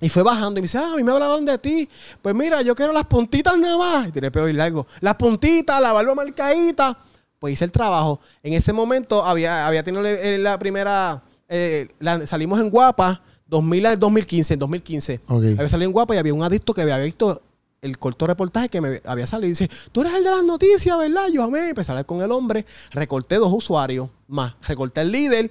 y, 0.00 0.08
fue 0.08 0.22
bajando 0.22 0.58
y 0.58 0.62
me 0.62 0.66
dice, 0.66 0.78
ah, 0.78 0.92
a 0.94 0.96
mí 0.96 1.04
me 1.04 1.12
hablaron 1.12 1.44
de 1.44 1.58
ti. 1.58 1.88
Pues 2.22 2.34
mira, 2.34 2.62
yo 2.62 2.74
quiero 2.74 2.92
las 2.92 3.06
puntitas 3.06 3.58
nada 3.58 3.76
más. 3.76 4.08
Y 4.08 4.12
tiene 4.12 4.30
pelo 4.30 4.48
y 4.48 4.54
largo. 4.54 4.86
Las 5.00 5.16
puntitas, 5.16 5.80
la 5.80 5.92
barba 5.92 6.14
marcadita. 6.14 6.98
Pues 7.38 7.54
hice 7.54 7.64
el 7.64 7.72
trabajo. 7.72 8.20
En 8.42 8.52
ese 8.52 8.72
momento 8.72 9.24
había, 9.24 9.66
había 9.66 9.82
tenido 9.82 10.02
la 10.02 10.58
primera, 10.58 11.22
eh, 11.48 11.88
salimos 12.24 12.60
en 12.60 12.70
Guapa, 12.70 13.22
2000 13.46 13.86
al 13.86 14.00
2015, 14.00 14.54
en 14.54 14.60
2015. 14.60 15.20
Había 15.28 15.68
salido 15.68 15.88
en 15.88 15.92
Guapa 15.92 16.14
y 16.14 16.18
había 16.18 16.34
un 16.34 16.42
adicto 16.42 16.74
que 16.74 16.82
había 16.82 16.98
visto 16.98 17.42
el 17.82 17.98
corto 17.98 18.26
reportaje 18.26 18.68
que 18.68 18.80
me 18.80 19.00
había 19.04 19.26
salido 19.26 19.46
y 19.46 19.50
dice, 19.50 19.70
tú 19.92 20.00
eres 20.00 20.14
el 20.14 20.24
de 20.24 20.30
las 20.30 20.42
noticias, 20.42 20.98
¿verdad? 20.98 21.28
Yo 21.32 21.44
amé, 21.44 21.68
empecé 21.68 21.90
a 21.90 21.92
hablar 21.92 22.06
con 22.06 22.22
el 22.22 22.32
hombre, 22.32 22.64
recorté 22.90 23.36
dos 23.36 23.52
usuarios 23.52 24.08
más, 24.26 24.54
recorté 24.66 25.02
el 25.02 25.12
líder 25.12 25.50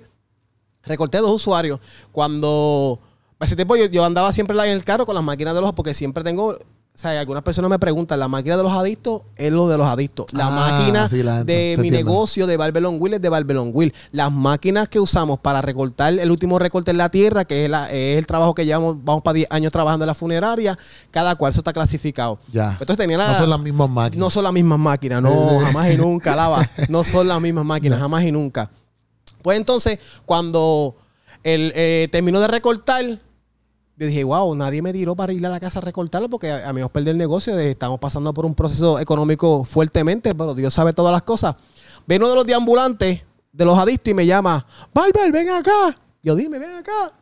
recorté 0.86 1.18
dos 1.20 1.32
usuarios. 1.32 1.80
Cuando, 2.12 3.00
ese 3.40 3.56
tiempo 3.56 3.76
yo, 3.76 4.06
andaba 4.06 4.32
siempre 4.32 4.58
en 4.58 4.72
el 4.72 4.84
carro 4.84 5.06
con 5.06 5.16
las 5.16 5.24
máquinas 5.24 5.54
de 5.54 5.62
los, 5.62 5.74
porque 5.74 5.94
siempre 5.94 6.24
tengo, 6.24 6.58
o 6.96 6.98
sea, 6.98 7.20
algunas 7.20 7.43
personas 7.43 7.70
me 7.70 7.78
preguntan, 7.78 8.18
la 8.22 8.30
máquina 8.30 8.56
de 8.56 8.64
los 8.64 8.72
adictos 8.72 9.24
es 9.36 9.52
lo 9.52 9.68
de 9.68 9.78
los 9.78 9.86
adictos. 9.86 10.28
La 10.32 10.48
ah, 10.48 10.50
máquina 10.50 11.10
de 11.43 11.76
mi 11.78 11.89
negocio 11.89 12.48
de 12.48 12.56
Barbelon 12.56 12.96
Will 13.02 13.16
es 13.16 13.22
de 13.22 13.28
Barbelon 13.28 13.72
Will. 13.74 13.93
Las 14.14 14.32
máquinas 14.32 14.88
que 14.88 15.02
usamos 15.02 15.38
para 15.39 15.62
recortar 15.62 16.18
el 16.18 16.32
último 16.32 16.58
recorte 16.58 16.91
en 16.91 16.98
la 16.98 17.10
tierra, 17.10 17.43
que 17.43 17.66
es, 17.66 17.72
el 17.91 18.26
trabajo 18.26 18.56
que 18.56 18.66
llevamos, 18.66 19.04
vamos 19.04 19.24
para 19.24 19.34
10 19.34 19.48
años 19.50 19.74
trabajando 19.74 20.06
en 20.06 20.08
la 20.08 20.14
funeraria, 20.14 20.80
cada 21.12 21.36
cual 21.36 21.52
eso 21.52 21.60
está 21.60 21.74
clasificado. 21.74 22.39
Ya. 22.54 22.72
Entonces 22.80 22.96
tenía 22.96 23.18
la, 23.18 23.28
no 23.28 23.38
son 23.39 23.50
las 23.50 23.60
mismas 23.60 23.89
máquinas. 23.89 24.20
No 24.20 24.30
son 24.30 24.43
las 24.46 24.54
mismas 24.54 24.80
máquinas, 24.80 25.22
no, 25.22 25.60
jamás 25.60 25.91
y 25.91 25.98
nunca, 25.98 26.34
lava. 26.34 26.70
No 26.88 27.04
son 27.04 27.28
las 27.28 27.41
mismas 27.41 27.66
máquinas, 27.66 28.00
jamás 28.00 28.24
y 28.24 28.32
nunca. 28.32 28.72
Pues 29.41 29.58
entonces, 29.58 30.00
cuando 30.26 30.96
él 31.43 31.74
eh, 31.76 32.08
terminó 32.10 32.39
de 32.39 32.48
recortar, 32.48 33.20
yo 33.98 34.08
dije, 34.08 34.24
wow, 34.26 34.54
nadie 34.56 34.82
me 34.82 34.91
tiró 34.91 35.16
para 35.16 35.32
ir 35.32 35.46
a 35.46 35.50
la 35.50 35.60
casa 35.60 35.80
a 35.80 35.82
recortarlo 35.82 36.30
porque 36.30 36.52
a, 36.52 36.74
mí 36.74 36.82
nos 36.82 36.91
perder 36.91 37.12
el 37.12 37.18
negocio. 37.18 37.58
estamos 37.58 38.00
pasando 38.00 38.34
por 38.34 38.46
un 38.46 38.54
proceso 38.54 39.00
económico 39.00 39.64
fuertemente, 39.64 40.36
pero 40.36 40.54
Dios 40.54 40.74
sabe 40.74 40.91
todas 40.91 41.14
las 41.14 41.24
cosas. 41.24 41.56
Ven 42.06 42.22
uno 42.22 42.32
de 42.32 42.36
los 42.36 42.46
deambulantes, 42.46 43.22
de 43.54 43.66
los 43.66 43.78
adictos, 43.78 44.12
y 44.12 44.14
me 44.14 44.26
llama, 44.26 44.66
Barber, 44.93 45.32
ven 45.32 45.50
acá. 45.50 45.98
Yo 46.22 46.36
dime, 46.36 46.60
ven 46.60 46.76
acá. 46.76 47.14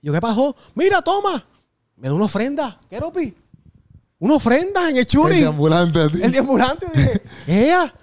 Yo, 0.00 0.12
¿qué 0.12 0.20
pasó? 0.20 0.56
Mira, 0.74 1.02
toma. 1.02 1.44
Me 1.96 2.08
da 2.08 2.14
una 2.14 2.24
ofrenda. 2.24 2.80
¿Qué, 2.88 2.98
Ropi? 2.98 3.34
Una 4.18 4.36
ofrenda 4.36 4.88
en 4.88 4.96
el 4.96 5.06
churi. 5.06 5.34
El 5.34 5.40
deambulante. 5.40 6.00
El 6.04 6.32
deambulante. 6.32 6.86
Dije, 6.94 7.22
ella 7.46 7.94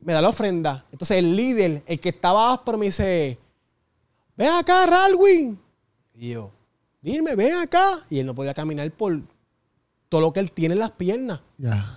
me 0.00 0.12
da 0.12 0.22
la 0.22 0.28
ofrenda. 0.28 0.84
Entonces 0.92 1.16
el 1.16 1.34
líder, 1.34 1.82
el 1.86 1.98
que 1.98 2.10
estaba 2.10 2.52
áspero, 2.52 2.78
me 2.78 2.86
dice, 2.86 3.38
ven 4.36 4.50
acá, 4.50 4.86
Ralwin. 4.86 5.63
Y 6.14 6.30
yo, 6.30 6.52
dime, 7.02 7.34
ven 7.34 7.56
acá. 7.56 8.00
Y 8.08 8.20
él 8.20 8.26
no 8.26 8.34
podía 8.34 8.54
caminar 8.54 8.90
por 8.92 9.20
todo 10.08 10.20
lo 10.20 10.32
que 10.32 10.40
él 10.40 10.52
tiene 10.52 10.74
en 10.74 10.80
las 10.80 10.92
piernas. 10.92 11.40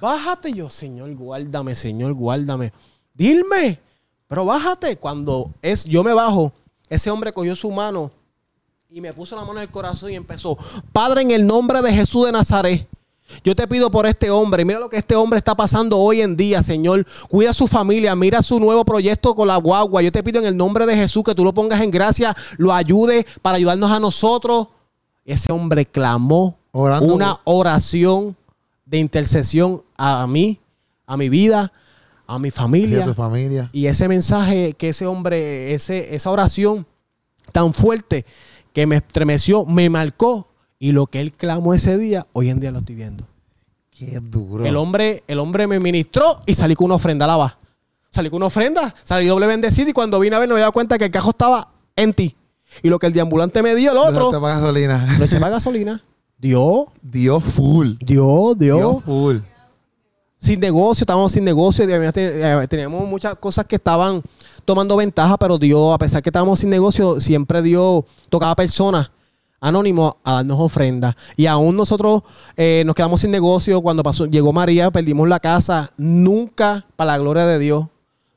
Bájate. 0.02 0.52
yo, 0.54 0.70
Señor, 0.70 1.14
guárdame, 1.16 1.76
Señor, 1.76 2.14
guárdame. 2.14 2.74
Dime, 3.14 3.80
pero 4.28 4.46
bájate. 4.46 4.98
Cuando 4.98 5.52
es, 5.62 5.86
yo 5.86 6.04
me 6.04 6.14
bajo, 6.14 6.52
ese 6.90 7.12
hombre 7.12 7.32
cogió 7.32 7.56
su 7.56 7.72
mano 7.72 8.12
y 8.90 9.02
me 9.02 9.14
puso 9.14 9.36
la 9.36 9.42
mano 9.44 9.60
en 9.60 9.64
el 9.64 9.72
corazón 9.72 10.12
y 10.12 10.16
empezó, 10.16 10.58
Padre, 10.92 11.22
en 11.22 11.32
el 11.32 11.46
nombre 11.46 11.82
de 11.82 11.94
Jesús 11.94 12.26
de 12.26 12.32
Nazaret. 12.32 12.88
Yo 13.44 13.56
te 13.56 13.68
pido 13.68 13.92
por 13.92 14.06
este 14.06 14.30
hombre. 14.30 14.64
Mira 14.66 14.80
lo 14.80 14.90
que 14.90 14.98
este 14.98 15.16
hombre 15.16 15.38
está 15.40 15.56
pasando 15.56 15.98
hoy 15.98 16.22
en 16.22 16.36
día, 16.38 16.64
Señor. 16.64 17.06
Cuida 17.30 17.52
a 17.52 17.54
su 17.54 17.68
familia. 17.68 18.16
Mira 18.16 18.42
su 18.42 18.60
nuevo 18.60 18.84
proyecto 18.86 19.36
con 19.36 19.48
la 19.48 19.58
guagua. 19.58 20.02
Yo 20.02 20.12
te 20.12 20.24
pido 20.24 20.40
en 20.40 20.46
el 20.46 20.56
nombre 20.58 20.86
de 20.86 20.96
Jesús 20.96 21.24
que 21.24 21.36
tú 21.36 21.44
lo 21.44 21.54
pongas 21.54 21.82
en 21.82 21.92
gracia, 21.92 22.36
lo 22.58 22.74
ayude 22.74 23.26
para 23.42 23.58
ayudarnos 23.58 23.92
a 23.92 24.00
nosotros. 24.00 24.68
Ese 25.26 25.52
hombre 25.52 25.86
clamó 25.86 26.58
Orando. 26.72 27.14
una 27.14 27.40
oración 27.44 28.36
de 28.86 28.98
intercesión 29.00 29.84
a 29.98 30.26
mí, 30.26 30.60
a 31.06 31.18
mi 31.18 31.28
vida, 31.28 31.72
a 32.26 32.40
mi 32.40 32.50
Sí, 32.50 32.56
familia. 32.58 33.04
a 33.04 33.08
tu 33.08 33.14
familia. 33.14 33.70
Y 33.74 33.88
ese 33.88 34.08
mensaje 34.08 34.74
que 34.74 34.90
ese 34.90 35.06
hombre, 35.06 35.74
ese, 35.74 36.16
esa 36.16 36.32
oración 36.32 36.86
tan 37.52 37.74
fuerte 37.74 38.26
que 38.74 38.86
me 38.88 38.98
estremeció, 38.98 39.66
me 39.66 39.90
marcó. 39.90 40.48
Y 40.80 40.92
lo 40.92 41.08
que 41.08 41.20
él 41.20 41.32
clamó 41.34 41.74
ese 41.74 41.98
día, 41.98 42.28
hoy 42.34 42.50
en 42.50 42.60
día 42.60 42.72
lo 42.72 42.80
estoy 42.80 42.96
viendo. 42.96 43.28
Qué 43.90 44.20
duro. 44.22 44.66
El 44.66 44.76
hombre, 44.78 45.24
el 45.28 45.40
hombre 45.40 45.66
me 45.66 45.80
ministró 45.80 46.42
y 46.46 46.54
salí 46.54 46.76
con 46.76 46.86
una 46.86 46.96
ofrenda 46.96 47.26
a 47.26 47.28
la 47.30 47.38
va. 47.38 47.58
Salí 48.12 48.30
con 48.30 48.38
una 48.38 48.46
ofrenda, 48.48 48.94
salí 49.04 49.28
doble 49.28 49.48
bendecido 49.48 49.90
y 49.90 49.94
cuando 49.94 50.20
vine 50.20 50.36
a 50.36 50.40
ver 50.40 50.48
no 50.48 50.56
me 50.56 50.62
daba 50.62 50.72
cuenta 50.72 50.98
que 50.98 51.06
el 51.06 51.12
cajo 51.12 51.32
estaba 51.32 51.70
en 51.96 52.14
ti. 52.14 52.36
Y 52.84 52.90
lo 52.90 53.00
que 53.00 53.08
el 53.08 53.14
deambulante 53.14 53.64
me 53.64 53.76
dio, 53.76 53.92
el 53.92 53.98
otro, 53.98 54.32
paga 54.40 54.60
gasolina. 54.60 55.18
lo 55.18 55.26
eché 55.26 55.40
gasolina. 55.40 56.04
Dio, 56.38 56.92
Dios 57.02 57.44
full. 57.44 57.94
dio, 58.00 58.54
dio. 58.56 58.78
Dios 58.78 59.04
full. 59.04 59.38
sin 60.38 60.60
negocio, 60.60 61.04
estábamos 61.04 61.32
sin 61.32 61.44
negocio, 61.44 61.86
eh, 61.88 62.68
teníamos 62.70 63.08
muchas 63.08 63.36
cosas 63.38 63.66
que 63.66 63.78
estaban 63.78 64.22
tomando 64.64 64.96
ventaja, 64.96 65.38
pero 65.38 65.58
Dios, 65.58 65.94
a 65.94 65.98
pesar 65.98 66.22
que 66.22 66.30
estábamos 66.30 66.60
sin 66.60 66.70
negocio, 66.70 67.20
siempre 67.20 67.64
Dios 67.64 68.04
tocaba 68.30 68.56
personas 68.56 69.10
anónimos 69.60 70.14
a 70.24 70.34
darnos 70.34 70.60
ofrendas. 70.60 71.16
Y 71.36 71.46
aún 71.48 71.76
nosotros 71.76 72.22
eh, 72.56 72.84
nos 72.86 72.96
quedamos 72.96 73.22
sin 73.22 73.32
negocio 73.32 73.82
cuando 73.82 74.04
pasó, 74.04 74.26
llegó 74.26 74.54
María, 74.54 74.92
perdimos 74.92 75.28
la 75.28 75.40
casa. 75.40 75.92
Nunca, 75.98 76.86
para 76.96 77.14
la 77.14 77.18
gloria 77.18 77.46
de 77.46 77.60
Dios, 77.60 77.86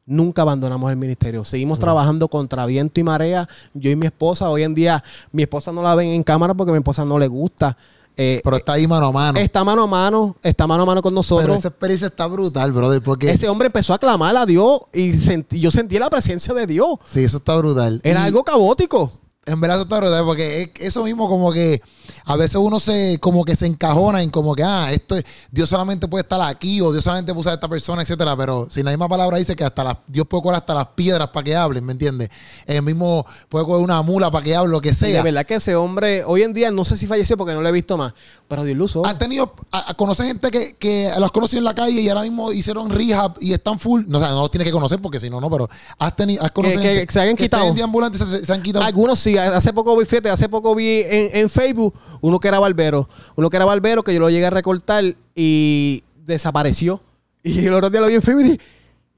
nunca 0.07 0.43
abandonamos 0.43 0.91
el 0.91 0.97
ministerio. 0.97 1.45
Seguimos 1.45 1.79
trabajando 1.79 2.29
contra 2.29 2.67
viento 2.67 3.01
y 3.01 3.05
marea. 3.05 3.49
Yo 3.75 3.91
y 3.91 3.97
mi 3.97 4.07
esposa, 4.07 4.51
hoy 4.51 4.63
en 4.65 4.75
día, 4.75 5.03
mi 5.33 5.43
esposa 5.43 5.73
no 5.73 5.83
la 5.83 5.95
ven 5.95 6.09
en 6.09 6.23
cámara 6.23 6.55
porque 6.55 6.73
mi 6.73 6.79
esposa 6.79 7.05
no 7.05 7.19
le 7.19 7.29
gusta. 7.29 7.77
Eh, 8.17 8.41
Pero 8.45 8.57
está 8.57 8.73
ahí 8.73 8.87
mano 8.87 9.07
a 9.07 9.13
mano. 9.13 9.39
está 9.39 9.65
mano 9.65 9.85
a 9.85 9.87
mano, 9.87 10.37
está 10.43 10.67
mano 10.67 10.83
a 10.83 10.87
mano 10.87 11.01
con 11.01 11.15
nosotros. 11.15 11.47
Pero 11.47 11.55
esa 11.55 11.69
experiencia 11.69 12.09
está 12.09 12.27
brutal, 12.27 12.71
brother. 12.73 13.01
Porque 13.03 13.31
Ese 13.31 13.49
hombre 13.49 13.67
empezó 13.67 13.95
a 13.95 13.99
clamar 13.99 14.37
a 14.37 14.45
Dios 14.45 14.81
y 14.93 15.13
sentí- 15.13 15.59
yo 15.61 15.71
sentí 15.71 15.99
la 15.99 16.11
presencia 16.11 16.53
de 16.53 16.67
Dios. 16.67 16.99
sí, 17.11 17.23
eso 17.25 17.39
está 17.39 17.57
brutal. 17.57 18.01
Era 18.03 18.21
Y 18.21 18.27
algo 18.27 18.43
caótico. 18.45 19.11
En 19.47 19.59
verdad 19.61 19.81
está 19.81 19.97
brutal. 19.99 20.25
Porque 20.25 20.71
es 20.79 20.87
eso 20.87 21.03
mismo 21.05 21.29
como 21.29 21.53
que 21.53 21.81
a 22.27 22.37
veces 22.37 22.57
uno 22.57 22.79
se 22.79 23.19
como 23.21 23.45
que 23.45 23.57
se 23.57 23.67
encajona 23.67 24.23
en 24.23 24.31
como 24.31 24.55
que, 24.55 24.63
ah, 24.63 24.93
esto 24.93 25.17
es- 25.17 25.25
Dios 25.51 25.69
solamente 25.69 26.07
puede 26.09 26.23
estar 26.23 26.41
aquí 26.43 26.81
o 26.81 26.93
Dios 26.93 27.03
solamente 27.03 27.33
puede 27.33 27.41
usar 27.41 27.53
a 27.53 27.55
esta 27.55 27.69
persona, 27.69 28.03
etcétera. 28.03 28.37
Pero 28.37 28.69
si 28.71 28.83
la 28.83 28.91
misma 28.91 29.09
palabra 29.09 29.39
dice 29.39 29.57
que 29.57 29.65
hasta 29.65 29.83
las, 29.83 29.97
Dios 30.07 30.27
puede 30.29 30.43
coger 30.43 30.57
hasta 30.57 30.75
las 30.75 30.89
piedras 30.89 31.29
para 31.31 31.43
que 31.45 31.57
hablen, 31.57 31.85
¿me 31.85 31.93
entiendes? 31.93 32.29
El 32.67 32.83
mismo 32.83 33.25
puede 33.49 33.65
coger 33.65 33.83
una 33.83 34.03
mula 34.03 34.31
para 34.31 34.45
que 34.45 34.55
hable, 34.55 34.71
lo 34.71 34.81
que 34.81 34.91
Y 34.91 34.93
de 34.93 34.97
sea. 34.99 35.23
verdad 35.23 35.47
que 35.47 35.55
ese 35.55 35.75
hombre, 35.75 36.23
hoy 36.25 36.43
en 36.43 36.53
día, 36.53 36.71
no 36.71 36.85
sé 36.85 36.97
si 36.97 37.07
falleció 37.07 37.37
porque 37.37 37.55
no 37.55 37.63
lo 37.63 37.69
he 37.69 37.73
visto 37.73 37.97
más, 37.97 38.13
pero 38.47 38.63
Dios 38.65 38.77
lo 38.77 38.85
usó. 38.85 39.07
¿Has 39.07 39.19
tenido, 39.19 39.55
a, 39.73 39.91
a 39.91 39.95
conocer 39.95 40.27
gente 40.27 40.51
que, 40.51 40.75
que 40.77 41.11
los 41.19 41.33
conocí 41.33 41.57
en 41.57 41.65
la 41.65 41.75
calle 41.75 42.01
y 42.01 42.09
ahora 42.09 42.23
mismo 42.23 42.53
hicieron 42.53 42.91
rehab 42.91 43.35
y 43.41 43.53
están 43.55 43.79
full? 43.81 44.03
No, 44.07 44.19
o 44.19 44.21
sea, 44.21 44.31
no 44.31 44.43
los 44.43 44.51
tienes 44.51 44.67
que 44.67 44.73
conocer 44.73 45.01
porque 45.01 45.19
si 45.19 45.31
no, 45.31 45.41
no, 45.41 45.49
pero 45.51 45.69
has 45.99 46.15
tenido, 46.15 46.45
has 46.45 46.51
conocido 46.51 46.83
que 46.83 46.89
gente 46.99 47.13
se 47.13 47.21
hayan 47.21 47.37
que 47.37 47.45
quitado. 47.45 47.75
se, 48.13 48.45
se 48.45 48.53
han 48.53 48.63
quitado. 48.63 48.85
Algunos 48.85 49.19
sí, 49.19 49.30
hace 49.37 49.73
poco 49.73 49.97
vi, 49.97 50.05
fíjate, 50.05 50.31
hace 50.31 50.49
poco 50.49 50.75
vi 50.75 51.03
en, 51.05 51.31
en 51.33 51.51
Facebook 51.51 51.95
uno 52.21 52.39
que 52.39 52.49
era 52.49 52.59
barbero, 52.59 53.09
uno 53.37 53.51
que 53.51 53.57
era 53.57 53.65
barbero 53.65 54.03
que 54.03 54.15
yo 54.15 54.21
lo 54.21 54.31
llegué 54.31 54.47
a 54.47 54.51
recortar 54.51 55.05
y 55.35 56.03
desapareció. 56.25 57.03
Y 57.43 57.67
el 57.67 57.73
otro 57.73 57.89
día 57.89 58.01
lo 58.03 58.07
vi 58.07 58.15
en 58.15 58.23
Facebook 58.23 58.45
y 58.45 58.51
dije, 58.51 58.61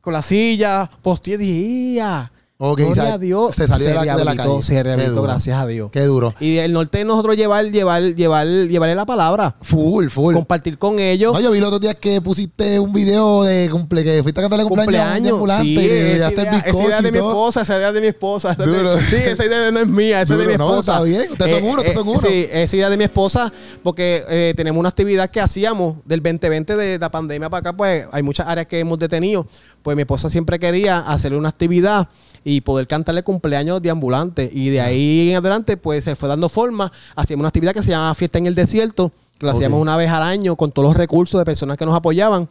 con 0.00 0.12
la 0.12 0.22
silla, 0.22 0.88
posteé, 1.02 1.38
dije, 1.38 1.52
"Ia". 1.52 2.31
Ok, 2.64 2.78
Gloria 2.78 3.14
a 3.14 3.18
Dios. 3.18 3.56
se 3.56 3.66
salió 3.66 3.88
de 3.88 3.94
la- 3.94 4.14
de 4.16 4.24
la 4.24 4.36
calle. 4.36 4.62
Se 4.62 4.80
rehabilitó, 4.80 5.10
duro. 5.14 5.22
gracias 5.24 5.58
a 5.58 5.66
Dios. 5.66 5.90
Qué 5.90 6.02
duro. 6.02 6.32
Y 6.38 6.58
el 6.58 6.72
norte 6.72 6.98
de 6.98 7.04
nosotros 7.04 7.36
llevar, 7.36 7.64
llevar, 7.72 8.00
llevar, 8.14 8.46
llevarle 8.46 8.94
la 8.94 9.04
palabra. 9.04 9.56
Full, 9.62 10.06
full. 10.10 10.32
Compartir 10.34 10.78
con 10.78 11.00
ellos. 11.00 11.32
No, 11.32 11.40
yo 11.40 11.50
vi 11.50 11.58
los 11.58 11.66
otros 11.66 11.80
días 11.80 11.96
que 11.96 12.20
pusiste 12.20 12.78
un 12.78 12.92
video 12.92 13.42
de 13.42 13.68
cumple, 13.68 14.04
que 14.04 14.22
fuiste 14.22 14.40
a 14.40 14.44
cantarle 14.44 14.64
cumpleaños, 14.66 15.38
cumpleaños. 15.38 15.66
Sí, 15.66 15.76
esa 15.76 16.30
idea, 16.30 16.58
esa 16.58 16.62
bizcocho 16.68 16.86
idea 16.86 17.02
de 17.02 17.10
mi 17.10 17.18
esposa, 17.18 17.62
esa 17.62 17.76
idea 17.78 17.92
de 17.92 18.00
mi 18.00 18.06
esposa. 18.06 18.54
de- 18.54 18.64
Duro. 18.66 18.96
sí, 19.10 19.16
esa 19.16 19.44
idea 19.44 19.70
no 19.72 19.80
es 19.80 19.86
mía, 19.88 20.22
esa 20.22 20.34
es 20.34 20.38
de 20.38 20.46
mi 20.46 20.52
Duro, 20.52 20.64
no, 20.66 20.70
esposa. 20.70 20.92
está 20.92 21.02
bien, 21.04 21.32
ustedes 21.32 21.50
son 21.50 21.64
uno, 21.64 21.76
ustedes 21.78 21.94
son 21.94 22.06
uno. 22.08 22.20
Sí, 22.20 22.46
esa 22.52 22.76
idea 22.76 22.90
de 22.90 22.96
mi 22.96 23.02
esposa, 23.04 23.52
porque 23.82 24.22
eh, 24.28 24.54
tenemos 24.56 24.78
una 24.78 24.90
actividad 24.90 25.28
que 25.30 25.40
hacíamos 25.40 25.96
del 26.04 26.22
2020 26.22 26.76
de 26.76 26.96
la 27.00 27.10
pandemia 27.10 27.50
para 27.50 27.58
acá, 27.58 27.76
pues 27.76 28.06
hay 28.12 28.22
muchas 28.22 28.46
áreas 28.46 28.68
que 28.68 28.78
hemos 28.78 29.00
detenido. 29.00 29.48
Pues 29.82 29.96
mi 29.96 30.02
esposa 30.02 30.30
siempre 30.30 30.60
quería 30.60 31.00
hacerle 31.00 31.38
una 31.38 31.48
actividad 31.48 32.08
y 32.44 32.60
poder 32.62 32.86
cantarle 32.86 33.22
cumpleaños 33.22 33.80
de 33.82 33.90
ambulante. 33.90 34.50
Y 34.52 34.70
de 34.70 34.80
ahí 34.80 35.30
en 35.30 35.36
adelante, 35.36 35.76
pues 35.76 36.04
se 36.04 36.16
fue 36.16 36.28
dando 36.28 36.48
forma. 36.48 36.90
Hacíamos 37.16 37.42
una 37.42 37.48
actividad 37.48 37.72
que 37.72 37.82
se 37.82 37.90
llama 37.90 38.14
Fiesta 38.14 38.38
en 38.38 38.46
el 38.46 38.54
Desierto, 38.54 39.12
que 39.38 39.46
Ok. 39.46 39.52
hacíamos 39.54 39.80
una 39.80 39.96
vez 39.96 40.10
al 40.10 40.22
año 40.22 40.56
con 40.56 40.72
todos 40.72 40.88
los 40.88 40.96
recursos 40.96 41.38
de 41.40 41.44
personas 41.44 41.76
que 41.76 41.86
nos 41.86 41.94
apoyaban. 41.94 42.48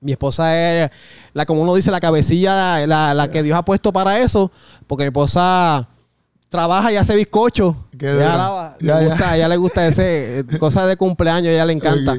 Mi 0.00 0.12
esposa 0.12 0.56
es, 0.84 0.90
la 1.34 1.44
como 1.44 1.62
uno 1.62 1.74
dice, 1.74 1.90
la 1.90 2.00
cabecilla, 2.00 2.86
la, 2.86 3.14
la 3.14 3.30
que 3.30 3.42
Dios 3.42 3.58
ha 3.58 3.64
puesto 3.64 3.92
para 3.92 4.18
eso, 4.20 4.52
porque 4.86 5.02
mi 5.02 5.08
esposa 5.08 5.88
trabaja 6.50 6.92
y 6.92 6.96
hace 6.96 7.16
bizcocho. 7.16 7.76
Qué 7.98 8.08
alaba, 8.08 8.76
le 8.78 8.86
Ya, 8.86 9.00
ya. 9.02 9.08
gusta, 9.08 9.30
a 9.30 9.36
ella 9.36 9.48
le 9.48 9.56
gusta 9.56 9.86
ese, 9.88 10.38
eh, 10.38 10.44
cosas 10.58 10.86
de 10.86 10.96
cumpleaños, 10.96 11.48
ella 11.52 11.64
le 11.64 11.72
encanta. 11.72 12.16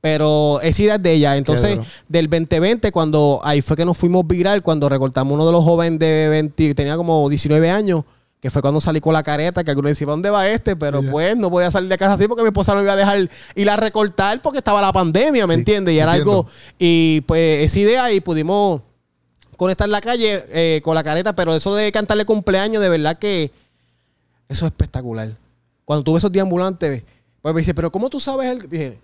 Pero 0.00 0.60
es 0.62 0.78
idea 0.78 0.96
de 0.98 1.12
ella. 1.12 1.36
Entonces, 1.36 1.78
del 2.08 2.28
2020, 2.30 2.92
cuando 2.92 3.40
ahí 3.42 3.60
fue 3.62 3.76
que 3.76 3.84
nos 3.84 3.96
fuimos 3.98 4.26
viral, 4.26 4.62
cuando 4.62 4.88
recortamos 4.88 5.34
uno 5.34 5.44
de 5.46 5.52
los 5.52 5.64
jóvenes 5.64 5.98
de 5.98 6.28
20, 6.28 6.74
tenía 6.74 6.96
como 6.96 7.28
19 7.28 7.68
años, 7.70 8.04
que 8.40 8.48
fue 8.50 8.62
cuando 8.62 8.80
salí 8.80 9.00
con 9.00 9.12
la 9.12 9.24
careta, 9.24 9.64
que 9.64 9.70
algunos 9.72 9.90
decían, 9.90 10.06
¿para 10.06 10.12
dónde 10.14 10.30
va 10.30 10.48
este? 10.48 10.76
Pero 10.76 11.02
pues 11.02 11.36
no 11.36 11.50
podía 11.50 11.72
salir 11.72 11.88
de 11.88 11.98
casa 11.98 12.14
así 12.14 12.28
porque 12.28 12.42
mi 12.44 12.48
esposa 12.50 12.72
no 12.76 12.82
iba 12.82 12.92
a 12.92 12.96
dejar 12.96 13.28
ir 13.56 13.70
a 13.70 13.76
recortar 13.76 14.40
porque 14.40 14.58
estaba 14.58 14.80
la 14.80 14.92
pandemia, 14.92 15.48
¿me 15.48 15.54
Sí, 15.54 15.60
entiendes? 15.60 15.94
Y 15.94 15.98
era 15.98 16.12
entiendo. 16.12 16.42
algo, 16.42 16.50
y 16.78 17.22
pues 17.22 17.64
esa 17.64 17.78
idea 17.80 18.12
y 18.12 18.20
pudimos 18.20 18.82
conectar 19.56 19.88
la 19.88 20.00
calle 20.00 20.44
eh, 20.50 20.80
con 20.84 20.94
la 20.94 21.02
careta, 21.02 21.34
pero 21.34 21.52
eso 21.56 21.74
de 21.74 21.90
cantarle 21.90 22.24
cumpleaños, 22.24 22.80
de 22.80 22.88
verdad 22.88 23.18
que 23.18 23.50
eso 24.48 24.64
es 24.66 24.70
espectacular. 24.70 25.30
Cuando 25.84 26.04
tuve 26.04 26.18
esos 26.18 26.30
deambulantes, 26.30 27.02
pues 27.42 27.52
me 27.52 27.60
dice, 27.60 27.74
pero 27.74 27.90
¿cómo 27.90 28.08
tú 28.08 28.20
sabes? 28.20 28.46
El? 28.52 28.68
Dije, 28.68 29.00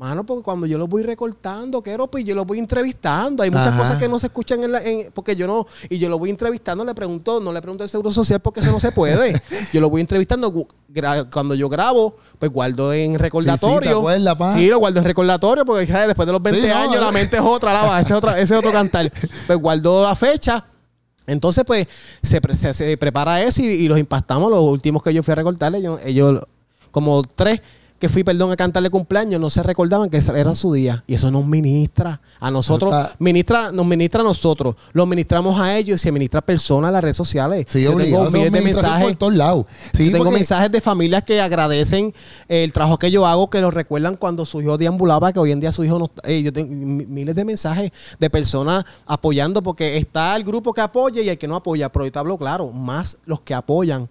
mano, 0.00 0.24
porque 0.24 0.42
cuando 0.42 0.66
yo 0.66 0.78
los 0.78 0.88
voy 0.88 1.02
recortando, 1.02 1.82
quiero, 1.82 2.10
pues 2.10 2.24
yo 2.24 2.34
los 2.34 2.46
voy 2.46 2.58
entrevistando. 2.58 3.42
Hay 3.42 3.50
muchas 3.50 3.66
Ajá. 3.68 3.76
cosas 3.78 3.96
que 3.98 4.08
no 4.08 4.18
se 4.18 4.28
escuchan 4.28 4.64
en 4.64 4.72
la, 4.72 4.82
en- 4.82 5.12
porque 5.12 5.36
yo 5.36 5.46
no, 5.46 5.66
y 5.90 5.98
yo 5.98 6.08
lo 6.08 6.18
voy 6.18 6.30
entrevistando, 6.30 6.86
le 6.86 6.94
pregunto, 6.94 7.38
no 7.38 7.52
le 7.52 7.60
pregunto 7.60 7.84
el 7.84 7.90
seguro 7.90 8.10
social 8.10 8.40
porque 8.40 8.60
eso 8.60 8.72
no 8.72 8.80
se 8.80 8.92
puede. 8.92 9.40
yo 9.74 9.80
lo 9.82 9.90
voy 9.90 10.00
entrevistando. 10.00 10.50
Cuando 11.30 11.54
yo 11.54 11.68
grabo, 11.68 12.16
pues 12.38 12.50
guardo 12.50 12.94
en 12.94 13.18
recordatorio. 13.18 14.02
Sí, 14.52 14.66
lo 14.68 14.78
guardo 14.78 14.98
en 15.00 15.04
recordatorio 15.04 15.66
porque 15.66 15.86
¿sabes? 15.86 16.06
después 16.08 16.24
de 16.26 16.32
los 16.32 16.42
20 16.42 16.62
Sí, 16.62 16.66
no, 16.68 16.74
años 16.76 17.00
la 17.00 17.12
mente 17.12 17.36
es 17.36 17.42
otra, 17.42 17.72
la 17.74 17.84
va, 17.84 18.00
ese 18.00 18.12
es, 18.12 18.16
otra, 18.16 18.32
ese 18.40 18.54
es 18.54 18.58
otro 18.58 18.72
cantar. 18.72 19.12
Pues 19.46 19.58
guardo 19.60 20.02
la 20.02 20.16
fecha. 20.16 20.64
Entonces, 21.26 21.62
pues, 21.66 21.86
se, 22.22 22.40
pre- 22.40 22.56
se- 22.56 22.72
se 22.72 22.96
prepara 22.96 23.42
eso 23.42 23.60
y, 23.60 23.66
y 23.66 23.88
los 23.88 23.98
impactamos. 23.98 24.50
Los 24.50 24.62
últimos 24.62 25.02
que 25.02 25.12
yo 25.12 25.22
fui 25.22 25.32
a 25.32 25.34
recortarle, 25.36 25.78
ellos, 25.78 26.00
ellos, 26.04 26.40
como 26.90 27.22
tres 27.22 27.60
que 28.00 28.08
fui, 28.08 28.24
perdón, 28.24 28.50
a 28.50 28.56
cantarle 28.56 28.88
cumpleaños, 28.90 29.38
no 29.40 29.50
se 29.50 29.62
recordaban 29.62 30.08
que 30.10 30.16
era 30.34 30.54
su 30.54 30.72
día. 30.72 31.04
Y 31.06 31.14
eso 31.14 31.30
nos 31.30 31.46
ministra 31.46 32.20
a 32.40 32.50
nosotros, 32.50 32.92
Está- 32.92 33.14
ministra, 33.18 33.70
nos 33.72 33.84
ministra 33.86 34.22
a 34.22 34.24
nosotros, 34.24 34.74
los 34.94 35.06
ministramos 35.06 35.60
a 35.60 35.76
ellos 35.76 35.96
y 35.96 35.98
se 35.98 36.10
ministra 36.10 36.38
a 36.38 36.42
personas 36.42 36.88
en 36.88 36.92
las 36.94 37.02
redes 37.02 37.16
sociales. 37.18 37.66
Sí, 37.68 37.82
yo 37.82 37.92
obligado. 37.92 38.24
tengo 38.28 38.38
miles 38.38 38.52
de 38.52 38.60
mensajes. 38.62 39.06
por 39.06 39.16
todos 39.16 39.34
lados. 39.34 39.66
Sí, 39.92 40.06
Yo 40.06 40.12
tengo 40.12 40.24
porque- 40.24 40.38
mensajes 40.38 40.72
de 40.72 40.80
familias 40.80 41.22
que 41.24 41.40
agradecen 41.42 42.14
el 42.48 42.72
trabajo 42.72 42.98
que 42.98 43.10
yo 43.10 43.26
hago, 43.26 43.50
que 43.50 43.60
lo 43.60 43.70
recuerdan 43.70 44.16
cuando 44.16 44.46
su 44.46 44.62
hijo 44.62 44.78
deambulaba, 44.78 45.32
que 45.34 45.38
hoy 45.38 45.52
en 45.52 45.60
día 45.60 45.70
su 45.70 45.84
hijo 45.84 45.98
no 45.98 46.06
está. 46.06 46.22
eh, 46.28 46.42
yo 46.42 46.52
tengo 46.54 46.74
mi- 46.74 47.04
miles 47.06 47.34
de 47.34 47.44
mensajes 47.44 47.92
de 48.18 48.30
personas 48.30 48.84
apoyando, 49.06 49.62
porque 49.62 49.98
está 49.98 50.34
el 50.36 50.44
grupo 50.44 50.72
que 50.72 50.80
apoya 50.80 51.20
y 51.20 51.28
el 51.28 51.36
que 51.36 51.46
no 51.46 51.54
apoya. 51.54 51.90
Pero 51.92 52.04
ahorita 52.04 52.20
hablo 52.20 52.38
claro, 52.38 52.70
más 52.72 53.18
los 53.26 53.42
que 53.42 53.52
apoyan. 53.52 54.08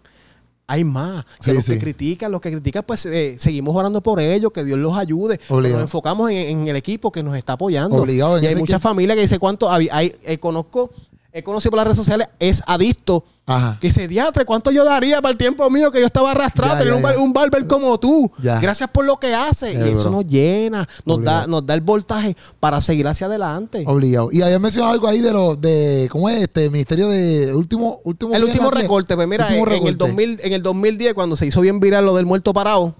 Hay 0.72 0.84
más 0.84 1.26
que 1.44 1.50
Sí, 1.50 1.54
los 1.54 1.66
sí. 1.66 1.74
que 1.74 1.80
critican. 1.80 2.32
Los 2.32 2.42
que 2.42 2.52
critican, 2.52 2.84
pues 2.86 3.06
eh, 3.08 3.38
seguimos 3.40 3.76
orando 3.76 4.02
por 4.02 4.20
ellos, 4.20 4.52
que 4.52 4.64
Dios 4.64 4.78
los 4.78 4.96
ayude. 4.96 5.40
Nos 5.50 5.66
enfocamos 5.82 6.30
en, 6.30 6.38
en 6.60 6.68
el 6.68 6.76
equipo 6.76 7.12
que 7.12 7.24
nos 7.24 7.36
está 7.36 7.54
apoyando. 7.54 7.98
Obligado, 7.98 8.40
y 8.42 8.46
hay 8.46 8.56
muchas 8.56 8.80
familias 8.82 9.16
que 9.16 9.22
dicen 9.22 9.40
cuánto. 9.40 9.72
Hay, 9.72 9.90
hay- 9.92 10.14
eh, 10.24 10.38
conozco, 10.38 10.92
he 11.32 11.44
conocido 11.44 11.72
por 11.72 11.78
las 11.78 11.86
redes 11.86 11.98
sociales, 11.98 12.28
es 12.40 12.64
adicto 12.66 13.24
Ajá. 13.46 13.78
que 13.80 13.88
dice, 13.88 14.08
diatre, 14.08 14.46
¿cuánto 14.46 14.72
yo 14.72 14.84
daría 14.84 15.22
para 15.22 15.32
el 15.32 15.38
tiempo 15.38 15.70
mío 15.70 15.92
que 15.92 16.00
yo 16.00 16.06
estaba 16.06 16.32
arrastrado? 16.32 16.74
Ya, 16.74 16.80
tener 16.80 16.94
ya, 16.94 17.08
un, 17.08 17.14
ya. 17.14 17.20
un 17.20 17.34
barber 17.34 17.68
como 17.68 18.00
tú. 18.00 18.32
Gracias 18.38 18.90
por 18.90 19.06
lo 19.06 19.18
que 19.18 19.34
hace. 19.34 19.74
Qué 19.74 19.90
y 19.90 19.94
eso 19.94 20.10
nos 20.10 20.26
llena, 20.26 20.88
nos 21.06 21.24
da, 21.24 21.48
nos 21.48 21.66
da 21.66 21.74
el 21.74 21.82
voltaje 21.82 22.36
para 22.60 22.82
seguir 22.82 23.08
hacia 23.08 23.28
adelante. 23.28 23.84
Obligado. 23.86 24.30
Y 24.32 24.42
habías 24.42 24.60
mencionado 24.60 24.94
algo 24.94 25.08
ahí 25.08 25.22
de 25.22 25.32
los 25.32 25.60
de 25.60 26.08
¿cómo 26.12 26.30
es 26.30 26.42
este 26.42 26.70
ministerio 26.70 27.10
de 27.10 27.54
último 27.54 28.02
último 28.04 28.34
el 28.34 28.44
último 28.44 28.72
recorte, 28.72 29.16
pues 29.16 29.28
mira, 29.28 29.46
último 29.46 29.68
en, 29.68 29.74
en 29.74 29.88
el 29.88 29.94
recorte. 29.94 30.06
2000, 30.08 30.40
en 30.44 30.54
el 30.54 30.64
2010, 30.64 31.14
cuando 31.14 31.36
se 31.36 31.46
hizo 31.46 31.62
bien 31.62 31.80
viral 31.80 32.06
lo 32.06 32.16
del 32.16 32.26
muerto 32.26 32.54
parado, 32.54 32.96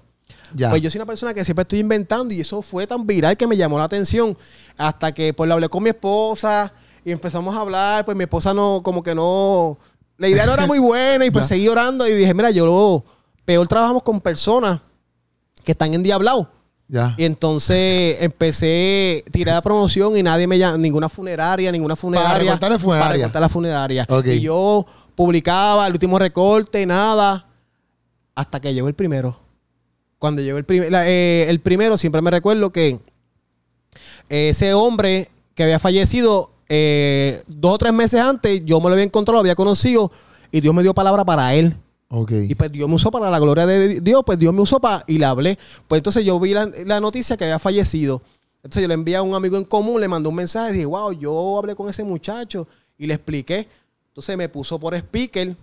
Ya. 0.54 0.70
Pues 0.70 0.82
yo 0.82 0.90
soy 0.90 0.98
una 0.98 1.06
persona 1.06 1.34
que 1.34 1.44
siempre 1.44 1.62
estoy 1.62 1.78
inventando 1.80 2.34
y 2.34 2.40
eso 2.40 2.62
fue 2.62 2.86
tan 2.86 3.06
viral 3.06 3.36
que 3.36 3.46
me 3.46 3.56
llamó 3.56 3.78
la 3.78 3.84
atención 3.84 4.36
hasta 4.76 5.12
que 5.12 5.32
pues 5.32 5.46
lo 5.46 5.54
hablé 5.54 5.68
con 5.68 5.82
mi 5.82 5.90
esposa 5.90 6.72
y 7.04 7.10
empezamos 7.12 7.54
a 7.56 7.60
hablar, 7.60 8.04
pues 8.04 8.16
mi 8.16 8.24
esposa 8.24 8.52
no, 8.54 8.80
como 8.82 9.02
que 9.02 9.14
no, 9.14 9.78
la 10.18 10.28
idea 10.28 10.46
no 10.46 10.52
era 10.54 10.66
muy 10.66 10.78
buena 10.78 11.24
y 11.24 11.30
pues 11.30 11.46
seguí 11.48 11.68
orando 11.68 12.06
y 12.06 12.12
dije, 12.12 12.34
mira, 12.34 12.50
yo 12.50 13.04
peor 13.44 13.66
trabajamos 13.68 14.02
con 14.02 14.20
personas 14.20 14.80
que 15.64 15.72
están 15.72 15.92
endiablados. 15.94 16.46
Ya. 16.88 17.14
Y 17.16 17.24
entonces 17.24 18.16
empecé, 18.20 19.24
tiré 19.30 19.52
la 19.52 19.62
promoción 19.62 20.16
y 20.16 20.22
nadie 20.24 20.46
me 20.48 20.58
llamó, 20.58 20.76
ninguna 20.78 21.08
funeraria, 21.08 21.70
ninguna 21.70 21.94
funeraria. 21.94 22.38
recortar 22.38 22.70
la 22.72 22.78
funeraria. 22.80 23.28
Para 23.28 23.40
la 23.40 23.48
funeraria. 23.48 24.06
Ok. 24.08 24.26
Y 24.26 24.40
yo 24.40 24.84
publicaba 25.14 25.86
el 25.86 25.92
último 25.92 26.18
recorte, 26.18 26.84
nada, 26.86 27.46
hasta 28.34 28.58
que 28.60 28.74
llegó 28.74 28.88
el 28.88 28.94
primero. 28.94 29.38
Cuando 30.18 30.42
llegó 30.42 30.58
el, 30.58 30.64
prim- 30.64 30.90
la- 30.90 31.08
eh, 31.08 31.46
el 31.48 31.60
primero, 31.60 31.96
siempre 31.96 32.22
me 32.22 32.30
recuerdo 32.32 32.70
que 32.72 32.98
ese 34.28 34.74
hombre 34.74 35.30
que 35.54 35.62
había 35.64 35.78
fallecido 35.78 36.52
eh, 36.72 37.42
dos 37.48 37.74
o 37.74 37.78
tres 37.78 37.92
meses 37.92 38.20
antes, 38.20 38.64
yo 38.64 38.78
me 38.80 38.86
lo 38.86 38.92
había 38.92 39.04
encontrado, 39.04 39.34
lo 39.34 39.40
había 39.40 39.56
conocido 39.56 40.12
y 40.52 40.60
Dios 40.60 40.72
me 40.72 40.82
dio 40.82 40.94
palabra 40.94 41.24
para 41.24 41.52
él. 41.52 41.76
Y 42.08 42.54
pues 42.54 42.70
Dios 42.70 42.88
me 42.88 42.94
usó 42.94 43.10
para 43.10 43.28
la 43.28 43.40
gloria 43.40 43.66
de 43.66 44.00
Dios, 44.00 44.22
pues 44.24 44.38
Dios 44.38 44.54
me 44.54 44.60
usó 44.60 44.78
para 44.78 45.04
y 45.08 45.18
le 45.18 45.24
hablé. 45.24 45.58
Pues 45.88 45.98
entonces 45.98 46.24
yo 46.24 46.38
vi 46.38 46.54
la, 46.54 46.70
la 46.86 47.00
noticia 47.00 47.36
que 47.36 47.42
había 47.42 47.58
fallecido. 47.58 48.22
Entonces 48.62 48.82
yo 48.82 48.88
le 48.88 48.94
envié 48.94 49.16
a 49.16 49.22
un 49.22 49.34
amigo 49.34 49.56
en 49.56 49.64
común, 49.64 50.00
le 50.00 50.06
mandé 50.06 50.28
un 50.28 50.34
mensaje, 50.36 50.72
dije, 50.72 50.86
wow, 50.86 51.10
yo 51.12 51.58
hablé 51.58 51.74
con 51.74 51.90
ese 51.90 52.04
muchacho 52.04 52.68
y 52.96 53.08
le 53.08 53.14
expliqué. 53.14 53.66
Entonces 54.08 54.36
me 54.36 54.48
puso 54.48 54.78
por 54.78 54.94
speaker 54.94 55.56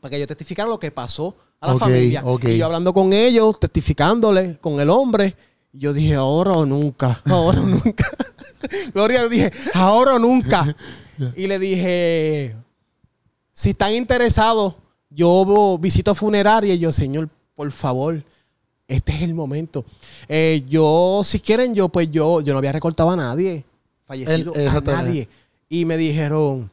para 0.00 0.10
que 0.10 0.20
yo 0.20 0.26
testificara 0.28 0.68
lo 0.68 0.78
que 0.78 0.92
pasó 0.92 1.34
a 1.60 1.72
la 1.72 1.78
familia. 1.78 2.24
Y 2.42 2.58
yo 2.58 2.66
hablando 2.66 2.92
con 2.92 3.12
ellos, 3.12 3.58
testificándole 3.58 4.58
con 4.60 4.78
el 4.78 4.88
hombre. 4.88 5.34
Yo 5.72 5.92
dije, 5.92 6.14
ahora 6.14 6.52
o 6.52 6.66
nunca, 6.66 7.22
ahora 7.24 7.60
o 7.62 7.66
nunca. 7.66 8.06
Gloria, 8.94 9.26
dije, 9.28 9.50
ahora 9.74 10.14
o 10.14 10.18
nunca. 10.18 10.74
Y 11.36 11.46
le 11.46 11.58
dije, 11.58 12.56
si 13.52 13.70
están 13.70 13.92
interesados, 13.92 14.74
yo 15.08 15.78
visito 15.78 16.14
funeraria 16.16 16.74
y 16.74 16.78
yo, 16.78 16.90
Señor, 16.90 17.28
por 17.54 17.70
favor, 17.70 18.20
este 18.88 19.12
es 19.12 19.22
el 19.22 19.34
momento. 19.34 19.84
Eh, 20.28 20.64
yo, 20.68 21.20
si 21.24 21.38
quieren, 21.38 21.74
yo, 21.74 21.88
pues 21.90 22.10
yo, 22.10 22.40
yo 22.40 22.52
no 22.54 22.58
había 22.58 22.72
recortado 22.72 23.10
a 23.10 23.16
nadie, 23.16 23.64
fallecido 24.04 24.52
El- 24.54 24.68
a 24.68 24.80
nadie. 24.80 25.28
Y 25.68 25.84
me 25.84 25.96
dijeron, 25.96 26.70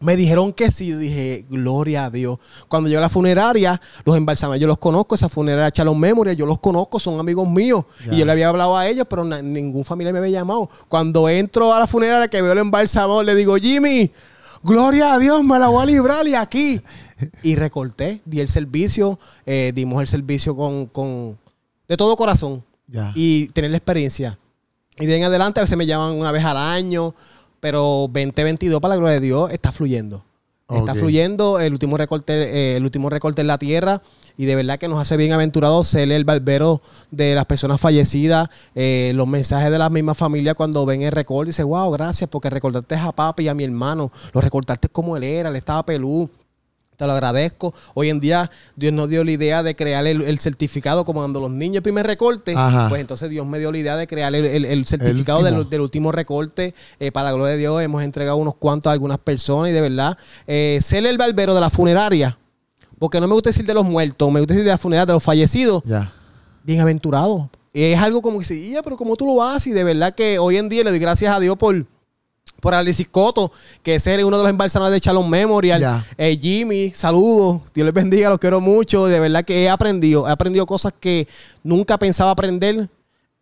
me 0.00 0.14
dijeron 0.16 0.52
que 0.52 0.70
sí. 0.70 0.86
Yo 0.88 0.98
dije, 0.98 1.44
gloria 1.50 2.04
a 2.06 2.10
Dios. 2.10 2.38
Cuando 2.68 2.88
llegué 2.88 2.98
a 2.98 3.02
la 3.02 3.08
funeraria, 3.08 3.80
los 4.04 4.16
embalsamé, 4.16 4.58
yo 4.58 4.66
los 4.68 4.78
conozco, 4.78 5.14
esa 5.14 5.28
funeraria 5.28 5.70
Chalon 5.70 5.98
Memoria, 5.98 6.32
yo 6.34 6.46
los 6.46 6.58
conozco, 6.60 7.00
son 7.00 7.18
amigos 7.18 7.48
míos. 7.48 7.84
Y 8.12 8.16
yo 8.18 8.24
le 8.24 8.32
había 8.32 8.48
hablado 8.48 8.76
a 8.76 8.86
ellos, 8.86 9.06
pero 9.10 9.24
ningún 9.24 9.84
familiar 9.84 10.12
me 10.12 10.20
había 10.20 10.38
llamado. 10.40 10.70
Cuando 10.88 11.28
entro 11.28 11.72
a 11.74 11.78
la 11.80 11.86
funeraria 11.86 12.28
que 12.28 12.40
veo 12.42 12.52
el 12.52 12.58
embalsamador, 12.58 13.24
le 13.24 13.34
digo, 13.34 13.56
Jimmy, 13.56 14.12
gloria 14.62 15.14
a 15.14 15.18
Dios, 15.18 15.42
me 15.44 15.58
la 15.58 15.68
voy 15.68 15.82
a 15.82 15.86
librar 15.86 16.26
y 16.28 16.34
aquí. 16.34 16.80
Y 17.42 17.56
recorté, 17.56 18.20
di 18.24 18.38
el 18.40 18.48
servicio, 18.48 19.18
eh, 19.44 19.72
dimos 19.74 20.00
el 20.00 20.06
servicio 20.08 20.54
con, 20.56 20.86
con- 20.86 21.36
de 21.88 21.96
todo 21.96 22.14
corazón 22.16 22.62
y 23.16 23.48
tener 23.48 23.70
la 23.72 23.78
experiencia. 23.78 24.38
Y 25.00 25.06
de 25.06 25.14
ahí 25.14 25.20
en 25.20 25.26
adelante 25.26 25.58
a 25.60 25.64
veces 25.64 25.76
me 25.76 25.86
llaman 25.86 26.12
una 26.12 26.30
vez 26.32 26.44
al 26.44 26.56
año, 26.56 27.14
pero 27.60 28.08
2022 28.12 28.80
para 28.80 28.94
la 28.94 28.98
gloria 28.98 29.14
de 29.14 29.26
Dios 29.26 29.50
está 29.50 29.72
fluyendo. 29.72 30.24
Está 30.68 30.94
fluyendo 30.94 31.60
el 31.60 31.72
último 31.72 31.96
recorte, 31.96 32.34
eh, 32.34 32.76
el 32.76 32.84
último 32.84 33.08
recorte 33.08 33.40
en 33.40 33.46
la 33.46 33.56
tierra 33.56 34.02
y 34.36 34.44
de 34.44 34.54
verdad 34.54 34.78
que 34.78 34.86
nos 34.86 35.00
hace 35.00 35.16
bien 35.16 35.32
aventurados 35.32 35.88
ser 35.88 36.12
el 36.12 36.24
barbero 36.24 36.82
de 37.10 37.34
las 37.34 37.46
personas 37.46 37.80
fallecidas, 37.80 38.50
eh, 38.74 39.12
los 39.14 39.26
mensajes 39.26 39.70
de 39.70 39.78
la 39.78 39.88
misma 39.88 40.14
familia 40.14 40.54
cuando 40.54 40.84
ven 40.84 41.00
el 41.00 41.10
recorte, 41.10 41.48
dice, 41.48 41.62
wow, 41.62 41.90
gracias 41.90 42.28
porque 42.28 42.50
recordaste 42.50 42.96
a 42.96 43.12
papi 43.12 43.44
y 43.44 43.48
a 43.48 43.54
mi 43.54 43.64
hermano, 43.64 44.12
lo 44.34 44.40
recortaste 44.42 44.90
como 44.90 45.16
él 45.16 45.24
era, 45.24 45.48
él 45.48 45.56
estaba 45.56 45.84
pelú. 45.86 46.28
Te 46.98 47.06
lo 47.06 47.12
agradezco. 47.12 47.72
Hoy 47.94 48.10
en 48.10 48.18
día 48.18 48.50
Dios 48.74 48.92
nos 48.92 49.08
dio 49.08 49.22
la 49.22 49.30
idea 49.30 49.62
de 49.62 49.76
crear 49.76 50.04
el, 50.06 50.20
el 50.20 50.38
certificado 50.40 51.04
como 51.04 51.20
cuando 51.20 51.38
los 51.40 51.50
niños 51.50 51.76
el 51.76 51.82
primer 51.84 52.04
recorte. 52.04 52.54
Ajá. 52.56 52.88
Pues 52.88 53.00
entonces 53.00 53.30
Dios 53.30 53.46
me 53.46 53.60
dio 53.60 53.70
la 53.70 53.78
idea 53.78 53.96
de 53.96 54.08
crear 54.08 54.34
el, 54.34 54.44
el- 54.44 54.64
el 54.64 54.84
certificado 54.84 55.38
último. 55.38 55.58
del, 55.60 55.70
del 55.70 55.80
último 55.80 56.10
recorte. 56.10 56.74
Eh, 56.98 57.12
para 57.12 57.26
la 57.30 57.32
gloria 57.36 57.52
de 57.52 57.58
Dios 57.58 57.80
hemos 57.82 58.02
entregado 58.02 58.36
unos 58.36 58.56
cuantos 58.56 58.90
a 58.90 58.92
algunas 58.94 59.18
personas 59.18 59.70
y 59.70 59.72
de 59.72 59.80
verdad, 59.80 60.18
eh, 60.48 60.80
ser 60.82 61.06
el 61.06 61.16
barbero 61.16 61.54
de 61.54 61.60
la 61.60 61.70
funeraria, 61.70 62.36
porque 62.98 63.20
no 63.20 63.28
me 63.28 63.34
gusta 63.34 63.50
decir 63.50 63.64
de 63.64 63.74
los 63.74 63.84
muertos, 63.84 64.32
me 64.32 64.40
gusta 64.40 64.54
decir 64.54 64.64
de 64.64 64.70
la 64.72 64.78
funeraria 64.78 65.06
de 65.06 65.12
los 65.12 65.22
fallecidos, 65.22 65.82
Ya. 65.86 66.12
bienaventurado. 66.64 67.48
Es 67.72 67.98
algo 67.98 68.22
como 68.22 68.40
que 68.40 68.44
sí, 68.44 68.70
"Ya, 68.72 68.82
pero 68.82 68.96
¿cómo 68.96 69.14
tú 69.16 69.24
lo 69.26 69.42
haces? 69.42 69.68
Y 69.68 69.70
de 69.70 69.84
verdad 69.84 70.12
que 70.14 70.38
hoy 70.38 70.56
en 70.56 70.68
día 70.68 70.82
le 70.82 70.90
doy 70.90 70.98
gracias 70.98 71.32
a 71.34 71.38
Dios 71.38 71.56
por, 71.56 71.86
por 72.60 72.74
Alexis 72.74 73.08
Coto, 73.08 73.52
que 73.82 73.94
es 73.96 74.06
uno 74.06 74.36
de 74.36 74.42
los 74.42 74.50
embalsamadores 74.50 74.96
de 74.96 75.00
Chalon 75.00 75.28
Memorial. 75.28 76.04
Eh, 76.16 76.38
Jimmy, 76.40 76.90
saludos. 76.90 77.62
Dios 77.72 77.84
les 77.84 77.94
bendiga, 77.94 78.30
los 78.30 78.38
quiero 78.38 78.60
mucho. 78.60 79.06
De 79.06 79.20
verdad 79.20 79.44
que 79.44 79.62
he 79.62 79.68
aprendido. 79.68 80.28
He 80.28 80.32
aprendido 80.32 80.66
cosas 80.66 80.92
que 80.98 81.28
nunca 81.62 81.98
pensaba 81.98 82.30
aprender. 82.30 82.88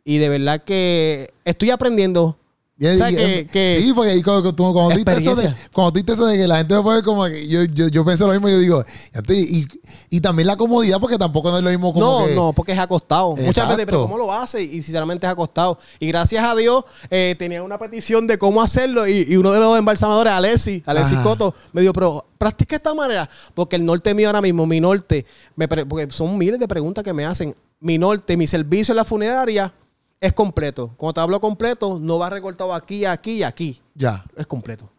Y 0.04 0.18
de 0.18 0.28
verdad 0.28 0.62
que 0.62 1.30
estoy 1.44 1.70
aprendiendo. 1.70 2.36
Y- 2.78 2.86
O 2.88 2.94
sea, 2.96 3.10
y- 3.10 3.16
que- 3.16 3.46
que- 3.50 3.80
sí, 3.82 3.92
porque 3.94 4.10
ahí 4.10 4.22
cuando, 4.22 4.54
tú- 4.54 4.70
cuando 4.74 4.90
tú 4.90 4.98
dices 4.98 5.22
eso 5.22 5.34
de, 5.34 5.54
cuando 5.72 5.92
tú 5.92 5.98
dices 6.00 6.12
eso 6.14 6.26
de 6.26 6.36
que 6.36 6.46
la 6.46 6.58
gente 6.58 6.74
va 6.74 6.80
a 6.80 6.82
poner 6.82 7.02
como 7.02 7.24
que 7.24 7.48
yo, 7.48 7.64
yo, 7.64 7.88
yo 7.88 8.04
pienso 8.04 8.26
lo 8.26 8.34
mismo, 8.34 8.50
yo 8.50 8.58
digo, 8.58 8.84
y, 9.30 9.66
y, 10.10 10.20
también 10.20 10.46
la 10.46 10.56
comodidad, 10.58 11.00
porque 11.00 11.16
tampoco 11.16 11.50
no 11.50 11.56
es 11.56 11.64
lo 11.64 11.70
mismo 11.70 11.94
como 11.94 12.04
No, 12.20 12.26
que, 12.26 12.34
no, 12.34 12.52
porque 12.52 12.72
es 12.72 12.78
acostado. 12.78 13.30
Muchas 13.30 13.46
Exacto. 13.46 13.70
veces, 13.76 13.86
pero 13.86 14.02
¿cómo 14.02 14.18
lo 14.18 14.30
hace? 14.30 14.62
Y 14.62 14.82
sinceramente 14.82 15.24
es 15.24 15.32
acostado. 15.32 15.78
Y 15.98 16.06
gracias 16.08 16.44
a 16.44 16.54
Dios, 16.54 16.84
eh, 17.08 17.34
tenía 17.38 17.62
una 17.62 17.78
petición 17.78 18.26
de 18.26 18.36
cómo 18.36 18.60
hacerlo. 18.60 19.06
Y, 19.08 19.34
uno 19.38 19.52
de 19.52 19.60
los 19.60 19.78
embalsamadores, 19.78 20.34
Alexis, 20.34 20.82
Alexis. 20.84 21.18
Coto, 21.20 21.54
me 21.72 21.80
dijo, 21.80 21.94
pero 21.94 22.26
practica 22.36 22.76
esta 22.76 22.92
manera. 22.94 23.26
Porque 23.54 23.76
el 23.76 23.86
norte 23.86 24.12
mío 24.12 24.28
ahora 24.28 24.42
mismo, 24.42 24.66
mi 24.66 24.80
norte, 24.80 25.24
me 25.54 25.66
porque 25.66 26.08
son 26.10 26.36
miles 26.36 26.60
de 26.60 26.68
preguntas 26.68 27.02
que 27.02 27.14
me 27.14 27.24
hacen. 27.24 27.56
Mi 27.80 27.96
norte, 27.96 28.36
mi 28.36 28.46
servicio 28.46 28.92
en 28.92 28.96
la 28.96 29.04
funeraria 29.04 29.72
es 30.20 30.32
completo. 30.32 30.92
Cuando 30.96 31.14
te 31.14 31.20
hablo 31.20 31.40
completo, 31.40 31.98
no 32.00 32.18
va 32.18 32.30
recortado 32.30 32.72
aquí, 32.74 33.04
aquí 33.04 33.32
y 33.38 33.42
aquí. 33.42 33.80
Ya. 33.94 34.24
Es 34.36 34.46
completo. 34.46 34.90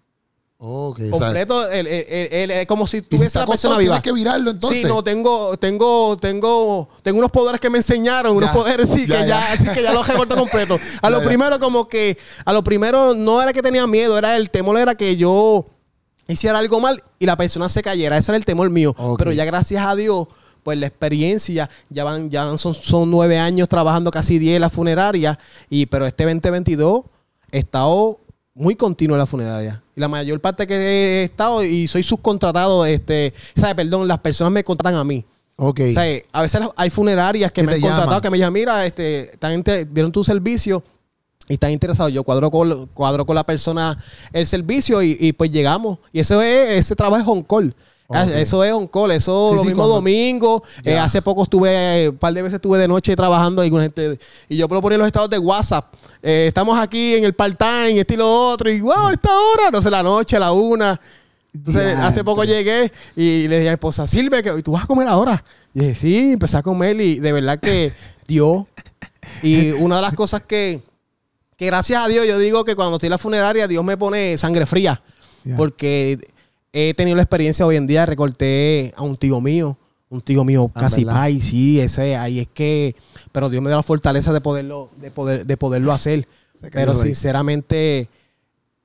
Ok, 0.59 0.99
Completo, 1.11 1.70
el- 1.70 1.86
el- 1.86 2.49
el- 2.49 2.65
como 2.65 2.88
si 2.88 2.97
si 2.97 3.01
tuviese 3.03 3.28
está 3.28 3.41
la 3.41 3.45
persona 3.45 3.76
acostado, 3.76 3.80
viva. 3.80 3.93
tienes 3.93 4.03
que 4.03 4.11
virarlo 4.11 4.49
entonces. 4.51 4.82
Sí, 4.82 4.88
no, 4.88 5.03
tengo, 5.03 5.55
tengo, 5.57 6.18
tengo, 6.18 6.89
tengo 7.03 7.20
unos 7.20 7.30
poderes 7.30 7.61
que 7.61 7.70
me 7.70 7.78
enseñaron, 7.78 8.36
unos 8.36 8.49
poderes 8.49 8.89
sí, 8.89 9.05
ya, 9.05 9.22
que 9.22 9.28
ya, 9.28 9.51
así 9.53 9.65
que 9.65 9.84
ya 9.84 9.93
los 9.93 10.07
recorto 10.07 10.36
completo. 10.36 10.80
A 11.03 11.11
lo 11.11 11.22
primero, 11.22 11.59
como 11.59 11.88
que, 11.88 12.18
a 12.43 12.53
lo 12.53 12.63
primero 12.63 13.13
no 13.13 13.39
era 13.39 13.53
que 13.53 13.61
tenía 13.61 13.86
miedo, 13.86 14.18
era 14.18 14.36
el 14.36 14.49
temor 14.49 14.80
era 14.80 14.95
que 14.95 15.15
yo 15.15 15.68
hiciera 16.28 16.57
algo 16.57 16.80
mal 16.80 17.03
y 17.20 17.28
la 17.28 17.38
persona 17.38 17.70
se 17.70 17.84
cayera. 17.84 18.18
Ese 18.18 18.32
era 18.32 18.38
el 18.38 18.45
temor 18.45 18.72
mío. 18.72 18.95
Pero 19.20 19.32
ya 19.34 19.45
gracias 19.45 19.86
a 19.86 19.95
Dios, 19.95 20.26
pues 20.68 20.78
la 20.78 20.88
experiencia, 20.88 21.70
ya 21.89 22.03
van, 22.03 22.30
ya 22.30 22.57
son, 22.57 22.74
son 22.74 23.09
nueve 23.09 23.39
años 23.39 23.70
trabajando 23.70 24.11
casi 24.11 24.38
diez 24.38 24.57
en 24.57 24.61
la 24.63 24.70
funeraria. 24.70 25.39
Y, 25.70 25.86
pero 25.86 26.05
este 26.05 26.26
2022 26.26 27.05
he 27.53 27.59
estado 27.59 28.20
muy 28.53 28.76
continuo 28.76 29.15
en 29.15 29.20
la 29.20 29.26
funeraria. 29.26 29.82
Y 29.95 30.01
la 30.01 30.09
mayor 30.09 30.41
parte 30.41 30.68
que 30.68 30.76
he 30.76 31.24
estado 31.24 31.63
y 31.63 31.88
soy 31.88 32.03
subcontratado, 32.03 32.86
este, 32.86 33.34
¿sabe? 33.57 33.76
perdón, 33.76 34.09
las 34.09 34.20
personas 34.20 34.51
me 34.51 34.65
contratan 34.65 34.99
a 34.99 35.05
mí. 35.05 35.24
Ok. 35.55 35.80
O 35.88 35.91
sea, 35.93 36.22
a 36.34 36.41
veces 36.41 36.59
hay 36.76 36.89
funerarias 36.89 37.49
que 37.53 37.63
me 37.63 37.76
han 37.76 37.80
contratado, 37.80 38.20
que 38.20 38.30
me 38.30 38.38
llaman, 38.38 38.51
mira, 38.51 38.86
este, 38.86 39.36
están 39.36 39.63
vieron 39.89 40.11
tu 40.11 40.22
servicio 40.22 40.84
y 41.47 41.53
están 41.53 41.72
interesados. 41.72 42.11
Yo 42.11 42.26
cuadro 42.26 42.51
con, 42.51 42.88
cuadro 42.88 43.26
con 43.26 43.36
la 43.36 43.45
persona 43.45 43.97
el 44.34 44.45
servicio 44.45 45.01
y, 45.01 45.15
y 45.18 45.32
pues 45.32 45.49
llegamos. 45.49 45.99
Y 46.11 46.20
eso 46.20 46.41
es, 46.41 46.72
ese 46.72 46.93
trabajo 46.93 47.22
es 47.22 47.28
on 47.30 47.43
call. 47.43 47.74
Ah. 48.09 48.25
Eso 48.35 48.63
es 48.63 48.71
on 48.71 48.87
call, 48.87 49.11
eso 49.11 49.49
Sí, 49.51 49.55
lo 49.57 49.61
sí, 49.63 49.67
mismo 49.67 49.83
cuando- 49.83 49.95
domingo. 49.95 50.63
Eh, 50.85 50.97
hace 50.97 51.21
poco 51.21 51.43
estuve, 51.43 52.03
eh, 52.05 52.09
un 52.09 52.17
par 52.17 52.33
de 52.33 52.41
veces 52.41 52.55
estuve 52.55 52.77
de 52.79 52.87
noche 52.87 53.13
trabajando 53.17 53.61
ahí 53.61 53.69
con 53.69 53.81
gente. 53.81 54.17
Y 54.47 54.55
yo 54.55 54.69
puedo 54.69 54.81
poner 54.81 54.97
los 54.97 55.07
estados 55.07 55.29
de 55.29 55.37
WhatsApp. 55.37 55.93
Eh, 56.23 56.45
estamos 56.47 56.79
aquí 56.79 57.15
en 57.15 57.25
el 57.25 57.33
part-time, 57.33 57.99
estilo 57.99 58.49
otro. 58.49 58.69
Y 58.69 58.79
wow, 58.79 59.09
esta 59.11 59.29
hora, 59.37 59.71
no 59.71 59.81
sé, 59.81 59.91
la 59.91 60.01
noche, 60.03 60.39
la 60.39 60.53
una. 60.53 60.99
Entonces, 61.53 61.97
hace 61.97 62.23
poco 62.23 62.43
llegué 62.45 62.91
y 63.15 63.47
le 63.47 63.57
dije 63.57 63.69
a 63.69 63.71
mi 63.71 63.75
esposa, 63.75 64.05
Silvia, 64.07 64.41
que 64.41 64.61
tú 64.63 64.71
vas 64.71 64.83
a 64.83 64.87
comer 64.87 65.07
ahora. 65.07 65.43
Y 65.73 65.79
dije, 65.81 65.95
sí, 65.95 66.31
empecé 66.33 66.55
a 66.57 66.63
comer 66.63 66.99
y 67.01 67.19
de 67.19 67.31
verdad 67.33 67.59
que 67.59 67.91
dio. 68.27 68.67
Y 69.43 69.71
una 69.71 69.97
de 69.97 70.01
las 70.03 70.13
cosas 70.13 70.41
que, 70.43 70.81
que 71.57 71.65
gracias 71.65 72.05
a 72.05 72.07
Dios 72.07 72.25
yo 72.25 72.37
digo 72.39 72.63
que 72.63 72.75
cuando 72.75 72.95
estoy 72.95 73.07
en 73.07 73.11
la 73.11 73.17
funeraria, 73.17 73.67
Dios 73.67 73.83
me 73.83 73.97
pone 73.97 74.37
sangre 74.37 74.65
fría. 74.65 75.01
Porque 75.57 76.19
he 76.78 76.93
tenido 76.93 77.15
la 77.15 77.23
experiencia 77.23 77.65
hoy 77.65 77.75
en 77.75 77.88
día, 77.88 78.05
recorté 78.05 78.93
a 78.95 79.03
un 79.03 79.17
tío 79.17 79.41
mío, 79.41 79.78
un 80.09 80.21
tío 80.21 80.43
mío 80.43 80.71
Ah, 80.75 80.80
casi 80.82 81.03
pai, 81.05 81.41
sí, 81.41 81.80
ese, 81.80 82.15
ahí 82.15 82.39
es 82.39 82.47
que, 82.53 82.95
pero 83.32 83.49
Dios 83.49 83.61
me 83.61 83.69
da 83.69 83.78
la 83.78 83.84
fortaleza 83.84 84.32
de 84.34 84.41
poderlo, 84.41 84.89
de 84.97 85.11
poder, 85.11 85.45
de 85.45 85.57
poderlo 85.57 85.91
hacer. 85.91 86.28
Pero 86.71 86.95
sinceramente 86.95 88.09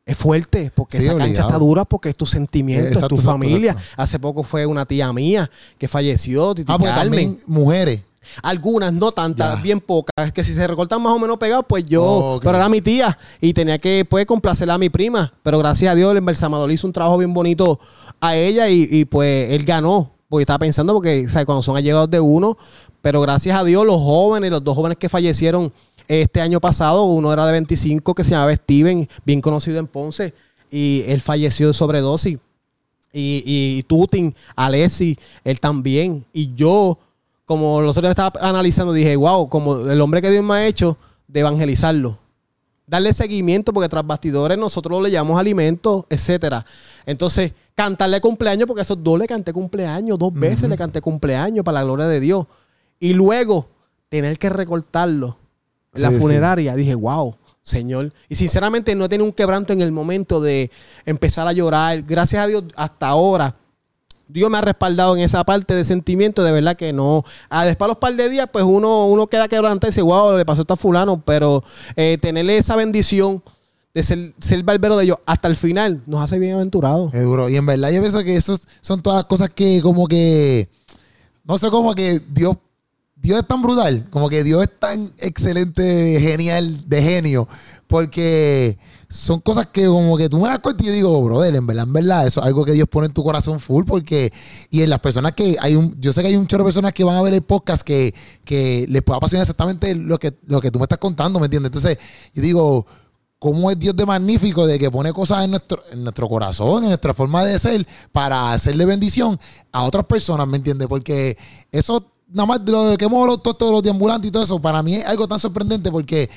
es 0.05 0.17
fuerte 0.17 0.71
porque 0.75 1.01
Sí, 1.01 1.07
esa 1.09 1.17
cancha 1.17 1.43
está 1.43 1.59
dura 1.59 1.85
porque 1.85 2.09
es 2.11 2.17
tu 2.17 2.27
sentimiento, 2.27 2.89
Exacto, 2.89 3.15
es 3.15 3.21
tu 3.21 3.27
familia. 3.27 3.73
exacto. 3.73 4.03
Hace 4.03 4.19
poco 4.19 4.43
fue 4.43 4.67
una 4.67 4.85
tía 4.85 5.13
mía 5.13 5.49
que 5.79 5.89
falleció, 5.89 6.51
Ah, 6.51 6.55
porque 6.55 6.85
Carmen. 6.87 6.95
también 6.95 7.39
mujeres. 7.47 8.01
Algunas, 8.43 8.93
no 8.93 9.13
tantas, 9.13 9.57
Ya. 9.57 9.63
bien 9.63 9.81
pocas, 9.81 10.33
que 10.33 10.45
si 10.45 10.53
se 10.53 10.67
recortan 10.67 11.03
más 11.03 11.13
o 11.13 11.19
menos 11.19 11.37
pegados, 11.39 11.65
pues 11.69 11.85
yo, 11.87 12.03
Oh, 12.05 12.41
pero 12.43 12.57
era 12.57 12.69
mi 12.69 12.81
tía 12.81 13.19
y 13.41 13.53
tenía 13.53 13.79
que 13.79 14.05
pues 14.09 14.27
complacerla 14.27 14.75
a 14.75 14.79
mi 14.79 14.89
prima, 14.91 15.33
pero 15.43 15.59
gracias 15.59 15.93
a 15.93 15.95
Dios 15.95 16.11
el 16.13 16.19
embalsamador 16.19 16.71
hizo 16.73 16.87
un 16.87 16.93
trabajo 16.93 17.19
bien 17.19 17.35
bonito 17.35 17.79
a 18.21 18.37
ella 18.37 18.69
y, 18.69 18.87
y, 18.91 19.05
pues 19.05 19.51
él 19.51 19.65
ganó, 19.65 20.13
porque 20.29 20.43
estaba 20.43 20.61
pensando, 20.61 20.95
porque 20.95 21.29
¿sabes? 21.29 21.47
cuando 21.47 21.63
son 21.63 21.77
allegados 21.77 22.11
de 22.11 22.21
uno, 22.21 22.57
Pero 23.03 23.21
gracias 23.21 23.57
a 23.59 23.65
Dios, 23.65 23.85
los 23.85 23.97
jóvenes, 23.97 24.51
los 24.51 24.63
dos 24.63 24.77
jóvenes 24.77 24.97
que 24.97 25.09
fallecieron 25.09 25.73
este 26.07 26.41
año 26.41 26.61
pasado, 26.61 27.05
uno 27.05 27.33
era 27.33 27.45
de 27.47 27.53
25 27.53 28.15
que 28.15 28.23
se 28.25 28.31
llamaba 28.31 28.55
Steven, 28.55 29.09
bien 29.27 29.41
conocido 29.41 29.79
en 29.79 29.87
Ponce, 29.89 30.33
y 30.71 31.03
él 31.09 31.21
falleció 31.21 31.67
de 31.67 31.73
sobredosis. 31.75 32.39
Y, 33.13 33.43
y 33.45 33.83
Tutin, 33.83 34.35
Alessi, 34.57 35.19
él 35.45 35.59
también. 35.61 36.25
Y 36.33 36.55
yo, 36.55 36.99
como 37.45 37.81
los 37.81 37.97
otros 37.97 38.11
estaba 38.11 38.33
analizando, 38.41 38.93
dije, 38.93 39.17
wow, 39.17 39.49
como 39.49 39.91
el 39.91 40.01
hombre 40.01 40.23
que 40.23 40.31
Dios 40.31 40.45
me 40.45 40.55
ha 40.55 40.67
hecho 40.67 40.97
de 41.27 41.41
evangelizarlo. 41.41 42.19
Darle 42.87 43.15
seguimiento, 43.15 43.73
porque 43.73 43.89
tras 43.89 44.07
bastidores 44.07 44.59
nosotros 44.59 45.03
le 45.03 45.11
llamamos 45.11 45.41
alimentos, 45.41 46.05
etcétera. 46.11 46.65
Entonces, 47.07 47.53
cantarle 47.75 48.21
cumpleaños, 48.21 48.67
porque 48.67 48.81
a 48.81 48.83
esos 48.83 49.03
dos 49.03 49.19
le 49.19 49.27
canté 49.27 49.53
cumpleaños, 49.53 50.19
dos 50.19 50.33
veces 50.33 50.69
le 50.69 50.77
canté 50.77 51.01
cumpleaños 51.01 51.65
para 51.65 51.81
la 51.81 51.85
gloria 51.85 52.07
de 52.07 52.21
Dios. 52.21 52.47
Y 53.01 53.15
luego, 53.15 53.69
tener 54.09 54.39
que 54.39 54.51
recortarlo 54.51 55.39
en 55.95 56.03
la 56.03 56.11
sí. 56.11 56.17
funeraria, 56.17 56.75
dije, 56.75 56.95
wow, 56.95 57.35
Señor. 57.63 58.13
Y 58.29 58.35
sinceramente 58.35 58.95
no 58.95 59.07
he 59.07 59.09
tenido 59.09 59.25
un 59.25 59.33
quebranto 59.33 59.73
en 59.73 59.81
el 59.81 59.93
momento 59.93 60.41
de 60.41 60.71
empezar 61.07 61.47
a 61.47 61.53
llorar. 61.53 62.03
Gracias 62.03 62.45
a 62.45 62.47
Dios, 62.47 62.65
hasta 62.77 63.09
ahora, 63.09 63.57
Dios 64.29 64.51
me 64.51 64.59
ha 64.59 64.61
respaldado 64.61 65.17
en 65.17 65.23
esa 65.23 65.45
parte 65.45 65.75
de 65.75 65.85
sentimiento, 65.85 66.43
de 66.43 66.53
verdad 66.53 66.77
que 66.77 66.93
no. 66.93 67.25
Ah, 67.51 67.65
después 67.65 67.87
de 67.87 67.91
los 67.93 67.99
par 67.99 68.15
de 68.15 68.29
días, 68.29 68.49
pues 68.53 68.65
uno, 68.65 69.07
uno 69.07 69.27
queda 69.27 69.49
quebrantado 69.49 69.89
y 69.89 69.91
dice, 69.91 70.03
wow, 70.03 70.37
le 70.37 70.45
pasó 70.45 70.63
esto 70.63 70.75
a 70.75 70.77
fulano, 70.77 71.21
pero 71.25 71.63
eh, 71.97 72.19
tenerle 72.21 72.57
esa 72.57 72.77
bendición 72.77 73.43
de 73.95 74.03
ser, 74.03 74.35
ser 74.41 74.63
barbero 74.63 74.97
de 74.97 75.05
ellos 75.05 75.19
hasta 75.27 75.49
el 75.49 75.57
final 75.57 76.03
nos 76.07 76.23
hace 76.23 76.39
bien 76.39 76.55
aventurados. 76.55 77.13
Duro. 77.13 77.49
Y 77.49 77.57
en 77.57 77.67
verdad 77.67 77.91
yo 77.91 78.01
pienso 78.01 78.25
que 78.25 78.37
eso 78.37 78.59
son 78.81 79.03
todas 79.03 79.25
cosas 79.25 79.51
que 79.51 79.81
como 79.83 80.09
que, 80.09 80.69
no 81.45 81.59
sé, 81.59 81.71
como 81.71 81.95
que 81.95 82.21
Dios, 82.31 82.57
Dios 83.23 83.39
es 83.39 83.47
tan 83.47 83.63
brutal, 83.63 84.09
como 84.11 84.29
que 84.29 84.43
Dios 84.43 84.65
es 84.65 84.81
tan 84.81 85.13
excelente, 85.19 86.19
genial, 86.21 86.89
de 86.89 87.03
genio, 87.03 87.47
porque 87.87 88.77
son 89.09 89.39
cosas 89.39 89.69
que 89.69 89.87
como 89.87 90.17
que 90.17 90.29
tú 90.29 90.41
me 90.41 90.49
das 90.49 90.59
cuenta 90.59 90.83
y 90.83 90.89
yo 90.89 90.93
digo, 90.93 91.23
brother, 91.23 91.55
en 91.55 91.65
verdad, 91.65 91.85
en 91.85 91.93
verdad, 91.93 92.27
eso 92.27 92.41
es 92.41 92.47
algo 92.47 92.65
que 92.65 92.73
Dios 92.73 92.89
pone 92.89 93.07
en 93.07 93.13
tu 93.13 93.23
corazón 93.23 93.61
full, 93.61 93.85
porque, 93.85 94.33
y 94.71 94.83
en 94.83 94.91
las 94.91 94.99
personas 94.99 95.33
que 95.33 95.57
hay 95.61 95.77
un, 95.77 95.95
yo 96.01 96.13
sé 96.13 96.23
que 96.23 96.29
hay 96.29 96.37
un 96.37 96.49
chorro 96.49 96.65
de 96.65 96.69
personas 96.69 96.93
que 96.93 97.05
van 97.05 97.15
a 97.15 97.23
ver 97.23 97.33
el 97.33 97.43
podcast 97.43 97.83
que, 97.83 98.13
que 98.45 98.87
les 98.89 99.03
pueda 99.03 99.19
apasionar 99.19 99.43
exactamente 99.43 99.95
lo 99.95 100.19
que, 100.19 100.35
lo 100.47 100.61
que 100.61 100.73
tú 100.73 100.81
me 100.81 100.87
estás 100.87 100.99
contando, 100.99 101.39
¿me 101.39 101.47
entiendes? 101.47 101.69
Entonces, 101.69 101.99
yo 102.35 102.43
digo, 102.43 102.87
cómo 103.39 103.71
es 103.71 103.79
Dios 103.79 103.95
de 103.95 104.07
magnífico 104.07 104.67
de 104.67 104.79
que 104.79 104.91
pone 104.91 105.13
cosas 105.13 105.45
en 105.45 105.51
nuestro, 105.51 105.83
en 105.93 106.03
nuestro 106.03 106.29
corazón, 106.29 106.83
en 106.83 106.91
nuestra 106.91 107.15
forma 107.15 107.45
de 107.45 107.59
ser, 107.59 107.87
para 108.11 108.53
hacerle 108.53 108.85
bendición 108.85 109.39
a 109.71 109.85
otras 109.85 110.07
personas, 110.07 110.49
¿me 110.49 110.57
entiendes? 110.57 110.89
Porque 110.89 111.37
eso, 111.71 112.11
nada 112.33 112.47
más 112.47 112.65
de 112.65 112.73
lo 112.73 112.97
que 112.97 113.05
hemos 113.05 113.21
hablado 113.21 113.39
todo 113.39 113.73
los 113.73 113.83
deambulantes 113.83 114.29
y 114.29 114.33
todo 114.33 114.43
eso, 114.43 114.61
para 114.61 114.83
mí 114.83 114.95
es 114.97 115.05
algo 115.05 115.29
tan 115.29 115.39
sorprendente 115.39 115.91
porque, 115.91 116.29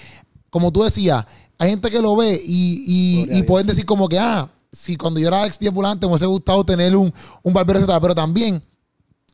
como 0.49 0.71
tú 0.71 0.83
decías, 0.83 1.25
hay 1.57 1.69
gente 1.69 1.89
que 1.89 2.01
lo 2.01 2.15
ve 2.15 2.39
y, 2.45 3.27
y- 3.31 3.43
pueden 3.43 3.67
decir 3.67 3.85
como 3.85 4.07
que, 4.09 4.19
ah, 4.19 4.49
si 4.71 4.97
cuando 4.97 5.19
yo 5.19 5.27
era 5.29 5.45
ex 5.45 5.57
deambulante 5.57 6.05
me 6.05 6.11
hubiese 6.13 6.25
gustado 6.25 6.63
tener 6.63 6.95
un, 6.95 7.13
un 7.43 7.53
barbero, 7.53 7.79
etcétera, 7.79 7.99
pero 8.01 8.13
también 8.15 8.61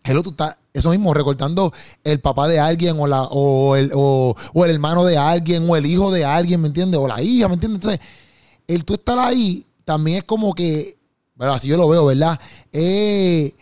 Hello, 0.04 0.24
tú 0.24 0.32
estás, 0.32 0.58
eso 0.74 0.90
mismo, 0.90 1.14
recortando 1.14 1.72
el 2.04 2.20
papá 2.20 2.48
de 2.48 2.60
alguien 2.60 3.00
o, 3.00 3.06
la, 3.06 3.22
o, 3.24 3.76
el, 3.76 3.92
o, 3.94 4.36
o 4.54 4.66
el 4.66 4.72
hermano 4.72 5.06
de 5.06 5.16
alguien 5.16 5.70
o 5.70 5.76
el 5.76 5.86
hijo 5.86 6.12
de 6.12 6.26
alguien, 6.26 6.60
¿me 6.60 6.70
entiendes? 6.70 7.00
O 7.00 7.08
la 7.08 7.22
hija, 7.22 7.48
¿me 7.48 7.54
entiendes? 7.54 7.78
Entonces, 7.84 8.00
el 8.68 8.84
tú 8.84 8.96
estar 8.96 9.20
ahí 9.20 9.64
también 9.86 10.18
es 10.18 10.24
como 10.24 10.56
que, 10.56 10.98
bueno, 11.36 11.54
así 11.54 11.68
yo 11.68 11.78
lo 11.78 11.88
veo, 11.88 12.06
¿verdad? 12.06 12.40
Eh, 12.72 13.54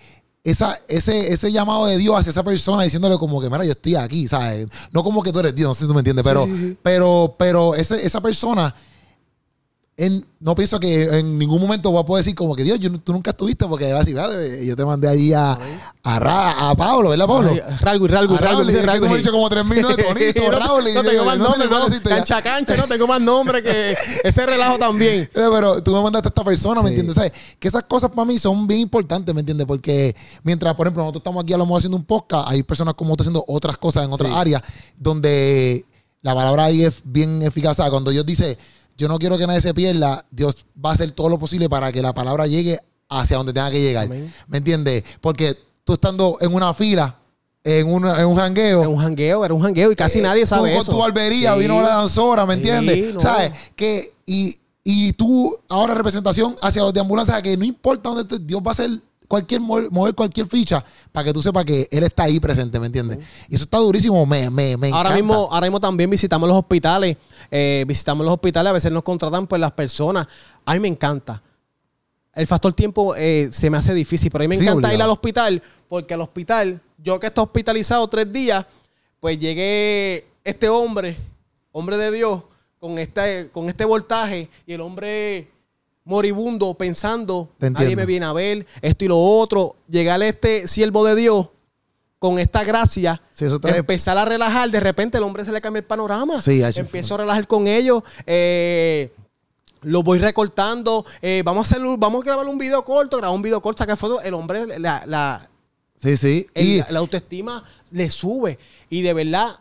esa, 0.44 0.80
ese, 0.88 1.34
ese 1.34 1.52
llamado 1.52 1.86
de 1.88 1.98
Dios 1.98 2.16
hacia 2.18 2.30
esa 2.30 2.44
persona 2.44 2.84
diciéndole 2.84 3.18
como 3.18 3.42
que, 3.42 3.50
mira, 3.50 3.66
yo 3.66 3.72
estoy 3.74 3.96
aquí, 3.96 4.28
¿sabes? 4.28 4.68
No 4.92 5.04
como 5.04 5.22
que 5.22 5.32
tú 5.32 5.40
eres 5.40 5.54
Dios, 5.54 5.68
no 5.70 5.74
sé 5.74 5.82
si 5.82 5.88
tú 5.88 5.94
me 5.94 6.00
entiendes, 6.00 6.24
pero, 6.26 6.46
Sí, 6.46 6.78
pero, 6.82 7.36
pero 7.38 7.76
ese- 7.76 8.06
esa 8.06 8.22
persona 8.22 8.74
en- 10.00 10.26
no 10.40 10.56
pienso 10.56 10.80
que 10.80 11.04
en 11.20 11.38
ningún 11.38 11.62
momento 11.62 11.92
va 11.92 12.00
a 12.02 12.06
poder 12.06 12.24
decir 12.24 12.34
como 12.36 12.56
que 12.56 12.64
Dios, 12.64 12.80
yo, 12.80 12.90
tú 13.02 13.12
nunca 13.12 13.32
estuviste 13.32 13.68
porque 13.68 13.92
va 13.92 13.98
a 13.98 14.00
decir, 14.00 14.16
"Vale, 14.16 14.66
yo 14.66 14.76
te 14.76 14.86
mandé 14.86 15.10
allí 15.10 15.34
a, 15.34 15.58
a, 16.04 16.20
Ra- 16.20 16.70
a 16.70 16.76
Pablo, 16.76 17.10
¿verdad, 17.10 17.28
Pablo? 17.28 17.50
Ay, 17.52 17.60
Ralgo 17.82 18.06
y 18.06 18.08
Ralgo 18.08 18.34
y 18.34 18.38
A 18.38 18.40
Ralgo. 18.40 18.60
Raúl, 18.62 18.70
es 18.70 18.76
que 18.78 19.00
tú 19.00 19.10
me 19.10 19.18
dicho 19.18 19.32
como 19.32 19.50
tres 19.50 19.66
mil, 19.66 19.82
¿no? 19.84 19.96
Tonito, 19.98 20.52
Raúl, 20.52 20.84
no 20.94 21.04
tengo 21.04 21.26
más 21.26 21.38
nombre. 21.38 21.68
Cancha 22.04 22.42
cancha, 22.42 22.78
no 22.78 22.88
tengo 22.88 23.06
más 23.08 23.20
nombre 23.22 23.62
que 23.62 23.98
ese 24.24 24.46
relajo 24.46 24.80
también. 24.80 25.24
Eh, 25.24 25.30
Pero 25.34 25.84
tú 25.84 25.92
me 25.92 26.02
mandaste 26.02 26.28
a 26.28 26.30
esta 26.30 26.44
persona, 26.46 26.82
¿me 26.82 26.90
entiendes? 26.90 27.16
¿Sabes? 27.16 27.34
Que 27.60 27.68
esas 27.68 27.84
cosas 27.84 28.10
para 28.12 28.24
mí 28.26 28.40
son 28.40 28.66
bien 28.66 28.80
importantes, 28.80 29.36
¿me 29.36 29.42
entiendes? 29.42 29.68
Porque 29.68 30.16
mientras, 30.44 30.74
por 30.76 30.88
ejemplo, 30.88 31.04
nosotros 31.04 31.20
estamos 31.22 31.44
aquí 31.44 31.52
a 31.54 31.58
lo 31.58 31.66
mejor 31.66 31.80
haciendo 31.80 31.98
un 31.98 32.06
podcast, 32.06 32.48
hay 32.50 32.64
personas 32.64 32.94
como 32.94 33.16
tú 33.18 33.24
haciendo 33.24 33.44
otras 33.48 33.78
cosas 33.78 34.06
en 34.06 34.14
otras 34.14 34.34
áreas 34.34 34.62
donde 34.98 35.86
la 36.22 36.36
palabra 36.36 36.66
ahí 36.66 36.84
es 36.84 37.02
bien 37.04 37.42
eficaz. 37.42 37.78
Cuando 37.90 38.12
Dios 38.12 38.26
dice, 38.26 38.58
yo 39.00 39.08
no 39.08 39.18
quiero 39.18 39.38
que 39.38 39.48
nadie 39.48 39.62
se 39.62 39.74
pierda, 39.74 40.26
Dios 40.30 40.66
va 40.84 40.92
a 40.92 40.94
hacer 40.94 41.12
todo 41.12 41.30
lo 41.30 41.40
posible 41.40 41.68
para 41.70 41.92
que 41.92 42.02
la 42.02 42.14
palabra 42.14 42.46
llegue 42.46 42.80
hacia 43.10 43.38
donde 43.38 43.54
tenga 43.54 43.72
que 43.72 43.82
llegar. 43.82 44.06
Amén. 44.06 44.32
¿Me 44.48 44.58
entiendes? 44.60 45.04
Porque 45.22 45.58
tú 45.84 45.94
estando 45.94 46.38
en 46.42 46.54
una 46.54 46.74
fila, 46.74 47.16
en, 47.64 47.92
una- 47.92 48.20
en 48.20 48.28
un 48.28 48.36
jangueo, 48.36 48.82
Era 48.82 48.90
un 48.90 48.98
jangueo, 48.98 49.46
era 49.46 49.54
un 49.54 49.62
jangueo 49.62 49.92
y 49.92 49.96
casi 49.96 50.20
eh, 50.20 50.22
nadie 50.22 50.46
sabe 50.46 50.72
tú 50.74 50.80
eso. 50.80 50.86
con 50.92 50.96
tu 50.96 51.02
barbería, 51.02 51.54
Sí. 51.56 51.60
vino 51.62 51.82
la 51.82 51.88
danzora, 51.96 52.46
¿me 52.46 52.54
Sí, 52.56 52.60
entiendes? 52.60 53.14
no. 53.16 53.20
¿Sabes? 53.20 53.52
Que, 53.76 54.14
y, 54.26 54.56
y 54.84 55.14
tú, 55.14 55.56
ahora 55.70 55.94
representación 55.96 56.56
hacia 56.62 56.82
los 56.84 56.94
de 56.94 57.00
ambulancia, 57.00 57.42
que 57.42 57.56
no 57.58 57.64
importa 57.66 58.10
dónde 58.10 58.24
estés, 58.24 58.46
Dios 58.46 58.62
va 58.62 58.70
a 58.70 58.72
hacer 58.72 58.92
cualquier, 59.30 59.62
mover, 59.62 60.14
cualquier 60.16 60.46
ficha 60.48 60.84
para 61.14 61.24
que 61.26 61.32
tú 61.34 61.42
sepas 61.42 61.64
que 61.64 61.88
Él 61.90 62.04
está 62.04 62.24
ahí 62.24 62.42
presente, 62.42 62.78
¿me 62.82 62.88
entiendes? 62.88 63.20
Y 63.48 63.56
eso 63.56 63.64
está 63.64 63.78
durísimo, 63.78 64.26
me, 64.26 64.50
me, 64.50 64.76
me 64.76 64.88
Ahora 64.88 65.12
encanta. 65.12 65.16
mismo, 65.16 65.48
ahora 65.54 65.68
mismo 65.68 65.80
también 65.80 66.10
visitamos 66.10 66.50
los 66.50 66.58
hospitales. 66.58 67.16
eh, 67.50 67.86
visitamos 67.88 68.26
los 68.26 68.34
hospitales, 68.34 68.70
a 68.72 68.74
veces 68.74 68.92
nos 68.92 69.04
contratan 69.04 69.48
pues 69.48 69.62
las 69.62 69.72
personas. 69.72 70.28
A 70.66 70.74
mí 70.74 70.82
me 70.82 70.90
encanta. 70.90 71.42
El 72.34 72.46
factor 72.48 72.74
tiempo 72.74 73.16
eh, 73.16 73.50
se 73.52 73.70
me 73.70 73.78
hace 73.78 73.94
difícil, 73.94 74.30
pero 74.32 74.44
a 74.44 74.48
mí 74.48 74.50
me 74.50 74.56
Sí, 74.58 74.64
encanta 74.64 74.80
obligado. 74.90 74.96
ir 74.98 75.02
al 75.04 75.10
hospital, 75.12 75.64
porque 75.88 76.14
al 76.14 76.22
hospital, 76.22 76.82
yo 76.98 77.20
que 77.20 77.28
estoy 77.28 77.44
hospitalizado 77.46 78.08
tres 78.08 78.32
días, 78.34 78.66
pues 79.22 79.40
llegué 79.40 80.28
este 80.44 80.70
hombre, 80.70 81.18
hombre 81.72 81.98
de 81.98 82.12
Dios, 82.12 82.42
con 82.80 82.98
este, 82.98 83.50
con 83.52 83.68
este 83.70 83.84
voltaje, 83.86 84.50
y 84.66 84.74
el 84.74 84.82
hombre 84.82 85.50
moribundo 86.10 86.74
pensando, 86.74 87.50
nadie 87.60 87.96
me 87.96 88.06
viene 88.08 88.26
a 88.26 88.34
ver, 88.34 88.66
esto 88.82 89.06
y 89.06 89.08
lo 89.08 89.18
otro. 89.18 89.76
Llegar 89.88 90.20
a 90.22 90.28
este 90.28 90.68
siervo 90.68 91.06
de 91.06 91.16
Dios 91.16 91.48
con 92.18 92.40
esta 92.40 92.64
gracia, 92.64 93.22
Sí, 93.32 93.46
eso 93.46 93.60
trae- 93.62 93.78
empezar 93.78 94.18
a 94.18 94.26
relajar, 94.26 94.70
de 94.72 94.80
repente 94.80 95.18
el 95.20 95.24
hombre 95.24 95.46
se 95.46 95.52
le 95.52 95.62
cambia 95.62 95.80
el 95.82 95.86
panorama. 95.86 96.42
Sí. 96.42 96.62
Empiezo 96.76 97.14
a 97.16 97.20
relajar 97.20 97.48
con 97.48 97.68
ellos. 97.68 98.02
Eh, 98.26 99.14
lo 99.84 100.02
voy 100.04 100.18
recortando. 100.20 101.06
eh, 101.22 101.44
vamos 101.46 101.66
a 101.72 101.76
hacer, 101.76 101.86
un- 101.86 102.00
vamos 102.00 102.24
a 102.24 102.26
grabar 102.26 102.48
un 102.48 102.58
video 102.58 102.84
corto, 102.84 103.18
grabar 103.18 103.36
un 103.36 103.42
video 103.44 103.62
corto, 103.62 103.84
sacar 103.84 103.96
fotos. 103.96 104.26
El 104.26 104.34
hombre, 104.34 104.80
la, 104.80 105.04
la, 105.06 105.48
Sí, 106.02 106.18
sí. 106.18 106.48
el- 106.56 106.66
Y, 106.68 106.84
la 106.90 107.00
autoestima 107.00 107.64
le 107.92 108.10
sube. 108.10 108.58
Y 108.90 109.02
de 109.04 109.14
verdad, 109.14 109.56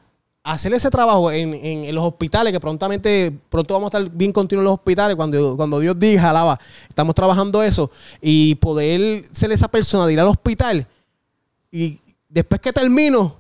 hacer 0.53 0.73
ese 0.75 0.91
trabajo 0.91 1.31
en, 1.31 1.55
en- 1.55 1.85
en 1.85 1.95
los 1.95 2.05
hospitales, 2.05 2.53
que 2.53 2.61
prontamente, 2.61 3.33
pronto 3.49 3.75
vamos 3.75 3.93
a 3.93 3.99
estar 3.99 4.13
bien 4.17 4.33
continuos 4.33 4.63
en 4.63 4.65
los 4.67 4.75
hospitales, 4.75 5.17
cuando, 5.17 5.57
cuando 5.57 5.79
Dios 5.81 5.99
diga, 5.99 6.31
alaba, 6.31 6.59
estamos 6.89 7.15
trabajando 7.15 7.63
eso, 7.63 7.91
y 8.21 8.55
poder 8.57 9.25
ser 9.33 9.53
esa 9.53 9.69
persona 9.69 10.07
de 10.07 10.13
ir 10.15 10.21
al 10.21 10.29
hospital 10.29 10.87
y 11.71 12.01
después 12.29 12.61
que 12.61 12.73
termino, 12.73 13.37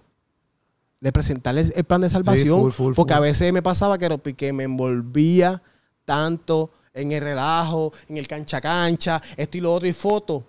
le 1.00 1.12
presentarle 1.12 1.62
el, 1.74 1.84
plan 1.84 2.00
de 2.00 2.10
salvación. 2.10 2.60
full, 2.60 2.72
full, 2.72 2.94
porque 2.94 3.14
full. 3.14 3.18
a 3.18 3.20
veces 3.20 3.52
me 3.52 3.62
pasaba 3.62 3.96
que, 3.98 4.34
que 4.34 4.52
me 4.52 4.64
envolvía 4.64 5.62
tanto 6.04 6.70
en 6.92 7.12
el 7.12 7.22
relajo, 7.22 7.92
en 8.08 8.16
el 8.16 8.26
cancha 8.26 8.60
cancha, 8.60 9.22
esto 9.36 9.56
y 9.58 9.60
lo 9.60 9.72
otro 9.72 9.86
y 9.88 9.92
foto. 9.92 10.44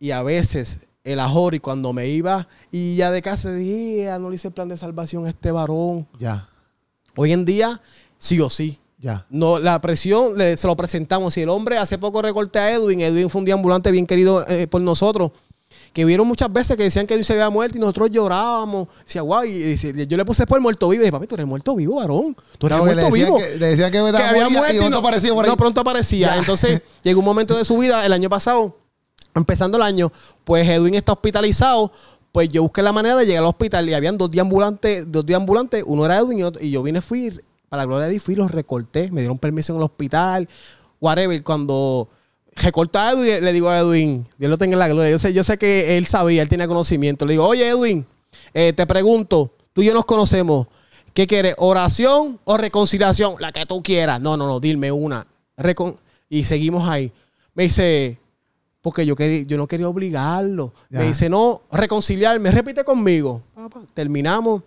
Y 0.00 0.10
a 0.10 0.22
veces 0.22 0.80
el 1.04 1.18
ajori 1.20 1.58
cuando 1.58 1.92
me 1.92 2.08
iba 2.08 2.46
y 2.70 2.96
ya 2.96 3.10
de 3.10 3.22
casa 3.22 3.52
dije, 3.52 4.10
"Ah, 4.10 4.18
no 4.18 4.30
le 4.30 4.36
hice 4.36 4.48
el 4.48 4.54
plan 4.54 4.68
de 4.68 4.76
salvación 4.78 5.26
a 5.26 5.30
este 5.30 5.50
varón. 5.50 6.06
ya, 6.18 6.48
Hoy 7.16 7.32
en 7.32 7.44
día, 7.44 7.80
sí 8.18 8.40
o 8.40 8.48
sí. 8.48 8.78
ya. 8.98 9.26
No, 9.28 9.58
la 9.58 9.80
presión 9.80 10.38
le- 10.38 10.56
se 10.56 10.66
lo 10.66 10.76
presentamos. 10.76 11.34
Si 11.34 11.42
el 11.42 11.48
hombre 11.48 11.76
hace 11.76 11.98
poco 11.98 12.22
recorté 12.22 12.58
a 12.60 12.70
Edwin, 12.72 13.00
Edwin 13.00 13.28
fue 13.28 13.42
un 13.42 13.50
ambulante 13.52 13.90
bien 13.90 14.06
querido 14.06 14.46
eh, 14.48 14.66
por 14.68 14.80
nosotros, 14.80 15.32
que 15.92 16.04
vieron 16.04 16.26
muchas 16.26 16.50
veces 16.52 16.76
que 16.76 16.84
decían 16.84 17.06
que 17.06 17.14
Edwin 17.14 17.24
se 17.24 17.32
había 17.32 17.50
muerto 17.50 17.76
y 17.76 17.80
nosotros 17.80 18.10
llorábamos. 18.12 18.88
Decía, 19.04 19.22
guau, 19.22 19.44
y, 19.44 19.50
y 19.82 20.06
yo 20.06 20.16
le 20.16 20.24
puse 20.24 20.46
por 20.46 20.60
muerto 20.60 20.88
vivo. 20.88 21.00
Y 21.02 21.04
dije, 21.04 21.12
papi, 21.12 21.26
tú 21.26 21.34
eres 21.34 21.46
muerto 21.46 21.74
vivo, 21.76 21.96
varón. 21.96 22.36
Tú 22.58 22.66
eres 22.68 22.78
No, 22.78 22.86
le 22.86 22.92
muerto 22.94 23.10
vivo. 23.12 23.38
que, 23.38 23.56
le 23.58 23.66
decían 23.66 23.90
que, 23.90 23.98
que 23.98 24.22
había 24.22 24.48
muerto 24.48 24.72
y 24.82 24.86
y 24.86 24.88
no, 24.90 24.98
aparecía 24.98 25.34
por 25.34 25.44
ahí. 25.44 25.50
no, 25.50 25.56
pronto 25.56 25.80
aparecía. 25.80 26.28
Ya. 26.28 26.38
Entonces, 26.38 26.80
llegó 27.02 27.18
un 27.18 27.24
momento 27.26 27.58
de 27.58 27.64
su 27.64 27.76
vida, 27.78 28.06
el 28.06 28.12
año 28.12 28.30
pasado, 28.30 28.78
empezando 29.34 29.76
el 29.78 29.82
año, 29.82 30.12
pues 30.44 30.68
Edwin 30.68 30.94
está 30.94 31.12
hospitalizado. 31.12 31.92
Pues 32.32 32.48
yo 32.48 32.62
busqué 32.62 32.82
la 32.82 32.92
manera 32.92 33.14
de 33.16 33.26
llegar 33.26 33.42
al 33.42 33.48
hospital 33.50 33.88
y 33.88 33.94
habían 33.94 34.16
dos 34.16 34.30
ambulantes, 34.38 35.04
dos 35.10 35.24
ambulantes, 35.34 35.84
uno 35.86 36.06
era 36.06 36.16
Edwin 36.18 36.38
y, 36.38 36.42
otro- 36.44 36.62
y 36.62 36.70
yo 36.70 36.82
vine, 36.82 37.02
fui, 37.02 37.30
para 37.68 37.82
la 37.82 37.86
gloria 37.86 38.06
de 38.06 38.12
Dios, 38.12 38.22
fui 38.22 38.34
los 38.34 38.50
recorté, 38.50 39.10
me 39.10 39.20
dieron 39.20 39.38
permiso 39.38 39.72
en 39.74 39.78
el 39.78 39.82
hospital, 39.84 40.48
whatever. 41.00 41.42
Cuando 41.42 42.08
recorté 42.56 42.98
a 42.98 43.12
Edwin, 43.12 43.44
le 43.44 43.52
digo 43.52 43.68
a 43.68 43.78
Edwin, 43.80 44.26
Dios 44.38 44.48
lo 44.50 44.56
tenga 44.56 44.72
en 44.74 44.78
la 44.78 44.88
gloria, 44.88 45.10
yo 45.10 45.18
sé, 45.18 45.32
yo 45.34 45.44
sé 45.44 45.58
que 45.58 45.98
él 45.98 46.06
sabía, 46.06 46.40
él 46.40 46.48
tenía 46.48 46.66
conocimiento. 46.66 47.26
Le 47.26 47.32
digo, 47.34 47.46
oye 47.46 47.68
Edwin, 47.68 48.06
eh, 48.54 48.72
te 48.72 48.86
pregunto, 48.86 49.50
Tú 49.74 49.80
y 49.82 49.86
yo 49.86 49.94
nos 49.94 50.04
conocemos. 50.04 50.66
¿Qué 51.14 51.26
quieres? 51.26 51.54
¿Oración 51.58 52.38
o 52.44 52.58
reconciliación? 52.58 53.36
La 53.40 53.52
que 53.52 53.64
tú 53.64 53.82
quieras. 53.82 54.20
No, 54.20 54.36
no, 54.36 54.46
no, 54.46 54.60
dime 54.60 54.92
una. 54.92 55.26
Recon- 55.56 55.96
y 56.28 56.44
seguimos 56.44 56.86
ahí. 56.86 57.10
Me 57.54 57.62
dice, 57.64 58.18
porque 58.82 59.06
yo, 59.06 59.16
quería, 59.16 59.42
yo 59.44 59.56
no 59.56 59.66
quería 59.66 59.88
obligarlo. 59.88 60.74
Ya. 60.90 60.98
Me 60.98 61.06
dice, 61.06 61.28
no, 61.30 61.62
reconciliarme. 61.72 62.50
Repite 62.50 62.84
conmigo. 62.84 63.42
Terminamos. 63.94 64.62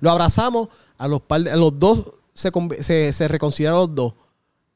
Lo 0.00 0.10
abrazamos. 0.10 0.68
A 0.98 1.08
los, 1.08 1.20
par 1.22 1.42
de- 1.42 1.50
a 1.50 1.56
los 1.56 1.76
dos 1.76 2.12
se, 2.34 2.52
se, 2.82 3.12
se 3.12 3.26
reconciliaron 3.28 3.80
los 3.80 3.94
dos. 3.94 4.12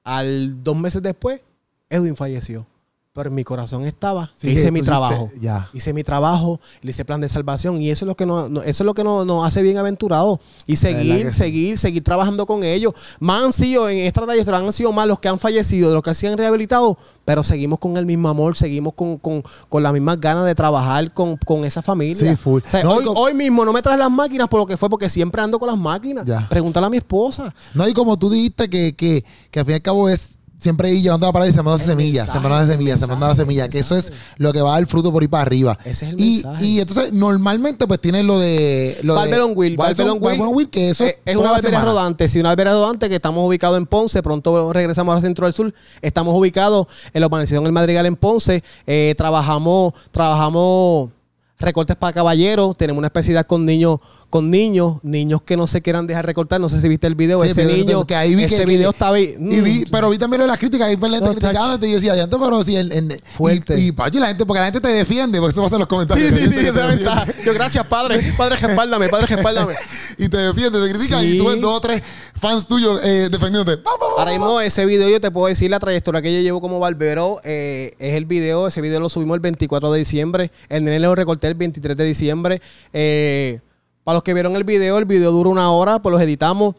Al 0.03 0.65
dos 0.65 0.77
meses 0.77 1.03
después, 1.03 1.41
Edwin 1.89 2.17
falleció. 2.17 2.67
Pero 3.15 3.31
en 3.31 3.35
mi 3.35 3.43
corazón 3.43 3.85
estaba 3.85 4.31
Sí, 4.37 4.47
que 4.47 4.53
hice 4.53 4.71
mi 4.71 4.81
trabajo. 4.83 5.31
ya. 5.41 5.69
Hice 5.73 5.93
mi 5.93 6.05
trabajo, 6.05 6.61
le 6.83 6.91
hice 6.91 7.05
plan 7.05 7.21
de 7.21 7.29
salvación. 7.29 7.83
Y 7.83 7.91
eso 7.91 8.05
es 8.05 8.07
lo 8.07 8.15
que 8.17 8.27
nos, 8.27 8.49
no- 8.49 8.63
eso 8.63 8.83
es 8.85 8.87
lo 8.87 8.95
que 8.95 9.03
nos, 9.03 9.27
nos 9.27 9.45
hace 9.47 9.61
bien 9.63 9.77
aventurados. 9.79 10.39
Y 10.67 10.77
seguir, 10.77 11.33
sí. 11.33 11.39
seguir, 11.39 11.79
seguir 11.79 12.05
trabajando 12.05 12.47
con 12.47 12.63
ellos. 12.63 12.93
Más 13.19 13.43
han 13.43 13.53
sido, 13.53 13.89
en 13.89 13.99
esta 13.99 14.21
trayectoria 14.23 14.61
han 14.61 14.73
sido 14.73 14.93
más 14.93 15.09
los 15.09 15.19
que 15.19 15.29
han 15.29 15.39
fallecido, 15.41 15.89
de 15.89 15.95
los 15.95 16.03
que 16.05 16.15
se 16.15 16.29
han 16.29 16.39
rehabilitado. 16.39 16.97
Pero 17.25 17.43
seguimos 17.43 17.81
con 17.81 17.97
el 17.97 18.07
mismo 18.07 18.29
amor, 18.29 18.57
seguimos 18.57 18.95
con, 18.95 19.19
con, 19.19 19.43
con 19.69 19.83
las 19.83 19.93
mismas 19.93 20.21
ganas 20.21 20.47
de 20.47 20.55
trabajar 20.55 21.13
con, 21.13 21.37
con 21.39 21.65
esa 21.65 21.83
familia. 21.83 22.15
Sí, 22.31 22.37
full. 22.37 22.61
O 22.65 22.71
sea, 22.71 22.85
No, 22.85 22.93
hoy, 22.95 23.05
hoy 23.17 23.35
mismo 23.35 23.65
no 23.65 23.73
me 23.73 23.83
traes 23.83 23.99
las 23.99 24.11
máquinas 24.13 24.47
por 24.49 24.61
lo 24.61 24.67
que 24.67 24.77
fue, 24.77 24.89
porque 24.89 25.09
siempre 25.11 25.43
ando 25.43 25.59
con 25.59 25.67
las 25.69 25.79
máquinas. 25.79 26.25
Ya. 26.25 26.47
Pregúntale 26.49 26.87
a 26.87 26.91
mi 26.91 26.99
esposa. 26.99 27.53
No, 27.75 27.89
y 27.89 27.93
como 27.95 28.17
tú 28.17 28.31
dijiste 28.31 28.71
que, 28.71 28.95
que, 28.95 29.25
que 29.51 29.59
al 29.59 29.67
fin 29.67 29.73
y 29.73 29.75
al 29.77 29.83
cabo 29.83 30.09
es 30.09 30.38
siempre 30.59 30.91
ir 30.93 31.03
llevando 31.03 31.27
la 31.27 31.33
palabra 31.33 31.51
y 31.51 31.55
sembrando 31.55 31.83
semillas, 31.83 32.31
sembrando 32.31 32.67
semillas, 32.71 32.99
sembrando 32.99 33.27
la 33.27 33.31
mensaje, 33.31 33.47
semilla, 33.47 33.65
el 33.67 33.71
que 33.71 33.79
eso 33.79 33.97
es 33.97 34.13
lo 34.39 34.53
que 34.53 34.61
va 34.61 34.73
a 34.75 34.81
dar 34.81 34.87
fruto 34.89 35.13
por 35.13 35.23
ir 35.23 35.31
para 35.31 35.43
arriba. 35.43 35.79
Ese 35.85 36.07
es 36.07 36.13
el 36.15 36.21
y, 36.21 36.33
mensaje. 36.43 36.65
y 36.67 36.81
entonces 36.81 37.13
normalmente 37.13 37.87
pues 37.87 38.01
tienes 38.01 38.25
lo 38.25 38.39
de 38.39 38.99
lo 39.03 39.15
de- 39.15 39.19
Barber 39.21 39.41
on 39.41 39.53
Wheel. 39.55 39.77
Barber 39.77 40.09
on 40.11 40.21
Barber 40.21 40.41
on 40.47 40.55
Wheel, 40.55 40.69
que 40.69 40.91
eso 40.91 41.05
es, 41.05 41.17
es 41.25 41.35
toda 41.35 41.39
una 41.39 41.45
la 41.51 41.53
barbería 41.53 41.81
rodante. 41.83 42.29
Sí, 42.29 42.41
una 42.41 42.49
barbería 42.51 42.73
rodante 42.73 43.09
que 43.09 43.15
estamos 43.15 43.47
ubicados 43.47 43.79
en 43.79 43.87
Ponce. 43.87 44.23
Pronto 44.23 44.73
regresamos 44.73 45.15
al 45.15 45.23
centro 45.23 45.47
del 45.47 45.55
sur. 45.55 45.73
Estamos 46.03 46.35
ubicados 46.37 46.87
en 47.13 47.21
la 47.21 47.27
urbanización 47.29 47.65
El 47.67 47.73
Madrigal 47.73 48.07
en 48.07 48.17
Ponce. 48.17 48.63
Eh, 48.87 49.15
trabajamos, 49.17 49.93
trabajamos 50.11 51.11
recortes 51.59 51.97
para 51.97 52.13
caballeros. 52.13 52.77
Tenemos 52.77 52.99
una 52.99 53.09
especialidad 53.09 53.47
con 53.47 53.65
niños, 53.67 53.99
con 54.31 54.51
niños, 54.51 54.97
niños 55.03 55.41
que 55.43 55.57
no 55.57 55.67
se 55.67 55.81
quieran 55.81 56.07
dejar 56.07 56.27
recortar. 56.27 56.61
No 56.61 56.69
sé 56.69 56.81
si 56.81 56.89
viste 56.89 57.07
el 57.07 57.15
video. 57.15 57.43
Sí, 57.43 57.49
ese 57.49 57.63
pero- 57.65 57.75
niño, 57.77 58.07
que 58.07 58.15
ahí 58.15 58.35
vi 58.35 58.45
ese 58.45 58.59
que- 58.59 58.67
video 58.67 58.91
que- 58.91 58.97
estaba 58.97 59.17
ahí. 59.17 59.35
Y 59.41 59.61
vi- 59.61 59.81
Mm. 59.81 59.91
pero 59.91 60.11
vi 60.11 60.19
también 60.19 60.47
las 60.47 60.59
críticas, 60.59 60.89
ahí 60.89 60.97
la 61.11 61.17
gente 61.19 61.27
No, 61.31 61.35
criticándote 61.35 61.87
y 61.87 61.91
yo 61.91 61.95
decía, 61.97 62.15
ya 62.17 62.29
pero 62.45 62.63
si 62.63 62.77
el, 62.77 62.93
Fuerte. 63.25 63.79
Y, 63.81 63.87
y 63.89 63.93
pachi, 63.93 64.19
la 64.19 64.29
gente, 64.29 64.45
porque 64.45 64.59
la 64.61 64.67
gente 64.67 64.81
te 64.81 64.89
defiende, 64.89 65.39
porque 65.41 65.53
eso 65.53 65.63
pasa 65.63 65.77
en 65.77 65.81
los 65.81 65.87
Sí, 65.87 65.91
comentarios. 65.91 66.35
sí, 66.35 66.49
sí, 66.49 66.67
esa 66.67 66.87
te. 66.89 67.27
Yo, 67.45 67.55
gracias, 67.55 67.87
padre. 67.87 68.21
Padre, 68.37 68.57
respáldame, 68.57 69.09
padre, 69.09 69.27
respáldame. 69.27 69.75
y 70.19 70.29
te 70.29 70.37
defiende, 70.37 70.81
te 70.87 70.93
critican 70.93 71.23
Sí. 71.23 71.31
y 71.33 71.39
tú 71.39 71.47
ves 71.47 71.61
dos 71.61 71.75
o 71.77 71.81
tres 71.81 72.03
fans 72.35 72.67
tuyos 72.67 73.01
eh, 73.05 73.29
defendiéndote. 73.31 73.83
Ahora 74.19 74.31
mismo 74.33 74.61
ese 74.61 74.85
video 74.87 75.09
yo 75.09 75.21
te 75.21 75.31
puedo 75.31 75.47
decir 75.47 75.71
la 75.71 75.79
trayectoria 75.79 76.21
que 76.23 76.33
yo 76.35 76.41
llevo 76.41 76.61
como 76.61 76.79
barbero. 76.81 77.41
eh, 77.45 77.95
es 77.99 78.15
el 78.15 78.27
video, 78.27 78.69
ese 78.69 78.81
video 78.83 79.01
lo 79.01 79.09
subimos 79.09 79.35
el 79.37 79.41
24 79.41 79.91
de 79.93 79.99
diciembre. 80.01 80.51
El 80.69 80.85
nene 80.85 81.01
lo 81.01 81.15
recorté 81.15 81.47
el 81.47 81.55
23 81.55 81.97
de 81.97 82.05
diciembre. 82.05 82.61
Eh, 82.93 83.61
para 84.09 84.15
los 84.15 84.23
que 84.23 84.33
vieron 84.33 84.57
el 84.57 84.65
video, 84.65 84.97
el 84.97 85.05
video 85.05 85.31
dura 85.33 85.51
una 85.51 85.71
hora, 85.71 86.01
pues 86.01 86.11
los 86.11 86.23
editamos. 86.23 86.75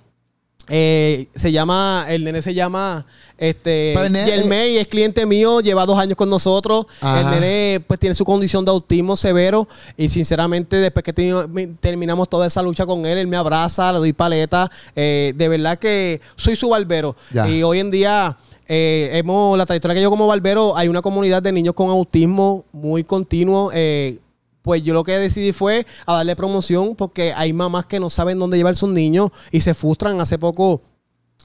Eh, 0.67 1.27
se 1.36 1.51
llama, 1.51 2.07
el 2.09 2.23
nene 2.23 2.41
se 2.41 2.55
llama 2.55 3.05
este 3.38 3.93
Yelmey, 4.25 4.77
es 4.77 4.88
cliente 4.88 5.27
mío, 5.27 5.61
lleva 5.61 5.86
dos 5.86 5.99
años 5.99 6.17
con 6.17 6.27
nosotros. 6.27 6.88
Ajá. 6.99 7.21
El 7.21 7.30
nene 7.30 7.86
pues 7.86 7.99
tiene 7.99 8.15
su 8.15 8.25
condición 8.25 8.65
de 8.65 8.71
autismo 8.71 9.15
severo 9.15 9.67
y 9.95 10.09
sinceramente 10.09 10.77
después 10.77 11.03
que 11.03 11.13
terminamos 11.80 12.27
toda 12.30 12.47
esa 12.47 12.63
lucha 12.63 12.88
con 12.88 13.05
él, 13.05 13.19
él 13.19 13.27
me 13.27 13.38
abraza, 13.38 13.91
le 13.91 13.99
doy 13.99 14.13
paleta. 14.13 14.67
Eh, 14.95 15.34
de 15.36 15.49
verdad 15.49 15.77
que 15.77 16.21
soy 16.36 16.55
su 16.55 16.69
barbero. 16.69 17.15
Ya. 17.32 17.47
Y 17.47 17.61
hoy 17.61 17.77
en 17.77 17.91
día 17.91 18.39
eh, 18.67 19.11
hemos, 19.13 19.55
la 19.55 19.67
trayectoria 19.67 19.93
que 19.93 20.01
yo 20.01 20.09
como 20.09 20.25
barbero, 20.25 20.75
hay 20.75 20.88
una 20.88 21.03
comunidad 21.03 21.43
de 21.43 21.51
niños 21.51 21.75
con 21.75 21.91
autismo 21.91 22.65
muy 22.71 23.03
continuo. 23.03 23.69
eh, 23.71 24.17
pues 24.62 24.84
yo 24.84 24.93
lo 24.93 25.03
que 25.03 25.14
decidí 25.14 25.51
fue 25.51 25.86
a 26.05 26.16
darle 26.16 26.36
promoción 26.36 26.95
porque 26.95 27.34
hay 27.34 27.53
mamás 27.53 27.86
que 27.86 27.99
no 27.99 28.10
saben 28.10 28.39
dónde 28.39 28.57
llevar 28.57 28.76
sus 28.76 28.89
niños 28.89 29.30
y 29.51 29.62
se 29.62 29.74
frustran. 29.74 30.20
Hace 30.22 30.38
poco, 30.38 30.82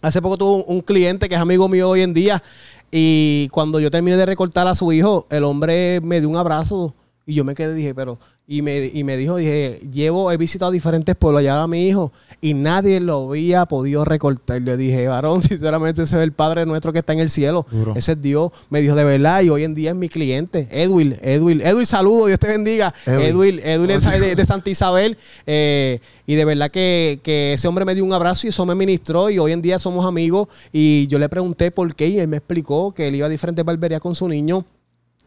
hace 0.02 0.20
poco 0.20 0.36
tuve 0.36 0.56
un, 0.56 0.64
un 0.66 0.80
cliente 0.80 1.28
que 1.28 1.34
es 1.34 1.40
amigo 1.40 1.68
mío 1.68 1.88
hoy 1.88 2.02
en 2.02 2.14
día 2.14 2.42
y 2.90 3.48
cuando 3.50 3.80
yo 3.80 3.90
terminé 3.90 4.16
de 4.16 4.26
recortar 4.26 4.66
a 4.66 4.74
su 4.74 4.92
hijo, 4.92 5.26
el 5.30 5.44
hombre 5.44 6.00
me 6.02 6.20
dio 6.20 6.28
un 6.28 6.36
abrazo 6.36 6.94
y 7.26 7.34
yo 7.34 7.44
me 7.44 7.54
quedé 7.54 7.74
dije, 7.74 7.94
pero 7.94 8.18
y 8.46 8.60
me, 8.60 8.90
y 8.92 9.04
me 9.04 9.16
dijo, 9.16 9.36
dije, 9.36 9.80
llevo, 9.90 10.30
he 10.30 10.36
visitado 10.36 10.70
diferentes 10.70 11.16
pueblos 11.16 11.40
allá 11.40 11.62
a 11.62 11.66
mi 11.66 11.88
hijo 11.88 12.12
y 12.42 12.52
nadie 12.52 13.00
lo 13.00 13.30
había 13.30 13.64
podido 13.64 14.04
recortar. 14.04 14.62
Yo 14.62 14.76
dije, 14.76 15.08
varón, 15.08 15.42
sinceramente 15.42 16.02
ese 16.02 16.16
es 16.16 16.22
el 16.22 16.32
Padre 16.32 16.66
nuestro 16.66 16.92
que 16.92 16.98
está 16.98 17.14
en 17.14 17.20
el 17.20 17.30
cielo. 17.30 17.66
Duro. 17.70 17.94
Ese 17.96 18.12
es 18.12 18.20
Dios. 18.20 18.50
Me 18.68 18.82
dijo, 18.82 18.94
de 18.94 19.04
verdad, 19.04 19.40
y 19.40 19.48
hoy 19.48 19.64
en 19.64 19.74
día 19.74 19.90
es 19.90 19.96
mi 19.96 20.10
cliente. 20.10 20.68
Edwin, 20.70 21.16
Edwin, 21.22 21.62
Edwin, 21.62 21.86
saludo, 21.86 22.26
Dios 22.26 22.38
te 22.38 22.48
bendiga. 22.48 22.92
Edwin. 23.06 23.24
Edwin, 23.24 23.60
Edwin 23.64 23.90
es 23.90 24.20
de, 24.20 24.36
de 24.36 24.46
Santa 24.46 24.68
Isabel. 24.68 25.16
eh, 25.46 26.00
y 26.26 26.34
de 26.34 26.44
verdad 26.44 26.70
que, 26.70 27.20
que 27.22 27.54
ese 27.54 27.68
hombre 27.68 27.84
me 27.84 27.94
dio 27.94 28.04
un 28.04 28.12
abrazo 28.12 28.46
y 28.46 28.50
eso 28.50 28.66
me 28.66 28.74
ministró. 28.74 29.30
Y 29.30 29.38
hoy 29.38 29.52
en 29.52 29.62
día 29.62 29.78
somos 29.78 30.04
amigos. 30.04 30.48
Y 30.70 31.06
yo 31.06 31.18
le 31.18 31.30
pregunté 31.30 31.70
por 31.70 31.94
qué 31.94 32.08
y 32.08 32.18
él 32.18 32.28
me 32.28 32.36
explicó 32.36 32.92
que 32.92 33.06
él 33.08 33.16
iba 33.16 33.26
a 33.26 33.30
diferentes 33.30 33.64
barberías 33.64 34.00
con 34.00 34.14
su 34.14 34.28
niño. 34.28 34.66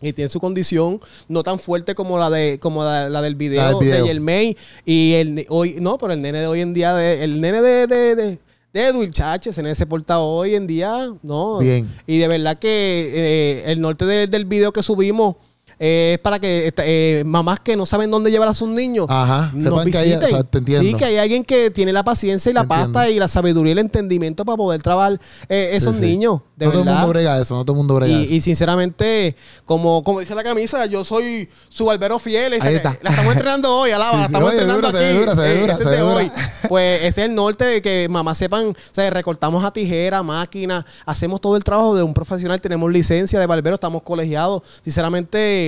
Y 0.02 0.14
tiene 0.14 0.30
su 0.30 0.40
condición 0.40 1.00
no 1.28 1.42
tan 1.44 1.58
fuerte 1.58 1.96
como 1.96 2.18
la 2.20 2.30
de 2.30 2.60
como 2.60 2.84
la, 2.84 3.10
la 3.10 3.22
del 3.22 3.36
video, 3.36 3.62
La 3.62 3.70
del 3.70 3.80
video. 3.80 4.06
de. 4.06 4.58
Y 4.86 5.14
el 5.14 5.46
hoy, 5.50 5.78
no, 5.80 5.98
pero 5.98 6.14
el 6.14 6.22
nene 6.22 6.40
de 6.40 6.48
hoy 6.48 6.62
en 6.62 6.74
día, 6.74 6.94
de- 6.94 7.24
el 7.24 7.42
nene 7.42 7.62
de, 7.64 7.88
de, 7.88 8.16
de, 8.16 8.40
de 8.74 8.86
Edwin, 8.88 9.12
chacho, 9.12 9.50
ese 9.50 9.64
nene 9.64 9.74
se 9.74 9.88
porta 9.88 10.20
hoy 10.20 10.54
en 10.54 10.68
día, 10.68 11.08
no. 11.24 11.58
Bien. 11.60 11.90
Y 12.06 12.20
de 12.20 12.28
verdad 12.28 12.60
que 12.60 13.12
eh, 13.14 13.72
el 13.72 13.82
norte 13.82 14.06
de- 14.06 14.28
del 14.28 14.46
video 14.46 14.72
que 14.72 14.84
subimos 14.84 15.38
eh, 15.80 16.14
es 16.16 16.20
para 16.20 16.40
que 16.40 16.74
eh, 16.78 17.24
mamás 17.26 17.60
que 17.60 17.76
no 17.78 17.86
saben 17.86 18.10
dónde 18.12 18.32
llevar 18.32 18.50
a 18.50 18.54
sus 18.54 18.70
niños 18.70 19.06
Ajá, 19.10 19.52
nos 19.54 19.62
sepan 19.64 19.92
que 19.92 19.98
hay- 19.98 20.06
visiten. 20.10 20.28
o 20.28 20.30
sea, 20.38 20.44
te 20.44 20.58
entiendo. 20.58 20.90
Sí, 20.90 20.96
que 20.96 21.06
hay 21.06 21.18
alguien 21.18 21.44
que 21.46 21.70
tiene 21.72 21.94
la 21.94 22.04
paciencia 22.04 22.50
y 22.50 22.54
la 22.54 22.62
Entiendo. 22.62 22.94
pasta 22.94 23.10
y 23.10 23.20
la 23.20 23.28
sabiduría 23.28 23.70
y 23.70 23.74
el 23.74 23.80
entendimiento 23.80 24.46
para 24.46 24.58
poder 24.58 24.82
trabajar 24.82 25.20
eh, 25.50 25.70
esos 25.74 25.96
Sí, 25.96 26.02
sí. 26.04 26.08
niños. 26.08 26.42
De 26.56 26.66
no 26.66 26.72
todo 26.72 26.82
el 26.82 26.86
verdad. 26.88 27.00
mundo 27.02 27.14
brega 27.14 27.40
eso, 27.40 27.56
no 27.56 27.64
todo 27.66 27.74
el 27.74 27.78
mundo 27.78 27.96
brega 27.96 28.20
eso. 28.20 28.34
Y, 28.34 28.38
y 28.38 28.42
sinceramente, 28.42 29.36
como, 29.66 30.04
como 30.04 30.20
dice 30.22 30.34
la 30.34 30.44
camisa, 30.44 30.86
yo 30.88 31.06
soy 31.06 31.48
su 31.70 31.86
barbero 31.86 32.18
fiel. 32.18 32.54
Ahí 32.60 32.76
está. 32.76 32.98
La 33.04 33.12
estamos 33.12 33.34
entrenando 33.36 33.76
hoy, 33.78 33.92
alaba, 33.92 34.18
la 34.20 34.26
estamos 34.26 34.50
oye, 34.50 34.58
entrenando 34.62 34.88
dura, 34.88 35.00
se 35.00 35.06
aquí. 35.06 35.14
ve 35.14 35.20
dura, 35.20 35.36
se 35.36 35.52
Eh, 35.56 35.62
dura, 35.62 35.74
ese 35.74 35.84
se 35.84 35.90
de 35.92 36.02
hoy. 36.02 36.32
Pues 36.68 37.00
ese 37.04 37.22
es 37.22 37.30
el 37.30 37.36
norte 37.36 37.64
de 37.66 37.82
que 37.84 38.08
mamá 38.10 38.34
sepan, 38.34 38.70
o 38.70 38.76
sea, 38.92 39.08
recortamos 39.12 39.64
a 39.64 39.72
tijera, 39.72 40.24
máquina, 40.24 40.84
hacemos 41.06 41.40
todo 41.42 41.56
el 41.58 41.64
trabajo 41.64 41.96
de 41.96 42.02
un 42.02 42.14
profesional, 42.16 42.60
tenemos 42.60 42.92
licencia 42.92 43.40
de 43.40 43.46
barbero, 43.46 43.76
estamos 43.76 44.02
colegiados. 44.02 44.64
Sinceramente, 44.84 45.67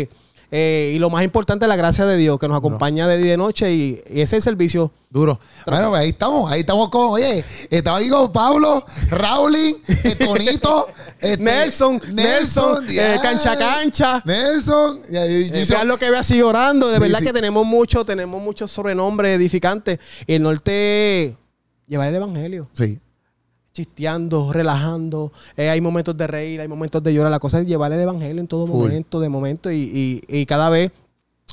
eh, 0.51 0.93
y 0.95 0.99
lo 0.99 1.09
más 1.09 1.23
importante 1.23 1.65
es 1.65 1.69
la 1.69 1.75
gracia 1.75 2.05
de 2.05 2.17
Dios 2.17 2.39
que 2.39 2.47
nos 2.47 2.57
acompaña 2.57 3.07
de 3.07 3.17
día 3.17 3.27
y 3.27 3.29
de 3.31 3.37
noche 3.37 3.71
y, 3.73 4.01
y 4.09 4.21
ese 4.21 4.23
es 4.23 4.33
el 4.33 4.41
servicio. 4.41 4.91
Duro. 5.11 5.39
Bueno, 5.65 5.89
pues 5.89 6.01
ahí 6.01 6.09
estamos, 6.09 6.51
ahí 6.51 6.59
estamos 6.59 6.89
con, 6.89 7.09
oye, 7.09 7.43
estaba 7.71 7.97
ahí 7.97 8.09
con 8.09 8.31
Pablo, 8.31 8.85
Raulín, 9.09 9.77
eh, 9.87 10.15
Tonito, 10.15 10.87
este, 11.19 11.37
Nelson, 11.43 11.99
Nelson, 12.13 12.85
eh, 12.89 13.17
cancha 13.19 13.57
cancha. 13.57 14.21
Nelson, 14.23 14.99
y 15.09 15.17
Eh, 15.17 15.65
yo- 15.67 15.83
lo 15.85 15.97
que 15.97 16.11
ve 16.11 16.17
así 16.17 16.39
orando. 16.43 16.87
De 16.89 16.95
Sí, 16.97 17.01
verdad 17.01 17.19
sí. 17.19 17.25
que 17.25 17.33
tenemos 17.33 17.65
mucho, 17.65 18.05
tenemos 18.05 18.39
muchos 18.39 18.69
sobrenombres 18.71 19.35
edificantes. 19.35 19.97
El 20.27 20.43
norte, 20.43 21.35
llevar 21.87 22.09
el 22.09 22.15
evangelio. 22.15 22.69
sí, 22.73 22.99
Chisteando, 23.83 24.51
relajando. 24.51 25.31
Eh, 25.55 25.69
hay 25.69 25.79
momentos 25.79 26.17
de 26.17 26.27
reír, 26.27 26.59
hay 26.59 26.67
momentos 26.67 27.01
de 27.01 27.13
llorar. 27.13 27.31
La 27.31 27.39
cosa 27.39 27.61
es 27.61 27.65
llevar 27.65 27.93
el 27.93 28.01
evangelio 28.01 28.41
en 28.41 28.47
todo 28.47 28.67
Full. 28.67 28.75
momento, 28.87 29.21
de 29.21 29.29
momento. 29.29 29.71
Y, 29.71 29.77
y- 30.27 30.41
y 30.41 30.45
cada 30.45 30.69
vez, 30.69 30.91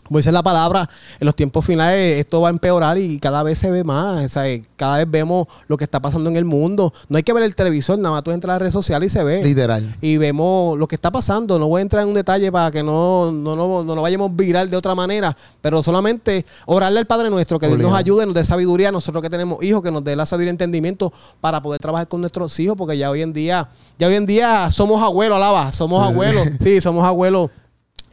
como 0.02 0.18
dice 0.18 0.32
la 0.32 0.42
palabra, 0.42 0.88
en 1.18 1.24
los 1.24 1.34
tiempos 1.34 1.64
finales 1.64 2.20
esto 2.20 2.40
va 2.40 2.48
a 2.48 2.50
empeorar 2.50 2.98
y 2.98 3.18
cada 3.18 3.42
vez 3.42 3.58
se 3.58 3.70
ve 3.70 3.84
más. 3.84 4.36
Cada 4.76 4.98
vez 4.98 5.10
vemos 5.10 5.46
lo 5.68 5.76
que 5.76 5.84
está 5.84 6.00
pasando 6.00 6.30
en 6.30 6.36
el 6.36 6.44
mundo. 6.44 6.92
No 7.08 7.16
hay 7.16 7.22
que 7.22 7.32
ver 7.32 7.42
el 7.42 7.54
televisor, 7.54 7.98
nada 7.98 8.14
más 8.14 8.24
tú 8.24 8.30
entras 8.30 8.50
a 8.50 8.54
las 8.54 8.60
redes 8.60 8.72
sociales 8.72 9.12
y 9.12 9.16
se 9.16 9.24
ve 9.24 9.42
literal. 9.42 9.96
y 10.00 10.16
vemos 10.16 10.78
lo 10.78 10.86
que 10.86 10.94
está 10.94 11.10
pasando. 11.10 11.58
No 11.58 11.68
voy 11.68 11.80
a 11.80 11.82
entrar 11.82 12.02
en 12.02 12.08
un 12.08 12.14
detalle 12.14 12.50
para 12.52 12.70
que 12.70 12.82
no, 12.82 13.32
no, 13.32 13.56
no, 13.56 13.82
no 13.82 13.94
lo 13.94 14.02
vayamos 14.02 14.34
viral 14.34 14.70
de 14.70 14.76
otra 14.76 14.94
manera, 14.94 15.36
pero 15.60 15.82
solamente 15.82 16.46
orarle 16.66 17.00
al 17.00 17.06
Padre 17.06 17.30
nuestro, 17.30 17.58
que 17.58 17.66
Dios 17.66 17.78
nos 17.78 17.94
ayude, 17.94 18.26
nos 18.26 18.34
dé 18.34 18.44
sabiduría, 18.44 18.92
nosotros 18.92 19.22
que 19.22 19.30
tenemos 19.30 19.62
hijos, 19.62 19.82
que 19.82 19.90
nos 19.90 20.04
dé 20.04 20.14
la 20.14 20.26
sabiduría 20.26 20.50
y 20.50 20.50
entendimiento 20.50 21.12
para 21.40 21.62
poder 21.62 21.80
trabajar 21.80 22.08
con 22.08 22.20
nuestros 22.20 22.58
hijos, 22.60 22.76
porque 22.76 22.96
ya 22.96 23.10
hoy 23.10 23.22
en 23.22 23.32
día, 23.32 23.68
ya 23.98 24.06
hoy 24.06 24.14
en 24.14 24.26
día 24.26 24.70
somos 24.70 25.02
abuelos, 25.02 25.36
alaba, 25.36 25.72
somos 25.72 26.06
abuelos, 26.06 26.46
sí, 26.62 26.80
somos 26.80 27.04
abuelos 27.04 27.50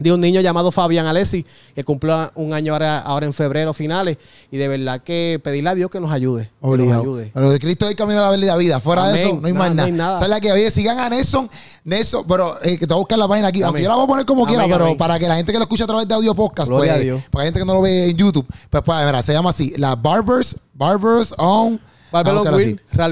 de 0.03 0.11
un 0.13 0.21
niño 0.21 0.41
llamado 0.41 0.71
Fabián 0.71 1.05
Alessi, 1.07 1.45
que 1.73 1.83
cumple 1.83 2.13
un 2.35 2.53
año 2.53 2.73
ahora, 2.73 2.99
ahora 2.99 3.25
en 3.25 3.33
febrero 3.33 3.73
finales. 3.73 4.17
Y 4.51 4.57
de 4.57 4.67
verdad 4.67 4.99
que 5.01 5.39
pedirle 5.43 5.69
a 5.69 5.75
Dios 5.75 5.89
que 5.89 5.99
nos 5.99 6.11
ayude. 6.11 6.43
Que 6.43 6.49
nos 6.61 6.71
Obligado. 6.73 7.01
ayude. 7.01 7.31
Pero 7.33 7.49
de 7.49 7.59
Cristo 7.59 7.87
hay 7.87 7.95
camino 7.95 8.19
a 8.19 8.29
la 8.29 8.37
verdad 8.37 8.57
vida. 8.57 8.79
Fuera 8.79 9.07
de 9.07 9.23
eso, 9.23 9.39
no 9.39 9.47
hay 9.47 9.53
Nada, 9.53 9.59
más 9.65 9.69
no 9.69 9.75
nada. 9.75 9.85
hay 9.87 9.91
nada. 9.91 10.15
¿Sabes 10.17 10.29
la 10.29 10.39
que? 10.41 10.51
Oye, 10.51 10.69
sigan 10.69 10.99
a 10.99 11.09
Nelson. 11.09 11.49
Nelson, 11.85 12.25
pero 12.27 12.61
eh, 12.61 12.77
que 12.77 12.85
te 12.85 12.93
voy 12.93 12.95
a 12.95 12.99
buscar 12.99 13.17
la 13.17 13.27
página 13.27 13.47
aquí. 13.47 13.63
Aunque 13.63 13.79
Amén. 13.79 13.83
yo 13.83 13.89
la 13.89 13.95
voy 13.95 14.03
a 14.03 14.07
poner 14.07 14.25
como 14.25 14.43
Amén, 14.45 14.55
quiera, 14.59 14.77
pero 14.77 14.97
para 14.97 15.17
que 15.17 15.27
la 15.27 15.35
gente 15.37 15.51
que 15.51 15.57
lo 15.57 15.63
escucha 15.63 15.85
a 15.85 15.87
través 15.87 16.07
de 16.07 16.13
audio 16.13 16.35
podcast, 16.35 16.69
pues, 16.69 16.91
a 16.91 16.97
Dios. 16.97 17.21
para 17.31 17.43
la 17.43 17.47
gente 17.47 17.59
que 17.61 17.65
no 17.65 17.73
lo 17.73 17.81
ve 17.81 18.09
en 18.09 18.17
YouTube, 18.17 18.45
pues, 18.69 18.83
pues 18.83 19.05
mira, 19.05 19.21
se 19.21 19.33
llama 19.33 19.49
así. 19.49 19.73
La 19.77 19.95
Barbers, 19.95 20.57
Barbers 20.73 21.33
on. 21.37 21.79
Barbers 22.11 22.37
on 22.37 22.53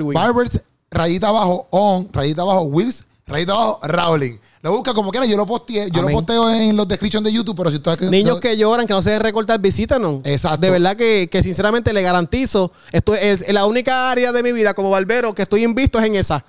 Will. 0.03 0.13
Barbers, 0.13 0.61
rayita 0.91 1.29
abajo, 1.29 1.67
on, 1.71 2.09
rayita 2.11 2.41
abajo, 2.43 2.61
Wills, 2.63 3.03
rayita 3.25 3.53
abajo, 3.53 3.79
Rowling. 3.83 4.37
Lo 4.61 4.71
busca 4.73 4.93
como 4.93 5.09
quiera, 5.09 5.25
yo 5.25 5.37
lo 5.37 5.45
posteé, 5.47 5.89
yo 5.89 6.01
Amén. 6.01 6.13
lo 6.13 6.19
posteo 6.19 6.49
en 6.51 6.77
los 6.77 6.87
descriptions 6.87 7.23
de 7.25 7.33
YouTube, 7.33 7.55
pero 7.57 7.71
si 7.71 7.79
tú 7.79 7.89
Niños 8.09 8.39
que 8.39 8.55
lloran, 8.55 8.85
que 8.85 8.93
no 8.93 9.01
se 9.01 9.09
deben 9.09 9.23
recortar, 9.23 9.59
visítanos. 9.59 10.21
Exacto. 10.23 10.59
De 10.61 10.69
verdad 10.69 10.95
que, 10.95 11.29
que 11.31 11.41
sinceramente 11.41 11.93
le 11.93 12.01
garantizo, 12.03 12.71
esto 12.91 13.15
es, 13.15 13.41
es 13.41 13.53
la 13.53 13.65
única 13.65 14.11
área 14.11 14.31
de 14.31 14.43
mi 14.43 14.51
vida 14.51 14.73
como 14.73 14.91
barbero 14.91 15.33
que 15.33 15.41
estoy 15.41 15.63
invisto 15.63 15.97
es 15.99 16.05
en 16.05 16.15
esa. 16.15 16.45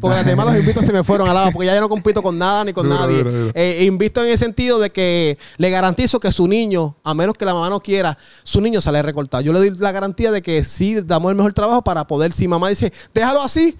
Porque 0.00 0.14
las 0.16 0.26
demás 0.26 0.46
los 0.46 0.56
invitos 0.56 0.84
se 0.84 0.92
me 0.92 1.02
fueron 1.02 1.28
al 1.28 1.34
lado, 1.34 1.50
porque 1.50 1.66
ya 1.66 1.74
yo 1.74 1.80
no 1.80 1.88
compito 1.88 2.22
con 2.22 2.38
nada 2.38 2.62
ni 2.64 2.72
con 2.72 2.88
Duro, 2.88 3.00
nadie. 3.00 3.18
duro, 3.18 3.32
duro. 3.32 3.52
Eh, 3.54 3.84
invisto 3.84 4.22
en 4.22 4.30
el 4.30 4.38
sentido 4.38 4.78
de 4.78 4.90
que 4.90 5.38
le 5.56 5.70
garantizo 5.70 6.20
que 6.20 6.30
su 6.30 6.46
niño, 6.46 6.96
a 7.02 7.14
menos 7.14 7.36
que 7.36 7.44
la 7.44 7.54
mamá 7.54 7.68
no 7.68 7.80
quiera, 7.80 8.16
su 8.44 8.60
niño 8.60 8.80
sale 8.80 9.02
recortado. 9.02 9.42
Yo 9.42 9.52
le 9.52 9.58
doy 9.58 9.70
la 9.78 9.90
garantía 9.90 10.30
de 10.30 10.40
que 10.42 10.62
sí 10.62 11.00
damos 11.00 11.30
el 11.30 11.36
mejor 11.36 11.52
trabajo 11.52 11.82
para 11.82 12.06
poder, 12.06 12.32
si 12.32 12.46
mamá 12.46 12.68
dice, 12.68 12.92
déjalo 13.12 13.42
así, 13.42 13.76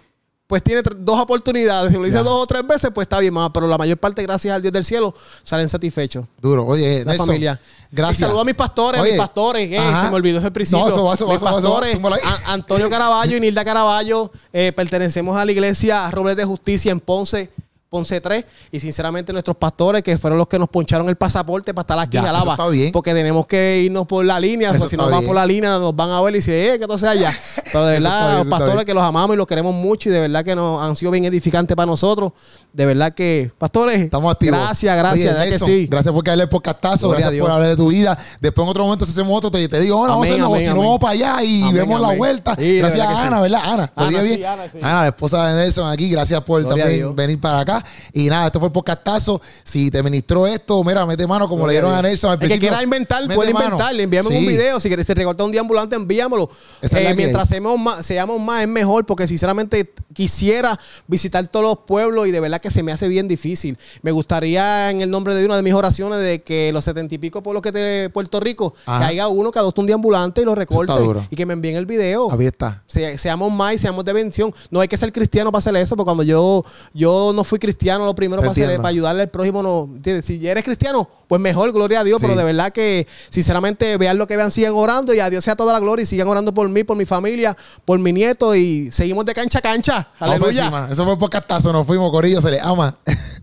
pues 0.52 0.62
tiene 0.62 0.82
dos 0.98 1.18
oportunidades. 1.18 1.90
Si 1.90 1.96
lo 1.98 2.04
dice 2.04 2.18
dos 2.18 2.42
o 2.42 2.46
tres 2.46 2.66
veces, 2.66 2.90
pues 2.94 3.06
está 3.06 3.18
bien, 3.20 3.32
mamá. 3.32 3.50
Pero 3.54 3.66
la 3.66 3.78
mayor 3.78 3.96
parte, 3.96 4.22
gracias 4.22 4.54
al 4.54 4.60
Dios 4.60 4.70
del 4.70 4.84
cielo, 4.84 5.14
salen 5.42 5.66
satisfechos. 5.66 6.26
Duro, 6.42 6.66
oye, 6.66 6.98
La 7.06 7.12
Nelson, 7.12 7.26
familia. 7.26 7.58
Gracias. 7.90 8.18
Y 8.18 8.22
saludo 8.24 8.42
a 8.42 8.44
mis 8.44 8.54
pastores, 8.54 9.00
Oye, 9.00 9.12
mis 9.12 9.18
pastores. 9.18 9.72
eh, 9.72 9.92
se 9.98 10.08
me 10.10 10.14
olvidó 10.16 10.40
ese 10.40 10.50
principio. 10.50 10.84
No, 10.84 10.92
eso 10.92 11.04
va, 11.06 11.14
eso 11.14 11.26
va, 11.26 11.32
mis 11.32 11.42
eso 11.42 11.50
pastores. 11.54 11.98
A- 12.22 12.52
Antonio 12.52 12.90
Caraballo 12.90 13.34
y 13.34 13.40
Nilda 13.40 13.64
Caraballo, 13.64 14.30
eh, 14.52 14.72
pertenecemos 14.76 15.38
a 15.38 15.46
la 15.46 15.52
iglesia 15.52 16.10
Robles 16.10 16.36
de 16.36 16.44
Justicia 16.44 16.92
en 16.92 17.00
Ponce. 17.00 17.50
Ponce 17.92 18.22
3 18.22 18.44
y 18.72 18.80
sinceramente 18.80 19.34
nuestros 19.34 19.54
pastores 19.54 20.02
que 20.02 20.16
fueron 20.16 20.38
los 20.38 20.48
que 20.48 20.58
nos 20.58 20.70
poncharon 20.70 21.10
el 21.10 21.16
pasaporte 21.16 21.74
para 21.74 21.82
estar 21.82 21.98
aquí 21.98 22.14
Ya, 22.14 22.20
en 22.20 22.26
Alaba 22.28 22.52
está 22.52 22.66
bien. 22.68 22.90
porque 22.90 23.12
tenemos 23.12 23.46
que 23.46 23.82
irnos 23.84 24.06
por 24.06 24.24
la 24.24 24.40
línea 24.40 24.70
Eso 24.70 24.78
porque 24.78 24.88
si 24.88 24.96
está 24.96 25.04
no 25.04 25.10
vamos 25.10 25.26
por 25.26 25.34
la 25.34 25.44
línea 25.44 25.78
nos 25.78 25.94
van 25.94 26.08
a 26.08 26.22
ver 26.22 26.32
y 26.34 26.38
decir 26.38 26.54
eh, 26.54 26.78
que 26.78 26.86
todo 26.86 26.96
sea 26.96 27.10
allá 27.10 27.30
pero 27.70 27.84
de 27.84 27.92
verdad 27.92 28.38
los 28.38 28.48
pastores 28.48 28.76
bien. 28.76 28.86
que 28.86 28.94
los 28.94 29.02
amamos 29.02 29.34
y 29.34 29.36
los 29.36 29.46
queremos 29.46 29.74
mucho 29.74 30.08
y 30.08 30.12
de 30.12 30.20
verdad 30.20 30.42
que 30.42 30.56
nos 30.56 30.82
han 30.82 30.96
sido 30.96 31.10
bien 31.10 31.26
edificantes 31.26 31.76
para 31.76 31.84
nosotros 31.84 32.32
de 32.72 32.86
verdad 32.86 33.12
que 33.12 33.52
pastores 33.58 34.00
Estamos 34.00 34.32
activos. 34.32 34.58
gracias 34.58 34.96
gracias 34.96 35.36
Oye, 35.38 35.50
que 35.50 35.58
sí 35.58 35.86
Gracias 35.90 36.14
por 36.14 36.24
caerle 36.24 36.44
el 36.44 36.48
podcastazo. 36.48 37.08
Gloria 37.08 37.26
Gracias 37.26 37.42
por 37.42 37.50
hablar 37.50 37.68
de 37.68 37.76
tu 37.76 37.88
vida. 37.88 38.16
Después 38.40 38.64
en 38.64 38.70
otro 38.70 38.84
momento, 38.84 39.04
si 39.04 39.10
hacemos 39.12 39.36
otro, 39.36 39.50
te, 39.50 39.68
te 39.68 39.78
digo, 39.80 39.98
bueno, 39.98 40.14
vamos 40.14 40.26
a 40.28 40.32
hacerlo. 40.32 40.56
si 40.56 40.66
no, 40.68 40.76
vamos 40.80 40.98
para 41.00 41.12
allá 41.12 41.42
y 41.44 41.60
Amén, 41.62 41.74
vemos 41.74 42.00
la 42.00 42.16
vuelta. 42.16 42.56
Sí, 42.58 42.78
gracias 42.78 43.06
a 43.06 43.26
Ana, 43.26 43.36
sí. 43.36 43.42
¿verdad? 43.42 43.60
Ana, 43.64 43.92
¿lo 43.94 44.02
Ana, 44.04 44.22
bien? 44.22 44.44
Ana, 44.46 45.00
la 45.02 45.06
esposa 45.08 45.46
de 45.48 45.62
Nelson 45.62 45.90
aquí. 45.90 46.08
Gracias 46.08 46.40
por 46.42 46.62
Gloria 46.62 46.84
también 46.84 47.14
venir 47.16 47.40
para 47.40 47.60
acá. 47.60 47.81
Y 48.12 48.28
nada, 48.28 48.46
esto 48.46 48.58
fue 48.58 48.68
el 48.68 48.72
podcastazo. 48.72 49.40
Si 49.64 49.90
te 49.90 50.02
ministró 50.02 50.46
esto, 50.46 50.82
mira, 50.84 51.04
mete 51.06 51.26
mano 51.26 51.48
como 51.48 51.66
le 51.66 51.72
dieron 51.74 51.92
a. 51.92 52.02
Nelson 52.02 52.32
al 52.32 52.42
El 52.42 52.48
que 52.48 52.58
quiera 52.58 52.82
inventar, 52.82 53.24
puede 53.34 53.50
inventar. 53.50 53.98
Envíame 53.98 54.28
Sí. 54.28 54.36
un 54.36 54.46
video. 54.46 54.80
Si 54.80 54.88
quieres 54.88 55.06
se 55.06 55.14
recorta 55.14 55.44
un 55.44 55.52
día 55.52 55.60
ambulante, 55.60 55.96
envíamelo. 55.96 56.50
Eh, 56.82 57.14
mientras 57.16 57.48
seamos 57.48 57.78
más, 57.78 58.04
seamos 58.06 58.40
más, 58.40 58.62
es 58.62 58.68
mejor. 58.68 59.06
Porque 59.06 59.26
sinceramente 59.28 59.92
quisiera 60.14 60.78
visitar 61.06 61.46
todos 61.48 61.64
los 61.64 61.78
pueblos 61.86 62.26
y 62.26 62.30
de 62.30 62.40
verdad 62.40 62.60
que 62.60 62.70
se 62.70 62.82
me 62.82 62.92
hace 62.92 63.08
bien 63.08 63.28
difícil. 63.28 63.78
Me 64.02 64.10
gustaría, 64.10 64.90
en 64.90 65.00
el 65.00 65.10
nombre 65.10 65.34
de 65.34 65.44
una 65.44 65.56
de 65.56 65.62
mis 65.62 65.74
oraciones, 65.74 66.18
de 66.18 66.42
que 66.42 66.70
los 66.72 66.84
setenta 66.84 67.14
y 67.14 67.18
pico 67.18 67.42
pueblos 67.42 67.62
que 67.62 67.72
de 67.72 68.10
Puerto 68.10 68.40
Rico, 68.40 68.74
Ajá. 68.86 68.98
que 69.00 69.04
haya 69.06 69.28
uno 69.28 69.50
que 69.50 69.58
adopte 69.58 69.80
un 69.80 69.86
día 69.86 69.94
ambulante 69.94 70.42
y 70.42 70.44
lo 70.44 70.54
recorte. 70.54 70.92
Y 71.30 71.36
que 71.36 71.46
me 71.46 71.52
envíen 71.54 71.76
el 71.76 71.86
video. 71.86 72.30
Ahí 72.30 72.46
está. 72.46 72.82
Se- 72.86 73.16
seamos 73.18 73.50
más 73.52 73.74
y 73.74 73.78
seamos 73.78 74.04
de 74.04 74.12
bendición. 74.12 74.54
No 74.70 74.80
hay 74.80 74.88
que 74.88 74.96
ser 74.96 75.12
cristiano 75.12 75.50
para 75.50 75.60
hacer 75.60 75.74
eso, 75.76 75.96
porque 75.96 76.06
cuando 76.06 76.22
yo, 76.22 76.64
yo 76.92 77.32
no 77.34 77.44
fui 77.44 77.58
cristiano, 77.58 77.71
lo 77.80 78.14
primero 78.14 78.42
Te 78.42 78.48
para, 78.48 78.52
hacer, 78.52 78.76
para 78.76 78.88
ayudarle 78.88 79.22
al 79.22 79.28
prójimo, 79.28 79.62
no. 79.62 79.88
¿entiendes? 79.94 80.24
Si 80.24 80.46
eres 80.46 80.64
cristiano, 80.64 81.08
pues 81.28 81.40
mejor, 81.40 81.72
gloria 81.72 82.00
a 82.00 82.04
Dios. 82.04 82.20
Sí. 82.20 82.26
Pero 82.26 82.38
de 82.38 82.44
verdad 82.44 82.72
que, 82.72 83.06
sinceramente, 83.30 83.96
vean 83.96 84.18
lo 84.18 84.26
que 84.26 84.36
vean, 84.36 84.50
sigan 84.50 84.72
orando 84.74 85.14
y 85.14 85.20
a 85.20 85.30
Dios 85.30 85.44
sea 85.44 85.56
toda 85.56 85.72
la 85.72 85.80
gloria 85.80 86.02
y 86.02 86.06
sigan 86.06 86.28
orando 86.28 86.52
por 86.54 86.68
mí, 86.68 86.84
por 86.84 86.96
mi 86.96 87.04
familia, 87.04 87.56
por 87.84 87.98
mi 87.98 88.12
nieto 88.12 88.54
y 88.54 88.90
seguimos 88.90 89.24
de 89.24 89.34
cancha 89.34 89.58
a 89.58 89.62
cancha. 89.62 90.08
Por 90.18 90.28
Aleluya. 90.28 90.88
Eso 90.90 91.04
fue 91.04 91.12
el 91.14 91.18
podcastazo. 91.18 91.72
Nos 91.72 91.86
fuimos, 91.86 92.10
Corillo. 92.10 92.40
Se 92.40 92.50
le 92.50 92.60
ama. 92.60 92.96